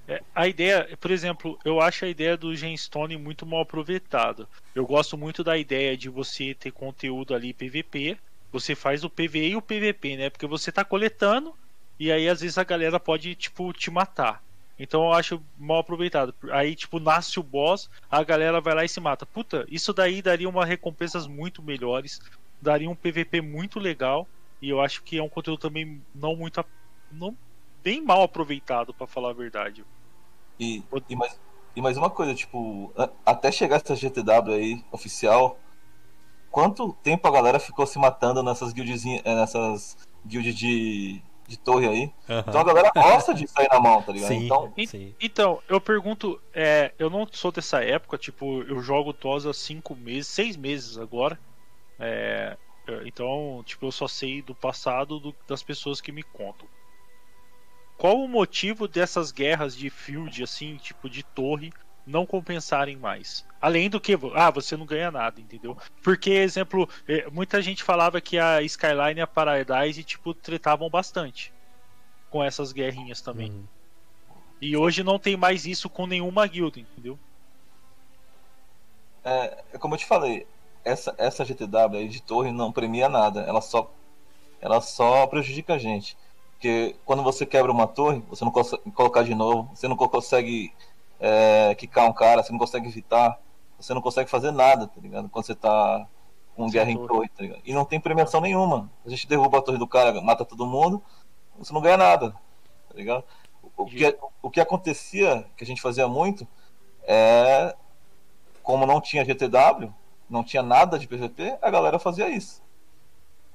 é, 0.09 0.21
a 0.35 0.49
ideia, 0.49 0.97
por 1.01 1.11
exemplo, 1.11 1.59
eu 1.65 1.81
acho 1.81 2.05
a 2.05 2.09
ideia 2.09 2.37
do 2.37 2.55
Genstone 2.55 3.17
muito 3.17 3.47
mal 3.47 3.61
aproveitada. 3.61 4.49
Eu 4.75 4.85
gosto 4.85 5.17
muito 5.17 5.45
da 5.45 5.57
ideia 5.57 5.97
de 5.97 6.09
você 6.09 6.55
ter 6.55 6.73
conteúdo 6.73 7.35
ali 7.35 7.55
PVP. 7.55 8.19
Você 8.53 8.75
faz 8.75 9.05
o 9.05 9.11
PVE 9.11 9.51
e 9.51 9.57
o 9.57 9.63
PVP, 9.63 10.17
né? 10.17 10.31
Porque 10.31 10.47
você 10.47 10.73
tá 10.73 10.85
coletando 10.85 11.55
e 11.99 12.11
aí 12.11 12.29
às 12.29 12.41
vezes 12.41 12.59
a 12.59 12.65
galera 12.65 12.99
pode, 12.99 13.35
tipo, 13.37 13.73
te 13.73 13.91
matar. 13.91 14.43
Então 14.79 15.05
eu 15.05 15.13
acho 15.13 15.41
mal 15.57 15.79
aproveitado. 15.79 16.35
Aí, 16.51 16.75
tipo, 16.75 16.99
nasce 16.99 17.39
o 17.39 17.43
boss, 17.43 17.89
a 18.11 18.25
galera 18.25 18.61
vai 18.61 18.75
lá 18.75 18.85
e 18.85 18.89
se 18.89 18.99
mata. 18.99 19.27
Puta, 19.27 19.67
isso 19.69 19.93
daí 19.93 20.23
daria 20.23 20.49
uma 20.49 20.65
recompensas 20.65 21.27
muito 21.27 21.63
melhores, 21.63 22.19
daria 22.61 22.89
um 22.89 22.97
PVP 22.97 23.43
muito 23.43 23.79
legal. 23.79 24.27
E 24.61 24.71
eu 24.71 24.81
acho 24.81 25.03
que 25.05 25.19
é 25.19 25.23
um 25.23 25.29
conteúdo 25.29 25.61
também 25.61 26.03
não 26.15 26.35
muito. 26.35 26.65
Não, 27.13 27.37
bem 27.83 28.03
mal 28.03 28.23
aproveitado, 28.23 28.95
pra 28.95 29.07
falar 29.07 29.31
a 29.31 29.35
verdade. 29.35 29.85
E, 30.59 30.83
e, 31.09 31.17
mais, 31.17 31.41
e 31.75 31.81
mais 31.81 31.97
uma 31.97 32.11
coisa, 32.11 32.35
tipo, 32.35 32.93
até 33.25 33.51
chegar 33.51 33.77
essa 33.83 33.97
GTW 33.97 34.53
aí, 34.55 34.85
oficial, 34.93 35.59
quanto 36.51 36.93
tempo 37.03 37.27
a 37.27 37.31
galera 37.31 37.59
ficou 37.59 37.87
se 37.87 37.99
matando 37.99 38.43
nessas 38.43 38.73
guildzinhas, 38.73 39.23
eh, 39.25 39.35
nessas 39.35 39.97
guilds 40.27 40.55
de, 40.55 41.23
de 41.49 41.57
torre 41.59 41.89
aí. 41.89 42.13
Aham. 42.29 42.43
Então 42.49 42.61
a 42.61 42.65
galera 42.65 42.91
gosta 42.95 43.35
de 43.35 43.49
sair 43.49 43.69
na 43.73 43.81
mão, 43.81 44.03
tá 44.03 44.13
ligado? 44.13 44.33
Sim, 44.33 44.45
Então, 44.45 44.75
sim. 44.87 45.15
Então, 45.23 45.63
eu 45.69 45.81
pergunto, 45.81 46.41
é, 46.55 46.95
eu 46.99 47.11
não 47.11 47.27
sou 47.33 47.53
dessa 47.53 47.83
época, 47.85 48.17
tipo, 48.19 48.63
eu 48.63 48.81
jogo 48.81 49.13
TOS 49.13 49.47
há 49.47 49.53
cinco 49.53 49.95
meses, 49.97 50.29
seis 50.29 50.57
meses 50.57 50.97
agora. 50.99 51.39
É, 51.99 52.59
então, 53.07 53.63
tipo, 53.65 53.87
eu 53.87 53.93
só 53.93 54.09
sei 54.09 54.43
do 54.43 54.55
passado 54.55 55.21
do- 55.21 55.37
das 55.47 55.63
pessoas 55.63 56.01
que 56.01 56.13
me 56.13 56.23
contam. 56.23 56.69
Qual 58.01 58.19
o 58.19 58.27
motivo 58.27 58.89
dessas 58.89 59.31
guerras 59.31 59.77
de 59.77 59.91
field, 59.91 60.43
assim, 60.43 60.77
tipo, 60.79 61.11
de 61.11 61.23
torre, 61.23 61.71
não 62.07 62.25
compensarem 62.25 62.97
mais? 62.97 63.45
Além 63.61 63.91
do 63.91 64.01
que, 64.01 64.17
ah, 64.35 64.51
você 64.51 64.75
não 64.75 64.87
ganha 64.87 65.11
nada, 65.11 65.39
entendeu? 65.39 65.77
Porque, 66.03 66.31
exemplo, 66.31 66.89
eh, 67.07 67.29
muita 67.31 67.61
gente 67.61 67.85
falava 67.85 68.19
que 68.19 68.39
a 68.39 68.63
Skyline 68.63 69.19
e 69.19 69.21
a 69.21 69.27
Paradise, 69.27 70.03
tipo, 70.03 70.33
tretavam 70.33 70.89
bastante 70.89 71.53
com 72.31 72.43
essas 72.43 72.73
guerrinhas 72.73 73.21
também. 73.21 73.51
Uhum. 73.51 73.65
E 74.63 74.75
hoje 74.75 75.03
não 75.03 75.19
tem 75.19 75.37
mais 75.37 75.67
isso 75.67 75.91
com 75.91 76.07
nenhuma 76.07 76.47
guilda, 76.47 76.81
entendeu? 76.81 77.19
é, 79.25 79.65
é 79.75 79.79
como 79.79 79.95
eu 79.95 79.99
te 79.99 80.07
falei, 80.07 80.47
essa, 80.85 81.15
essa 81.19 81.45
GTW 81.45 81.99
aí 81.99 82.09
de 82.09 82.23
torre 82.23 82.51
não 82.51 82.73
premia 82.73 83.09
nada, 83.09 83.43
ela 83.43 83.61
só, 83.61 83.91
ela 84.61 84.81
só 84.81 85.27
prejudica 85.27 85.75
a 85.75 85.79
gente. 85.79 86.17
Porque 86.61 86.95
quando 87.07 87.23
você 87.23 87.47
quebra 87.47 87.73
uma 87.73 87.87
torre, 87.87 88.23
você 88.29 88.45
não 88.45 88.53
consegue 88.53 88.83
colocar 88.91 89.23
de 89.23 89.35
novo, 89.35 89.71
você 89.75 89.89
não 89.89 89.97
consegue 89.97 90.71
é, 91.19 91.75
quicar 91.75 92.07
um 92.07 92.13
cara, 92.13 92.43
você 92.43 92.53
não 92.53 92.59
consegue 92.59 92.87
evitar, 92.87 93.41
você 93.79 93.95
não 93.95 94.03
consegue 94.03 94.29
fazer 94.29 94.51
nada, 94.51 94.87
tá 94.87 95.01
ligado? 95.01 95.31
Quando 95.31 95.47
você 95.47 95.55
tá 95.55 96.07
com 96.55 96.65
Sem 96.65 96.73
guerra 96.73 96.91
em 96.91 96.97
torre. 96.97 97.09
torre, 97.09 97.29
tá 97.31 97.43
ligado? 97.45 97.63
E 97.65 97.73
não 97.73 97.87
tem 97.87 97.99
premiação 97.99 98.43
nenhuma. 98.43 98.91
A 99.07 99.09
gente 99.09 99.27
derruba 99.27 99.57
a 99.57 99.63
torre 99.63 99.79
do 99.79 99.87
cara, 99.87 100.21
mata 100.21 100.45
todo 100.45 100.67
mundo, 100.67 101.03
você 101.59 101.73
não 101.73 101.81
ganha 101.81 101.97
nada, 101.97 102.33
tá 102.91 102.95
ligado? 102.95 103.25
O 103.75 103.87
que, 103.87 104.19
o 104.43 104.51
que 104.51 104.61
acontecia, 104.61 105.47
que 105.57 105.65
a 105.65 105.67
gente 105.67 105.81
fazia 105.81 106.07
muito, 106.07 106.47
é 107.05 107.75
como 108.63 108.85
não 108.85 109.01
tinha 109.01 109.25
GTW, 109.25 109.91
não 110.29 110.45
tinha 110.45 110.63
nada 110.63 110.99
de 110.99 111.09
PVP, 111.09 111.57
a 111.63 111.71
galera 111.71 111.99
fazia 111.99 112.29
isso. 112.29 112.63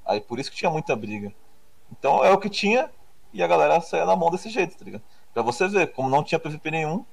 Aí 0.04 0.20
por 0.20 0.40
isso 0.40 0.50
que 0.50 0.58
tinha 0.58 0.72
muita 0.72 0.96
briga. 0.96 1.32
Então 1.92 2.24
é 2.24 2.32
o 2.32 2.40
que 2.40 2.50
tinha 2.50 2.90
e 3.34 3.44
a 3.44 3.48
galera 3.48 3.82
saía 3.82 4.06
na 4.06 4.16
mão 4.16 4.32
desse 4.32 4.50
jeito, 4.50 4.78
tá 4.78 4.86
ligado? 4.86 5.04
Pra 5.34 5.44
você 5.44 5.68
ver, 5.68 5.92
como 5.94 6.10
não 6.10 6.24
tinha 6.24 6.40
PVP 6.40 6.72
nenhum. 6.72 7.06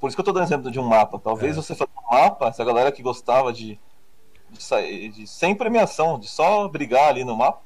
Por 0.00 0.08
isso 0.08 0.16
que 0.16 0.20
eu 0.20 0.24
tô 0.24 0.32
dando 0.32 0.44
exemplo 0.44 0.70
de 0.70 0.78
um 0.78 0.84
mapa. 0.84 1.18
Talvez 1.18 1.56
É. 1.56 1.62
você 1.62 1.74
faça 1.74 1.90
um 1.98 2.14
mapa, 2.14 2.48
essa 2.48 2.64
galera 2.64 2.92
que 2.92 3.02
gostava 3.02 3.52
de, 3.52 3.78
de 4.50 4.62
sair 4.62 5.10
de 5.10 5.26
sem 5.26 5.54
premiação, 5.54 6.18
de 6.18 6.28
só 6.28 6.68
brigar 6.68 7.08
ali 7.10 7.24
no 7.24 7.36
mapa. 7.36 7.62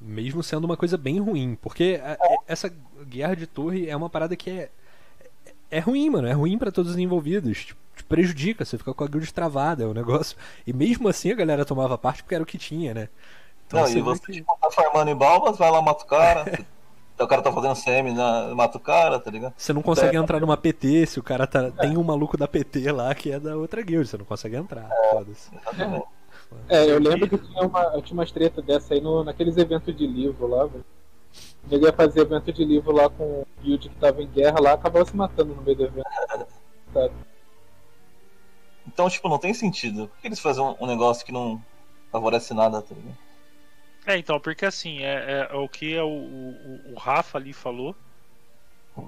Mesmo 0.00 0.42
sendo 0.42 0.64
uma 0.64 0.76
coisa 0.76 0.98
bem 0.98 1.18
ruim, 1.20 1.56
porque 1.60 2.00
a- 2.02 2.18
essa 2.46 2.68
guerra 3.06 3.34
de 3.36 3.46
torre 3.46 3.88
é 3.88 3.96
uma 3.96 4.10
parada 4.10 4.36
que 4.36 4.50
é 4.50 4.70
é 5.70 5.78
ruim, 5.80 6.08
mano, 6.10 6.28
é 6.28 6.32
ruim 6.32 6.58
pra 6.58 6.70
todos 6.72 6.92
os 6.92 6.98
envolvidos, 6.98 7.64
te, 7.66 7.76
te 7.96 8.04
prejudica, 8.04 8.64
você 8.64 8.78
fica 8.78 8.94
com 8.94 9.04
a 9.04 9.08
guild 9.08 9.32
travada, 9.32 9.84
é 9.84 9.86
um 9.86 9.92
negócio. 9.94 10.36
E 10.66 10.72
mesmo 10.72 11.08
assim 11.08 11.30
a 11.32 11.34
galera 11.34 11.64
tomava 11.64 11.98
parte 11.98 12.22
porque 12.22 12.34
era 12.34 12.44
o 12.44 12.46
que 12.46 12.58
tinha, 12.58 12.94
né? 12.94 13.08
Não, 13.72 13.82
você 13.82 13.98
e 13.98 14.02
você 14.02 14.32
tipo, 14.32 14.58
tá 14.60 14.70
farmando 14.70 15.10
em 15.10 15.16
balbas, 15.16 15.56
vai 15.56 15.70
lá, 15.70 15.80
mata 15.82 16.04
o 16.04 16.06
cara. 16.06 16.44
o 17.18 17.26
cara 17.26 17.42
tá 17.42 17.52
fazendo 17.52 17.74
CM, 17.76 18.12
na, 18.12 18.54
mata 18.54 18.76
o 18.76 18.80
cara, 18.80 19.18
tá 19.18 19.30
ligado? 19.30 19.54
Você 19.56 19.72
não 19.72 19.82
consegue 19.82 20.16
entrar 20.16 20.40
numa 20.40 20.56
PT 20.56 21.06
se 21.06 21.20
o 21.20 21.22
cara 21.22 21.46
tá, 21.46 21.70
tem 21.70 21.96
um 21.96 22.02
maluco 22.02 22.36
da 22.36 22.48
PT 22.48 22.90
lá 22.92 23.14
que 23.14 23.30
é 23.30 23.38
da 23.38 23.56
outra 23.56 23.82
guild, 23.82 24.06
você 24.06 24.18
não 24.18 24.24
consegue 24.24 24.56
entrar. 24.56 24.88
Foda-se. 25.10 25.50
Exatamente. 25.54 26.06
É, 26.68 26.84
eu 26.90 26.98
lembro 27.00 27.28
que 27.28 27.38
tinha, 27.38 27.66
uma, 27.66 28.02
tinha 28.02 28.18
umas 28.18 28.30
treta 28.30 28.62
dessa 28.62 28.94
aí 28.94 29.00
no, 29.00 29.24
naqueles 29.24 29.56
eventos 29.56 29.96
de 29.96 30.06
livro 30.06 30.46
lá, 30.46 30.66
velho. 30.66 30.84
Ele 31.70 31.86
ia 31.86 31.92
fazer 31.92 32.20
evento 32.20 32.52
de 32.52 32.64
livro 32.64 32.92
lá 32.92 33.08
com 33.08 33.24
o 33.24 33.46
build 33.60 33.88
que 33.88 33.96
tava 33.96 34.22
em 34.22 34.28
guerra 34.28 34.60
lá, 34.60 34.72
acabou 34.72 35.04
se 35.04 35.16
matando 35.16 35.54
no 35.54 35.62
meio 35.62 35.76
do 35.76 35.84
evento. 35.84 36.06
Então, 38.86 39.08
tipo, 39.08 39.28
não 39.28 39.38
tem 39.38 39.52
sentido. 39.54 40.08
Por 40.08 40.20
que 40.20 40.28
eles 40.28 40.38
fazem 40.38 40.62
um, 40.62 40.76
um 40.78 40.86
negócio 40.86 41.24
que 41.24 41.32
não 41.32 41.60
favorece 42.12 42.52
nada, 42.54 42.82
tá 42.82 42.94
ligado? 42.94 43.16
É, 44.06 44.16
então, 44.18 44.38
porque 44.38 44.66
assim, 44.66 45.02
é, 45.02 45.48
é 45.50 45.54
o 45.54 45.68
que 45.68 45.94
é 45.94 46.02
o, 46.02 46.08
o, 46.08 46.92
o 46.92 46.98
Rafa 46.98 47.38
ali 47.38 47.52
falou. 47.52 47.96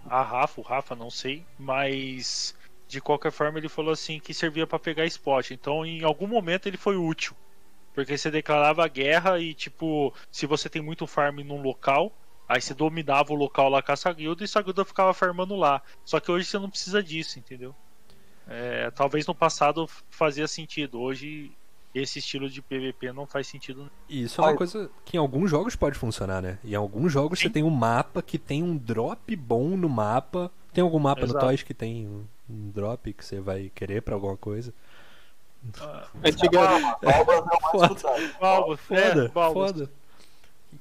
A 0.09 0.23
Rafa, 0.23 0.61
o 0.61 0.65
Rafa, 0.65 0.97
não 0.97 1.11
sei, 1.11 1.45
mas 1.59 2.55
de 2.89 3.01
qualquer 3.01 3.31
forma 3.31 3.59
ele 3.59 3.69
falou 3.69 3.93
assim 3.93 4.19
que 4.19 4.33
servia 4.33 4.67
pra 4.67 4.79
pegar 4.79 5.05
spot. 5.07 5.51
Então, 5.51 5.85
em 5.85 6.03
algum 6.03 6.27
momento 6.27 6.67
ele 6.67 6.77
foi 6.77 6.97
útil. 6.97 7.37
Porque 7.95 8.17
você 8.17 8.31
declarava 8.31 8.85
a 8.85 8.89
guerra 8.89 9.39
e, 9.39 9.55
tipo, 9.55 10.13
se 10.31 10.47
você 10.47 10.69
tem 10.69 10.83
muito 10.83 11.07
farm 11.07 11.41
num 11.41 11.63
local, 11.63 12.13
aí 12.49 12.61
você 12.61 12.75
dominava 12.75 13.33
o 13.33 13.37
local 13.37 13.69
lá 13.69 13.83
com 13.83 13.93
essa 13.93 14.13
guilda 14.13 14.43
e 14.43 14.45
essa 14.45 14.61
guilda 14.61 14.85
ficava 14.85 15.15
farmando 15.15 15.57
lá. 15.57 15.81
Só 16.05 16.21
que 16.21 16.31
hoje 16.31 16.47
você 16.47 16.59
não 16.59 16.69
precisa 16.69 17.03
disso, 17.03 17.39
entendeu? 17.39 17.75
É, 18.49 18.91
talvez 18.91 19.27
no 19.27 19.35
passado 19.35 19.89
fazia 20.11 20.47
sentido. 20.47 21.01
Hoje 21.01 21.51
esse 21.99 22.19
estilo 22.19 22.49
de 22.49 22.61
PVP 22.63 23.13
não 23.13 23.27
faz 23.27 23.47
sentido. 23.47 23.91
E 24.09 24.23
isso 24.23 24.41
é 24.41 24.45
uma 24.45 24.57
coisa 24.57 24.91
que 25.05 25.17
em 25.17 25.21
alguns 25.21 25.51
jogos 25.51 25.75
pode 25.77 25.99
funcionar, 25.99 26.41
né? 26.43 26.59
Em 26.65 26.75
alguns 26.75 27.13
jogos 27.13 27.39
você 27.39 27.47
Sim. 27.49 27.53
tem 27.55 27.63
um 27.63 27.71
mapa 27.71 28.23
que 28.23 28.39
tem 28.39 28.63
um 28.63 28.77
drop 28.77 29.35
bom 29.37 29.77
no 29.77 29.89
mapa. 29.89 30.51
Tem 30.73 30.83
algum 30.83 30.99
mapa 30.99 31.23
no 31.23 31.29
Exato. 31.33 31.47
Toys 31.47 31.63
que 31.63 31.73
tem 31.75 32.07
um, 32.07 32.25
um 32.51 32.71
drop 32.71 33.13
que 33.13 33.25
você 33.25 33.41
vai 33.41 33.71
querer 33.75 34.03
pra 34.03 34.15
alguma 34.15 34.37
coisa? 34.37 34.73
Balbas 37.03 37.37
é 37.37 37.41
o 37.41 37.47
mais 37.47 37.71
Foda. 37.71 37.89
disputado. 37.89 38.31
Balbas, 38.41 38.81
Foda, 38.81 39.01
é, 39.25 39.29
Balbas. 39.29 39.73
foda. 39.73 39.91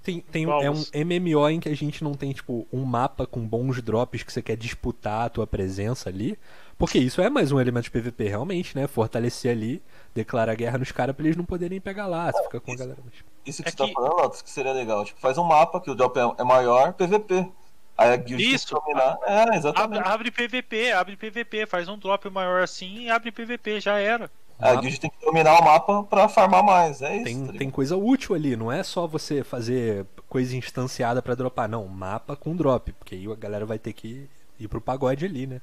Tem, 0.03 0.20
tem, 0.20 0.45
um- 0.45 0.61
é 0.61 0.70
um. 0.70 0.84
MMO 0.93 1.49
em 1.49 1.59
que 1.59 1.70
a 1.70 1.76
gente 1.76 2.03
não 2.03 2.13
tem, 2.13 2.32
tipo, 2.34 2.68
um 2.72 2.84
mapa 2.84 3.26
com 3.26 3.39
bons 3.47 3.82
drops 3.82 4.22
que 4.24 4.32
você 4.32 4.41
quer 4.41 4.57
disputar 4.57 5.26
a 5.26 5.30
tua 5.30 5.47
presença 5.47 6.09
ali. 6.09 6.38
Porque 6.78 6.99
isso 6.99 7.22
é 7.22 7.30
mais 7.30 7.51
um 7.51 7.59
elemento 7.59 7.86
de 7.86 7.91
PVP, 7.91 8.28
realmente, 8.28 8.76
né? 8.76 8.86
Fortalecer 8.86 9.51
ali, 9.51 9.82
declarar 10.16 10.55
guerra 10.55 10.78
nos 10.80 10.91
caras 10.91 11.16
pra 11.16 11.26
eles 11.26 11.36
não 11.38 11.45
poderem 11.45 11.80
pegar 11.80 12.07
lá. 12.07 12.32
Você 12.32 12.41
fica 12.43 12.59
com 12.59 12.72
a 12.72 12.76
galera. 12.76 12.97
Mas... 13.03 13.13
Isso 13.45 13.61
que 13.61 13.68
É 13.70 13.72
você 13.72 13.78
tá 13.78 13.86
que- 13.86 13.93
falando, 13.93 14.13
Lotus, 14.13 14.41
que 14.41 14.49
seria 14.49 14.72
legal. 14.72 15.03
Tipo, 15.05 15.20
faz 15.20 15.38
um 15.38 15.43
mapa 15.43 15.80
que 15.82 15.91
o 15.91 15.95
drop 15.95 16.18
é 16.18 16.41
é 16.41 16.43
maior, 16.43 16.93
PVP. 16.93 17.47
Aí 17.97 18.11
a 18.13 18.16
guild 18.16 18.41
tem 18.41 18.49
que 18.49 18.55
Isso. 18.55 18.74
dominar. 18.74 19.18
É, 19.26 19.41
Abre, 19.43 19.57
exatamente. 19.57 20.07
abre 20.07 20.32
PVP, 20.32 20.91
abre 20.93 21.16
PVP, 21.16 21.66
faz 21.66 21.88
um 21.88 21.97
drop 21.97 22.30
maior 22.30 22.63
assim 22.63 23.01
e 23.03 23.09
abre 23.09 23.32
PVP, 23.32 23.80
já 23.80 23.99
era. 23.99 24.30
É, 24.59 24.70
a 24.70 24.76
guild 24.76 24.99
tem 24.99 25.09
que 25.09 25.24
dominar 25.26 25.59
o 25.59 25.63
mapa 25.63 26.03
pra 26.03 26.28
farmar 26.28 26.63
mais. 26.63 27.01
É 27.01 27.16
isso. 27.16 27.24
Tem, 27.26 27.47
tá 27.47 27.53
tem 27.53 27.70
coisa 27.70 27.95
útil 27.95 28.36
ali, 28.36 28.55
não 28.55 28.72
é 28.72 28.84
só 28.84 29.05
você 29.05 29.43
fazer 29.43 30.05
coisa 30.28 30.55
instanciada 30.57 31.22
pra 31.22 31.36
dropar, 31.36 31.70
não. 31.70 31.86
Mapa 31.88 32.36
com 32.36 32.55
drop, 32.55 32.91
porque 32.93 33.16
aí 33.16 33.32
a 33.32 33.36
galera 33.36 33.66
vai 33.66 33.78
ter 33.80 33.93
que 33.93 34.30
ir 34.59 34.68
pro 34.68 34.82
pagode 34.82 35.24
ali, 35.26 35.45
né? 35.47 35.61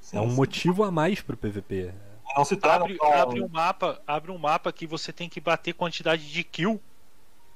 Sim, 0.00 0.16
é 0.18 0.20
um 0.20 0.30
sim. 0.30 0.36
motivo 0.36 0.84
a 0.84 0.90
mais 0.90 1.20
pro 1.22 1.36
PVP. 1.36 1.92
Não 2.36 2.44
se 2.44 2.56
torna 2.56 2.84
Abre, 2.84 2.98
abre 3.00 3.42
um 3.42 3.48
mapa, 3.48 4.00
abre 4.06 4.30
um 4.30 4.38
mapa 4.38 4.72
que 4.72 4.86
você 4.86 5.12
tem 5.12 5.28
que 5.28 5.40
bater 5.40 5.72
quantidade 5.72 6.30
de 6.30 6.44
kill 6.44 6.80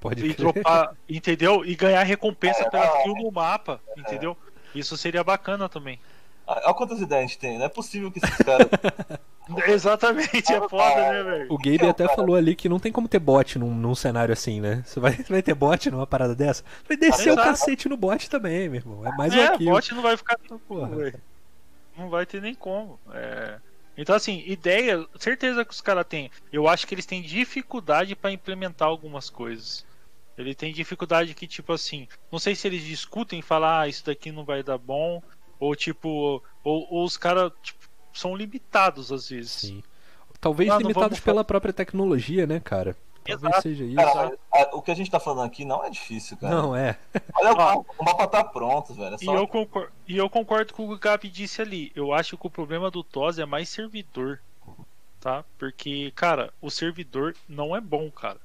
Pode 0.01 0.25
e 0.25 0.35
dropar, 0.35 0.95
entendeu? 1.09 1.65
E 1.65 1.75
ganhar 1.75 2.03
recompensa 2.03 2.65
É, 2.65 2.71
pela 2.71 3.03
kill 3.03 3.15
no 3.15 3.31
mapa, 3.31 3.81
entendeu? 3.97 4.37
Isso 4.75 4.97
seria 4.97 5.25
bacana 5.25 5.69
também. 5.69 5.99
Ah, 6.47 6.61
Olha 6.65 6.75
quantas 6.75 7.01
ideias 7.01 7.25
a 7.25 7.27
gente 7.27 7.39
tem. 7.39 7.59
Não 7.59 7.65
é 7.65 7.69
possível 7.69 8.11
que 8.11 8.19
esses 8.19 8.37
caras. 8.37 8.69
Exatamente, 9.67 10.53
é 10.53 10.69
foda, 10.69 11.13
né, 11.13 11.23
velho? 11.23 11.47
O 11.53 11.59
Gabe 11.59 11.87
até 11.87 12.09
falou 12.15 12.35
ali 12.35 12.55
que 12.55 12.69
não 12.69 12.79
tem 12.79 12.91
como 12.91 13.07
ter 13.07 13.19
bot 13.19 13.59
num, 13.59 13.75
num 13.75 13.95
cenário 13.95 14.33
assim, 14.33 14.61
né? 14.61 14.83
Você 14.87 14.99
vai, 14.99 15.13
vai 15.29 15.43
ter 15.43 15.55
bot 15.55 15.91
numa 15.91 16.07
parada 16.07 16.35
dessa? 16.35 16.65
Vai 16.89 16.97
descer 16.97 17.31
o 17.31 17.33
Exato. 17.33 17.49
cacete 17.49 17.89
no 17.89 17.97
bot 17.97 18.29
também, 18.29 18.69
meu 18.69 18.81
irmão. 18.81 19.07
É 19.07 19.15
mais 19.17 19.35
um 19.35 19.39
é, 19.39 19.57
kill. 19.57 19.71
bot 19.71 19.95
não 19.95 20.03
vai 20.03 20.17
ficar 20.17 20.39
Porra. 20.67 20.91
Não 21.97 22.11
vai 22.11 22.27
ter 22.27 22.41
nem 22.43 22.55
como. 22.55 22.99
É. 23.13 23.59
Então, 23.97 24.15
assim, 24.15 24.43
ideia, 24.47 25.07
certeza 25.19 25.65
que 25.65 25.73
os 25.73 25.81
caras 25.81 26.07
têm. 26.07 26.31
Eu 26.53 26.69
acho 26.69 26.87
que 26.87 26.95
eles 26.95 27.07
têm 27.07 27.23
dificuldade 27.23 28.17
pra 28.17 28.33
implementar 28.33 28.89
algumas 28.89 29.31
coisas. 29.31 29.87
Ele 30.37 30.55
tem 30.55 30.73
dificuldade 30.73 31.35
que, 31.35 31.47
tipo 31.47 31.73
assim, 31.73 32.09
não 32.31 32.39
sei 32.39 32.57
se 32.57 32.67
eles 32.67 32.83
discutem 32.83 33.41
falar, 33.41 33.83
ah, 33.83 33.89
isso 33.89 34.05
daqui 34.05 34.33
não 34.33 34.45
vai 34.45 34.63
dar 34.63 34.79
bom, 34.79 35.23
ou 35.61 35.77
tipo, 35.77 36.43
ou, 36.65 36.87
ou 36.91 37.05
os 37.05 37.17
caras 37.17 37.53
tipo, 37.63 37.89
são 38.13 38.35
limitados 38.37 39.13
às 39.13 39.29
vezes. 39.29 39.53
Sim. 39.53 39.83
Talvez 40.41 40.71
Ah, 40.71 40.79
limitados 40.79 41.21
pela 41.21 41.45
própria 41.45 41.73
tecnologia, 41.73 42.47
né, 42.47 42.61
cara? 42.61 42.97
Talvez 43.25 43.43
Exato. 43.43 43.63
seja 43.63 43.85
isso. 43.85 43.97
Cara, 43.97 44.39
ah, 44.53 44.71
o 44.73 44.83
que 44.83 44.91
a 44.91 44.95
gente 44.95 45.11
tá 45.11 45.19
falando 45.19 45.47
aqui 45.47 45.65
não 45.65 45.85
é 45.85 45.91
difícil, 45.91 46.37
cara. 46.37 46.55
Não, 46.55 46.77
é. 46.77 46.99
Olha, 47.35 47.53
o 47.53 47.57
mapa, 47.57 47.85
o 47.99 48.05
mapa 48.05 48.27
tá 48.27 48.45
pronto, 48.45 48.93
velho. 48.93 49.15
É 49.15 49.25
E 49.25 49.27
eu, 49.27 49.49
concordo, 49.49 49.93
e 50.07 50.17
eu 50.17 50.29
concordo 50.29 50.75
com 50.75 50.85
o 50.85 50.89
que 50.89 50.95
o 50.95 50.99
Gabi 50.99 51.29
disse 51.29 51.63
ali. 51.63 51.91
Eu 51.97 52.13
acho 52.13 52.37
que 52.37 52.47
o 52.47 52.51
problema 52.51 52.91
do 52.91 53.03
TOS 53.03 53.39
é 53.39 53.47
mais 53.47 53.69
servidor. 53.69 54.41
Tá? 55.21 55.43
Porque, 55.59 56.13
cara, 56.15 56.53
o 56.61 56.71
servidor 56.71 57.35
não 57.49 57.75
é 57.75 57.81
bom, 57.81 58.11
cara. 58.11 58.39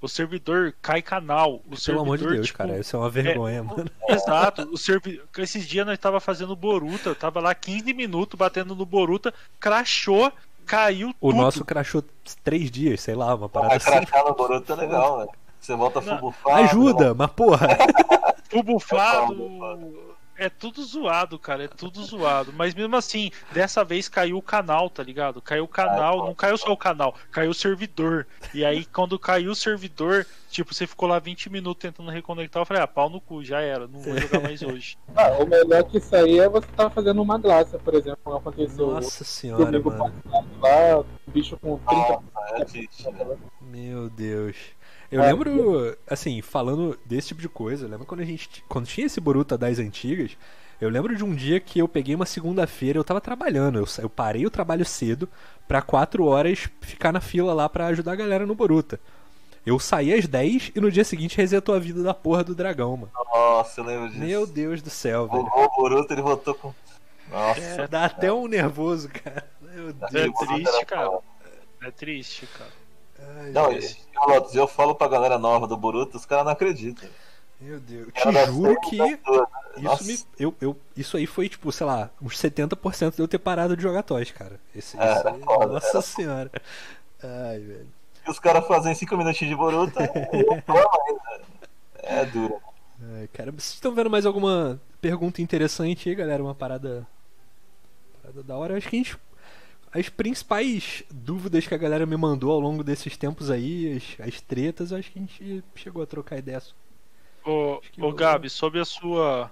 O 0.00 0.08
servidor 0.08 0.74
cai 0.82 1.00
canal. 1.00 1.56
O 1.56 1.60
Pelo 1.60 1.76
servidor, 1.76 2.02
amor 2.04 2.18
de 2.18 2.26
Deus, 2.26 2.46
tipo, 2.46 2.58
cara. 2.58 2.78
Isso 2.78 2.96
é 2.96 2.98
uma 2.98 3.10
vergonha, 3.10 3.62
mano. 3.62 3.88
Exato. 4.08 4.68
O 4.72 4.78
servi... 4.78 5.22
Esses 5.38 5.68
dias 5.68 5.86
nós 5.86 5.98
tava 5.98 6.18
fazendo 6.18 6.56
Boruta. 6.56 7.10
Eu 7.10 7.14
tava 7.14 7.38
lá 7.38 7.54
15 7.54 7.94
minutos 7.94 8.36
batendo 8.36 8.74
no 8.74 8.84
Boruta. 8.84 9.32
Crashou, 9.60 10.32
caiu 10.66 11.12
O 11.20 11.30
tudo. 11.30 11.42
nosso 11.42 11.64
crashou 11.64 12.02
três 12.42 12.70
dias, 12.70 13.00
sei 13.00 13.14
lá, 13.14 13.34
uma 13.34 13.48
parada 13.48 13.78
Vai 13.78 13.98
assim. 13.98 14.06
crachar 14.06 14.24
no 14.28 14.34
Boruto 14.34 14.72
é 14.72 14.76
legal, 14.76 15.18
velho. 15.18 15.30
Você 15.60 15.76
volta 15.76 16.00
buffado. 16.00 16.56
Ajuda, 16.64 17.14
mas 17.14 17.30
porra. 17.32 17.68
O 18.54 18.62
bufado. 18.62 19.34
bufado. 19.34 20.11
É 20.42 20.48
tudo 20.48 20.82
zoado, 20.82 21.38
cara. 21.38 21.64
É 21.64 21.68
tudo 21.68 22.02
zoado. 22.04 22.52
Mas 22.52 22.74
mesmo 22.74 22.96
assim, 22.96 23.30
dessa 23.52 23.84
vez 23.84 24.08
caiu 24.08 24.36
o 24.36 24.42
canal, 24.42 24.90
tá 24.90 25.00
ligado? 25.00 25.40
Caiu 25.40 25.62
o 25.62 25.68
canal, 25.68 26.26
não 26.26 26.34
caiu 26.34 26.58
só 26.58 26.72
o 26.72 26.76
canal, 26.76 27.14
caiu 27.30 27.52
o 27.52 27.54
servidor. 27.54 28.26
E 28.52 28.64
aí, 28.64 28.84
quando 28.84 29.16
caiu 29.20 29.52
o 29.52 29.54
servidor, 29.54 30.26
tipo, 30.50 30.74
você 30.74 30.84
ficou 30.84 31.08
lá 31.08 31.20
20 31.20 31.48
minutos 31.48 31.80
tentando 31.80 32.10
reconectar. 32.10 32.60
Eu 32.60 32.66
falei, 32.66 32.82
ah, 32.82 32.88
pau 32.88 33.08
no 33.08 33.20
cu, 33.20 33.44
já 33.44 33.60
era, 33.60 33.86
não 33.86 34.00
vou 34.00 34.18
jogar 34.18 34.40
mais 34.40 34.60
hoje. 34.62 34.98
Ah, 35.14 35.28
o 35.38 35.46
melhor 35.46 35.84
que 35.84 35.98
isso 35.98 36.16
aí 36.16 36.38
é 36.38 36.48
você 36.48 36.66
estar 36.66 36.88
fazendo 36.88 37.20
uma 37.20 37.36
glaça, 37.36 37.78
por 37.78 37.94
exemplo, 37.94 38.18
como 38.24 38.36
aconteceu 38.38 38.92
Nossa 38.92 39.22
senhora, 39.24 39.66
domingo 39.66 39.90
mano. 39.90 40.10
passado 40.24 40.48
lá, 40.58 41.00
o 41.00 41.06
bicho 41.26 41.56
com 41.58 41.76
30 41.76 42.08
Nossa, 42.08 42.22
é 42.56 42.64
triste, 42.64 43.10
né? 43.10 43.36
Meu 43.60 44.08
Deus. 44.08 44.56
Eu 45.12 45.22
É, 45.22 45.26
lembro, 45.30 45.96
assim, 46.08 46.40
falando 46.40 46.98
desse 47.04 47.28
tipo 47.28 47.40
de 47.42 47.48
coisa, 47.48 47.84
eu 47.84 47.90
lembro 47.90 48.06
quando 48.06 48.20
a 48.20 48.24
gente. 48.24 48.64
Quando 48.68 48.86
tinha 48.86 49.06
esse 49.06 49.20
Boruto 49.20 49.58
das 49.58 49.78
antigas, 49.78 50.36
eu 50.80 50.88
lembro 50.88 51.14
de 51.14 51.22
um 51.22 51.34
dia 51.34 51.60
que 51.60 51.78
eu 51.78 51.86
peguei 51.86 52.14
uma 52.14 52.24
segunda-feira, 52.24 52.98
eu 52.98 53.04
tava 53.04 53.20
trabalhando, 53.20 53.78
eu, 53.78 53.86
eu 53.98 54.08
parei 54.08 54.46
o 54.46 54.50
trabalho 54.50 54.84
cedo 54.86 55.28
pra 55.68 55.82
4 55.82 56.24
horas 56.24 56.68
ficar 56.80 57.12
na 57.12 57.20
fila 57.20 57.52
lá 57.52 57.68
pra 57.68 57.86
ajudar 57.88 58.12
a 58.12 58.16
galera 58.16 58.46
no 58.46 58.54
Boruto. 58.54 58.98
Eu 59.64 59.78
saí 59.78 60.12
às 60.12 60.26
10 60.26 60.72
e 60.74 60.80
no 60.80 60.90
dia 60.90 61.04
seguinte 61.04 61.36
resetou 61.36 61.74
a 61.74 61.78
vida 61.78 62.02
da 62.02 62.12
porra 62.14 62.42
do 62.42 62.54
dragão, 62.54 62.96
mano. 62.96 63.12
Nossa, 63.14 63.80
eu 63.80 63.84
lembro 63.84 64.08
disso. 64.08 64.20
Meu 64.20 64.46
Deus 64.46 64.82
do 64.82 64.90
céu, 64.90 65.28
velho. 65.28 65.44
O, 65.44 65.64
o 65.64 65.68
Boruto 65.76 66.12
ele 66.12 66.22
voltou 66.22 66.54
com. 66.54 66.74
Nossa, 67.30 67.60
É, 67.60 67.86
Dá 67.86 68.06
até 68.06 68.32
um 68.32 68.48
nervoso, 68.48 69.08
cara. 69.08 69.46
Meu 69.60 69.92
Deus. 69.92 70.14
É 70.14 70.46
triste, 70.46 70.86
cara. 70.86 71.18
É 71.82 71.90
triste, 71.90 72.46
cara. 72.58 72.81
Ai, 73.38 73.50
Não, 73.52 73.68
Lotus, 74.28 74.54
eu 74.54 74.66
falo 74.68 74.94
pra 74.94 75.08
galera 75.08 75.38
nova 75.38 75.66
do 75.66 75.76
Boruto, 75.76 76.16
os 76.16 76.24
caras 76.26 76.44
não 76.44 76.52
acreditam. 76.52 77.08
Meu 77.60 77.78
Deus. 77.78 78.08
Caras 78.14 78.46
Te 78.48 78.52
juro 78.52 78.80
que. 78.80 78.96
Isso, 78.96 79.48
Nossa. 79.82 80.04
me, 80.04 80.18
eu, 80.38 80.54
eu, 80.60 80.76
isso 80.96 81.16
aí 81.16 81.26
foi, 81.26 81.48
tipo, 81.48 81.70
sei 81.70 81.86
lá, 81.86 82.10
uns 82.20 82.36
70% 82.36 83.14
de 83.14 83.20
eu 83.22 83.28
ter 83.28 83.38
parado 83.38 83.76
de 83.76 83.82
jogar 83.82 84.02
toys, 84.02 84.30
cara. 84.32 84.58
Esse, 84.74 84.98
É, 85.00 85.10
esse- 85.12 85.20
era 85.20 85.34
foda, 85.38 85.66
nossa 85.72 85.88
era 85.88 86.02
senhora. 86.02 86.50
Ai, 87.22 87.58
velho. 87.60 87.86
E 88.26 88.30
os 88.30 88.38
caras 88.38 88.66
fazem 88.66 88.94
5 88.94 89.16
minutinhos 89.16 89.50
de 89.50 89.56
Boruto, 89.56 89.98
eu. 90.00 90.08
É 92.02 92.24
duro. 92.26 92.60
Ai, 93.16 93.28
cara, 93.32 93.50
vocês 93.52 93.74
estão 93.74 93.94
vendo 93.94 94.10
mais 94.10 94.26
alguma 94.26 94.80
pergunta 95.00 95.40
interessante 95.42 96.08
aí, 96.08 96.14
galera? 96.14 96.42
Uma 96.42 96.54
parada. 96.54 97.06
Parada 98.20 98.42
da 98.42 98.56
hora. 98.56 98.76
Acho 98.76 98.88
que 98.88 98.96
a 98.96 98.98
gente. 98.98 99.16
As 99.92 100.08
principais 100.08 101.02
dúvidas 101.10 101.66
que 101.66 101.74
a 101.74 101.78
galera 101.78 102.06
me 102.06 102.16
mandou 102.16 102.50
ao 102.50 102.60
longo 102.60 102.82
desses 102.82 103.16
tempos 103.16 103.50
aí, 103.50 103.96
as, 103.96 104.26
as 104.28 104.40
tretas, 104.40 104.90
eu 104.90 104.98
acho 104.98 105.10
que 105.12 105.18
a 105.18 105.22
gente 105.22 105.64
chegou 105.74 106.02
a 106.02 106.06
trocar 106.06 106.38
ideia. 106.38 106.62
Ô, 107.44 107.80
ô 108.00 108.12
Gabi, 108.12 108.48
sobre 108.48 108.80
a 108.80 108.84
sua. 108.84 109.50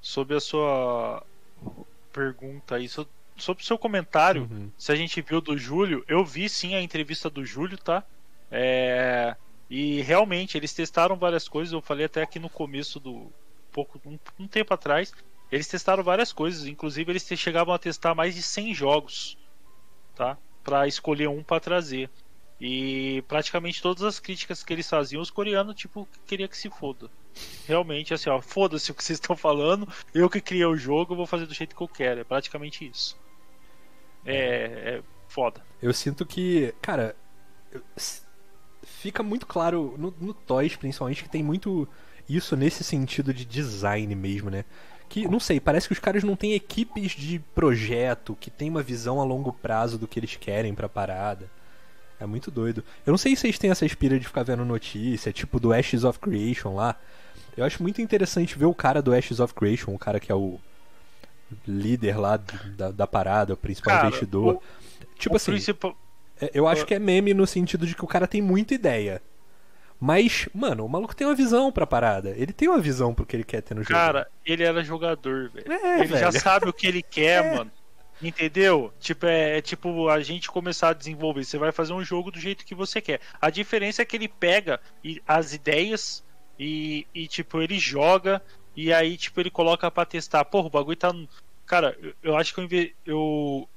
Sobre 0.00 0.36
a 0.36 0.40
sua 0.40 1.26
pergunta 2.12 2.76
aí, 2.76 2.88
so- 2.88 3.08
sobre 3.36 3.62
o 3.62 3.66
seu 3.66 3.78
comentário, 3.78 4.50
Uhum. 4.50 4.72
se 4.78 4.92
a 4.92 4.96
gente 4.96 5.20
viu 5.22 5.40
do 5.40 5.58
Júlio, 5.58 6.04
eu 6.08 6.24
vi 6.24 6.48
sim 6.48 6.74
a 6.74 6.82
entrevista 6.82 7.30
do 7.30 7.44
Júlio, 7.44 7.78
tá? 7.78 8.04
É, 8.50 9.36
E 9.70 10.00
realmente, 10.02 10.56
eles 10.56 10.72
testaram 10.74 11.16
várias 11.18 11.48
coisas, 11.48 11.72
eu 11.72 11.82
falei 11.82 12.06
até 12.06 12.22
aqui 12.22 12.38
no 12.38 12.48
começo 12.50 13.00
do. 13.00 13.32
Pouco, 13.72 14.00
um, 14.06 14.18
um 14.38 14.48
tempo 14.48 14.72
atrás. 14.74 15.12
Eles 15.50 15.66
testaram 15.68 16.04
várias 16.04 16.32
coisas, 16.32 16.66
inclusive 16.66 17.10
eles 17.12 17.26
chegavam 17.36 17.74
a 17.74 17.78
testar 17.78 18.14
mais 18.14 18.34
de 18.34 18.42
100 18.42 18.74
jogos, 18.74 19.36
tá? 20.16 20.36
Pra 20.64 20.88
escolher 20.88 21.28
um 21.28 21.42
pra 21.42 21.60
trazer. 21.60 22.10
E 22.60 23.22
praticamente 23.28 23.82
todas 23.82 24.02
as 24.02 24.18
críticas 24.18 24.64
que 24.64 24.72
eles 24.72 24.88
faziam, 24.88 25.20
os 25.20 25.30
coreanos, 25.30 25.76
tipo, 25.76 26.08
queria 26.26 26.48
que 26.48 26.56
se 26.56 26.70
foda. 26.70 27.10
Realmente, 27.66 28.14
assim, 28.14 28.30
ó, 28.30 28.40
foda-se 28.40 28.90
o 28.90 28.94
que 28.94 29.04
vocês 29.04 29.18
estão 29.18 29.36
falando, 29.36 29.86
eu 30.14 30.28
que 30.28 30.40
criei 30.40 30.64
o 30.64 30.76
jogo, 30.76 31.12
eu 31.12 31.16
vou 31.18 31.26
fazer 31.26 31.46
do 31.46 31.54
jeito 31.54 31.76
que 31.76 31.82
eu 31.82 31.88
quero. 31.88 32.20
É 32.20 32.24
praticamente 32.24 32.88
isso. 32.88 33.16
É, 34.24 34.96
é 34.96 35.02
foda. 35.28 35.62
Eu 35.80 35.92
sinto 35.92 36.24
que, 36.24 36.74
cara, 36.80 37.14
fica 38.82 39.22
muito 39.22 39.46
claro 39.46 39.94
no, 39.98 40.14
no 40.18 40.32
Toys, 40.32 40.74
principalmente, 40.74 41.22
que 41.22 41.28
tem 41.28 41.42
muito 41.42 41.86
isso 42.28 42.56
nesse 42.56 42.82
sentido 42.82 43.32
de 43.32 43.44
design 43.44 44.12
mesmo, 44.14 44.50
né? 44.50 44.64
Que, 45.08 45.26
não 45.28 45.38
sei, 45.40 45.60
parece 45.60 45.86
que 45.86 45.92
os 45.92 45.98
caras 46.00 46.24
não 46.24 46.34
têm 46.36 46.52
equipes 46.54 47.12
de 47.12 47.38
projeto 47.54 48.36
que 48.40 48.50
tem 48.50 48.68
uma 48.68 48.82
visão 48.82 49.20
a 49.20 49.24
longo 49.24 49.52
prazo 49.52 49.96
do 49.98 50.06
que 50.08 50.18
eles 50.18 50.36
querem 50.36 50.74
pra 50.74 50.88
parada. 50.88 51.48
É 52.18 52.26
muito 52.26 52.50
doido. 52.50 52.82
Eu 53.06 53.10
não 53.12 53.18
sei 53.18 53.34
se 53.36 53.42
vocês 53.42 53.58
têm 53.58 53.70
essa 53.70 53.84
inspira 53.84 54.18
de 54.18 54.26
ficar 54.26 54.42
vendo 54.42 54.64
notícia, 54.64 55.32
tipo 55.32 55.60
do 55.60 55.72
Ashes 55.72 56.02
of 56.02 56.18
Creation 56.18 56.74
lá. 56.74 56.96
Eu 57.56 57.64
acho 57.64 57.82
muito 57.82 58.02
interessante 58.02 58.58
ver 58.58 58.64
o 58.66 58.74
cara 58.74 59.00
do 59.00 59.14
Ashes 59.14 59.38
of 59.38 59.54
Creation, 59.54 59.94
o 59.94 59.98
cara 59.98 60.18
que 60.18 60.32
é 60.32 60.34
o 60.34 60.58
líder 61.66 62.18
lá 62.18 62.36
da, 62.76 62.90
da 62.90 63.06
parada, 63.06 63.54
o 63.54 63.56
principal 63.56 63.94
Cara, 63.94 64.08
investidor. 64.08 64.60
tipo 65.18 65.34
o 65.34 65.36
assim, 65.36 65.52
principal- 65.52 65.96
é, 66.40 66.50
Eu 66.52 66.66
acho 66.66 66.84
que 66.84 66.94
é 66.94 66.98
meme 66.98 67.32
no 67.32 67.46
sentido 67.46 67.86
de 67.86 67.94
que 67.94 68.04
o 68.04 68.08
cara 68.08 68.26
tem 68.26 68.42
muita 68.42 68.74
ideia. 68.74 69.22
Mas, 69.98 70.48
mano, 70.54 70.84
o 70.84 70.88
maluco 70.88 71.16
tem 71.16 71.26
uma 71.26 71.34
visão 71.34 71.72
pra 71.72 71.86
parada. 71.86 72.30
Ele 72.36 72.52
tem 72.52 72.68
uma 72.68 72.80
visão 72.80 73.14
pro 73.14 73.24
que 73.24 73.34
ele 73.34 73.44
quer 73.44 73.62
ter 73.62 73.74
no 73.74 73.82
jogo. 73.82 73.94
Cara, 73.94 74.28
ele 74.44 74.62
era 74.62 74.84
jogador, 74.84 75.50
velho. 75.50 75.72
É, 75.72 76.00
ele 76.00 76.16
já 76.16 76.30
velho. 76.30 76.42
sabe 76.42 76.68
o 76.68 76.72
que 76.72 76.86
ele 76.86 77.02
quer, 77.02 77.44
É. 77.44 77.56
mano. 77.56 77.72
Entendeu? 78.22 78.92
Tipo, 78.98 79.26
é, 79.26 79.58
é 79.58 79.60
tipo 79.60 80.08
a 80.08 80.20
gente 80.22 80.50
começar 80.50 80.90
a 80.90 80.94
desenvolver. 80.94 81.44
Você 81.44 81.58
vai 81.58 81.70
fazer 81.72 81.92
um 81.92 82.02
jogo 82.04 82.30
do 82.30 82.40
jeito 82.40 82.64
que 82.64 82.74
você 82.74 83.00
quer. 83.00 83.20
A 83.40 83.50
diferença 83.50 84.02
é 84.02 84.04
que 84.04 84.16
ele 84.16 84.28
pega 84.28 84.80
as 85.26 85.52
ideias 85.52 86.24
e, 86.58 87.06
e, 87.14 87.26
tipo, 87.28 87.60
ele 87.60 87.78
joga 87.78 88.42
e 88.74 88.92
aí, 88.92 89.16
tipo, 89.16 89.40
ele 89.40 89.50
coloca 89.50 89.90
pra 89.90 90.04
testar. 90.04 90.44
Porra, 90.44 90.66
o 90.66 90.70
bagulho 90.70 90.96
tá. 90.96 91.14
Cara, 91.66 91.96
eu, 92.22 92.36
acho 92.36 92.54
que 92.54 92.60
eu, 92.60 92.68
eu, 93.04 93.68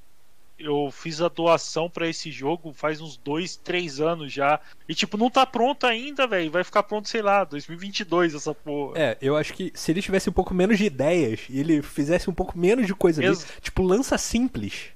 eu 0.60 0.90
fiz 0.92 1.20
a 1.20 1.28
doação 1.28 1.88
pra 1.90 2.08
esse 2.08 2.30
jogo 2.30 2.72
faz 2.72 3.00
uns 3.00 3.16
dois, 3.16 3.56
três 3.56 4.00
anos 4.00 4.32
já. 4.32 4.60
E, 4.88 4.94
tipo, 4.94 5.16
não 5.16 5.30
tá 5.30 5.44
pronto 5.46 5.86
ainda, 5.86 6.26
velho. 6.26 6.50
Vai 6.50 6.62
ficar 6.64 6.82
pronto, 6.82 7.08
sei 7.08 7.22
lá, 7.22 7.44
2022 7.44 8.34
essa 8.34 8.54
porra. 8.54 8.98
É, 8.98 9.18
eu 9.20 9.36
acho 9.36 9.52
que 9.54 9.72
se 9.74 9.90
ele 9.90 10.02
tivesse 10.02 10.28
um 10.28 10.32
pouco 10.32 10.52
menos 10.54 10.78
de 10.78 10.84
ideias 10.84 11.40
e 11.48 11.58
ele 11.60 11.82
fizesse 11.82 12.28
um 12.28 12.34
pouco 12.34 12.58
menos 12.58 12.86
de 12.86 12.94
coisa 12.94 13.20
ali, 13.20 13.28
Ex- 13.28 13.46
tipo, 13.60 13.82
lança 13.82 14.16
simples. 14.18 14.88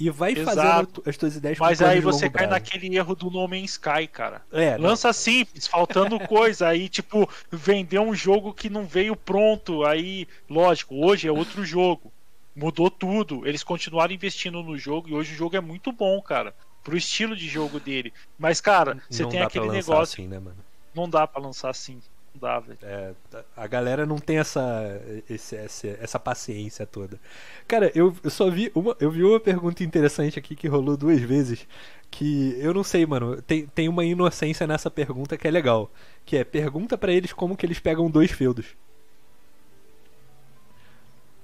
E 0.00 0.10
vai 0.10 0.30
Exato. 0.30 0.54
fazendo 0.54 1.02
as 1.06 1.16
tuas 1.16 1.34
ideias 1.34 1.58
Mas 1.58 1.82
aí 1.82 2.00
você 2.00 2.30
cai 2.30 2.46
prazo. 2.46 2.50
naquele 2.50 2.96
erro 2.96 3.16
do 3.16 3.30
No 3.32 3.48
Man's 3.48 3.72
Sky, 3.72 4.06
cara. 4.06 4.42
É, 4.52 4.76
Lança 4.76 5.12
simples, 5.12 5.66
faltando 5.66 6.20
coisa. 6.28 6.68
Aí, 6.68 6.88
tipo, 6.88 7.28
vender 7.50 7.98
um 7.98 8.14
jogo 8.14 8.54
que 8.54 8.70
não 8.70 8.84
veio 8.86 9.16
pronto. 9.16 9.84
Aí, 9.84 10.28
lógico, 10.48 10.94
hoje 11.04 11.26
é 11.26 11.32
outro 11.32 11.64
jogo. 11.64 12.12
Mudou 12.58 12.90
tudo. 12.90 13.46
Eles 13.46 13.62
continuaram 13.62 14.12
investindo 14.12 14.62
no 14.62 14.76
jogo 14.76 15.08
e 15.08 15.14
hoje 15.14 15.32
o 15.32 15.36
jogo 15.36 15.56
é 15.56 15.60
muito 15.60 15.92
bom, 15.92 16.20
cara. 16.20 16.54
Pro 16.82 16.96
estilo 16.96 17.36
de 17.36 17.46
jogo 17.48 17.78
dele. 17.78 18.12
Mas, 18.38 18.60
cara, 18.60 19.00
você 19.08 19.22
não 19.22 19.30
tem 19.30 19.40
dá 19.40 19.46
aquele 19.46 19.68
negócio. 19.68 20.22
assim, 20.22 20.26
né, 20.28 20.38
mano? 20.38 20.56
Não 20.94 21.08
dá 21.08 21.26
pra 21.26 21.40
lançar 21.42 21.70
assim. 21.70 22.00
Não 22.34 22.40
dá, 22.40 22.58
velho. 22.60 22.78
É, 22.82 23.12
a 23.56 23.66
galera 23.66 24.06
não 24.06 24.18
tem 24.18 24.38
essa, 24.38 25.00
esse- 25.28 25.56
esse- 25.56 25.96
essa 26.00 26.18
paciência 26.18 26.86
toda. 26.86 27.20
Cara, 27.66 27.90
eu, 27.94 28.14
eu 28.22 28.30
só 28.30 28.48
vi 28.50 28.70
uma, 28.74 28.96
eu 29.00 29.10
vi 29.10 29.22
uma 29.22 29.38
pergunta 29.40 29.82
interessante 29.84 30.38
aqui 30.38 30.54
que 30.56 30.66
rolou 30.68 30.96
duas 30.96 31.20
vezes. 31.20 31.66
Que 32.10 32.56
eu 32.58 32.72
não 32.72 32.82
sei, 32.82 33.04
mano. 33.04 33.40
Tem, 33.42 33.66
tem 33.66 33.86
uma 33.88 34.04
inocência 34.04 34.66
nessa 34.66 34.90
pergunta 34.90 35.36
que 35.36 35.46
é 35.46 35.50
legal. 35.50 35.90
Que 36.24 36.38
é 36.38 36.44
pergunta 36.44 36.96
pra 36.96 37.12
eles 37.12 37.32
como 37.34 37.56
que 37.56 37.66
eles 37.66 37.78
pegam 37.80 38.10
dois 38.10 38.30
feudos. 38.32 38.66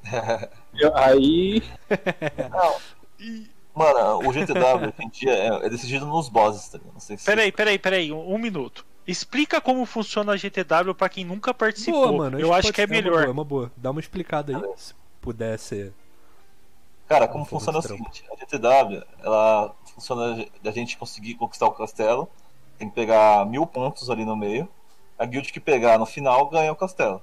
Aí. 0.95 1.63
Não. 2.51 2.77
Mano, 3.75 4.29
o 4.29 4.33
GTW 4.33 4.89
hoje 4.89 4.95
em 5.01 5.09
dia 5.09 5.33
é, 5.33 5.67
é 5.67 5.69
decidido 5.69 6.07
nos 6.07 6.29
bosses, 6.29 6.69
tá 6.69 6.79
ligado? 6.79 6.95
Não 6.95 7.01
sei 7.01 7.19
se. 7.19 7.25
Peraí, 7.25 7.51
peraí, 7.51 7.79
peraí. 7.79 8.13
Um, 8.13 8.35
um 8.35 8.39
minuto. 8.39 8.87
Explica 9.07 9.61
como 9.61 9.85
funciona 9.85 10.33
a 10.33 10.37
GTW 10.37 10.95
pra 10.97 11.09
quem 11.09 11.25
nunca 11.25 11.53
participou. 11.53 12.09
Boa, 12.09 12.19
mano. 12.19 12.41
Eu 12.41 12.55
acho 12.55 12.73
que 12.73 12.81
é 12.81 12.87
ser 12.87 12.91
uma 12.93 13.03
melhor. 13.03 13.13
boa, 13.13 13.25
É 13.25 13.31
uma 13.31 13.45
boa. 13.45 13.73
Dá 13.77 13.91
uma 13.91 14.01
explicada 14.01 14.57
aí, 14.57 14.63
se 14.77 14.95
puder 15.21 15.59
ser. 15.59 15.93
Cara, 17.07 17.29
como 17.29 17.45
Um 17.45 17.47
funciona 17.47 17.79
é 17.79 17.81
o 17.81 17.83
seguinte: 17.83 18.25
a 18.33 18.37
GTW, 18.37 19.03
ela 19.23 19.75
funciona 19.95 20.47
da 20.63 20.71
gente 20.71 20.97
conseguir 20.97 21.35
conquistar 21.35 21.67
o 21.67 21.73
castelo. 21.73 22.29
Tem 22.79 22.89
que 22.89 22.95
pegar 22.95 23.45
mil 23.47 23.67
pontos 23.67 24.09
ali 24.09 24.25
no 24.25 24.37
meio. 24.37 24.69
A 25.19 25.25
guild 25.27 25.53
que 25.53 25.61
pegar 25.61 25.99
no 25.99 26.07
final 26.07 26.49
ganha 26.49 26.73
o 26.73 26.77
castelo. 26.77 27.23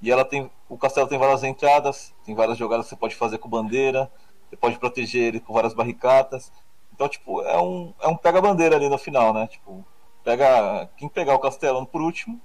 E 0.00 0.10
ela 0.10 0.24
tem. 0.24 0.50
O 0.68 0.76
castelo 0.76 1.08
tem 1.08 1.18
várias 1.18 1.42
entradas, 1.42 2.14
tem 2.24 2.34
várias 2.34 2.58
jogadas 2.58 2.86
que 2.86 2.90
você 2.90 2.96
pode 2.96 3.14
fazer 3.14 3.38
com 3.38 3.48
bandeira. 3.48 4.10
Você 4.48 4.56
pode 4.56 4.78
proteger 4.78 5.22
ele 5.22 5.40
com 5.40 5.52
várias 5.52 5.74
barricadas. 5.74 6.52
Então, 6.94 7.08
tipo, 7.08 7.42
é 7.42 7.60
um, 7.60 7.92
é 8.00 8.08
um 8.08 8.16
pega-bandeira 8.16 8.76
ali 8.76 8.88
no 8.88 8.98
final, 8.98 9.32
né? 9.32 9.46
Tipo, 9.46 9.84
pega. 10.24 10.88
Quem 10.96 11.08
pegar 11.08 11.34
o 11.34 11.38
castelo 11.38 11.84
por 11.86 12.00
último 12.00 12.40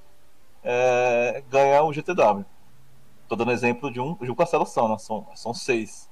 é, 0.64 1.44
ganha 1.50 1.84
o 1.84 1.94
GTW. 1.94 2.46
Tô 3.28 3.36
dando 3.36 3.52
exemplo 3.52 3.92
de 3.92 4.00
um, 4.00 4.16
de 4.16 4.30
um 4.30 4.36
castelo 4.36 4.66
só, 4.66 4.88
né? 4.88 4.98
São, 4.98 5.28
são 5.36 5.54
seis. 5.54 6.10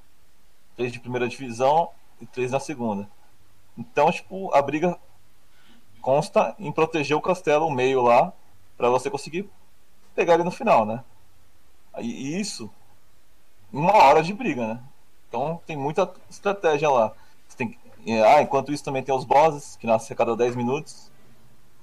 Três 0.75 0.91
de 0.91 0.99
primeira 0.99 1.27
divisão 1.27 1.89
e 2.21 2.25
três 2.25 2.51
na 2.51 2.59
segunda. 2.59 3.09
Então, 3.77 4.11
tipo, 4.11 4.53
a 4.53 4.61
briga 4.61 4.97
consta 6.01 6.55
em 6.57 6.71
proteger 6.71 7.17
o 7.17 7.21
castelo, 7.21 7.67
o 7.67 7.71
meio 7.71 8.01
lá, 8.01 8.33
pra 8.77 8.89
você 8.89 9.09
conseguir 9.09 9.49
pegar 10.15 10.35
ele 10.35 10.43
no 10.43 10.51
final, 10.51 10.85
né? 10.85 11.03
E 12.01 12.39
isso, 12.39 12.69
uma 13.71 13.93
hora 13.93 14.23
de 14.23 14.33
briga, 14.33 14.67
né? 14.75 14.83
Então 15.27 15.61
tem 15.65 15.77
muita 15.77 16.11
estratégia 16.29 16.89
lá. 16.89 17.13
Que- 17.57 17.77
Ah, 18.25 18.41
enquanto 18.41 18.71
isso 18.71 18.83
também 18.83 19.03
tem 19.03 19.13
os 19.13 19.25
bosses, 19.25 19.75
que 19.75 19.85
nascem 19.87 20.13
a 20.13 20.17
cada 20.17 20.35
10 20.35 20.55
minutos. 20.55 21.11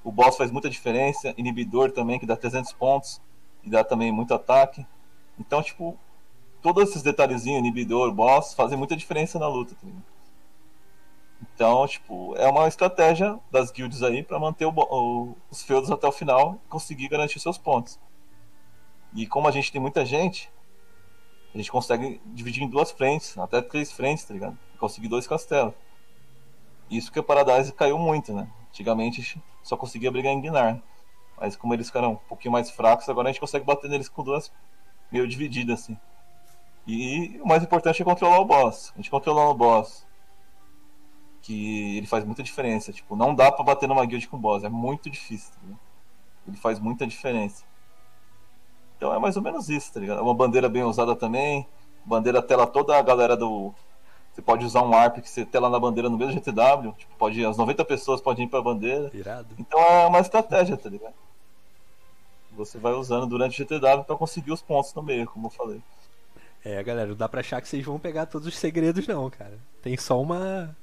O 0.05 0.13
boss 0.13 0.37
faz 0.37 0.51
muita 0.51 0.71
diferença. 0.71 1.35
Inibidor 1.39 1.93
também, 1.93 2.19
que 2.19 2.27
dá 2.27 2.37
300 2.37 2.73
pontos. 2.73 3.21
E 3.65 3.71
dá 3.71 3.85
também 3.85 4.13
muito 4.13 4.35
ataque. 4.35 4.87
Então, 5.39 5.63
tipo, 5.63 5.97
todos 6.63 6.89
esses 6.91 7.03
detalhezinhos, 7.03 7.61
inibidor, 7.61 8.13
boss, 8.13 8.55
fazem 8.55 8.79
muita 8.79 8.97
diferença 8.97 9.39
na 9.39 9.49
luta. 9.49 9.75
Tá? 9.77 9.89
Então, 11.55 11.87
tipo, 11.87 12.35
é 12.37 12.49
uma 12.49 12.67
estratégia 12.69 13.39
das 13.51 13.71
guilds 13.71 14.03
aí 14.03 14.23
pra 14.23 14.39
manter 14.39 14.67
o 14.67 14.73
o- 14.77 15.37
os 15.51 15.63
feudos 15.63 15.91
até 15.91 16.07
o 16.07 16.13
final 16.13 16.59
e 16.65 16.69
conseguir 16.69 17.09
garantir 17.09 17.39
seus 17.41 17.59
pontos. 17.59 17.99
E 19.17 19.27
como 19.27 19.49
a 19.49 19.51
gente 19.51 19.73
tem 19.73 19.81
muita 19.81 20.05
gente, 20.05 20.53
a 21.55 21.57
gente 21.57 21.73
consegue 21.73 22.21
dividir 22.27 22.63
em 22.63 22.69
duas 22.69 22.91
frentes, 22.91 23.37
até 23.39 23.63
três 23.63 23.91
frentes, 23.91 24.27
tá 24.27 24.35
ligado? 24.35 24.59
Conseguir 24.79 25.09
dois 25.09 25.27
castelos. 25.27 25.73
Isso 26.91 27.11
que 27.11 27.19
a 27.19 27.23
Paradise 27.23 27.73
caiu 27.73 27.99
muito, 27.99 28.35
né? 28.35 28.47
Antigamente 28.69 29.43
só 29.63 29.75
conseguia 29.75 30.13
brigar 30.13 30.35
em 30.35 30.41
Gnar. 30.43 30.83
Mas 31.39 31.57
como 31.57 31.73
eles 31.73 31.87
ficaram 31.87 32.13
um 32.13 32.17
pouquinho 32.17 32.53
mais 32.53 32.71
fracos, 32.71 33.09
agora 33.09 33.31
a 33.31 33.33
gente 33.33 33.41
consegue 33.41 33.65
bater 33.65 33.89
neles 33.89 34.09
com 34.09 34.23
duas 34.23 34.53
meio 35.11 35.27
divididas, 35.27 35.81
assim. 35.81 35.99
E 36.87 37.41
o 37.43 37.49
mais 37.49 37.63
importante 37.63 38.03
é 38.03 38.05
controlar 38.05 38.39
o 38.39 38.45
boss. 38.45 38.93
A 38.93 38.97
gente 38.99 39.11
controlando 39.11 39.51
o 39.51 39.55
boss, 39.55 40.07
que 41.41 41.97
ele 41.97 42.07
faz 42.07 42.23
muita 42.23 42.43
diferença. 42.43 42.93
Tipo, 42.93 43.17
não 43.17 43.35
dá 43.35 43.51
pra 43.51 43.65
bater 43.65 43.89
numa 43.89 44.05
guild 44.05 44.29
com 44.29 44.39
boss, 44.39 44.63
é 44.63 44.69
muito 44.69 45.09
difícil. 45.09 45.55
tá? 45.55 45.75
Ele 46.47 46.57
faz 46.59 46.79
muita 46.79 47.07
diferença. 47.07 47.65
Então 48.97 49.13
é 49.13 49.19
mais 49.19 49.37
ou 49.37 49.43
menos 49.43 49.69
isso, 49.69 49.93
tá 49.93 50.01
ligado? 50.01 50.19
É 50.19 50.23
uma 50.23 50.35
bandeira 50.35 50.69
bem 50.69 50.83
usada 50.83 51.15
também. 51.15 51.67
Bandeira 52.05 52.41
tela 52.43 52.67
toda 52.67 52.97
a 52.97 53.03
galera 53.03 53.37
do. 53.37 53.75
Você 54.33 54.43
pode 54.43 54.65
usar 54.65 54.83
um 54.83 54.95
ARP 54.95 55.21
que 55.21 55.29
você 55.29 55.45
tela 55.45 55.71
na 55.71 55.79
bandeira 55.79 56.09
no 56.09 56.17
mesmo 56.19 56.35
GTW. 56.35 56.93
Tipo, 56.97 57.15
pode 57.17 57.41
ir, 57.41 57.47
as 57.47 57.57
90 57.57 57.85
pessoas 57.85 58.21
podem 58.21 58.47
ir 58.47 58.49
pra 58.49 58.61
bandeira. 58.61 59.11
Irado. 59.15 59.49
Então 59.59 59.79
é 59.81 60.07
uma 60.07 60.21
estratégia, 60.21 60.77
tá 60.77 60.89
ligado? 60.89 61.15
Você 62.53 62.79
vai 62.79 62.93
usando 62.93 63.27
durante 63.27 63.63
o 63.63 63.65
GTW 63.65 64.05
pra 64.05 64.17
conseguir 64.17 64.53
os 64.53 64.63
pontos 64.63 64.95
no 64.95 65.03
meio, 65.03 65.27
como 65.27 65.47
eu 65.47 65.51
falei. 65.51 65.83
É, 66.65 66.83
galera, 66.83 67.09
não 67.09 67.17
dá 67.17 67.29
pra 67.29 67.41
achar 67.41 67.61
que 67.61 67.69
vocês 67.69 67.85
vão 67.85 67.99
pegar 67.99 68.27
todos 68.27 68.49
os 68.49 68.59
segredos, 68.59 69.07
não, 69.07 69.29
cara. 69.31 69.59
Tem 69.83 69.97
só 69.97 70.21
uma. 70.21 70.75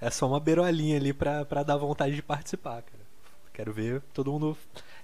É 0.00 0.10
só 0.10 0.26
uma 0.26 0.40
beirolinha 0.40 0.96
ali 0.96 1.12
pra, 1.12 1.44
pra 1.44 1.62
dar 1.62 1.76
vontade 1.76 2.14
de 2.14 2.22
participar, 2.22 2.82
cara. 2.82 2.99
Quero 3.60 3.72
ver 3.74 4.00
todo 4.14 4.32
mundo 4.32 4.56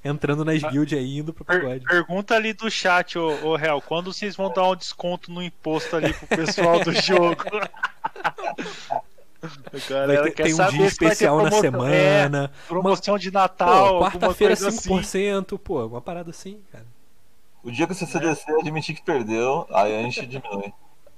entrando 0.03 0.43
nas 0.43 0.63
guilds 0.63 0.97
aí 0.99 1.05
e 1.05 1.19
indo 1.19 1.31
pro 1.35 1.45
Per- 1.45 1.61
pagode. 1.61 1.85
pergunta 1.85 2.35
ali 2.35 2.55
do 2.55 2.71
chat, 2.71 3.19
ô, 3.19 3.49
ô 3.49 3.55
Real, 3.57 3.83
quando 3.83 4.11
vocês 4.15 4.35
vão 4.35 4.51
dar 4.51 4.67
um 4.71 4.75
desconto 4.75 5.31
no 5.31 5.43
imposto 5.43 5.95
ali 5.95 6.15
pro 6.15 6.27
pessoal 6.27 6.83
do 6.83 6.91
jogo? 7.03 7.43
A 9.43 9.49
Vai 9.71 9.81
galera 9.91 10.23
ter, 10.25 10.31
quer 10.33 10.43
tem 10.45 10.55
um 10.55 10.57
saber 10.57 10.77
dia 10.79 10.87
especial 10.87 11.37
na 11.43 11.51
promoção- 11.51 11.87
é, 11.87 12.23
semana. 12.23 12.51
promoção 12.67 13.19
de 13.19 13.31
Natal, 13.31 14.01
quarta-feira 14.01 14.57
coisa 14.57 14.69
assim. 14.69 14.89
5%, 14.89 15.59
pô, 15.59 15.85
uma 15.87 16.01
parada 16.01 16.31
assim, 16.31 16.63
cara. 16.73 16.87
O 17.63 17.71
dia 17.71 17.87
que 17.87 17.93
o 17.93 17.95
CCDC 17.97 18.51
admitir 18.61 18.95
que 18.95 19.03
perdeu, 19.03 19.67
aí 19.71 19.99
a 19.99 20.03
gente 20.03 20.25
diminui. 20.27 20.73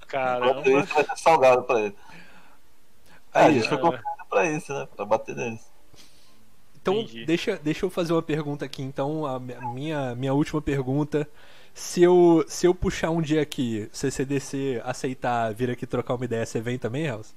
Caramba. 0.09 0.69
Isso, 0.69 0.93
vai 0.95 1.05
ser 1.05 1.17
salgado 1.17 1.63
pra 1.63 1.81
ele. 1.83 1.97
É, 3.33 3.43
a 3.43 3.45
Aí, 3.47 3.55
gente 3.55 3.69
foi 3.69 3.77
é. 3.77 3.81
comprando 3.81 4.27
pra 4.29 4.45
isso, 4.51 4.73
né? 4.73 4.89
Pra 4.97 5.05
bater 5.05 5.37
neles. 5.37 5.68
Então, 6.91 7.01
Entendi. 7.03 7.25
deixa, 7.27 7.57
deixa 7.57 7.85
eu 7.87 7.91
fazer 7.91 8.13
uma 8.13 8.23
pergunta 8.23 8.65
aqui. 8.65 8.83
Então, 8.83 9.25
a 9.27 9.39
mi- 9.39 9.55
a 9.55 9.61
minha, 9.73 10.15
minha 10.15 10.35
última 10.35 10.61
pergunta. 10.63 11.29
Se 11.75 12.03
eu, 12.03 12.45
se 12.49 12.67
eu 12.67 12.75
puxar 12.75 13.11
um 13.11 13.23
dia 13.23 13.41
aqui, 13.41 13.89
CCDC 13.93 14.83
aceitar 14.85 15.53
vir 15.55 15.71
aqui 15.71 15.87
trocar 15.87 16.15
uma 16.15 16.25
ideia, 16.25 16.45
você 16.45 16.61
vem 16.61 16.77
também, 16.79 17.07
House? 17.07 17.35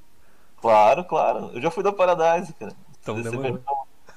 Claro, 0.59 1.03
claro. 1.03 1.51
Eu 1.53 1.61
já 1.61 1.69
fui 1.69 1.83
da 1.83 1.91
Paradise, 1.91 2.53
cara. 2.53 2.73
Então 3.01 3.21
demorou. 3.21 3.51
Não 3.51 3.57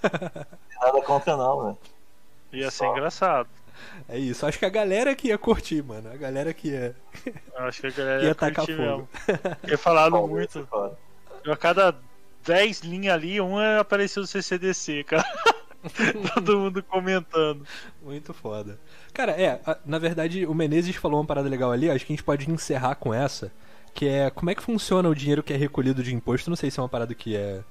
tem 0.03 0.79
nada 0.81 1.03
contra 1.03 1.37
não, 1.37 1.65
velho. 1.65 1.79
Ia 2.53 2.71
ser 2.71 2.87
engraçado. 2.87 3.49
É 4.09 4.19
isso. 4.19 4.47
Acho 4.47 4.59
que 4.59 4.65
a 4.65 4.71
galera 4.71 5.15
que 5.15 5.29
ia 5.29 5.37
curtir, 5.39 5.83
mano. 5.83 6.11
A 6.11 6.17
galera 6.17 6.55
que 6.55 6.69
ia, 6.69 6.95
Eu 7.27 7.65
Acho 7.65 7.81
que 7.81 7.87
a 7.89 7.91
galera 7.91 8.23
ia 8.25 8.29
ia 8.29 8.35
tacar 8.35 8.65
fogo. 8.67 8.79
mesmo. 8.79 9.09
Ia 9.69 9.77
falaram 9.79 10.21
Bom, 10.23 10.29
muito. 10.29 10.67
claro. 10.71 10.97
A 11.47 11.57
cada 11.57 11.95
10 12.45 12.81
linhas 12.81 13.15
ali, 13.15 13.41
uma 13.41 13.81
apareceu 13.81 14.23
do 14.23 14.27
CCDC, 14.27 15.05
cara. 15.05 15.25
Todo 16.35 16.59
mundo 16.59 16.83
comentando. 16.83 17.67
Muito 18.03 18.33
foda. 18.33 18.79
Cara, 19.13 19.33
é, 19.33 19.61
na 19.85 19.99
verdade, 19.99 20.47
o 20.47 20.55
Menezes 20.55 20.97
falou 20.97 21.21
uma 21.21 21.27
parada 21.27 21.49
legal 21.49 21.73
ali, 21.73 21.91
acho 21.91 22.07
que 22.07 22.13
a 22.13 22.17
gente 22.17 22.25
pode 22.25 22.51
encerrar 22.51 22.95
com 22.95 23.13
essa, 23.13 23.53
que 23.93 24.07
é 24.07 24.31
como 24.31 24.51
é 24.51 24.55
que 24.55 24.63
funciona 24.63 25.09
o 25.09 25.15
dinheiro 25.15 25.43
que 25.43 25.53
é 25.53 25.57
recolhido 25.57 26.03
de 26.03 26.15
imposto. 26.15 26.51
Não 26.51 26.57
sei 26.57 26.71
se 26.71 26.81
é 26.81 26.83
uma 26.83 26.89
parada 26.89 27.15
que 27.15 27.37
é 27.37 27.63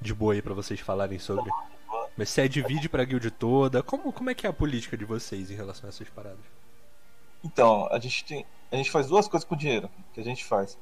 de 0.00 0.14
boa 0.14 0.32
aí 0.32 0.42
pra 0.42 0.54
vocês 0.54 0.80
falarem 0.80 1.18
sobre. 1.18 1.50
Mas 2.16 2.30
se 2.30 2.40
é 2.40 2.48
divide 2.48 2.88
pra 2.88 3.04
guild 3.04 3.30
toda, 3.30 3.82
como, 3.82 4.12
como 4.12 4.30
é 4.30 4.34
que 4.34 4.46
é 4.46 4.50
a 4.50 4.52
política 4.52 4.96
de 4.96 5.04
vocês 5.04 5.50
em 5.50 5.54
relação 5.54 5.86
a 5.86 5.90
essas 5.90 6.08
paradas? 6.08 6.40
Então, 7.44 7.88
a 7.90 7.98
gente 7.98 8.24
tem. 8.24 8.46
A 8.70 8.76
gente 8.76 8.90
faz 8.90 9.06
duas 9.06 9.26
coisas 9.26 9.48
com 9.48 9.54
o 9.54 9.58
dinheiro 9.58 9.90
que 10.12 10.20
a 10.20 10.24
gente 10.24 10.44
faz. 10.44 10.78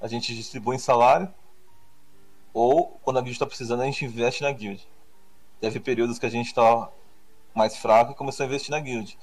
A 0.00 0.06
gente 0.06 0.34
distribui 0.34 0.76
em 0.76 0.78
salário, 0.78 1.32
ou 2.54 2.98
quando 3.02 3.18
a 3.18 3.20
guild 3.20 3.32
está 3.32 3.44
precisando, 3.44 3.82
a 3.82 3.84
gente 3.84 4.04
investe 4.04 4.42
na 4.42 4.52
guild. 4.52 4.88
Teve 5.60 5.80
períodos 5.80 6.20
que 6.20 6.26
a 6.26 6.30
gente 6.30 6.54
tá 6.54 6.88
mais 7.52 7.76
fraco 7.76 8.12
e 8.12 8.14
começou 8.14 8.44
a 8.44 8.46
investir 8.46 8.70
na 8.70 8.78
guild. 8.78 9.18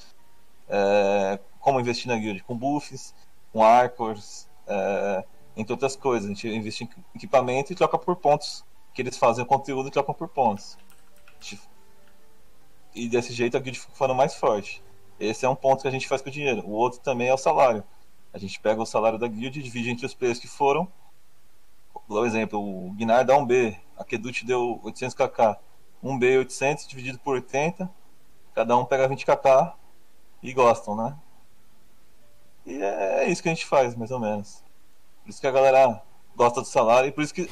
É, 0.68 1.40
como 1.62 1.80
investir 1.80 2.08
na 2.08 2.18
guild? 2.18 2.44
Com 2.44 2.58
buffs, 2.58 3.16
com 3.54 3.64
arcors, 3.64 4.50
é, 4.68 5.24
entre 5.56 5.72
outras 5.72 5.96
coisas. 5.96 6.26
A 6.26 6.34
gente 6.34 6.48
investe 6.50 6.84
em 6.84 6.90
equipamento 7.16 7.72
e 7.72 7.76
troca 7.76 7.98
por 7.98 8.18
pontos. 8.18 8.66
Que 8.94 9.02
eles 9.02 9.18
fazem 9.18 9.46
o 9.46 9.48
conteúdo 9.48 9.88
e 9.88 9.92
trocam 9.92 10.14
por 10.14 10.28
pontos. 10.28 10.78
E 12.94 13.08
desse 13.08 13.32
jeito 13.32 13.56
a 13.56 13.60
guild 13.62 13.80
fica 13.80 14.14
mais 14.14 14.36
forte. 14.36 14.84
Esse 15.18 15.46
é 15.46 15.50
um 15.50 15.56
ponto 15.56 15.84
que 15.84 15.88
a 15.88 15.92
gente 15.92 16.08
faz 16.08 16.22
com 16.22 16.28
o 16.28 16.32
dinheiro. 16.32 16.66
O 16.66 16.72
outro 16.72 17.00
também 17.00 17.30
é 17.30 17.34
o 17.34 17.38
salário. 17.38 17.84
A 18.34 18.38
gente 18.38 18.60
pega 18.60 18.82
o 18.82 18.86
salário 18.86 19.18
da 19.18 19.28
guild 19.28 19.58
e 19.58 19.64
divide 19.64 19.90
entre 19.90 20.06
os 20.06 20.14
players 20.14 20.40
que 20.40 20.48
foram. 20.48 20.92
Vou 22.12 22.20
dar 22.20 22.26
um 22.26 22.28
exemplo, 22.28 22.60
o 22.60 22.92
Gnar 22.92 23.24
dá 23.24 23.38
um 23.38 23.46
B, 23.46 23.74
a 23.98 24.04
Kedut 24.04 24.46
deu 24.46 24.82
800kk. 24.84 25.58
Um 26.04 26.20
B 26.20 26.40
800 26.40 26.86
dividido 26.86 27.18
por 27.18 27.36
80, 27.36 27.90
cada 28.54 28.76
um 28.76 28.84
pega 28.84 29.08
20kk 29.08 29.74
e 30.44 30.52
gostam, 30.52 30.94
né? 30.94 31.18
E 32.66 32.84
é 32.84 33.30
isso 33.30 33.42
que 33.42 33.48
a 33.48 33.54
gente 33.54 33.66
faz, 33.66 33.96
mais 33.96 34.12
ou 34.12 34.20
menos. 34.20 34.62
Por 35.24 35.30
isso 35.30 35.40
que 35.40 35.48
a 35.48 35.52
galera 35.52 36.04
gosta 36.36 36.60
do 36.60 36.68
salário 36.68 37.08
e 37.08 37.14
por 37.14 37.24
isso 37.24 37.34
que 37.34 37.48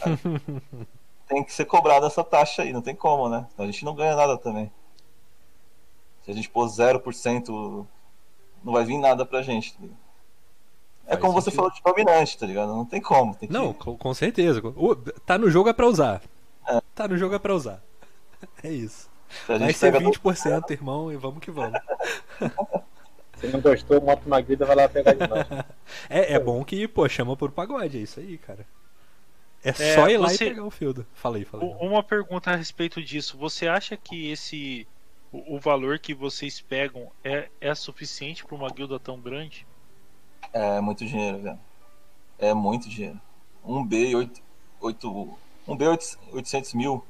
tem 1.26 1.42
que 1.42 1.54
ser 1.54 1.64
cobrada 1.64 2.08
essa 2.08 2.22
taxa 2.22 2.64
aí, 2.64 2.74
não 2.74 2.82
tem 2.82 2.94
como, 2.94 3.30
né? 3.30 3.48
A 3.58 3.66
gente 3.66 3.86
não 3.86 3.96
ganha 3.96 4.14
nada 4.14 4.38
também. 4.38 4.70
Se 6.24 6.32
a 6.32 6.34
gente 6.34 6.50
pôr 6.50 6.68
0%, 6.68 7.88
não 8.62 8.74
vai 8.74 8.84
vir 8.84 8.98
nada 8.98 9.26
pra 9.26 9.42
gente. 9.42 9.78
Tá? 9.78 9.88
É 11.10 11.18
Faz 11.18 11.22
como 11.22 11.34
você 11.34 11.52
falou 11.52 11.72
de 11.72 11.82
dominante, 11.84 12.38
tá 12.38 12.46
ligado? 12.46 12.70
Não 12.70 12.86
tem 12.86 13.02
como. 13.02 13.36
Tem 13.36 13.48
que... 13.48 13.54
Não, 13.54 13.74
com, 13.74 13.98
com 13.98 14.14
certeza. 14.14 14.62
O- 14.64 14.96
tá 14.96 15.38
no 15.38 15.50
jogo 15.50 15.70
é 15.70 15.74
pra 15.74 15.88
usar. 15.88 16.22
É. 16.68 16.80
Tá 16.96 17.08
no 17.08 17.18
jogo 17.18 17.36
é 17.36 17.40
pra 17.40 17.54
usar. 17.56 17.82
É 18.64 18.70
isso. 18.72 19.10
Vai 19.48 19.74
ser 19.74 19.92
pega 19.92 20.00
do- 20.06 20.12
20%, 20.12 20.72
irmão, 20.72 21.12
e 21.12 21.18
vamos 21.18 21.40
que 21.40 21.52
vamos. 21.52 21.80
Se 23.38 23.48
não 23.48 23.62
gostou, 23.62 24.02
monta 24.02 24.22
uma 24.26 24.42
grida 24.42 24.66
vai 24.66 24.76
lá 24.76 24.90
pegar 24.90 25.14
de 25.14 25.28
novo. 25.28 25.46
É, 26.10 26.34
é 26.34 26.40
bom 26.40 26.64
que, 26.64 26.88
pô, 26.88 27.08
chama 27.08 27.36
por 27.38 27.52
pagode, 27.52 27.98
é 27.98 28.02
isso 28.02 28.20
aí, 28.20 28.38
cara. 28.38 28.66
É, 29.64 29.70
É, 29.70 29.96
só 29.96 30.08
ir 30.10 30.18
lá 30.18 30.30
você- 30.30 30.46
e 30.46 30.50
pegar 30.50 30.64
o 30.66 30.72
field. 30.72 31.06
Aí. 31.24 31.46
U- 31.54 31.78
Uma 31.86 32.02
pergunta 32.04 32.52
a 32.52 32.56
respeito 32.56 33.02
disso. 33.04 33.38
Você 33.38 33.68
acha 33.68 33.96
que 33.98 34.30
esse 34.32 34.88
o, 35.32 35.56
o 35.56 35.60
valor 35.60 36.00
que 36.00 36.14
vocês 36.14 36.60
pegam 36.62 37.12
é, 37.24 37.50
é 37.62 37.74
suficiente 37.76 38.46
para 38.46 38.56
uma 38.56 38.70
guilda 38.70 39.00
tão 39.00 39.20
grande? 39.20 39.66
É 40.54 40.82
muito 40.82 41.06
dinheiro, 41.06 41.40
velho. 41.40 41.60
É 42.38 42.54
muito 42.54 42.90
dinheiro. 42.90 43.20
Um 43.64 43.84
B, 43.86 44.16
8, 44.16 44.42
8, 44.82 45.38
um 45.68 45.76
B 45.76 45.86
800 46.32 46.74
mil 46.74 47.04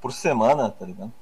por 0.00 0.12
semana, 0.12 0.70
tá 0.70 0.84
ligado? 0.84 1.12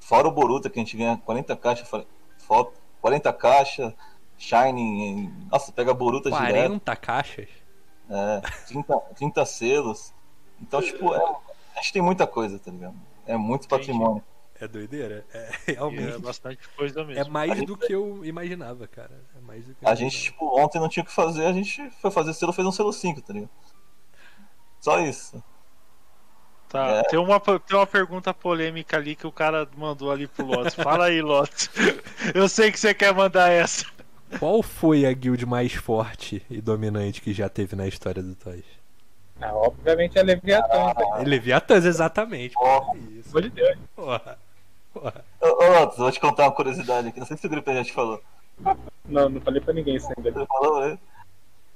Fora 0.00 0.28
o 0.28 0.30
Boruta, 0.30 0.70
que 0.70 0.78
a 0.78 0.82
gente 0.82 0.96
ganha 0.96 1.16
40 1.16 1.56
caixas, 1.56 1.88
fora- 1.88 2.06
fora- 2.38 2.68
40 3.00 3.32
caixas, 3.32 3.92
Shining, 4.38 5.32
nossa, 5.50 5.70
pega 5.72 5.92
Boruta 5.92 6.30
direto, 6.30 6.52
40 6.68 6.96
caixas? 6.96 7.48
é, 8.08 8.40
30, 8.68 8.96
30 9.16 9.44
selos. 9.44 10.12
Então, 10.60 10.80
tipo, 10.80 11.14
é- 11.14 11.36
a 11.76 11.80
gente 11.80 11.92
tem 11.92 12.02
muita 12.02 12.26
coisa, 12.26 12.58
tá 12.58 12.70
ligado? 12.70 12.94
É 13.26 13.36
muito 13.36 13.66
Entendi. 13.66 13.68
patrimônio. 13.86 14.24
É 14.60 14.68
doideira. 14.68 15.24
É, 15.32 15.50
E 15.68 15.72
realmente. 15.74 16.14
é 16.14 16.18
bastante 16.18 16.68
coisa 16.76 17.00
É 17.00 17.04
mesmo. 17.04 17.32
mais 17.32 17.50
A 17.50 17.54
gente- 17.54 17.66
do 17.66 17.76
que 17.76 17.92
eu 17.92 18.24
imaginava, 18.24 18.86
cara. 18.86 19.20
É 19.36 19.40
mais 19.40 19.64
do 19.64 19.74
que 19.74 19.86
A 19.86 19.94
gente, 19.94 20.20
tipo, 20.24 20.60
ontem 20.60 20.78
não 20.78 20.88
tinha 20.88 21.02
o 21.02 21.06
que 21.06 21.12
fazer, 21.12 21.46
a 21.46 21.52
gente 21.52 21.88
foi 22.02 22.10
fazer 22.10 22.34
selo, 22.34 22.52
fez 22.52 22.66
um 22.66 22.72
selo 22.72 22.92
5, 22.92 23.20
tá 23.22 23.32
ligado? 23.32 23.50
Só 24.80 24.98
isso. 25.00 25.42
Tá, 26.68 26.86
É. 26.88 27.02
tem, 27.04 27.18
uma, 27.18 27.40
tem 27.40 27.76
uma 27.76 27.86
pergunta 27.86 28.32
polêmica 28.32 28.96
ali 28.96 29.16
que 29.16 29.26
o 29.26 29.32
cara 29.32 29.68
mandou 29.76 30.10
ali 30.12 30.26
pro 30.28 30.46
Lotus. 30.46 30.74
Fala 30.74 31.06
aí, 31.06 31.20
Lotus. 31.20 31.68
Eu 32.34 32.48
sei 32.48 32.70
que 32.70 32.78
você 32.78 32.94
quer 32.94 33.12
mandar 33.12 33.48
essa. 33.50 33.84
Qual 34.38 34.62
foi 34.62 35.04
a 35.04 35.12
guild 35.12 35.44
mais 35.44 35.72
forte 35.72 36.40
e 36.48 36.60
dominante 36.60 37.20
que 37.20 37.32
já 37.34 37.48
teve 37.48 37.74
na 37.74 37.88
história 37.88 38.22
do 38.22 38.36
Toys? 38.36 38.64
Ah, 39.40 39.52
obviamente 39.54 40.16
é 40.18 40.22
Leviatã. 40.22 40.68
Ah. 40.72 41.20
É 41.20 41.24
Leviatãs, 41.24 41.84
exatamente. 41.84 42.54
Ó. 42.56 42.94
Isso. 43.18 43.30
Pelo 43.32 43.42
de 43.42 43.50
Deus. 43.50 43.78
Porra. 43.96 44.38
Porra. 44.92 45.24
Ô, 45.40 45.46
ô, 45.46 45.82
Otis, 45.82 45.98
vou 45.98 46.10
te 46.12 46.20
contar 46.20 46.44
uma 46.44 46.52
curiosidade 46.52 47.08
aqui. 47.08 47.20
Não 47.20 47.26
sei 47.26 47.36
se 47.36 47.46
o 47.46 47.50
Gripe 47.50 47.72
já 47.74 47.84
te 47.84 47.92
falou. 47.92 48.20
Não, 49.06 49.28
não 49.28 49.40
falei 49.40 49.60
pra 49.60 49.72
ninguém 49.72 49.96
isso 49.96 50.08
ainda. 50.16 50.32
Você 50.32 50.46
falou, 50.46 50.80
né? 50.80 50.98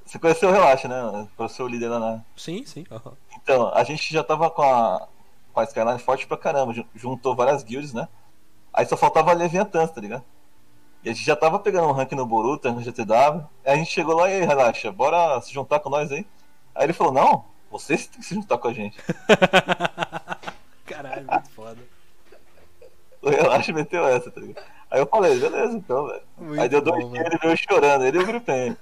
Você 0.05 0.19
conheceu 0.19 0.49
o 0.51 0.53
Relaxa, 0.53 0.87
né? 0.89 1.27
O 1.39 1.67
líder 1.67 1.89
lá 1.89 1.99
na. 1.99 2.21
Sim, 2.37 2.65
sim. 2.67 2.85
aham. 2.91 3.13
Então, 3.43 3.69
a 3.75 3.83
gente 3.85 4.13
já 4.13 4.23
tava 4.23 4.51
com 4.51 4.63
a, 4.63 5.07
com 5.53 5.61
a 5.61 5.65
Skyline 5.65 5.99
forte 5.99 6.27
pra 6.27 6.37
caramba. 6.37 6.75
jun- 6.75 6.85
Juntou 6.95 7.35
várias 7.35 7.63
guilds, 7.63 7.93
né? 7.95 8.09
Aí 8.73 8.85
só 8.87 8.97
faltava 8.97 9.31
a 9.31 9.35
Leviatã, 9.35 9.87
tá 9.87 10.01
ligado? 10.01 10.25
E 11.03 11.09
a 11.11 11.13
gente 11.13 11.25
já 11.25 11.37
tava 11.37 11.59
pegando 11.59 11.87
um 11.89 11.93
rank 11.93 12.13
no 12.13 12.27
Boruto, 12.27 12.71
no 12.73 12.83
GTW. 12.83 13.47
Aí 13.65 13.73
a 13.73 13.77
gente 13.77 13.91
chegou 13.91 14.15
lá 14.17 14.29
e 14.31 14.35
aí, 14.41 14.45
relaxa, 14.45 14.91
bora 14.93 15.41
se 15.41 15.53
juntar 15.53 15.81
com 15.81 15.89
nós 15.91 16.11
aí. 16.11 16.27
Aí 16.75 16.85
ele 16.85 16.93
falou, 16.93 17.13
não, 17.13 17.45
vocês 17.71 18.07
têm 18.07 18.21
que 18.21 18.27
se 18.27 18.35
juntar 18.35 18.59
com 18.59 18.69
a 18.69 18.73
gente. 18.73 18.99
Caralho, 20.87 21.27
muito 21.31 21.51
foda. 21.51 21.79
O 23.25 23.31
relaxa 23.31 23.73
meteu 23.73 24.07
essa, 24.07 24.31
tá 24.31 24.41
ligado? 24.41 24.65
Aí 24.91 25.01
eu 25.01 25.07
falei, 25.07 25.39
beleza, 25.39 25.77
então, 25.77 26.07
velho. 26.07 26.23
Muito 26.39 26.61
Aí 26.61 26.69
deu 26.69 26.83
bom, 26.83 26.91
dois 26.93 27.11
dias, 27.11 27.27
ele 27.27 27.39
veio 27.39 27.57
chorando, 27.57 28.05
ele 28.05 28.19
e 28.19 28.21
o 28.23 28.27
Gripen. 28.27 28.77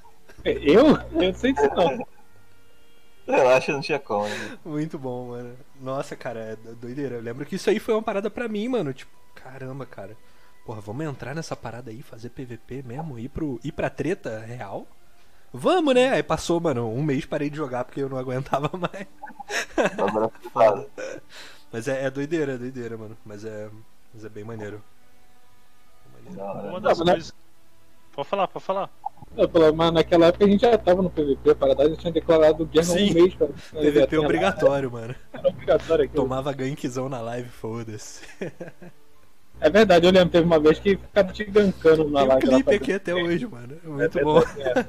Eu? 0.45 0.87
Eu 0.87 0.99
não 1.13 1.35
sei 1.35 1.53
disso 1.53 1.71
não. 1.75 2.07
Relaxa, 3.27 3.73
não 3.73 3.81
tinha 3.81 4.01
como, 4.01 4.29
né? 4.29 4.59
Muito 4.65 4.99
bom, 4.99 5.29
mano. 5.29 5.57
Nossa, 5.81 6.17
cara, 6.17 6.41
é 6.41 6.57
do- 6.57 6.75
doideira. 6.75 7.15
Eu 7.17 7.23
lembro 7.23 7.47
que 7.47 7.55
isso 7.55 7.71
aí 7.71 7.79
foi 7.79 7.95
uma 7.95 8.03
parada 8.03 8.29
pra 8.29 8.49
mim, 8.49 8.67
mano. 8.69 8.93
Tipo, 8.93 9.13
caramba, 9.35 9.87
cara. 9.87 10.17
Porra, 10.67 10.81
vamos 10.81 11.07
entrar 11.07 11.35
nessa 11.35 11.55
parada 11.55 11.91
aí, 11.91 12.03
fazer 12.03 12.31
PVP 12.31 12.83
mesmo? 12.83 13.19
Ir, 13.19 13.29
pro, 13.29 13.61
ir 13.63 13.71
pra 13.73 13.89
treta 13.89 14.41
real? 14.41 14.87
Vamos, 15.53 15.95
né? 15.95 16.11
Aí 16.11 16.23
passou, 16.23 16.61
mano, 16.61 16.89
um 16.93 17.03
mês 17.03 17.25
parei 17.25 17.49
de 17.49 17.57
jogar 17.57 17.85
porque 17.85 18.01
eu 18.03 18.09
não 18.09 18.17
aguentava 18.19 18.71
mais. 18.77 19.07
Foda. 20.53 20.89
Mas 21.73 21.89
é, 21.89 22.05
é 22.07 22.11
doideira, 22.11 22.55
é 22.55 22.59
doideira, 22.59 22.97
mano. 22.97 23.17
Mas 23.25 23.45
é, 23.45 23.69
mas 24.15 24.25
é 24.25 24.29
bem 24.29 24.45
maneiro. 24.45 24.83
Uma 26.27 26.81
das 26.81 26.99
Não, 26.99 27.07
coisas. 27.07 27.35
Pode 28.15 28.29
falar, 28.29 28.49
pode 28.49 28.65
falar. 28.65 28.91
Não, 29.35 29.73
Mas 29.75 29.93
naquela 29.93 30.27
época 30.27 30.45
a 30.45 30.49
gente 30.49 30.61
já 30.61 30.77
tava 30.77 31.01
no 31.03 31.09
PVP, 31.11 31.51
a 31.51 31.55
parada 31.55 31.89
já 31.89 31.97
tinha 31.97 32.13
declarado 32.13 32.67
guerra 32.67 32.85
Sim. 32.85 33.11
um 33.11 33.15
mês. 33.15 33.35
Cara. 33.35 33.53
PVP 33.73 34.19
obrigatório, 34.19 34.91
mano. 34.93 35.15
Era 35.33 35.49
obrigatório 35.49 36.05
aqui. 36.05 36.15
Tomava 36.15 36.53
gankzão 36.53 37.09
na 37.09 37.21
live, 37.21 37.49
foda-se. 37.49 38.23
É 39.61 39.71
verdade, 39.71 40.07
eu 40.07 40.13
lembro, 40.13 40.29
teve 40.31 40.45
uma 40.45 40.59
vez 40.61 40.79
que 40.79 40.97
ficaram 40.97 41.33
te 41.33 41.45
gankando 41.45 42.09
na 42.11 42.21
Tem 42.21 42.29
um 42.29 42.29
live. 42.29 42.29
lá 42.29 42.39
clipe 42.41 42.65
pra- 42.65 42.75
aqui 42.75 42.93
até 42.93 43.15
hoje, 43.15 43.47
mano. 43.47 43.75
É 43.83 43.87
É 43.87 43.89
muito 43.89 44.13
verdade, 44.13 44.25
bom. 44.25 44.41
é. 44.81 44.87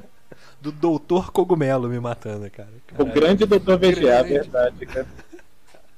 Do 0.60 0.72
Doutor 0.72 1.32
Cogumelo 1.32 1.88
me 1.88 2.00
matando, 2.00 2.50
cara. 2.52 2.70
O 2.94 2.98
Caralho. 2.98 3.14
grande 3.14 3.46
Dr. 3.46 3.78
VGA, 3.78 3.88
é 3.90 4.24
Grande. 4.24 4.30
verdade, 4.34 4.86
cara. 4.88 5.08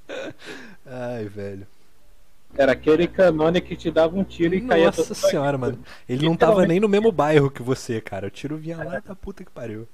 Ai, 0.86 1.26
velho. 1.26 1.66
Era 2.58 2.72
aquele 2.72 3.08
canone 3.08 3.60
que 3.60 3.76
te 3.76 3.92
dava 3.92 4.18
um 4.18 4.24
tiro 4.24 4.56
e 4.56 4.62
caía 4.62 4.86
Nossa 4.86 5.14
senhora, 5.14 5.58
mano. 5.58 5.84
Ele 6.08 6.26
não 6.26 6.36
tava 6.36 6.66
nem 6.66 6.80
no 6.80 6.88
mesmo 6.88 7.12
bairro 7.12 7.52
que 7.52 7.62
você, 7.62 8.00
cara. 8.00 8.28
O 8.28 8.32
tiro 8.32 8.58
vinha 8.58 8.78
lá 8.78 9.00
da 9.00 9.16
puta 9.16 9.44
que 9.44 9.52
pariu. 9.52 9.88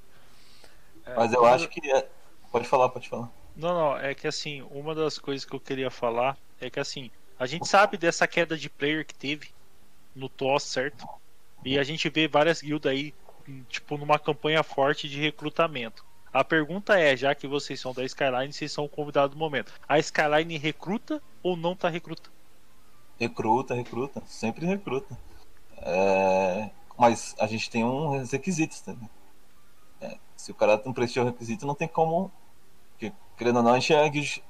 Mas 1.16 1.34
eu 1.34 1.46
acho 1.46 1.68
que. 1.68 1.92
É... 1.92 2.08
Pode 2.52 2.68
falar, 2.68 2.90
pode 2.90 3.10
falar. 3.10 3.30
Não, 3.56 3.74
não, 3.74 3.98
é 3.98 4.14
que 4.14 4.28
assim, 4.28 4.62
uma 4.72 4.94
das 4.94 5.18
coisas 5.18 5.46
que 5.46 5.54
eu 5.54 5.60
queria 5.60 5.90
falar 5.90 6.38
é 6.60 6.70
que 6.70 6.80
assim, 6.80 7.10
a 7.40 7.46
gente 7.46 7.68
sabe 7.68 7.98
dessa 7.98 8.28
queda 8.28 8.58
de 8.58 8.70
player 8.70 9.06
que 9.06 9.16
teve 9.16 9.50
no 10.16 10.30
TOS, 10.30 10.64
certo? 10.64 11.06
E 11.64 11.78
a 11.78 11.84
gente 11.84 12.10
vê 12.10 12.28
várias 12.28 12.62
guildas 12.62 12.92
aí, 12.92 13.14
tipo, 13.70 13.98
numa 13.98 14.20
campanha 14.20 14.64
forte 14.64 15.10
de 15.10 15.20
recrutamento. 15.20 16.06
A 16.34 16.44
pergunta 16.44 16.98
é, 16.98 17.16
já 17.16 17.36
que 17.36 17.46
vocês 17.46 17.80
são 17.80 17.94
da 17.94 18.06
Skyline, 18.06 18.54
vocês 18.54 18.72
são 18.72 18.86
o 18.86 18.90
convidado 18.90 19.34
do 19.34 19.40
momento. 19.40 19.74
A 19.88 20.00
Skyline 20.00 20.58
recruta 20.58 21.22
ou 21.44 21.58
não 21.58 21.76
tá 21.76 21.90
recrutando? 21.90 22.41
Recruta, 23.22 23.76
recruta. 23.76 24.24
Sempre 24.26 24.66
recruta. 24.66 25.16
É, 25.78 26.72
Mas 26.98 27.36
a 27.40 27.46
gente 27.46 27.70
tem 27.70 27.86
uns 27.86 28.32
requisitos 28.32 28.82
também. 28.82 29.08
É, 30.02 30.18
Se 30.36 30.52
o 30.52 30.56
cara 30.56 30.82
não 30.84 30.92
preencheu 30.92 31.22
o 31.22 31.28
requisito, 31.28 31.68
não 31.68 31.76
tem 31.76 31.88
como. 31.88 32.32
Porque, 32.94 33.14
querendo 33.38 33.58
ou 33.58 33.64
não, 33.64 33.74
a 33.74 33.80
gente 33.80 33.94
é 33.94 34.10
guild 34.10 34.44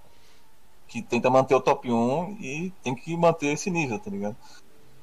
que 0.88 1.02
tenta 1.02 1.30
manter 1.30 1.54
o 1.54 1.60
top 1.60 1.92
1 1.92 2.38
e 2.40 2.72
tem 2.82 2.96
que 2.96 3.16
manter 3.18 3.48
esse 3.48 3.70
nível, 3.70 4.00
tá 4.00 4.10
ligado? 4.10 4.38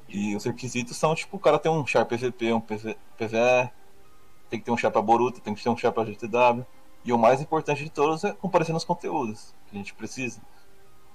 E 0.07 0.35
os 0.35 0.45
requisitos 0.45 0.97
são, 0.97 1.13
tipo, 1.13 1.37
o 1.37 1.39
cara 1.39 1.59
tem 1.59 1.71
um 1.71 1.85
char 1.85 2.05
PVP, 2.05 2.51
um 2.51 2.61
PV, 2.61 2.97
PVE, 3.17 3.71
tem 4.49 4.59
que 4.59 4.65
ter 4.65 4.71
um 4.71 4.77
char 4.77 4.89
pra 4.89 5.01
Boruto, 5.01 5.41
tem 5.41 5.53
que 5.53 5.63
ter 5.63 5.69
um 5.69 5.77
char 5.77 5.91
pra 5.91 6.05
GTW. 6.05 6.65
E 7.05 7.13
o 7.13 7.19
mais 7.19 7.39
importante 7.39 7.83
de 7.83 7.91
todos 7.91 8.23
é 8.23 8.33
comparecer 8.33 8.73
nos 8.73 8.83
conteúdos 8.83 9.53
que 9.67 9.75
a 9.75 9.77
gente 9.77 9.93
precisa. 9.93 10.41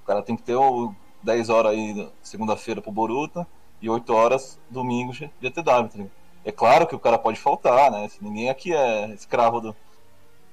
O 0.03 0.07
cara 0.07 0.23
tem 0.23 0.37
que 0.37 0.43
ter 0.43 0.55
o 0.55 0.95
10 1.25 1.49
horas 1.49 1.73
aí 1.73 2.13
segunda-feira 2.23 2.81
pro 2.83 2.93
Boruto 2.93 3.47
e 3.81 3.89
8 3.89 4.13
horas 4.13 4.61
domingo 4.71 5.13
GTW, 5.13 5.89
tá? 5.89 6.05
É 6.45 6.53
claro 6.53 6.87
que 6.87 6.95
o 6.95 7.01
cara 7.01 7.19
pode 7.19 7.41
faltar, 7.41 7.91
né? 7.91 8.09
Ninguém 8.21 8.51
aqui 8.51 8.73
é 8.73 9.07
escravo 9.15 9.61
do. 9.61 9.77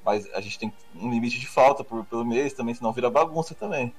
Mas 0.03 0.27
a 0.33 0.39
gente 0.39 0.57
tem 0.57 0.73
um 0.95 1.11
limite 1.11 1.39
de 1.39 1.45
falta 1.45 1.83
por, 1.83 2.05
pelo 2.05 2.25
mês 2.25 2.53
também, 2.53 2.73
senão 2.73 2.93
vira 2.93 3.09
bagunça 3.09 3.53
também. 3.53 3.93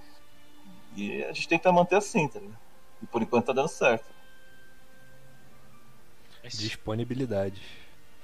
E 0.96 1.22
a 1.24 1.32
gente 1.32 1.46
que 1.46 1.70
manter 1.70 1.96
assim, 1.96 2.26
tá 2.26 2.40
ligado? 2.40 2.58
E 3.02 3.06
por 3.06 3.22
enquanto 3.22 3.46
tá 3.46 3.52
dando 3.52 3.68
certo. 3.68 4.06
Disponibilidade. 6.44 7.62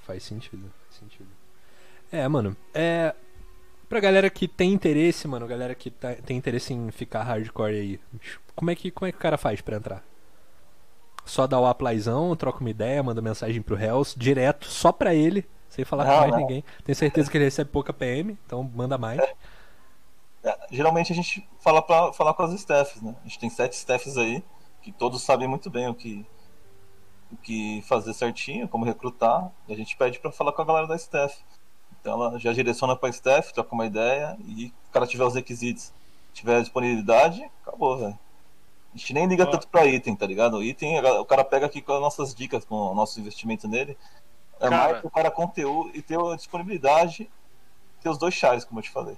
Faz 0.02 0.22
sentido, 0.22 0.72
faz 0.86 0.98
sentido. 0.98 1.28
É, 2.10 2.26
mano, 2.26 2.56
é. 2.72 3.14
Pra 3.88 4.00
galera 4.00 4.28
que 4.28 4.46
tem 4.46 4.72
interesse, 4.72 5.26
mano, 5.26 5.46
galera 5.46 5.74
que 5.74 5.90
tá- 5.90 6.14
tem 6.14 6.36
interesse 6.36 6.74
em 6.74 6.90
ficar 6.90 7.22
hardcore 7.22 7.72
aí, 7.74 8.00
como 8.54 8.70
é, 8.70 8.74
que, 8.74 8.90
como 8.90 9.08
é 9.08 9.12
que 9.12 9.18
o 9.18 9.20
cara 9.20 9.38
faz 9.38 9.60
pra 9.60 9.76
entrar? 9.76 10.04
Só 11.24 11.46
dá 11.46 11.60
o 11.60 11.66
applyzão, 11.66 12.34
troca 12.36 12.60
uma 12.60 12.70
ideia, 12.70 13.02
manda 13.02 13.20
mensagem 13.20 13.60
pro 13.62 13.78
Hells, 13.78 14.18
direto, 14.18 14.66
só 14.66 14.90
pra 14.92 15.14
ele, 15.14 15.46
sem 15.68 15.84
falar 15.84 16.06
com 16.06 16.12
Não, 16.12 16.18
mais 16.18 16.30
não. 16.32 16.38
ninguém. 16.38 16.64
Tenho 16.84 16.96
certeza 16.96 17.30
que 17.30 17.36
ele 17.36 17.44
recebe 17.44 17.70
pouca 17.70 17.92
PM, 17.92 18.36
então 18.46 18.62
manda 18.74 18.96
mais. 18.96 19.20
É, 20.42 20.56
geralmente 20.70 21.12
a 21.12 21.16
gente 21.16 21.46
fala 21.60 21.82
pra 21.82 22.12
falar 22.12 22.32
com 22.34 22.42
as 22.42 22.52
staffs, 22.52 23.02
né? 23.02 23.14
A 23.20 23.24
gente 23.24 23.38
tem 23.38 23.50
sete 23.50 23.74
staffs 23.74 24.16
aí, 24.16 24.42
que 24.82 24.92
todos 24.92 25.22
sabem 25.22 25.48
muito 25.48 25.68
bem 25.68 25.88
o 25.88 25.94
que, 25.94 26.24
o 27.30 27.36
que 27.36 27.82
fazer 27.86 28.14
certinho, 28.14 28.68
como 28.68 28.84
recrutar, 28.84 29.50
e 29.68 29.72
a 29.72 29.76
gente 29.76 29.96
pede 29.96 30.18
pra 30.18 30.32
falar 30.32 30.52
com 30.52 30.62
a 30.62 30.64
galera 30.64 30.86
da 30.86 30.96
staff. 30.96 31.36
Então 32.00 32.14
ela 32.14 32.38
já 32.38 32.52
direciona 32.52 32.96
pra 32.96 33.08
staff, 33.08 33.52
troca 33.52 33.74
uma 33.74 33.86
ideia, 33.86 34.36
e 34.46 34.66
se 34.66 34.72
o 34.88 34.92
cara 34.92 35.06
tiver 35.06 35.24
os 35.24 35.34
requisitos, 35.34 35.92
tiver 36.32 36.60
disponibilidade, 36.60 37.44
acabou, 37.62 37.98
velho. 37.98 38.18
A 38.94 38.96
gente 38.96 39.12
nem 39.12 39.26
liga 39.26 39.44
Ó. 39.44 39.46
tanto 39.46 39.68
pra 39.68 39.86
item, 39.86 40.16
tá 40.16 40.26
ligado? 40.26 40.56
O 40.56 40.62
item, 40.62 40.98
a 40.98 41.20
o 41.20 41.24
cara 41.24 41.44
pega 41.44 41.66
aqui 41.66 41.82
com 41.82 41.92
as 41.92 42.00
nossas 42.00 42.34
dicas, 42.34 42.64
com 42.64 42.74
o 42.74 42.94
nosso 42.94 43.20
investimento 43.20 43.68
nele. 43.68 43.96
É 44.60 44.68
Cara. 44.68 44.76
mais 44.76 45.00
pro 45.00 45.10
cara 45.10 45.30
conteúdo 45.30 45.90
e 45.94 46.02
ter 46.02 46.18
a 46.18 46.34
disponibilidade, 46.34 47.30
ter 48.02 48.08
os 48.08 48.18
dois 48.18 48.34
chaves, 48.34 48.64
como 48.64 48.80
eu 48.80 48.84
te 48.84 48.90
falei. 48.90 49.16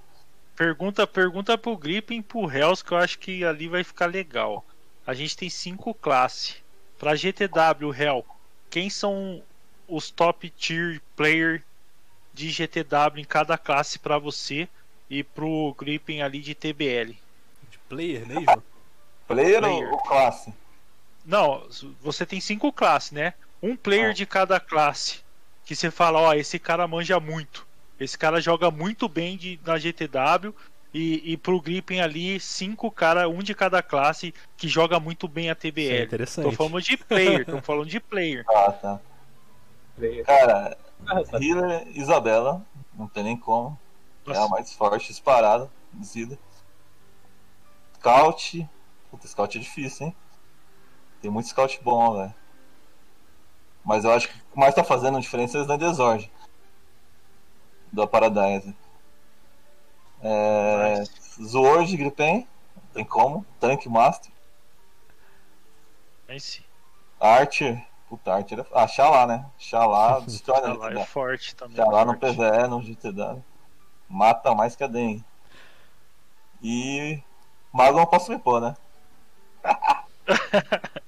Pergunta, 0.55 1.07
pergunta 1.07 1.57
pro 1.57 1.77
Gripping 1.77 2.17
e 2.17 2.21
pro 2.21 2.51
Hells, 2.51 2.83
que 2.83 2.91
eu 2.91 2.97
acho 2.97 3.17
que 3.17 3.43
ali 3.43 3.67
vai 3.67 3.83
ficar 3.83 4.05
legal. 4.05 4.63
A 5.07 5.13
gente 5.13 5.35
tem 5.35 5.49
cinco 5.49 5.93
classes. 5.93 6.57
Pra 6.99 7.15
GTW, 7.15 7.91
Hell, 7.97 8.23
quem 8.69 8.87
são 8.89 9.41
os 9.87 10.11
top 10.11 10.49
tier 10.51 11.01
player 11.15 11.63
de 12.33 12.49
GTW 12.49 13.17
em 13.19 13.23
cada 13.25 13.57
classe 13.57 13.99
pra 13.99 14.17
você 14.17 14.67
e 15.09 15.23
pro 15.23 15.75
Gripping 15.77 16.21
ali 16.21 16.39
de 16.39 16.55
TBL? 16.55 17.13
De 17.69 17.77
player 17.89 18.25
mesmo? 18.27 18.63
Player, 19.27 19.59
Player. 19.61 19.91
ou- 19.91 19.97
classe? 19.99 20.53
Não, 21.25 21.67
você 22.01 22.25
tem 22.25 22.39
cinco 22.41 22.71
classes, 22.73 23.11
né? 23.11 23.33
Um 23.61 23.75
player 23.75 24.09
Ah. 24.09 24.13
de 24.13 24.25
cada 24.25 24.59
classe. 24.59 25.19
Que 25.65 25.75
você 25.75 25.91
fala, 25.91 26.19
ó, 26.19 26.33
esse 26.33 26.57
cara 26.57 26.87
manja 26.87 27.19
muito. 27.19 27.65
Esse 27.99 28.17
cara 28.17 28.41
joga 28.41 28.71
muito 28.71 29.07
bem 29.07 29.37
de, 29.37 29.59
na 29.65 29.77
GTW. 29.77 30.53
E, 30.93 31.31
e 31.31 31.37
pro 31.37 31.61
Gripen 31.61 32.01
ali, 32.01 32.37
cinco 32.39 32.91
cara, 32.91 33.29
um 33.29 33.37
de 33.41 33.53
cada 33.55 33.81
classe, 33.81 34.33
que 34.57 34.67
joga 34.67 34.99
muito 34.99 35.25
bem 35.25 35.49
a 35.49 35.53
Isso 35.53 35.59
é 35.67 35.71
TBL. 35.71 36.03
interessante. 36.03 36.43
Tô 36.45 36.51
falando 36.51 36.81
de 36.81 36.97
player, 36.97 37.45
tô 37.45 37.61
falando 37.61 37.87
de 37.87 37.99
player. 38.01 38.43
Ah, 38.53 38.71
tá. 38.73 38.99
player. 39.95 40.25
Cara? 40.25 40.77
Healer, 41.33 41.87
Isabela, 41.97 42.65
não 42.93 43.07
tem 43.07 43.23
nem 43.23 43.37
como. 43.37 43.77
É 44.27 44.31
a 44.31 44.33
Nossa, 44.35 44.49
mais 44.49 44.73
forte, 44.73 45.07
disparada, 45.07 45.71
dizida. 45.93 46.37
Scout. 47.95 48.69
Puta, 49.09 49.27
Scout 49.27 49.57
é 49.57 49.61
difícil, 49.61 50.07
hein? 50.07 50.15
Tem 51.21 51.29
muito 51.29 51.49
Scout 51.49 51.79
bom, 51.83 52.17
velho. 52.17 52.33
Mas 53.83 54.03
eu 54.05 54.11
acho 54.11 54.27
que 54.27 54.35
o 54.35 54.53
que 54.53 54.59
mais 54.59 54.75
tá 54.75 54.83
fazendo 54.83 55.19
diferença 55.19 55.57
é 55.57 55.61
o 55.61 55.77
Desord. 55.77 56.31
Do 57.91 58.07
Paradise. 58.07 58.75
É. 60.21 60.99
Nice. 60.99 61.43
Zword, 61.43 61.97
Gripen, 61.97 62.47
tem 62.93 63.03
como. 63.03 63.45
Tank 63.59 63.87
Master. 63.87 64.31
Sim. 66.39 66.63
Archer, 67.19 67.85
Puta, 68.11 68.33
Archer 68.33 68.59
é... 68.59 68.65
Ah, 68.73 68.85
Xalá, 68.89 69.25
né? 69.25 69.45
Xalá 69.57 70.19
destrói 70.27 70.77
na 70.77 70.99
é 71.01 71.05
forte 71.05 71.55
também. 71.55 71.77
Xalá 71.77 72.03
no 72.03 72.19
forte. 72.19 72.35
PVE, 72.35 72.67
no 72.67 72.81
GTW. 72.81 73.41
Mata 74.09 74.53
mais 74.53 74.75
que 74.75 74.83
a 74.83 74.87
Den. 74.87 75.23
E. 76.61 77.23
Mago 77.71 77.91
eu 77.97 78.01
não 78.01 78.05
posso 78.05 78.29
me 78.29 78.37
pôr, 78.37 78.59
né? 78.59 78.75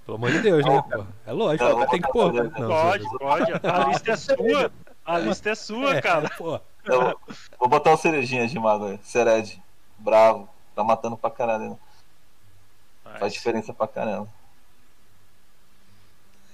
Pelo 0.06 0.16
amor 0.16 0.32
de 0.32 0.40
Deus, 0.40 0.66
né? 0.66 0.82
Pô, 0.90 1.06
é 1.26 1.32
lógico, 1.34 1.66
Não, 1.70 1.88
tem 1.88 2.02
que 2.02 2.10
pôr. 2.10 2.32
não, 2.32 2.44
Não, 2.46 2.70
Pode, 2.70 3.04
beleza. 3.04 3.20
pode. 3.20 3.52
A 3.68 3.84
lista 3.92 4.12
é 4.12 4.16
sua. 4.16 4.72
A 5.06 5.20
lista 5.20 5.50
é 5.50 5.56
sua, 5.56 5.96
É, 5.98 6.02
cara. 6.02 6.30
pô. 6.38 6.58
Eu 6.86 7.20
vou 7.60 7.68
botar 7.68 7.92
o 7.92 7.98
cerejinha 7.98 8.48
de 8.48 8.58
mago 8.58 8.86
aí. 8.86 9.00
Sered. 9.04 9.62
Bravo. 9.98 10.48
Tá 10.74 10.86
matando 10.86 11.18
pra 11.18 11.30
caralho. 11.30 11.72
Né? 11.72 13.18
Faz 13.20 13.34
diferença 13.34 13.74
pra 13.74 13.90
caramba. 13.90 14.30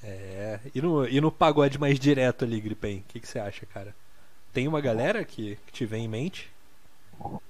É. 0.03 0.59
E 0.73 0.81
no, 0.81 1.07
e 1.07 1.19
no 1.19 1.31
pagode 1.31 1.77
mais 1.79 1.99
direto 1.99 2.45
ali, 2.45 2.59
Gripen, 2.61 2.99
o 2.99 3.03
que, 3.11 3.19
que 3.19 3.27
você 3.27 3.39
acha, 3.39 3.65
cara? 3.65 3.93
Tem 4.53 4.67
uma 4.67 4.81
galera 4.81 5.23
que, 5.23 5.57
que 5.67 5.71
te 5.73 5.85
vem 5.85 6.05
em 6.05 6.07
mente? 6.07 6.49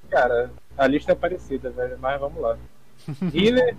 Cara, 0.09 0.51
a 0.77 0.87
lista 0.87 1.11
é 1.11 1.15
parecida, 1.15 1.69
velho, 1.69 1.97
mas 1.99 2.19
vamos 2.19 2.41
lá. 2.41 2.57
Healer. 3.33 3.75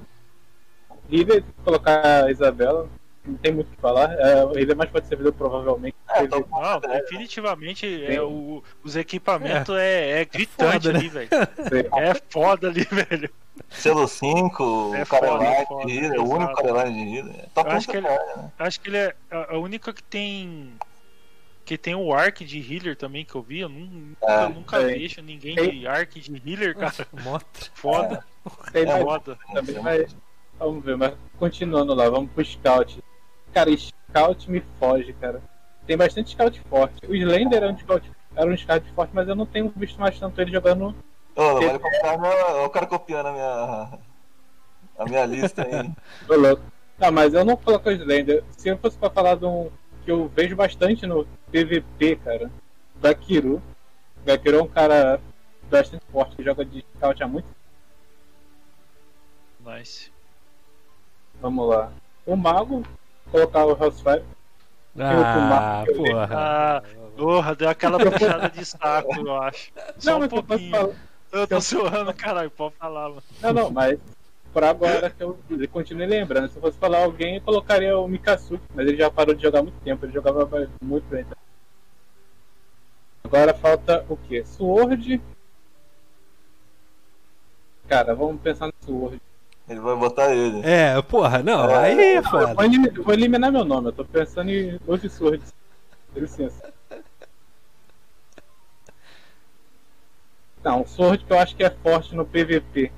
Healer, 1.11 1.45
colocar 1.65 2.25
a 2.25 2.31
Isabela. 2.31 2.89
Não 3.25 3.35
tem 3.35 3.53
muito 3.53 3.69
o 3.69 3.71
que 3.75 3.81
falar. 3.83 4.13
É, 4.15 4.45
o 4.45 4.57
Healer 4.59 4.77
mais 4.77 4.89
pode 4.91 5.07
servir 5.07 5.31
provavelmente. 5.33 5.95
É, 6.09 6.27
tô- 6.27 6.41
Não, 6.51 6.75
É. 6.91 7.01
definitivamente 7.03 8.05
é, 8.07 8.23
o- 8.23 8.63
os 8.83 8.97
equipamentos 8.97 9.75
é, 9.77 10.23
é 10.23 10.25
gritante 10.25 10.73
foda, 10.73 10.93
né? 10.93 10.99
ali, 10.99 11.09
velho. 11.09 11.29
É 11.99 12.15
foda 12.31 12.69
ali, 12.69 12.85
velho. 12.91 13.31
Selo 13.71 14.07
5, 14.09 14.93
É 14.95 15.05
Caroline 15.05 15.67
foda, 15.67 15.87
de 15.87 15.99
healer, 15.99 16.21
o 16.21 16.25
único 16.29 16.53
exato. 16.53 16.63
Caroline 16.75 17.05
de 17.05 17.17
healer. 17.17 17.49
Top 17.55 17.71
Eu 17.71 17.77
acho 17.77 17.89
1 17.89 17.91
que 17.93 17.97
ele- 17.97 18.09
né? 18.09 18.51
Acho 18.59 18.81
que 18.81 18.89
ele 18.89 18.97
é 18.99 19.15
a 19.31 19.57
única 19.59 19.93
que 19.93 20.03
tem. 20.03 20.75
Que 21.65 21.79
tem 21.79 21.95
o 21.95 22.13
arc 22.13 22.45
de 22.45 22.59
healer 22.75 22.97
também 22.97 23.25
que 23.25 23.35
eu 23.35 23.43
vi. 23.43 23.61
Eu 23.61 23.69
nun- 23.69 24.15
É, 24.23 24.41
nunca, 24.43 24.49
nunca 24.49 24.79
tem. 24.81 24.99
vejo 24.99 25.23
ninguém 25.23 25.55
Tem. 25.55 25.71
de 25.81 25.87
arc 25.87 26.19
de 26.21 26.43
healer, 26.51 26.77
cara. 26.77 26.93
Foda, 27.75 28.25
Tem 28.73 28.87
mais 28.87 29.03
foda. 29.03 29.39
também, 29.53 29.79
mas 29.81 30.17
vamos 30.59 30.85
ver, 30.85 30.97
mas 30.97 31.15
continuando 31.39 31.95
lá, 31.95 32.09
vamos 32.09 32.31
pro 32.33 32.45
Scout. 32.45 33.03
Cara, 33.53 33.71
Scout 33.77 34.51
me 34.51 34.63
foge, 34.81 35.13
cara. 35.15 35.41
Tem 35.87 35.97
bastante 35.97 36.31
Scout 36.33 36.61
forte. 36.69 36.95
O 37.07 37.15
Slender 37.15 37.63
era 37.63 37.73
um 37.73 37.79
Scout, 37.79 38.11
era 38.35 38.51
um 38.51 38.57
Scout 38.57 38.91
forte, 38.93 39.11
mas 39.15 39.29
eu 39.29 39.37
não 39.37 39.47
tenho 39.47 39.73
visto 39.77 40.01
mais 40.01 40.19
tanto 40.19 40.41
ele 40.41 40.51
jogando. 40.51 40.95
Ô, 41.41 41.55
não 41.55 41.67
vale 41.67 41.79
copiar 41.79 42.19
minha... 42.19 42.65
O 42.65 42.71
cara 42.71 42.87
copiando 42.87 43.27
a 43.27 43.33
minha. 43.33 43.99
A 44.99 45.05
minha 45.07 45.25
lista 45.25 45.63
aí. 45.63 45.91
Tô 46.29 46.37
louco. 46.37 46.63
Não, 46.99 47.11
mas 47.11 47.33
eu 47.33 47.45
não 47.47 47.57
coloco 47.57 47.89
o 47.89 47.93
Slender. 47.93 48.45
Se 48.51 48.69
eu 48.69 48.77
fosse 48.77 48.99
pra 48.99 49.09
falar 49.09 49.37
de 49.37 49.47
um 49.47 49.71
que 50.05 50.11
eu 50.11 50.29
vejo 50.29 50.55
bastante 50.55 51.07
no 51.07 51.27
PVP, 51.51 52.17
cara, 52.17 52.51
Gakiru. 53.01 53.63
Gakiru 54.27 54.59
é 54.59 54.63
um 54.63 54.69
cara 54.69 55.19
bastante 55.71 56.03
forte 56.13 56.37
que 56.37 56.43
joga 56.43 56.63
de 56.63 56.85
Scout 56.97 57.23
há 57.23 57.27
muito 57.27 57.49
Nice. 59.65 60.13
Vamos 61.41 61.69
lá. 61.69 61.91
O 62.27 62.37
Mago, 62.37 62.83
colocar 63.31 63.65
o 63.65 63.83
Hellsfire. 63.83 64.25
Ah, 64.99 65.85
eu 65.87 65.97
porra. 65.97 66.29
Ah, 66.33 66.83
porra, 67.17 67.55
deu 67.55 67.69
aquela 67.69 67.99
puxada 67.99 68.51
de 68.51 68.65
saco, 68.65 69.15
eu 69.15 69.43
acho. 69.43 69.73
Só 69.99 70.17
um 70.17 70.21
mas 70.21 70.33
eu 70.33 70.43
posso 70.43 70.71
pouquinho. 70.71 71.10
Eu 71.33 71.47
tô 71.47 71.61
suando, 71.61 72.13
caralho, 72.15 72.51
pode 72.51 72.75
falar, 72.77 73.09
mano. 73.09 73.23
Não, 73.41 73.53
não, 73.53 73.71
mas 73.71 73.99
por 74.53 74.65
agora 74.65 75.09
que 75.11 75.23
eu 75.23 75.39
continue 75.71 76.07
lembrando. 76.07 76.49
Se 76.51 76.57
eu 76.57 76.61
fosse 76.63 76.77
falar 76.79 77.05
alguém, 77.05 77.37
eu 77.37 77.41
colocaria 77.43 77.97
o 77.97 78.09
Mikasuki, 78.09 78.63
mas 78.75 78.87
ele 78.89 78.97
já 78.97 79.11
parou 79.11 79.35
de 79.35 79.43
jogar 79.43 79.61
há 79.61 79.63
muito 79.63 79.81
tempo, 79.85 80.05
ele 80.05 80.13
jogava 80.13 80.49
muito 80.83 81.05
bem. 81.09 81.25
tá? 81.25 81.37
Agora 83.23 83.55
falta 83.55 84.05
o 84.09 84.17
que? 84.17 84.45
Sword. 84.45 85.21
Cara, 87.89 88.15
vamos 88.15 88.41
pensar 88.41 88.67
no 88.67 88.73
Sword. 88.85 89.21
Ele 89.69 89.81
vai 89.81 89.95
botar 89.97 90.35
ele. 90.35 90.61
É, 90.65 91.01
porra, 91.03 91.43
não, 91.45 91.71
É. 91.71 91.77
aí 91.77 91.99
é 92.01 92.19
Eu 92.19 92.23
foda. 92.25 92.55
vou, 92.55 92.65
eliminar, 92.65 92.97
eu 92.97 93.05
vou 93.05 93.15
eliminar 93.15 93.53
meu 93.53 93.65
nome, 93.65 93.89
eu 93.89 93.93
tô 93.93 94.05
pensando 94.05 94.51
em 94.51 94.81
outros 94.87 95.13
Swords. 95.13 95.53
Dá 96.13 96.21
licença. 96.21 96.73
Não, 100.63 100.83
o 100.83 100.87
Sword 100.87 101.25
que 101.25 101.33
eu 101.33 101.39
acho 101.39 101.57
que 101.57 101.65
é 101.65 101.71
forte 101.71 102.15
no 102.15 102.27
PVP. 102.27 102.93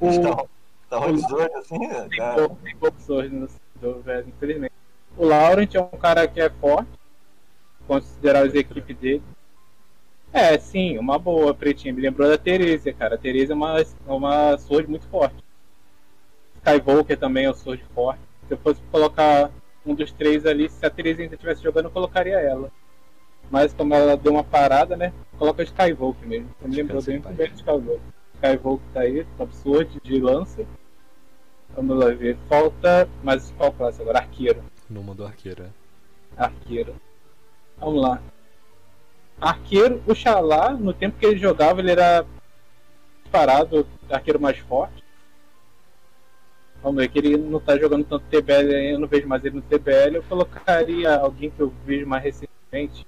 O... 0.00 0.20
Tá, 0.20 0.44
tá 0.90 0.98
ruim 0.98 1.16
de 1.16 1.26
dor 1.26 1.50
assim, 1.56 1.78
né? 1.78 2.06
Tem 2.08 2.18
cara? 2.18 2.34
pouco, 2.34 2.56
tem 2.62 2.76
pouco 2.76 3.00
Sword 3.00 3.34
no 3.34 3.48
do 3.80 4.00
velho, 4.00 4.28
infelizmente. 4.28 4.72
O 5.16 5.26
Laurent 5.26 5.74
é 5.74 5.80
um 5.80 5.98
cara 5.98 6.26
que 6.26 6.40
é 6.40 6.48
forte, 6.48 6.88
considerar 7.86 8.46
as 8.46 8.54
equipes 8.54 8.96
dele. 8.96 9.22
É, 10.32 10.58
sim, 10.58 10.98
uma 10.98 11.18
boa, 11.18 11.54
pretinha. 11.54 11.94
Me 11.94 12.00
lembrou 12.00 12.28
da 12.28 12.36
Teresa, 12.36 12.92
cara. 12.92 13.14
A 13.14 13.18
Teresa 13.18 13.52
é 13.52 13.56
uma, 13.56 13.76
uma 14.06 14.58
Sword 14.58 14.90
muito 14.90 15.06
forte. 15.06 15.36
Skywalker 16.56 17.16
também 17.16 17.44
é 17.44 17.50
um 17.50 17.54
Sword 17.54 17.84
forte. 17.94 18.20
Se 18.48 18.54
eu 18.54 18.58
fosse 18.58 18.80
colocar 18.90 19.50
um 19.86 19.94
dos 19.94 20.10
três 20.10 20.44
ali, 20.44 20.68
se 20.68 20.84
a 20.84 20.90
Teresa 20.90 21.22
ainda 21.22 21.34
estivesse 21.34 21.62
jogando, 21.62 21.86
eu 21.86 21.90
colocaria 21.90 22.40
ela. 22.40 22.72
Mas 23.50 23.72
como 23.72 23.94
ela 23.94 24.16
deu 24.16 24.32
uma 24.32 24.42
parada, 24.42 24.96
né? 24.96 25.12
Coloca 25.38 25.62
o 25.62 25.64
Skywalker 25.64 26.28
mesmo. 26.28 26.48
Você 26.60 26.68
me 26.68 26.76
lembrou 26.76 27.02
bem, 27.02 27.20
do 27.20 27.42
Skywalker. 27.42 28.00
Skywalker 28.34 28.86
tá 28.92 29.00
aí, 29.00 29.26
top 29.36 29.56
Sword 29.56 30.00
de 30.02 30.20
lança. 30.20 30.66
Vamos 31.74 31.98
lá 31.98 32.10
ver. 32.10 32.36
Falta. 32.48 33.08
Mas 33.22 33.52
qual 33.56 33.72
classe 33.72 34.00
agora? 34.00 34.18
Arqueiro. 34.18 34.62
Não 34.88 35.02
mandou 35.02 35.26
arqueiro, 35.26 35.64
é. 35.64 35.70
Arqueiro. 36.36 36.94
Vamos 37.78 38.02
lá. 38.02 38.22
Arqueiro, 39.40 40.02
o 40.06 40.14
Xalá, 40.14 40.72
no 40.72 40.92
tempo 40.92 41.18
que 41.18 41.26
ele 41.26 41.38
jogava, 41.38 41.80
ele 41.80 41.90
era 41.90 42.24
disparado, 43.22 43.86
arqueiro 44.08 44.40
mais 44.40 44.58
forte. 44.58 45.02
Vamos 46.82 47.02
ver 47.02 47.08
que 47.08 47.18
ele 47.18 47.36
não 47.36 47.58
tá 47.58 47.78
jogando 47.78 48.04
tanto 48.04 48.26
TBL 48.26 48.72
eu 48.92 48.98
não 48.98 49.08
vejo 49.08 49.26
mais 49.26 49.44
ele 49.44 49.56
no 49.56 49.62
TBL. 49.62 50.16
Eu 50.16 50.22
colocaria 50.24 51.16
alguém 51.16 51.50
que 51.50 51.60
eu 51.60 51.72
vejo 51.84 52.06
mais 52.06 52.22
recentemente. 52.22 53.06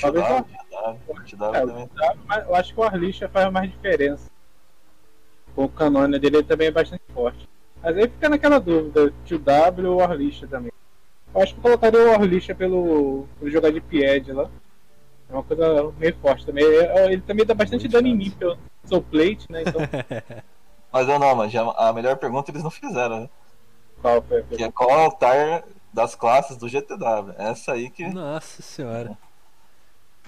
Talvez. 0.00 0.26
TW, 0.26 1.36
TW 1.36 1.90
É, 2.32 2.44
eu 2.46 2.54
acho 2.54 2.74
que 2.74 2.80
o 2.80 2.82
Arlixa 2.82 3.28
faz 3.28 3.50
mais 3.52 3.70
diferença. 3.70 4.30
O 5.56 5.68
canônia 5.68 6.18
dele 6.18 6.38
ele 6.38 6.44
também 6.46 6.68
é 6.68 6.70
bastante 6.70 7.02
forte. 7.12 7.48
Mas 7.82 7.96
aí 7.96 8.08
fica 8.08 8.28
naquela 8.28 8.58
dúvida, 8.58 9.12
TW 9.26 9.86
ou 9.92 10.00
Arlixa 10.02 10.46
também. 10.46 10.72
Eu 11.34 11.42
acho 11.42 11.54
que 11.54 11.58
eu 11.58 11.62
colocaria 11.62 12.00
o 12.08 12.12
Arlixa 12.12 12.54
pelo, 12.54 13.26
pelo 13.38 13.50
jogar 13.50 13.70
de 13.70 13.80
Pied 13.80 14.32
lá. 14.32 14.50
É 15.28 15.32
uma 15.32 15.42
coisa 15.42 15.92
meio 15.98 16.16
forte 16.16 16.44
também. 16.44 16.64
Ele, 16.64 17.12
ele 17.12 17.22
também 17.22 17.46
dá 17.46 17.54
bastante 17.54 17.82
Muito 17.82 17.92
dano 17.92 18.08
em 18.08 18.16
mim, 18.16 18.30
pelo 18.30 18.58
sou 18.84 19.00
plate, 19.02 19.50
né? 19.50 19.62
Então, 19.62 19.80
Mas 20.92 21.08
eu 21.08 21.18
não, 21.20 21.36
mas 21.36 21.54
a 21.54 21.92
melhor 21.92 22.16
pergunta 22.16 22.50
eles 22.50 22.64
não 22.64 22.70
fizeram, 22.70 23.20
né? 23.20 23.30
qual 24.02 24.20
foi 24.22 24.38
a 24.38 24.42
Que 24.42 24.48
pergunta? 24.48 24.68
é 24.68 24.72
qual 24.72 24.90
é 24.90 24.96
o 24.96 25.00
altar 25.04 25.64
das 25.92 26.16
classes 26.16 26.56
do 26.56 26.68
GTW. 26.68 27.32
Essa 27.38 27.72
aí 27.72 27.90
que. 27.90 28.08
Nossa 28.08 28.60
senhora. 28.60 29.16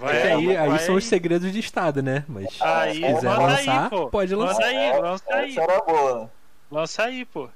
Vai, 0.02 0.16
É 0.16 0.32
aí, 0.32 0.56
aí 0.56 0.68
vai 0.68 0.78
são 0.80 0.96
os 0.96 1.04
segredos 1.04 1.52
de 1.52 1.60
estado, 1.60 2.02
né? 2.02 2.24
Mas 2.28 2.46
Aí, 2.60 2.94
se 2.94 3.00
quiser 3.14 3.28
lançar, 3.36 3.84
aí, 3.84 3.90
pô. 3.90 4.08
pode 4.10 4.34
lançar. 4.34 4.64
aí, 4.64 5.00
lança 5.00 5.24
aí. 5.34 5.50
Essa 5.52 5.60
era 5.62 5.80
boa. 5.80 6.30
Lança 6.70 7.02
aí, 7.04 7.24
pô. 7.24 7.48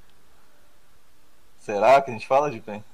Será 1.58 2.00
que 2.00 2.10
a 2.10 2.12
gente 2.14 2.26
fala 2.26 2.48
de 2.50 2.60
quem? 2.60 2.84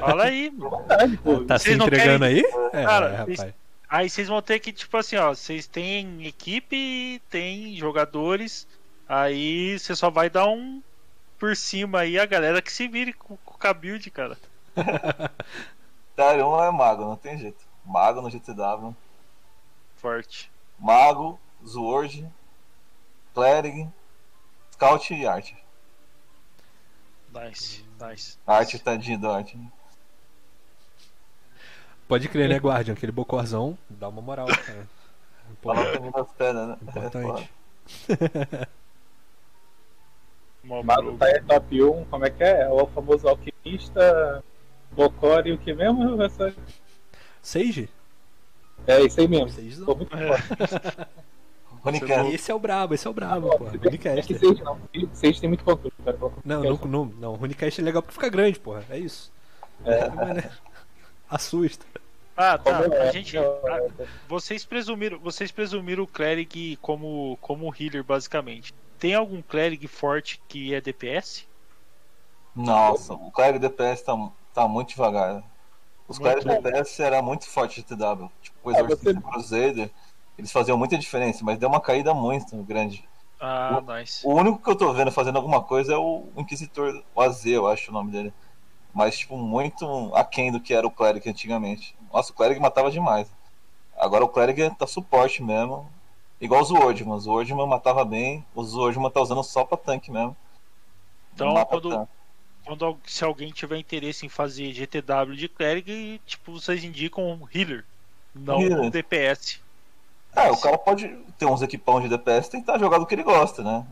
Fala 0.00 0.24
aí, 0.24 0.50
mano. 0.50 0.84
Pô. 1.24 1.44
Tá 1.46 1.58
se 1.58 1.64
Vocês 1.64 1.78
não 1.78 1.86
entregando 1.86 2.26
querem- 2.26 2.44
aí? 2.44 2.68
É, 2.74 2.84
Cara, 2.84 3.16
rapaz. 3.16 3.46
Aí 3.88 4.10
vocês 4.10 4.28
vão 4.28 4.42
ter 4.42 4.58
que, 4.60 4.70
tipo 4.70 4.94
assim, 4.98 5.16
ó, 5.16 5.30
vocês 5.34 5.66
têm 5.66 6.26
equipe, 6.26 7.22
tem 7.30 7.74
jogadores, 7.74 8.68
aí 9.08 9.78
você 9.78 9.96
só 9.96 10.10
vai 10.10 10.28
dar 10.28 10.46
um 10.46 10.82
por 11.38 11.56
cima 11.56 12.00
aí, 12.00 12.18
a 12.18 12.26
galera 12.26 12.60
que 12.60 12.70
se 12.70 12.86
vire 12.86 13.14
com, 13.14 13.38
com 13.38 13.66
a 13.66 13.72
build, 13.72 14.10
cara. 14.10 14.36
Um 16.18 16.62
é 16.62 16.70
mago, 16.70 17.04
não 17.04 17.16
tem 17.16 17.38
jeito. 17.38 17.64
Mago 17.88 18.20
no 18.20 18.30
GTW. 18.30 18.94
Forte. 19.96 20.52
Mago, 20.78 21.40
Sword, 21.64 22.30
Cleric, 23.34 23.88
Scout 24.72 25.14
e 25.14 25.26
Art. 25.26 25.52
Nice, 27.32 27.84
nice. 27.98 28.38
Art 28.46 28.72
tadinho 28.82 29.18
do 29.18 29.30
Art. 29.30 29.54
Pode 32.06 32.28
crer, 32.28 32.48
né, 32.48 32.56
Guardian? 32.58 32.94
Aquele 32.94 33.12
bocorzão 33.12 33.76
dá 33.88 34.08
uma 34.08 34.22
moral, 34.22 34.46
cara. 34.64 34.86
Né? 36.54 36.78
importante. 36.82 37.50
O 40.68 40.82
Mago 40.82 41.16
tá 41.16 41.24
aí 41.24 41.40
top 41.44 41.82
1, 41.82 42.04
como 42.06 42.26
é 42.26 42.30
que 42.30 42.44
é? 42.44 42.62
É 42.62 42.68
o 42.68 42.86
famoso 42.88 43.26
alquimista, 43.26 44.44
Bocor 44.92 45.46
e 45.46 45.52
o 45.52 45.58
que 45.58 45.72
mesmo? 45.72 46.22
Essa... 46.22 46.54
Sage? 47.48 47.88
É 48.86 49.00
isso 49.00 49.18
aí 49.20 49.26
mesmo. 49.26 49.48
Sage 49.48 49.76
Tô 49.84 49.86
não. 49.86 49.96
muito 49.96 50.14
É. 50.16 52.28
Esse 52.34 52.50
é 52.50 52.54
o 52.54 52.58
brabo, 52.58 52.92
esse 52.92 53.06
é 53.06 53.10
o 53.10 53.14
brabo, 53.14 53.48
pô. 53.56 53.68
É 53.68 53.70
que 53.70 53.76
Runicast. 53.78 54.34
Sage 54.34 54.62
não. 54.62 54.78
Sage 55.14 55.40
tem 55.40 55.48
muito 55.48 55.64
controle, 55.64 55.94
cara. 56.04 56.18
Não, 56.44 56.62
não, 56.62 56.76
não, 56.84 57.04
não. 57.06 57.34
Runicast 57.36 57.80
é 57.80 57.84
legal 57.84 58.02
porque 58.02 58.14
fica 58.14 58.28
grande, 58.28 58.58
porra. 58.58 58.84
É 58.90 58.98
isso. 58.98 59.32
Né, 59.80 60.50
Assusta. 61.30 61.86
Ah, 62.36 62.58
tá. 62.58 62.82
Como 62.82 62.94
é? 62.94 63.08
A 63.08 63.12
gente, 63.12 63.38
a- 63.38 63.44
vocês 64.28 64.64
presumiram, 64.64 65.18
vocês 65.20 65.50
presumiram 65.50 66.04
o 66.04 66.06
cleric 66.06 66.76
como 66.82 67.38
como 67.40 67.72
healer 67.78 68.04
basicamente. 68.04 68.74
Tem 68.98 69.14
algum 69.14 69.40
cleric 69.40 69.86
forte 69.88 70.40
que 70.48 70.74
é 70.74 70.80
DPS? 70.80 71.46
Nossa, 72.54 73.14
o 73.14 73.30
clérigo 73.30 73.60
DPS 73.60 74.02
tá, 74.02 74.14
tá 74.52 74.68
muito 74.68 74.90
devagar. 74.90 75.42
Os 76.08 76.18
Muito. 76.18 76.40
clérigos 76.42 76.70
DPS 76.70 77.02
era 77.02 77.20
muito 77.20 77.46
forte 77.46 77.82
de 77.82 77.86
TW. 77.86 78.30
Tipo, 78.40 78.56
o 78.64 78.70
Ah, 78.70 78.78
Exorcista 78.80 79.04
você- 79.04 79.16
e 79.16 79.18
o 79.18 79.22
Crusader, 79.22 79.90
eles 80.38 80.50
faziam 80.50 80.78
muita 80.78 80.96
diferença, 80.96 81.44
mas 81.44 81.58
deu 81.58 81.68
uma 81.68 81.80
caída 81.80 82.14
muito 82.14 82.56
grande. 82.62 83.06
Ah, 83.38 83.80
nice. 83.86 84.26
O 84.26 84.32
único 84.34 84.58
que 84.58 84.70
eu 84.70 84.74
tô 84.74 84.92
vendo 84.92 85.12
fazendo 85.12 85.36
alguma 85.36 85.62
coisa 85.62 85.92
é 85.94 85.96
o 85.98 86.26
Inquisitor, 86.36 87.04
o 87.14 87.20
AZ, 87.20 87.44
eu 87.46 87.68
acho 87.68 87.90
o 87.90 87.94
nome 87.94 88.10
dele. 88.10 88.32
Mas, 88.92 89.18
tipo, 89.18 89.36
muito 89.36 89.86
aquém 90.14 90.50
do 90.50 90.58
que 90.60 90.72
era 90.74 90.86
o 90.86 90.90
clérigo 90.90 91.28
antigamente. 91.28 91.94
Nossa, 92.12 92.32
o 92.32 92.34
clérigo 92.34 92.60
matava 92.60 92.90
demais. 92.90 93.30
Agora 93.96 94.24
o 94.24 94.28
clérigo 94.28 94.74
tá 94.76 94.86
suporte 94.86 95.42
mesmo. 95.42 95.88
Igual 96.40 96.62
os 96.62 96.70
Wordman. 96.70 97.14
Os 97.16 97.26
Wordman 97.26 97.66
matava 97.66 98.04
bem, 98.04 98.44
os 98.54 98.74
Wordman 98.74 99.10
tá 99.10 99.20
usando 99.20 99.42
só 99.44 99.64
pra 99.64 99.76
tanque 99.76 100.10
mesmo. 100.10 100.34
Então, 101.34 101.52
quando-. 101.66 102.08
Quando 102.68 102.98
se 103.06 103.24
alguém 103.24 103.50
tiver 103.50 103.78
interesse 103.78 104.26
em 104.26 104.28
fazer 104.28 104.74
GTW 104.74 105.34
de 105.34 105.48
cleric, 105.48 106.20
tipo, 106.26 106.52
vocês 106.52 106.84
indicam 106.84 107.24
um 107.24 107.48
healer, 107.50 107.82
não 108.34 108.60
Healer. 108.60 108.80
um 108.80 108.90
DPS. 108.90 109.58
É, 110.36 110.50
o 110.50 110.56
cara 110.58 110.76
pode 110.76 111.08
ter 111.38 111.46
uns 111.46 111.62
equipão 111.62 111.98
de 111.98 112.10
DPS 112.10 112.48
e 112.48 112.50
tentar 112.50 112.78
jogar 112.78 112.98
do 112.98 113.06
que 113.06 113.14
ele 113.14 113.22
gosta, 113.22 113.62
né? 113.62 113.86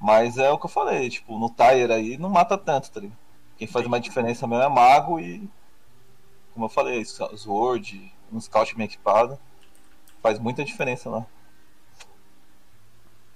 Mas 0.00 0.38
é 0.38 0.48
o 0.48 0.56
que 0.56 0.66
eu 0.66 0.70
falei, 0.70 1.10
tipo, 1.10 1.36
no 1.40 1.50
Tire 1.50 1.92
aí 1.92 2.16
não 2.16 2.28
mata 2.30 2.56
tanto, 2.56 2.88
tá 2.88 3.00
ligado? 3.00 3.18
Quem 3.56 3.66
faz 3.66 3.84
uma 3.84 3.98
diferença 3.98 4.46
mesmo 4.46 4.62
é 4.62 4.68
mago 4.68 5.18
e. 5.18 5.50
Como 6.54 6.66
eu 6.66 6.70
falei, 6.70 7.04
Sword, 7.04 8.14
um 8.32 8.40
scout 8.40 8.76
bem 8.76 8.86
equipado. 8.86 9.36
Faz 10.22 10.38
muita 10.38 10.64
diferença 10.64 11.10
lá. 11.10 11.26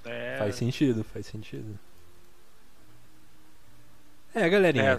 É, 0.05 0.36
Faz 0.39 0.55
sentido, 0.55 1.02
faz 1.02 1.26
sentido. 1.26 1.76
É, 4.35 4.49
galerinha. 4.49 4.93
é, 4.93 4.99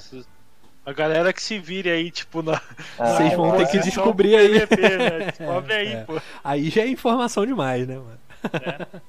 a 0.86 0.94
galera 0.94 1.32
que 1.34 1.42
se 1.42 1.58
vire 1.60 1.90
aí, 1.90 2.12
tipo, 2.12 2.42
na. 2.42 2.62
É, 3.00 3.06
Vocês 3.06 3.34
vão 3.34 3.56
ter 3.58 3.68
que 3.68 3.80
descobrir 3.80 4.36
aí. 4.36 4.60
PVP, 4.68 4.98
né? 4.98 5.20
Descobre 5.38 5.74
aí, 5.74 5.94
É. 5.94 6.04
pô. 6.04 6.22
Aí 6.44 6.70
já 6.70 6.82
é 6.82 6.88
informação 6.88 7.46
demais, 7.46 7.88
né, 7.88 7.96
mano? 7.96 8.20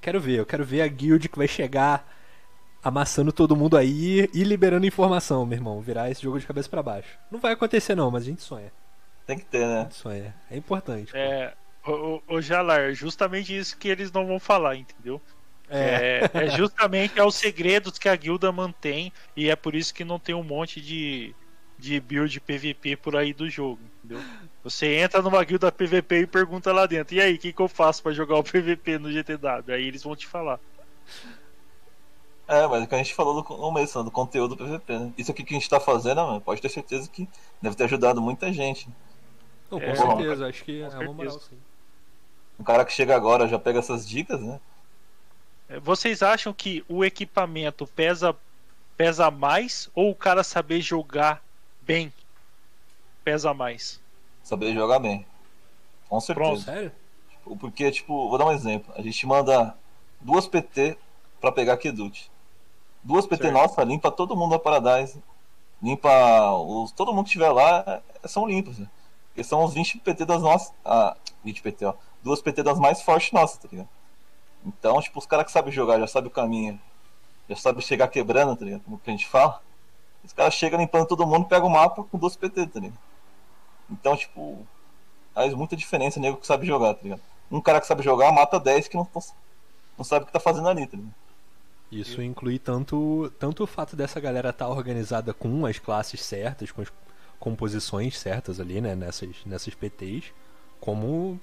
quero 0.00 0.20
ver, 0.20 0.38
eu 0.40 0.46
quero 0.46 0.64
ver 0.64 0.82
a 0.82 0.86
guild 0.88 1.28
que 1.28 1.38
vai 1.38 1.48
chegar 1.48 2.06
amassando 2.84 3.32
todo 3.32 3.56
mundo 3.56 3.76
aí 3.76 4.28
e 4.34 4.44
liberando 4.44 4.86
informação, 4.86 5.46
meu 5.46 5.56
irmão. 5.56 5.80
Virar 5.80 6.10
esse 6.10 6.22
jogo 6.22 6.38
de 6.38 6.46
cabeça 6.46 6.68
pra 6.68 6.82
baixo. 6.82 7.08
Não 7.30 7.38
vai 7.38 7.52
acontecer 7.52 7.94
não, 7.94 8.10
mas 8.10 8.22
a 8.22 8.26
gente 8.26 8.42
sonha. 8.42 8.72
Tem 9.26 9.38
que 9.38 9.44
ter, 9.44 9.62
A 9.64 9.68
né? 9.68 9.80
gente 9.82 9.94
sonha. 9.94 10.34
É 10.50 10.56
importante. 10.56 11.12
pô. 11.12 11.16
É, 11.18 11.54
o, 11.86 12.20
o, 12.28 12.36
o 12.36 12.40
Jalar, 12.42 12.92
justamente 12.92 13.56
isso 13.56 13.76
que 13.78 13.88
eles 13.88 14.10
não 14.12 14.26
vão 14.26 14.38
falar, 14.40 14.76
entendeu? 14.76 15.20
É. 15.78 16.02
É, 16.32 16.44
é 16.44 16.48
justamente 16.50 17.18
é 17.18 17.24
os 17.24 17.36
segredos 17.36 17.98
que 17.98 18.08
a 18.08 18.16
guilda 18.16 18.52
mantém 18.52 19.12
e 19.36 19.48
é 19.50 19.56
por 19.56 19.74
isso 19.74 19.94
que 19.94 20.04
não 20.04 20.18
tem 20.20 20.34
um 20.34 20.42
monte 20.44 20.80
de, 20.80 21.36
de 21.78 22.00
build 22.00 22.40
PVP 22.40 22.96
por 22.96 23.16
aí 23.16 23.32
do 23.32 23.48
jogo, 23.48 23.90
entendeu? 23.98 24.26
Você 24.62 24.96
entra 24.96 25.22
numa 25.22 25.42
guilda 25.44 25.72
PVP 25.72 26.20
e 26.22 26.26
pergunta 26.26 26.72
lá 26.72 26.86
dentro, 26.86 27.14
e 27.16 27.20
aí, 27.20 27.34
o 27.34 27.38
que, 27.38 27.52
que 27.52 27.62
eu 27.62 27.68
faço 27.68 28.02
pra 28.02 28.12
jogar 28.12 28.36
o 28.38 28.44
PVP 28.44 28.98
no 28.98 29.10
GTW? 29.12 29.74
Aí 29.74 29.84
eles 29.86 30.02
vão 30.02 30.14
te 30.16 30.26
falar. 30.26 30.60
É, 32.48 32.66
mas 32.66 32.82
é 32.82 32.84
o 32.84 32.88
que 32.88 32.94
a 32.94 32.98
gente 32.98 33.14
falou 33.14 33.34
no 33.34 33.44
começo, 33.44 33.98
né, 33.98 34.04
do 34.04 34.10
conteúdo 34.10 34.54
do 34.56 34.64
PVP, 34.64 34.98
né? 34.98 35.14
Isso 35.16 35.30
aqui 35.30 35.44
que 35.44 35.54
a 35.54 35.58
gente 35.58 35.68
tá 35.68 35.80
fazendo, 35.80 36.16
mano, 36.26 36.40
pode 36.40 36.60
ter 36.60 36.68
certeza 36.68 37.08
que 37.08 37.28
deve 37.60 37.76
ter 37.76 37.84
ajudado 37.84 38.20
muita 38.20 38.52
gente. 38.52 38.88
Não, 39.70 39.80
com 39.80 39.86
É, 39.86 39.94
certeza, 39.94 40.46
acho 40.46 40.64
que 40.64 40.82
é 40.82 40.98
uma 40.98 41.12
moral, 41.12 41.40
sim. 41.40 41.64
Um 42.58 42.64
cara 42.64 42.84
que 42.84 42.92
chega 42.92 43.14
agora 43.14 43.46
já 43.48 43.58
pega 43.58 43.78
essas 43.78 44.08
dicas, 44.08 44.40
né? 44.40 44.60
Vocês 45.80 46.22
acham 46.22 46.52
que 46.52 46.84
o 46.88 47.04
equipamento 47.04 47.86
pesa, 47.86 48.36
pesa 48.96 49.30
mais 49.30 49.88
ou 49.94 50.10
o 50.10 50.14
cara 50.14 50.42
saber 50.44 50.80
jogar 50.80 51.42
bem 51.82 52.12
pesa 53.24 53.54
mais? 53.54 54.00
Saber 54.42 54.74
jogar 54.74 54.98
bem. 54.98 55.24
Com 56.08 56.20
certeza. 56.20 56.46
Pronto. 56.48 56.62
Sério? 56.64 56.92
Porque, 57.58 57.90
tipo, 57.90 58.28
vou 58.28 58.38
dar 58.38 58.46
um 58.46 58.52
exemplo. 58.52 58.92
A 58.96 59.02
gente 59.02 59.26
manda 59.26 59.76
duas 60.20 60.46
PT 60.46 60.96
pra 61.40 61.50
pegar 61.52 61.76
Kedut. 61.76 62.30
Duas 63.02 63.26
PT 63.26 63.44
Certo. 63.44 63.54
nossa, 63.54 63.82
limpa 63.84 64.10
todo 64.12 64.36
mundo 64.36 64.50
da 64.52 64.58
Paradise. 64.58 65.20
Limpa 65.82 66.52
os. 66.52 66.92
Todo 66.92 67.12
mundo 67.12 67.24
que 67.24 67.30
estiver 67.30 67.50
lá 67.50 68.02
é- 68.22 68.28
são 68.28 68.46
limpos, 68.46 68.78
né? 68.78 68.88
Porque 69.28 69.42
são 69.42 69.64
os 69.64 69.74
20 69.74 69.98
PT 69.98 70.24
das 70.24 70.40
nossas. 70.42 70.72
Ah, 70.84 71.16
20 71.42 71.62
PT, 71.62 71.84
ó. 71.84 71.94
Duas 72.22 72.40
PT 72.40 72.62
das 72.62 72.78
mais 72.78 73.02
fortes 73.02 73.32
nossas, 73.32 73.58
tá 73.58 73.68
ligado? 73.70 73.88
Então, 74.64 75.00
tipo, 75.00 75.18
os 75.18 75.26
caras 75.26 75.46
que 75.46 75.52
sabem 75.52 75.72
jogar, 75.72 75.98
já 75.98 76.06
sabem 76.06 76.28
o 76.28 76.32
caminho. 76.32 76.80
Já 77.48 77.56
sabem 77.56 77.80
chegar 77.82 78.08
quebrando, 78.08 78.56
tá 78.56 78.64
ligado? 78.64 78.82
Como 78.82 78.98
que 78.98 79.10
a 79.10 79.12
gente 79.12 79.26
fala. 79.26 79.60
Os 80.24 80.32
caras 80.32 80.54
chegam 80.54 80.78
limpando 80.78 81.06
todo 81.06 81.26
mundo, 81.26 81.46
pega 81.46 81.66
o 81.66 81.70
mapa 81.70 82.04
com 82.04 82.18
duas 82.18 82.36
PT, 82.36 82.66
tá 82.68 82.80
ligado? 82.80 82.98
Então, 83.90 84.16
tipo, 84.16 84.66
faz 85.34 85.52
muita 85.54 85.76
diferença 85.76 86.20
nego 86.20 86.36
que 86.36 86.46
sabe 86.46 86.66
jogar, 86.66 86.94
tá 86.94 87.00
ligado? 87.02 87.20
Um 87.50 87.60
cara 87.60 87.80
que 87.80 87.86
sabe 87.86 88.02
jogar 88.02 88.32
mata 88.32 88.58
10 88.58 88.88
que 88.88 88.96
não, 88.96 89.06
não 89.98 90.04
sabe 90.04 90.22
o 90.22 90.26
que 90.26 90.32
tá 90.32 90.40
fazendo 90.40 90.68
ali, 90.68 90.86
tá 90.86 90.96
ligado? 90.96 91.14
Isso 91.90 92.22
inclui 92.22 92.58
tanto, 92.58 93.30
tanto 93.38 93.64
o 93.64 93.66
fato 93.66 93.94
dessa 93.94 94.18
galera 94.18 94.48
estar 94.48 94.68
organizada 94.68 95.34
com 95.34 95.66
as 95.66 95.78
classes 95.78 96.22
certas, 96.22 96.72
com 96.72 96.80
as 96.80 96.90
composições 97.38 98.18
certas 98.18 98.58
ali, 98.58 98.80
né, 98.80 98.94
nessas, 98.94 99.36
nessas 99.44 99.74
PTs, 99.74 100.32
como 100.80 101.38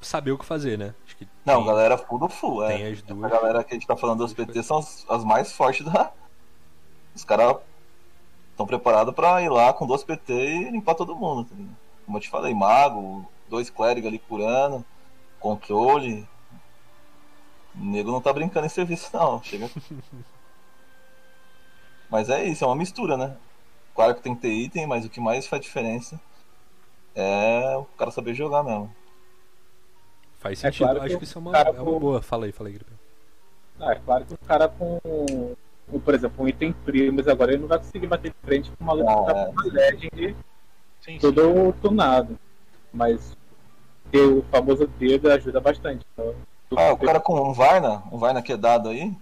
saber 0.00 0.32
o 0.32 0.38
que 0.38 0.44
fazer, 0.44 0.78
né? 0.78 0.94
Que 1.18 1.28
Não, 1.44 1.56
tem, 1.58 1.66
galera 1.66 1.98
full 1.98 2.18
do 2.18 2.28
full, 2.28 2.64
é. 2.64 2.76
tem 2.76 2.86
as 2.92 2.98
A 3.00 3.02
duas. 3.02 3.30
galera 3.30 3.64
que 3.64 3.72
a 3.72 3.74
gente 3.74 3.86
tá 3.86 3.96
falando 3.96 4.20
das 4.20 4.32
PT 4.32 4.62
são 4.62 4.78
as, 4.78 5.04
as 5.08 5.24
mais 5.24 5.52
fortes 5.52 5.84
da. 5.84 6.12
Os 7.14 7.24
caras 7.24 7.56
estão 8.52 8.66
preparados 8.66 9.14
pra 9.14 9.42
ir 9.42 9.48
lá 9.48 9.72
com 9.72 9.86
duas 9.86 10.04
PT 10.04 10.32
e 10.32 10.70
limpar 10.70 10.94
todo 10.94 11.16
mundo, 11.16 11.48
tá 11.48 11.54
ligado? 11.54 11.76
Como 12.06 12.16
eu 12.16 12.20
te 12.22 12.28
falei, 12.30 12.54
mago, 12.54 13.24
dois 13.48 13.68
clérigos 13.70 14.08
ali 14.08 14.18
curando, 14.18 14.84
controle. 15.38 16.26
O 17.74 17.84
nego 17.84 18.10
não 18.10 18.20
tá 18.20 18.32
brincando 18.32 18.66
em 18.66 18.70
serviço, 18.70 19.10
não. 19.16 19.42
Chega. 19.42 19.70
Mas 22.10 22.28
é 22.28 22.44
isso, 22.44 22.64
é 22.64 22.66
uma 22.66 22.74
mistura, 22.76 23.16
né? 23.16 23.36
Claro 23.94 24.14
que 24.14 24.22
tem 24.22 24.34
que 24.34 24.40
ter 24.40 24.52
item, 24.52 24.86
mas 24.86 25.04
o 25.04 25.10
que 25.10 25.20
mais 25.20 25.46
faz 25.46 25.62
diferença 25.62 26.20
é 27.14 27.76
o 27.76 27.84
cara 27.96 28.10
saber 28.10 28.34
jogar 28.34 28.62
mesmo. 28.62 28.92
Faz 30.40 30.58
É 30.64 30.70
sentido. 30.72 30.84
claro 30.86 31.00
que 31.00 31.06
Acho 31.06 31.14
o 31.16 31.18
que 31.18 31.24
isso 31.24 31.38
é 31.38 31.40
uma, 31.40 31.52
cara 31.52 31.68
é 31.68 31.72
uma 31.72 31.84
com- 31.92 32.00
boa. 32.00 32.22
Fala 32.22 32.46
aí, 32.46 32.52
fala 32.52 32.68
aí, 32.68 32.74
Gripe. 32.74 32.92
Ah, 33.78 33.92
é 33.92 33.96
claro 33.96 34.24
que 34.26 34.34
o 34.34 34.38
cara 34.38 34.68
com, 34.68 34.98
por 36.04 36.14
exemplo, 36.14 36.44
um 36.44 36.48
item 36.48 36.72
primas 36.72 37.28
agora 37.28 37.52
ele 37.52 37.60
não 37.62 37.68
vai 37.68 37.78
conseguir 37.78 38.06
bater 38.06 38.30
de 38.30 38.36
frente 38.42 38.70
com 38.72 38.84
uma 38.84 38.92
luta 38.94 39.10
que 39.10 39.24
tá 39.32 39.38
é. 39.40 39.44
com 39.46 39.52
uma 39.52 39.64
Legend 39.64 40.36
Sim, 41.00 41.12
sim. 41.12 41.18
todo 41.18 41.72
tunado. 41.80 42.38
Mas 42.92 43.36
ter 44.10 44.22
o 44.26 44.42
famoso 44.50 44.86
dedo 44.98 45.30
ajuda 45.30 45.60
bastante. 45.60 46.04
Então, 46.12 46.34
Ah, 46.76 46.92
o 46.92 46.98
cara 46.98 47.20
com 47.20 47.40
um 47.40 47.52
Varna, 47.52 48.02
um 48.12 48.18
Varna 48.18 48.42
quedado 48.42 48.88
aí, 48.88 49.14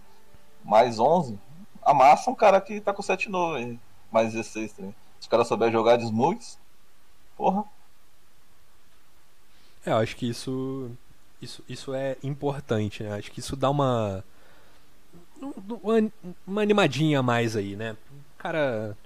mais 0.65 0.99
11, 0.99 1.39
amassa 1.83 2.31
um 2.31 2.35
cara 2.35 2.61
que 2.61 2.81
tá 2.81 2.93
com 2.93 3.03
7 3.03 3.29
novo 3.29 3.55
aí, 3.57 3.79
mais 4.11 4.33
16 4.33 4.73
também. 4.73 4.95
Se 5.21 5.27
o 5.27 5.31
cara 5.31 5.45
souber 5.45 5.71
jogar 5.71 5.97
de 5.97 6.05
Smugs, 6.05 6.59
porra, 7.37 7.65
É, 9.87 9.91
eu 9.93 9.97
acho 9.99 10.17
que 10.17 10.29
isso, 10.29 10.91
isso, 11.41 11.65
isso 11.69 11.95
é 11.95 12.17
importante, 12.23 13.03
né? 13.03 13.15
Acho 13.15 13.31
que 13.31 13.41
isso 13.41 13.57
dá 13.57 13.71
uma, 13.71 14.25
uma, 16.47 16.63
animadinha 16.63 17.21
a 17.21 17.23
mais 17.23 17.57
aí, 17.57 17.77
né? 17.77 17.97
O 18.11 18.39
cara, 18.39 18.97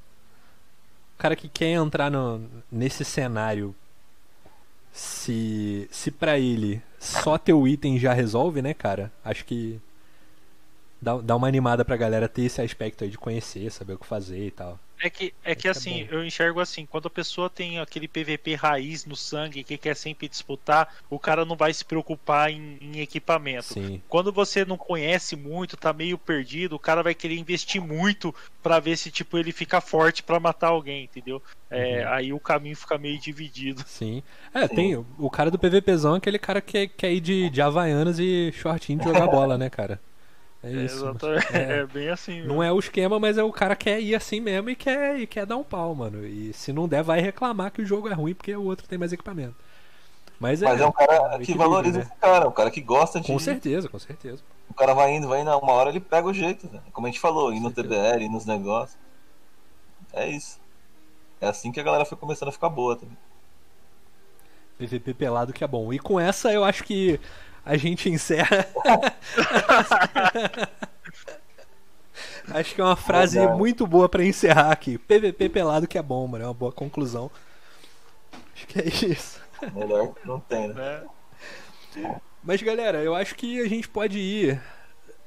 o 1.15 1.19
cara 1.19 1.37
que 1.37 1.49
quer 1.49 1.73
entrar 1.73 2.11
no, 2.11 2.49
nesse 2.71 3.05
cenário, 3.05 3.75
se, 4.93 5.89
se 5.91 6.11
pra 6.11 6.39
ele 6.39 6.83
só 6.99 7.39
ter 7.39 7.53
o 7.53 7.67
item 7.67 7.99
já 7.99 8.13
resolve, 8.13 8.63
né, 8.63 8.75
cara? 8.75 9.13
Acho 9.25 9.45
que 9.45 9.81
dá, 11.01 11.17
dá 11.19 11.37
uma 11.37 11.49
animada 11.49 11.85
pra 11.85 11.97
galera 11.97 12.29
ter 12.29 12.43
esse 12.43 12.61
aspecto 12.61 13.05
aí 13.05 13.11
de 13.11 13.19
conhecer, 13.19 13.71
saber 13.71 13.95
o 13.95 13.99
que 13.99 14.07
fazer 14.07 14.47
e 14.47 14.51
tal. 14.51 14.79
É 15.03 15.11
que, 15.11 15.35
é 15.43 15.53
que 15.57 15.67
é 15.67 15.73
assim, 15.73 16.05
bom. 16.05 16.15
eu 16.15 16.25
enxergo 16.25 16.61
assim, 16.61 16.87
quando 16.87 17.07
a 17.07 17.11
pessoa 17.11 17.51
tem 17.51 17.81
aquele 17.81 18.07
PVP 18.07 18.55
raiz 18.55 19.05
no 19.05 19.17
sangue 19.17 19.65
que 19.65 19.77
quer 19.77 19.97
sempre 19.97 20.29
disputar, 20.29 20.95
o 21.11 21.19
cara 21.19 21.45
não 21.45 21.57
vai 21.57 21.75
se 21.75 21.85
preocupar 21.85 22.53
em, 22.53 22.79
em 22.81 23.01
equipamento. 23.01 23.65
Sim, 23.65 24.01
Quando 24.09 24.33
você 24.33 24.65
não 24.65 24.79
conhece 24.79 25.35
muito, 25.35 25.77
tá 25.77 25.93
meio 25.93 26.17
perdido, 26.17 26.77
o 26.77 26.79
cara 26.79 27.03
vai 27.03 27.17
querer 27.17 27.37
investir 27.37 27.83
muito 27.83 28.33
pra 28.63 28.79
ver 28.79 28.97
se 28.97 29.11
tipo 29.11 29.37
ele 29.37 29.51
fica 29.51 29.81
forte 29.81 30.23
pra 30.23 30.39
matar 30.39 30.69
alguém, 30.69 31.03
entendeu? 31.03 31.43
É, 31.69 32.05
aí 32.05 32.33
o 32.33 32.39
caminho 32.39 32.77
fica 32.77 32.97
meio 32.97 33.19
dividido. 33.19 33.83
sim. 33.85 34.23
É, 34.55 34.69
tem 34.69 34.95
o, 34.95 35.05
o 35.19 35.29
cara 35.29 35.51
do 35.51 35.59
PVPzão, 35.59 36.15
é 36.15 36.19
aquele 36.19 36.39
cara 36.39 36.61
que 36.61 36.87
quer 36.87 37.13
ir 37.13 37.21
de, 37.21 37.51
de 37.51 37.61
Havaianas 37.61 38.21
e 38.21 38.53
shortinho 38.53 39.01
de 39.01 39.05
jogar 39.07 39.27
bola, 39.27 39.59
né, 39.59 39.69
cara? 39.69 39.99
É 40.63 40.69
É, 40.69 40.85
isso. 40.85 41.05
exatamente. 41.05 41.57
É. 41.57 41.73
É. 41.83 41.87
bem 41.87 42.09
assim. 42.09 42.43
Não 42.43 42.63
é 42.63 42.73
o 42.73 42.79
esquema, 42.79 43.19
mas 43.19 43.39
é 43.39 43.43
o 43.43 43.53
cara 43.53 43.75
quer 43.77 44.01
ir 44.01 44.15
assim 44.15 44.41
mesmo 44.41 44.71
e 44.71 44.77
quer, 44.77 45.19
e 45.19 45.27
quer 45.27 45.45
dar 45.47 45.57
um 45.57 45.65
pau, 45.65 45.95
mano. 45.95 46.25
E 46.27 46.53
se 46.53 46.73
não 46.73 46.89
der, 46.89 47.03
vai 47.03 47.21
reclamar 47.21 47.71
que 47.73 47.83
o 47.83 47.87
jogo 47.87 48.09
é 48.09 48.13
ruim 48.15 48.35
porque 48.35 48.55
o 48.55 48.65
outro 48.65 48.87
tem 48.87 48.99
mais 48.99 49.13
equipamento. 49.13 49.55
Mas 50.39 50.61
é, 50.63 50.67
Mas 50.67 50.81
é 50.81 50.87
um 50.87 50.93
cara 50.93 51.29
que 51.39 51.43
equilíbrio, 51.43 51.69
valoriza 51.71 51.99
né? 51.99 52.05
esse 52.05 52.15
cara, 52.21 52.49
um 52.49 52.53
cara 52.53 52.71
que 52.71 52.81
gosta 52.81 53.21
de. 53.21 53.29
Com 53.29 53.39
certeza, 53.39 53.89
com 53.89 53.99
certeza. 53.99 54.43
O 54.69 54.75
cara 54.75 54.93
vai 54.95 55.15
indo, 55.15 55.29
vai 55.29 55.41
indo, 55.41 55.51
uma 55.59 55.73
hora 55.73 55.91
ele 55.91 56.01
pega 56.01 56.27
o 56.27 56.35
jeito, 56.35 56.69
né? 56.73 56.81
Como 56.93 57.07
a 57.07 57.11
gente 57.11 57.21
falou, 57.21 57.53
ir 57.53 57.61
no. 57.61 57.71
TBL, 57.71 58.23
ir 58.23 58.29
nos 58.29 58.45
negócios. 58.45 58.99
É 60.13 60.29
isso. 60.29 60.61
É 61.41 61.47
assim 61.49 61.71
que 61.71 61.79
a 61.81 61.83
galera 61.83 62.05
foi 62.05 62.17
começando 62.19 62.49
a 62.49 62.53
ficar 62.53 62.69
boa 62.69 62.97
também. 62.97 63.17
PVP 64.79 65.15
pelado 65.15 65.53
que 65.53 65.63
é 65.63 65.67
bom. 65.67 65.93
E 65.93 65.99
com 65.99 66.19
essa 66.19 66.53
eu 66.53 66.65
acho 66.65 66.83
que 66.85 67.21
a 67.65 67.77
gente 67.77 68.09
encerra. 68.11 68.67
acho 72.49 72.75
que 72.75 72.81
é 72.81 72.85
uma 72.85 72.97
frase 72.97 73.39
muito 73.49 73.87
boa 73.87 74.09
pra 74.09 74.25
encerrar 74.25 74.73
aqui. 74.73 74.99
PVP 74.99 75.49
pelado 75.49 75.87
que 75.87 75.99
é 75.99 76.03
bom, 76.03 76.27
mano. 76.27 76.45
É 76.45 76.47
uma 76.47 76.55
boa 76.55 76.73
conclusão. 76.73 77.31
Acho 78.55 78.67
que 78.67 78.81
é 78.81 78.87
isso. 79.11 79.41
Melhor 79.75 80.15
não 80.25 80.41
tem, 80.41 80.69
né? 80.69 81.03
né? 81.95 82.21
Mas 82.43 82.61
galera, 82.61 83.03
eu 83.03 83.15
acho 83.15 83.37
que 83.37 83.61
a 83.61 83.69
gente 83.69 83.89
pode 83.89 84.19
ir 84.19 84.61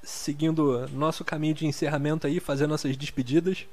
seguindo 0.03 0.87
nosso 0.89 1.23
caminho 1.23 1.53
de 1.53 1.65
encerramento 1.65 2.27
aí, 2.27 2.39
fazer 2.39 2.67
nossas 2.67 2.97
despedidas. 2.97 3.65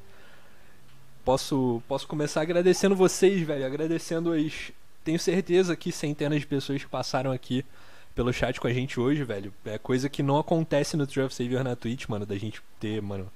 Posso, 1.24 1.82
posso 1.86 2.06
começar 2.06 2.42
agradecendo 2.42 2.96
vocês, 2.96 3.40
velho. 3.42 3.66
Agradecendo 3.66 4.32
as. 4.32 4.72
Tenho 5.04 5.18
certeza 5.18 5.74
que 5.74 5.90
centenas 5.90 6.40
de 6.40 6.46
pessoas 6.46 6.82
que 6.82 6.88
passaram 6.88 7.32
aqui 7.32 7.64
pelo 8.14 8.32
chat 8.32 8.60
com 8.60 8.66
a 8.66 8.72
gente 8.72 8.98
hoje, 9.00 9.24
velho. 9.24 9.52
É 9.64 9.78
coisa 9.78 10.08
que 10.08 10.22
não 10.22 10.38
acontece 10.38 10.96
no 10.96 11.06
True 11.06 11.26
of 11.26 11.34
Savior 11.34 11.64
na 11.64 11.76
Twitch, 11.76 12.08
mano. 12.08 12.26
Da 12.26 12.36
gente 12.36 12.62
ter, 12.78 13.00
mano, 13.00 13.30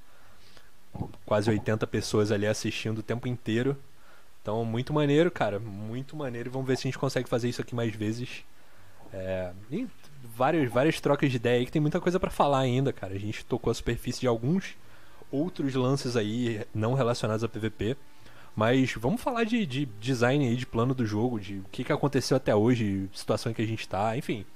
quase 1.24 1.50
80 1.50 1.86
pessoas 1.86 2.30
ali 2.30 2.46
assistindo 2.46 2.98
o 2.98 3.02
tempo 3.02 3.26
inteiro. 3.28 3.76
Então, 4.42 4.64
muito 4.64 4.92
maneiro, 4.92 5.30
cara. 5.30 5.58
Muito 5.58 6.16
maneiro. 6.16 6.50
Vamos 6.50 6.66
ver 6.66 6.76
se 6.76 6.82
a 6.82 6.88
gente 6.88 6.98
consegue 6.98 7.28
fazer 7.28 7.48
isso 7.48 7.60
aqui 7.60 7.74
mais 7.74 7.94
vezes. 7.94 8.44
É, 9.12 9.52
e 9.70 9.86
várias, 10.22 10.70
várias 10.70 11.00
trocas 11.00 11.30
de 11.30 11.36
ideia 11.36 11.58
aí 11.58 11.66
que 11.66 11.72
tem 11.72 11.80
muita 11.80 12.00
coisa 12.00 12.20
pra 12.20 12.30
falar 12.30 12.60
ainda, 12.60 12.92
cara. 12.92 13.14
A 13.14 13.18
gente 13.18 13.44
tocou 13.44 13.70
a 13.70 13.74
superfície 13.74 14.20
de 14.20 14.26
alguns 14.26 14.76
outros 15.30 15.74
lances 15.74 16.16
aí 16.16 16.64
não 16.74 16.94
relacionados 16.94 17.42
a 17.42 17.48
PVP. 17.48 17.96
Mas 18.54 18.94
vamos 18.94 19.20
falar 19.20 19.44
de, 19.44 19.66
de 19.66 19.84
design 20.00 20.48
aí, 20.48 20.56
de 20.56 20.64
plano 20.64 20.94
do 20.94 21.04
jogo, 21.04 21.38
de 21.38 21.58
o 21.58 21.64
que, 21.70 21.84
que 21.84 21.92
aconteceu 21.92 22.38
até 22.38 22.54
hoje, 22.54 23.06
situação 23.12 23.52
em 23.52 23.54
que 23.54 23.60
a 23.60 23.66
gente 23.66 23.86
tá, 23.86 24.16
enfim. 24.16 24.46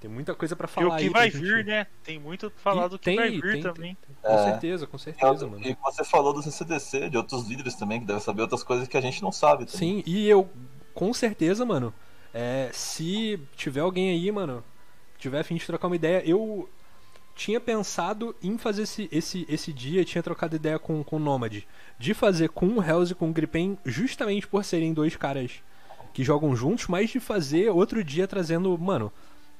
Tem 0.00 0.08
muita 0.08 0.32
coisa 0.34 0.54
pra 0.54 0.66
E 0.66 0.70
falar 0.70 0.86
o 0.86 0.96
que 0.96 1.02
aí 1.04 1.08
vai 1.08 1.30
gente- 1.30 1.42
vir, 1.42 1.64
né? 1.64 1.86
Tem 2.04 2.18
muito 2.20 2.50
pra 2.50 2.60
falar 2.60 2.86
E 2.86 2.88
do 2.90 2.98
que 2.98 3.04
tem, 3.06 3.16
vai 3.16 3.30
vir 3.30 3.52
tem, 3.54 3.62
também. 3.62 3.96
Com 4.22 4.28
É. 4.32 4.44
certeza, 4.44 4.86
com 4.86 4.96
certeza, 4.98 5.46
mano. 5.46 5.66
E 5.66 5.76
você 5.82 6.04
falou 6.04 6.32
do 6.32 6.40
CCDC, 6.42 7.10
de 7.10 7.16
outros 7.16 7.48
líderes 7.48 7.74
também, 7.74 7.98
que 8.00 8.06
devem 8.06 8.22
saber 8.22 8.42
outras 8.42 8.62
coisas 8.62 8.86
que 8.86 8.96
a 8.96 9.00
gente 9.00 9.20
não 9.22 9.32
sabe. 9.32 9.66
também. 9.66 9.78
Sim, 9.78 10.02
e 10.06 10.28
eu, 10.28 10.48
com 10.94 11.12
certeza, 11.12 11.64
mano, 11.66 11.92
é, 12.32 12.70
se 12.72 13.40
tiver 13.56 13.80
alguém 13.80 14.10
aí, 14.10 14.30
mano, 14.30 14.62
tiver 15.18 15.40
a 15.40 15.44
fim 15.44 15.56
de 15.56 15.66
trocar 15.66 15.88
uma 15.88 15.96
ideia, 15.96 16.22
eu 16.24 16.68
tinha 17.34 17.60
pensado 17.60 18.34
em 18.42 18.56
fazer 18.56 18.82
esse, 18.82 19.08
esse, 19.10 19.46
esse 19.48 19.72
dia, 19.72 20.04
tinha 20.04 20.22
trocado 20.22 20.54
ideia 20.54 20.78
com, 20.78 21.02
com 21.02 21.16
o 21.16 21.20
Nomad, 21.20 21.62
de 21.98 22.14
fazer 22.14 22.50
com 22.50 22.66
o 22.68 22.82
Hells 22.82 23.12
e 23.12 23.14
com 23.16 23.30
o 23.30 23.32
Gripen, 23.32 23.76
justamente 23.84 24.46
por 24.46 24.64
serem 24.64 24.92
dois 24.94 25.16
caras 25.16 25.52
que 26.12 26.22
jogam 26.24 26.54
juntos, 26.56 26.86
mas 26.88 27.10
de 27.10 27.20
fazer 27.20 27.70
outro 27.70 28.02
dia 28.02 28.26
trazendo, 28.26 28.76
mano, 28.78 29.12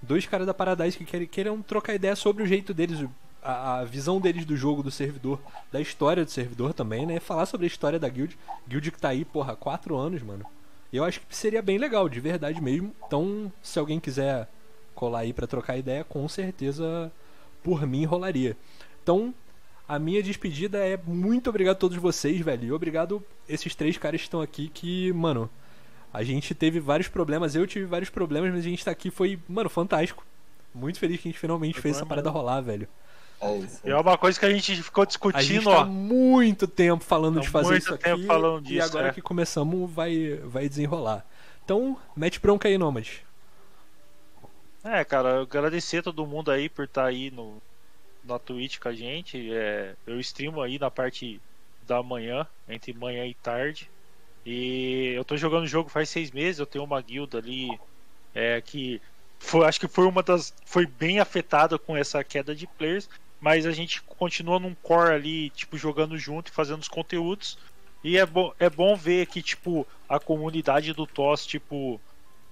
dois 0.03 0.27
caras 0.27 0.47
da 0.47 0.55
Paradise 0.55 0.97
que 0.97 1.05
querem, 1.05 1.27
queiram 1.27 1.63
trocar 1.63 1.95
ideia 1.95 2.15
sobre 2.17 2.43
o 2.43 2.47
jeito 2.47 2.73
deles, 2.73 3.07
a, 3.43 3.79
a 3.79 3.85
visão 3.85 4.21
deles 4.21 4.45
do 4.45 4.57
jogo, 4.57 4.83
do 4.83 4.91
servidor, 4.91 5.41
da 5.73 5.81
história 5.81 6.25
do 6.25 6.31
servidor 6.31 6.73
também, 6.73 7.07
né? 7.07 7.21
Falar 7.21 7.47
sobre 7.47 7.67
a 7.67 7.69
história 7.69 7.99
da 7.99 8.09
guild. 8.09 8.39
Guild 8.67 8.91
que 8.91 9.01
tá 9.01 9.09
aí, 9.09 9.25
porra, 9.25 9.53
há 9.53 9.57
quatro 9.57 9.97
anos, 9.97 10.23
mano. 10.23 10.45
Eu 10.93 11.05
acho 11.05 11.21
que 11.21 11.37
seria 11.37 11.61
bem 11.61 11.79
legal, 11.79 12.09
de 12.09 12.21
verdade 12.21 12.61
mesmo. 12.61 12.95
Então, 13.07 13.53
se 13.63 13.79
alguém 13.79 14.01
quiser 14.01 14.49
colar 14.95 15.21
aí 15.21 15.33
pra 15.33 15.47
trocar 15.47 15.77
ideia, 15.77 16.03
com 16.03 16.27
certeza 16.29 17.13
por 17.63 17.87
mim 17.87 18.05
rolaria. 18.05 18.57
Então, 19.03 19.35
a 19.87 19.99
minha 19.99 20.23
despedida 20.23 20.79
é 20.79 20.99
muito 21.07 21.49
obrigado 21.49 21.77
a 21.77 21.79
todos 21.79 21.97
vocês, 21.97 22.41
velho. 22.41 22.65
E 22.65 22.73
obrigado 22.73 23.23
esses 23.49 23.75
três 23.75 23.97
caras 23.97 24.21
que 24.21 24.27
estão 24.27 24.41
aqui 24.41 24.69
que, 24.69 25.13
mano, 25.13 25.49
a 26.13 26.23
gente 26.23 26.55
teve 26.55 26.81
vários 26.81 27.09
problemas, 27.09 27.55
eu 27.55 27.67
tive 27.67 27.87
vários 27.87 28.11
problemas, 28.11 28.51
mas 28.51 28.61
a 28.61 28.69
gente 28.69 28.85
tá 28.85 28.91
aqui 28.91 29.11
foi, 29.11 29.39
mano, 29.49 29.69
fantástico. 29.69 30.25
Muito 30.75 30.99
feliz 30.99 31.21
que 31.21 31.29
a 31.29 31.31
gente 31.31 31.41
finalmente 31.41 31.75
Foi 31.75 31.83
fez 31.83 31.97
bom 31.97 31.99
essa 32.01 32.07
parada 32.07 32.31
rolar, 32.31 32.61
velho. 32.61 32.89
É 33.41 33.57
isso. 33.57 33.81
E 33.85 33.91
é 33.91 33.97
uma 33.97 34.19
coisa 34.19 34.39
que 34.39 34.45
a 34.45 34.51
gente 34.51 34.83
ficou 34.83 35.03
A 35.03 35.05
gente 35.05 35.13
discutindo, 35.13 35.71
tá 35.71 35.83
ó. 35.83 35.85
muito 35.85 36.67
tempo 36.67 37.05
falando 37.05 37.39
Há 37.39 37.43
de 37.43 37.49
fazer 37.49 37.71
muito 37.71 37.83
isso 37.83 37.95
aqui. 37.95 38.27
falando 38.27 38.61
e 38.61 38.69
disso, 38.69 38.89
agora 38.89 39.09
é. 39.09 39.13
que 39.13 39.23
começamos, 39.23 39.91
vai, 39.91 40.41
vai 40.45 40.69
desenrolar. 40.69 41.25
Então, 41.65 41.97
mete 42.17 42.41
bronca 42.41 42.69
aí, 42.69 42.77
Nômade. 42.77 43.25
É, 44.83 45.05
cara, 45.05 45.29
eu 45.29 45.43
agradecer 45.43 45.99
a 45.99 46.03
todo 46.03 46.27
mundo 46.27 46.51
aí 46.51 46.69
por 46.69 46.87
estar 46.87 47.05
aí 47.05 47.31
no, 47.31 47.61
na 48.25 48.39
Twitch 48.39 48.79
com 48.79 48.89
a 48.89 48.95
gente. 48.95 49.53
É, 49.53 49.95
eu 50.07 50.19
streamo 50.21 50.61
aí 50.61 50.79
na 50.79 50.91
parte 50.91 51.41
da 51.87 52.03
manhã, 52.03 52.47
entre 52.69 52.93
manhã 52.93 53.27
e 53.27 53.35
tarde. 53.35 53.91
E 54.51 55.13
eu 55.15 55.25
tô 55.27 55.37
jogando 55.37 55.65
o 55.65 55.67
jogo 55.67 55.91
faz 55.91 56.09
seis 56.09 56.31
meses, 56.31 56.59
eu 56.59 56.67
tenho 56.67 56.83
uma 56.85 57.03
guilda 57.03 57.37
ali 57.37 57.69
é, 58.33 58.63
que 58.63 59.01
foi, 59.39 59.67
acho 59.67 59.79
que 59.79 59.87
foi 59.89 60.07
uma 60.07 60.23
das. 60.23 60.55
foi 60.67 60.87
bem 60.87 61.21
afetada 61.21 61.79
com 61.79 61.95
essa 61.95 62.25
queda 62.25 62.55
de 62.55 62.67
players. 62.67 63.09
Mas 63.39 63.67
a 63.67 63.73
gente 63.73 64.03
continua 64.03 64.59
num 64.59 64.75
core 64.75 65.13
ali, 65.15 65.51
tipo, 65.51 65.77
jogando 65.77 66.17
junto 66.19 66.49
e 66.49 66.55
fazendo 66.55 66.81
os 66.81 66.89
conteúdos. 66.89 67.59
E 68.03 68.17
é, 68.17 68.25
bo 68.27 68.55
é 68.59 68.71
bom 68.71 68.97
ver 68.97 69.27
que, 69.27 69.43
tipo, 69.43 69.87
a 70.09 70.19
comunidade 70.19 70.95
do 70.95 71.07
TOS, 71.07 71.47
tipo, 71.47 72.03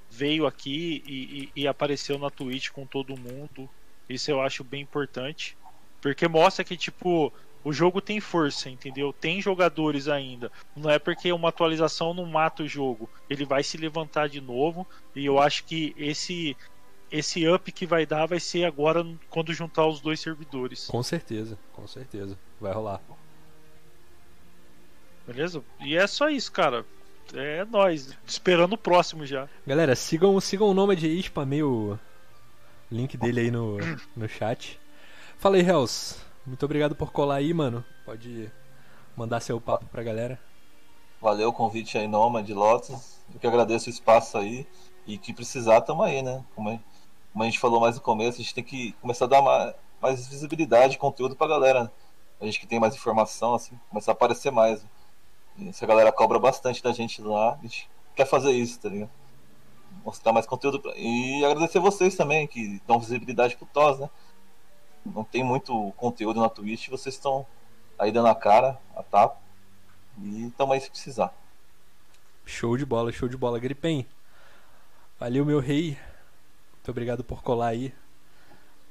veio 0.08 0.46
aqui 0.46 1.02
e, 1.06 1.52
e- 1.56 1.62
e 1.62 1.66
apareceu 1.68 2.18
na 2.18 2.30
Twitch 2.30 2.70
com 2.70 2.86
todo 2.86 3.18
mundo. 3.18 3.70
Isso 4.08 4.30
eu 4.30 4.40
acho 4.40 4.62
bem 4.62 4.82
importante. 4.82 5.56
Porque 6.00 6.28
mostra 6.28 6.64
que, 6.64 6.76
tipo, 6.76 7.32
o 7.66 7.72
jogo 7.72 8.00
tem 8.00 8.20
força, 8.20 8.70
entendeu? 8.70 9.12
Tem 9.12 9.42
jogadores 9.42 10.06
ainda. 10.06 10.52
Não 10.76 10.88
é 10.88 11.00
porque 11.00 11.32
uma 11.32 11.48
atualização 11.48 12.14
não 12.14 12.24
mata 12.24 12.62
o 12.62 12.68
jogo. 12.68 13.10
Ele 13.28 13.44
vai 13.44 13.64
se 13.64 13.76
levantar 13.76 14.28
de 14.28 14.40
novo. 14.40 14.86
E 15.16 15.26
eu 15.26 15.40
acho 15.40 15.64
que 15.64 15.92
esse. 15.98 16.56
Esse 17.10 17.48
up 17.48 17.72
que 17.72 17.84
vai 17.84 18.06
dar 18.06 18.26
vai 18.26 18.38
ser 18.38 18.64
agora 18.64 19.04
quando 19.28 19.52
juntar 19.52 19.84
os 19.84 20.00
dois 20.00 20.20
servidores. 20.20 20.86
Com 20.86 21.02
certeza, 21.02 21.58
com 21.72 21.88
certeza. 21.88 22.38
Vai 22.60 22.72
rolar. 22.72 23.00
Beleza? 25.26 25.60
E 25.80 25.96
é 25.96 26.06
só 26.06 26.28
isso, 26.28 26.52
cara. 26.52 26.84
É 27.34 27.64
nóis. 27.64 28.16
Esperando 28.24 28.74
o 28.74 28.78
próximo 28.78 29.26
já. 29.26 29.48
Galera, 29.66 29.96
sigam, 29.96 30.40
sigam 30.40 30.68
o 30.68 30.74
Nômade 30.74 31.04
aí, 31.04 31.20
spamei 31.20 31.64
o 31.64 31.98
link 32.92 33.16
dele 33.16 33.40
aí 33.40 33.50
no, 33.50 33.78
no 34.14 34.28
chat. 34.28 34.78
Fala 35.38 35.56
aí, 35.56 35.62
Hells. 35.62 36.25
Muito 36.46 36.64
obrigado 36.64 36.94
por 36.94 37.10
colar 37.10 37.36
aí, 37.36 37.52
mano. 37.52 37.84
Pode 38.04 38.50
mandar 39.16 39.40
seu 39.40 39.60
papo 39.60 39.84
pra 39.86 40.04
galera. 40.04 40.38
Valeu 41.20 41.48
o 41.48 41.52
convite 41.52 41.98
aí, 41.98 42.06
Noma, 42.06 42.40
de 42.40 42.54
Lotus. 42.54 43.18
Eu 43.34 43.40
que 43.40 43.46
agradeço 43.48 43.88
o 43.88 43.90
espaço 43.90 44.38
aí. 44.38 44.64
E 45.08 45.18
que 45.18 45.32
precisar, 45.32 45.80
tamo 45.80 46.04
aí, 46.04 46.22
né? 46.22 46.44
Como 46.54 46.70
a, 46.70 47.44
gente 47.44 47.58
falou 47.58 47.80
mais 47.80 47.96
no 47.96 48.00
começo, 48.00 48.40
a 48.40 48.42
gente 48.42 48.54
tem 48.54 48.62
que 48.62 48.92
começar 49.00 49.24
a 49.24 49.28
dar 49.28 49.42
mais, 49.42 49.74
mais 50.00 50.28
visibilidade, 50.28 50.98
conteúdo 50.98 51.34
pra 51.34 51.48
galera. 51.48 51.92
A 52.40 52.44
gente 52.44 52.60
que 52.60 52.66
tem 52.66 52.78
mais 52.78 52.94
informação, 52.94 53.54
assim, 53.54 53.78
começar 53.88 54.12
a 54.12 54.14
aparecer 54.14 54.52
mais. 54.52 54.86
E 55.58 55.68
essa 55.68 55.84
galera 55.84 56.12
cobra 56.12 56.38
bastante 56.38 56.80
da 56.80 56.92
gente 56.92 57.20
lá. 57.22 57.54
A 57.54 57.62
gente 57.62 57.90
quer 58.14 58.24
fazer 58.24 58.52
isso, 58.52 58.78
tá 58.78 58.88
ligado? 58.88 59.10
Mostrar 60.04 60.32
mais 60.32 60.46
conteúdo. 60.46 60.78
Pra... 60.78 60.92
E 60.96 61.44
agradecer 61.44 61.80
vocês 61.80 62.14
também, 62.14 62.46
que 62.46 62.80
dão 62.86 63.00
visibilidade 63.00 63.56
pro 63.56 63.66
TOS, 63.66 63.98
né? 63.98 64.10
Não 65.14 65.24
tem 65.24 65.44
muito 65.44 65.92
conteúdo 65.96 66.40
na 66.40 66.48
Twitch, 66.48 66.88
vocês 66.88 67.14
estão 67.14 67.46
aí 67.98 68.10
dando 68.12 68.28
a 68.28 68.34
cara, 68.34 68.78
a 68.94 69.02
tapa. 69.02 69.38
E 70.18 70.50
tamo 70.56 70.72
aí 70.72 70.80
se 70.80 70.90
precisar. 70.90 71.32
Show 72.44 72.76
de 72.76 72.86
bola, 72.86 73.12
show 73.12 73.28
de 73.28 73.36
bola. 73.36 73.58
Gripen. 73.58 74.06
Valeu, 75.18 75.44
meu 75.44 75.60
rei. 75.60 75.98
Muito 76.74 76.90
obrigado 76.90 77.24
por 77.24 77.42
colar 77.42 77.68
aí. 77.68 77.94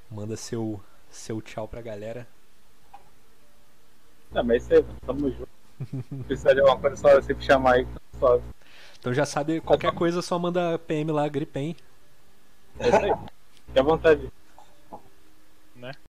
Manda 0.09 0.35
seu, 0.35 0.81
seu 1.09 1.41
tchau 1.41 1.67
pra 1.67 1.81
galera. 1.81 2.27
Não, 4.31 4.43
mas 4.43 4.63
isso 4.63 4.73
aí, 4.73 4.85
tamo 5.05 5.31
junto. 5.31 5.49
Se 5.77 6.23
precisar 6.23 6.53
de 6.53 6.59
alguma 6.59 6.79
coisa, 6.79 6.95
só 6.95 7.21
sempre 7.21 7.45
chamar 7.45 7.75
aí. 7.75 7.87
Só. 8.19 8.39
Então 8.99 9.13
já 9.13 9.25
sabe, 9.25 9.61
qualquer 9.61 9.93
coisa 9.93 10.21
só 10.21 10.37
manda 10.37 10.77
PM 10.79 11.11
lá, 11.11 11.27
Gripen. 11.27 11.75
É 12.79 12.87
isso 12.87 12.97
aí. 12.97 13.13
Fique 13.67 13.79
à 13.79 13.83
vontade. 13.83 14.31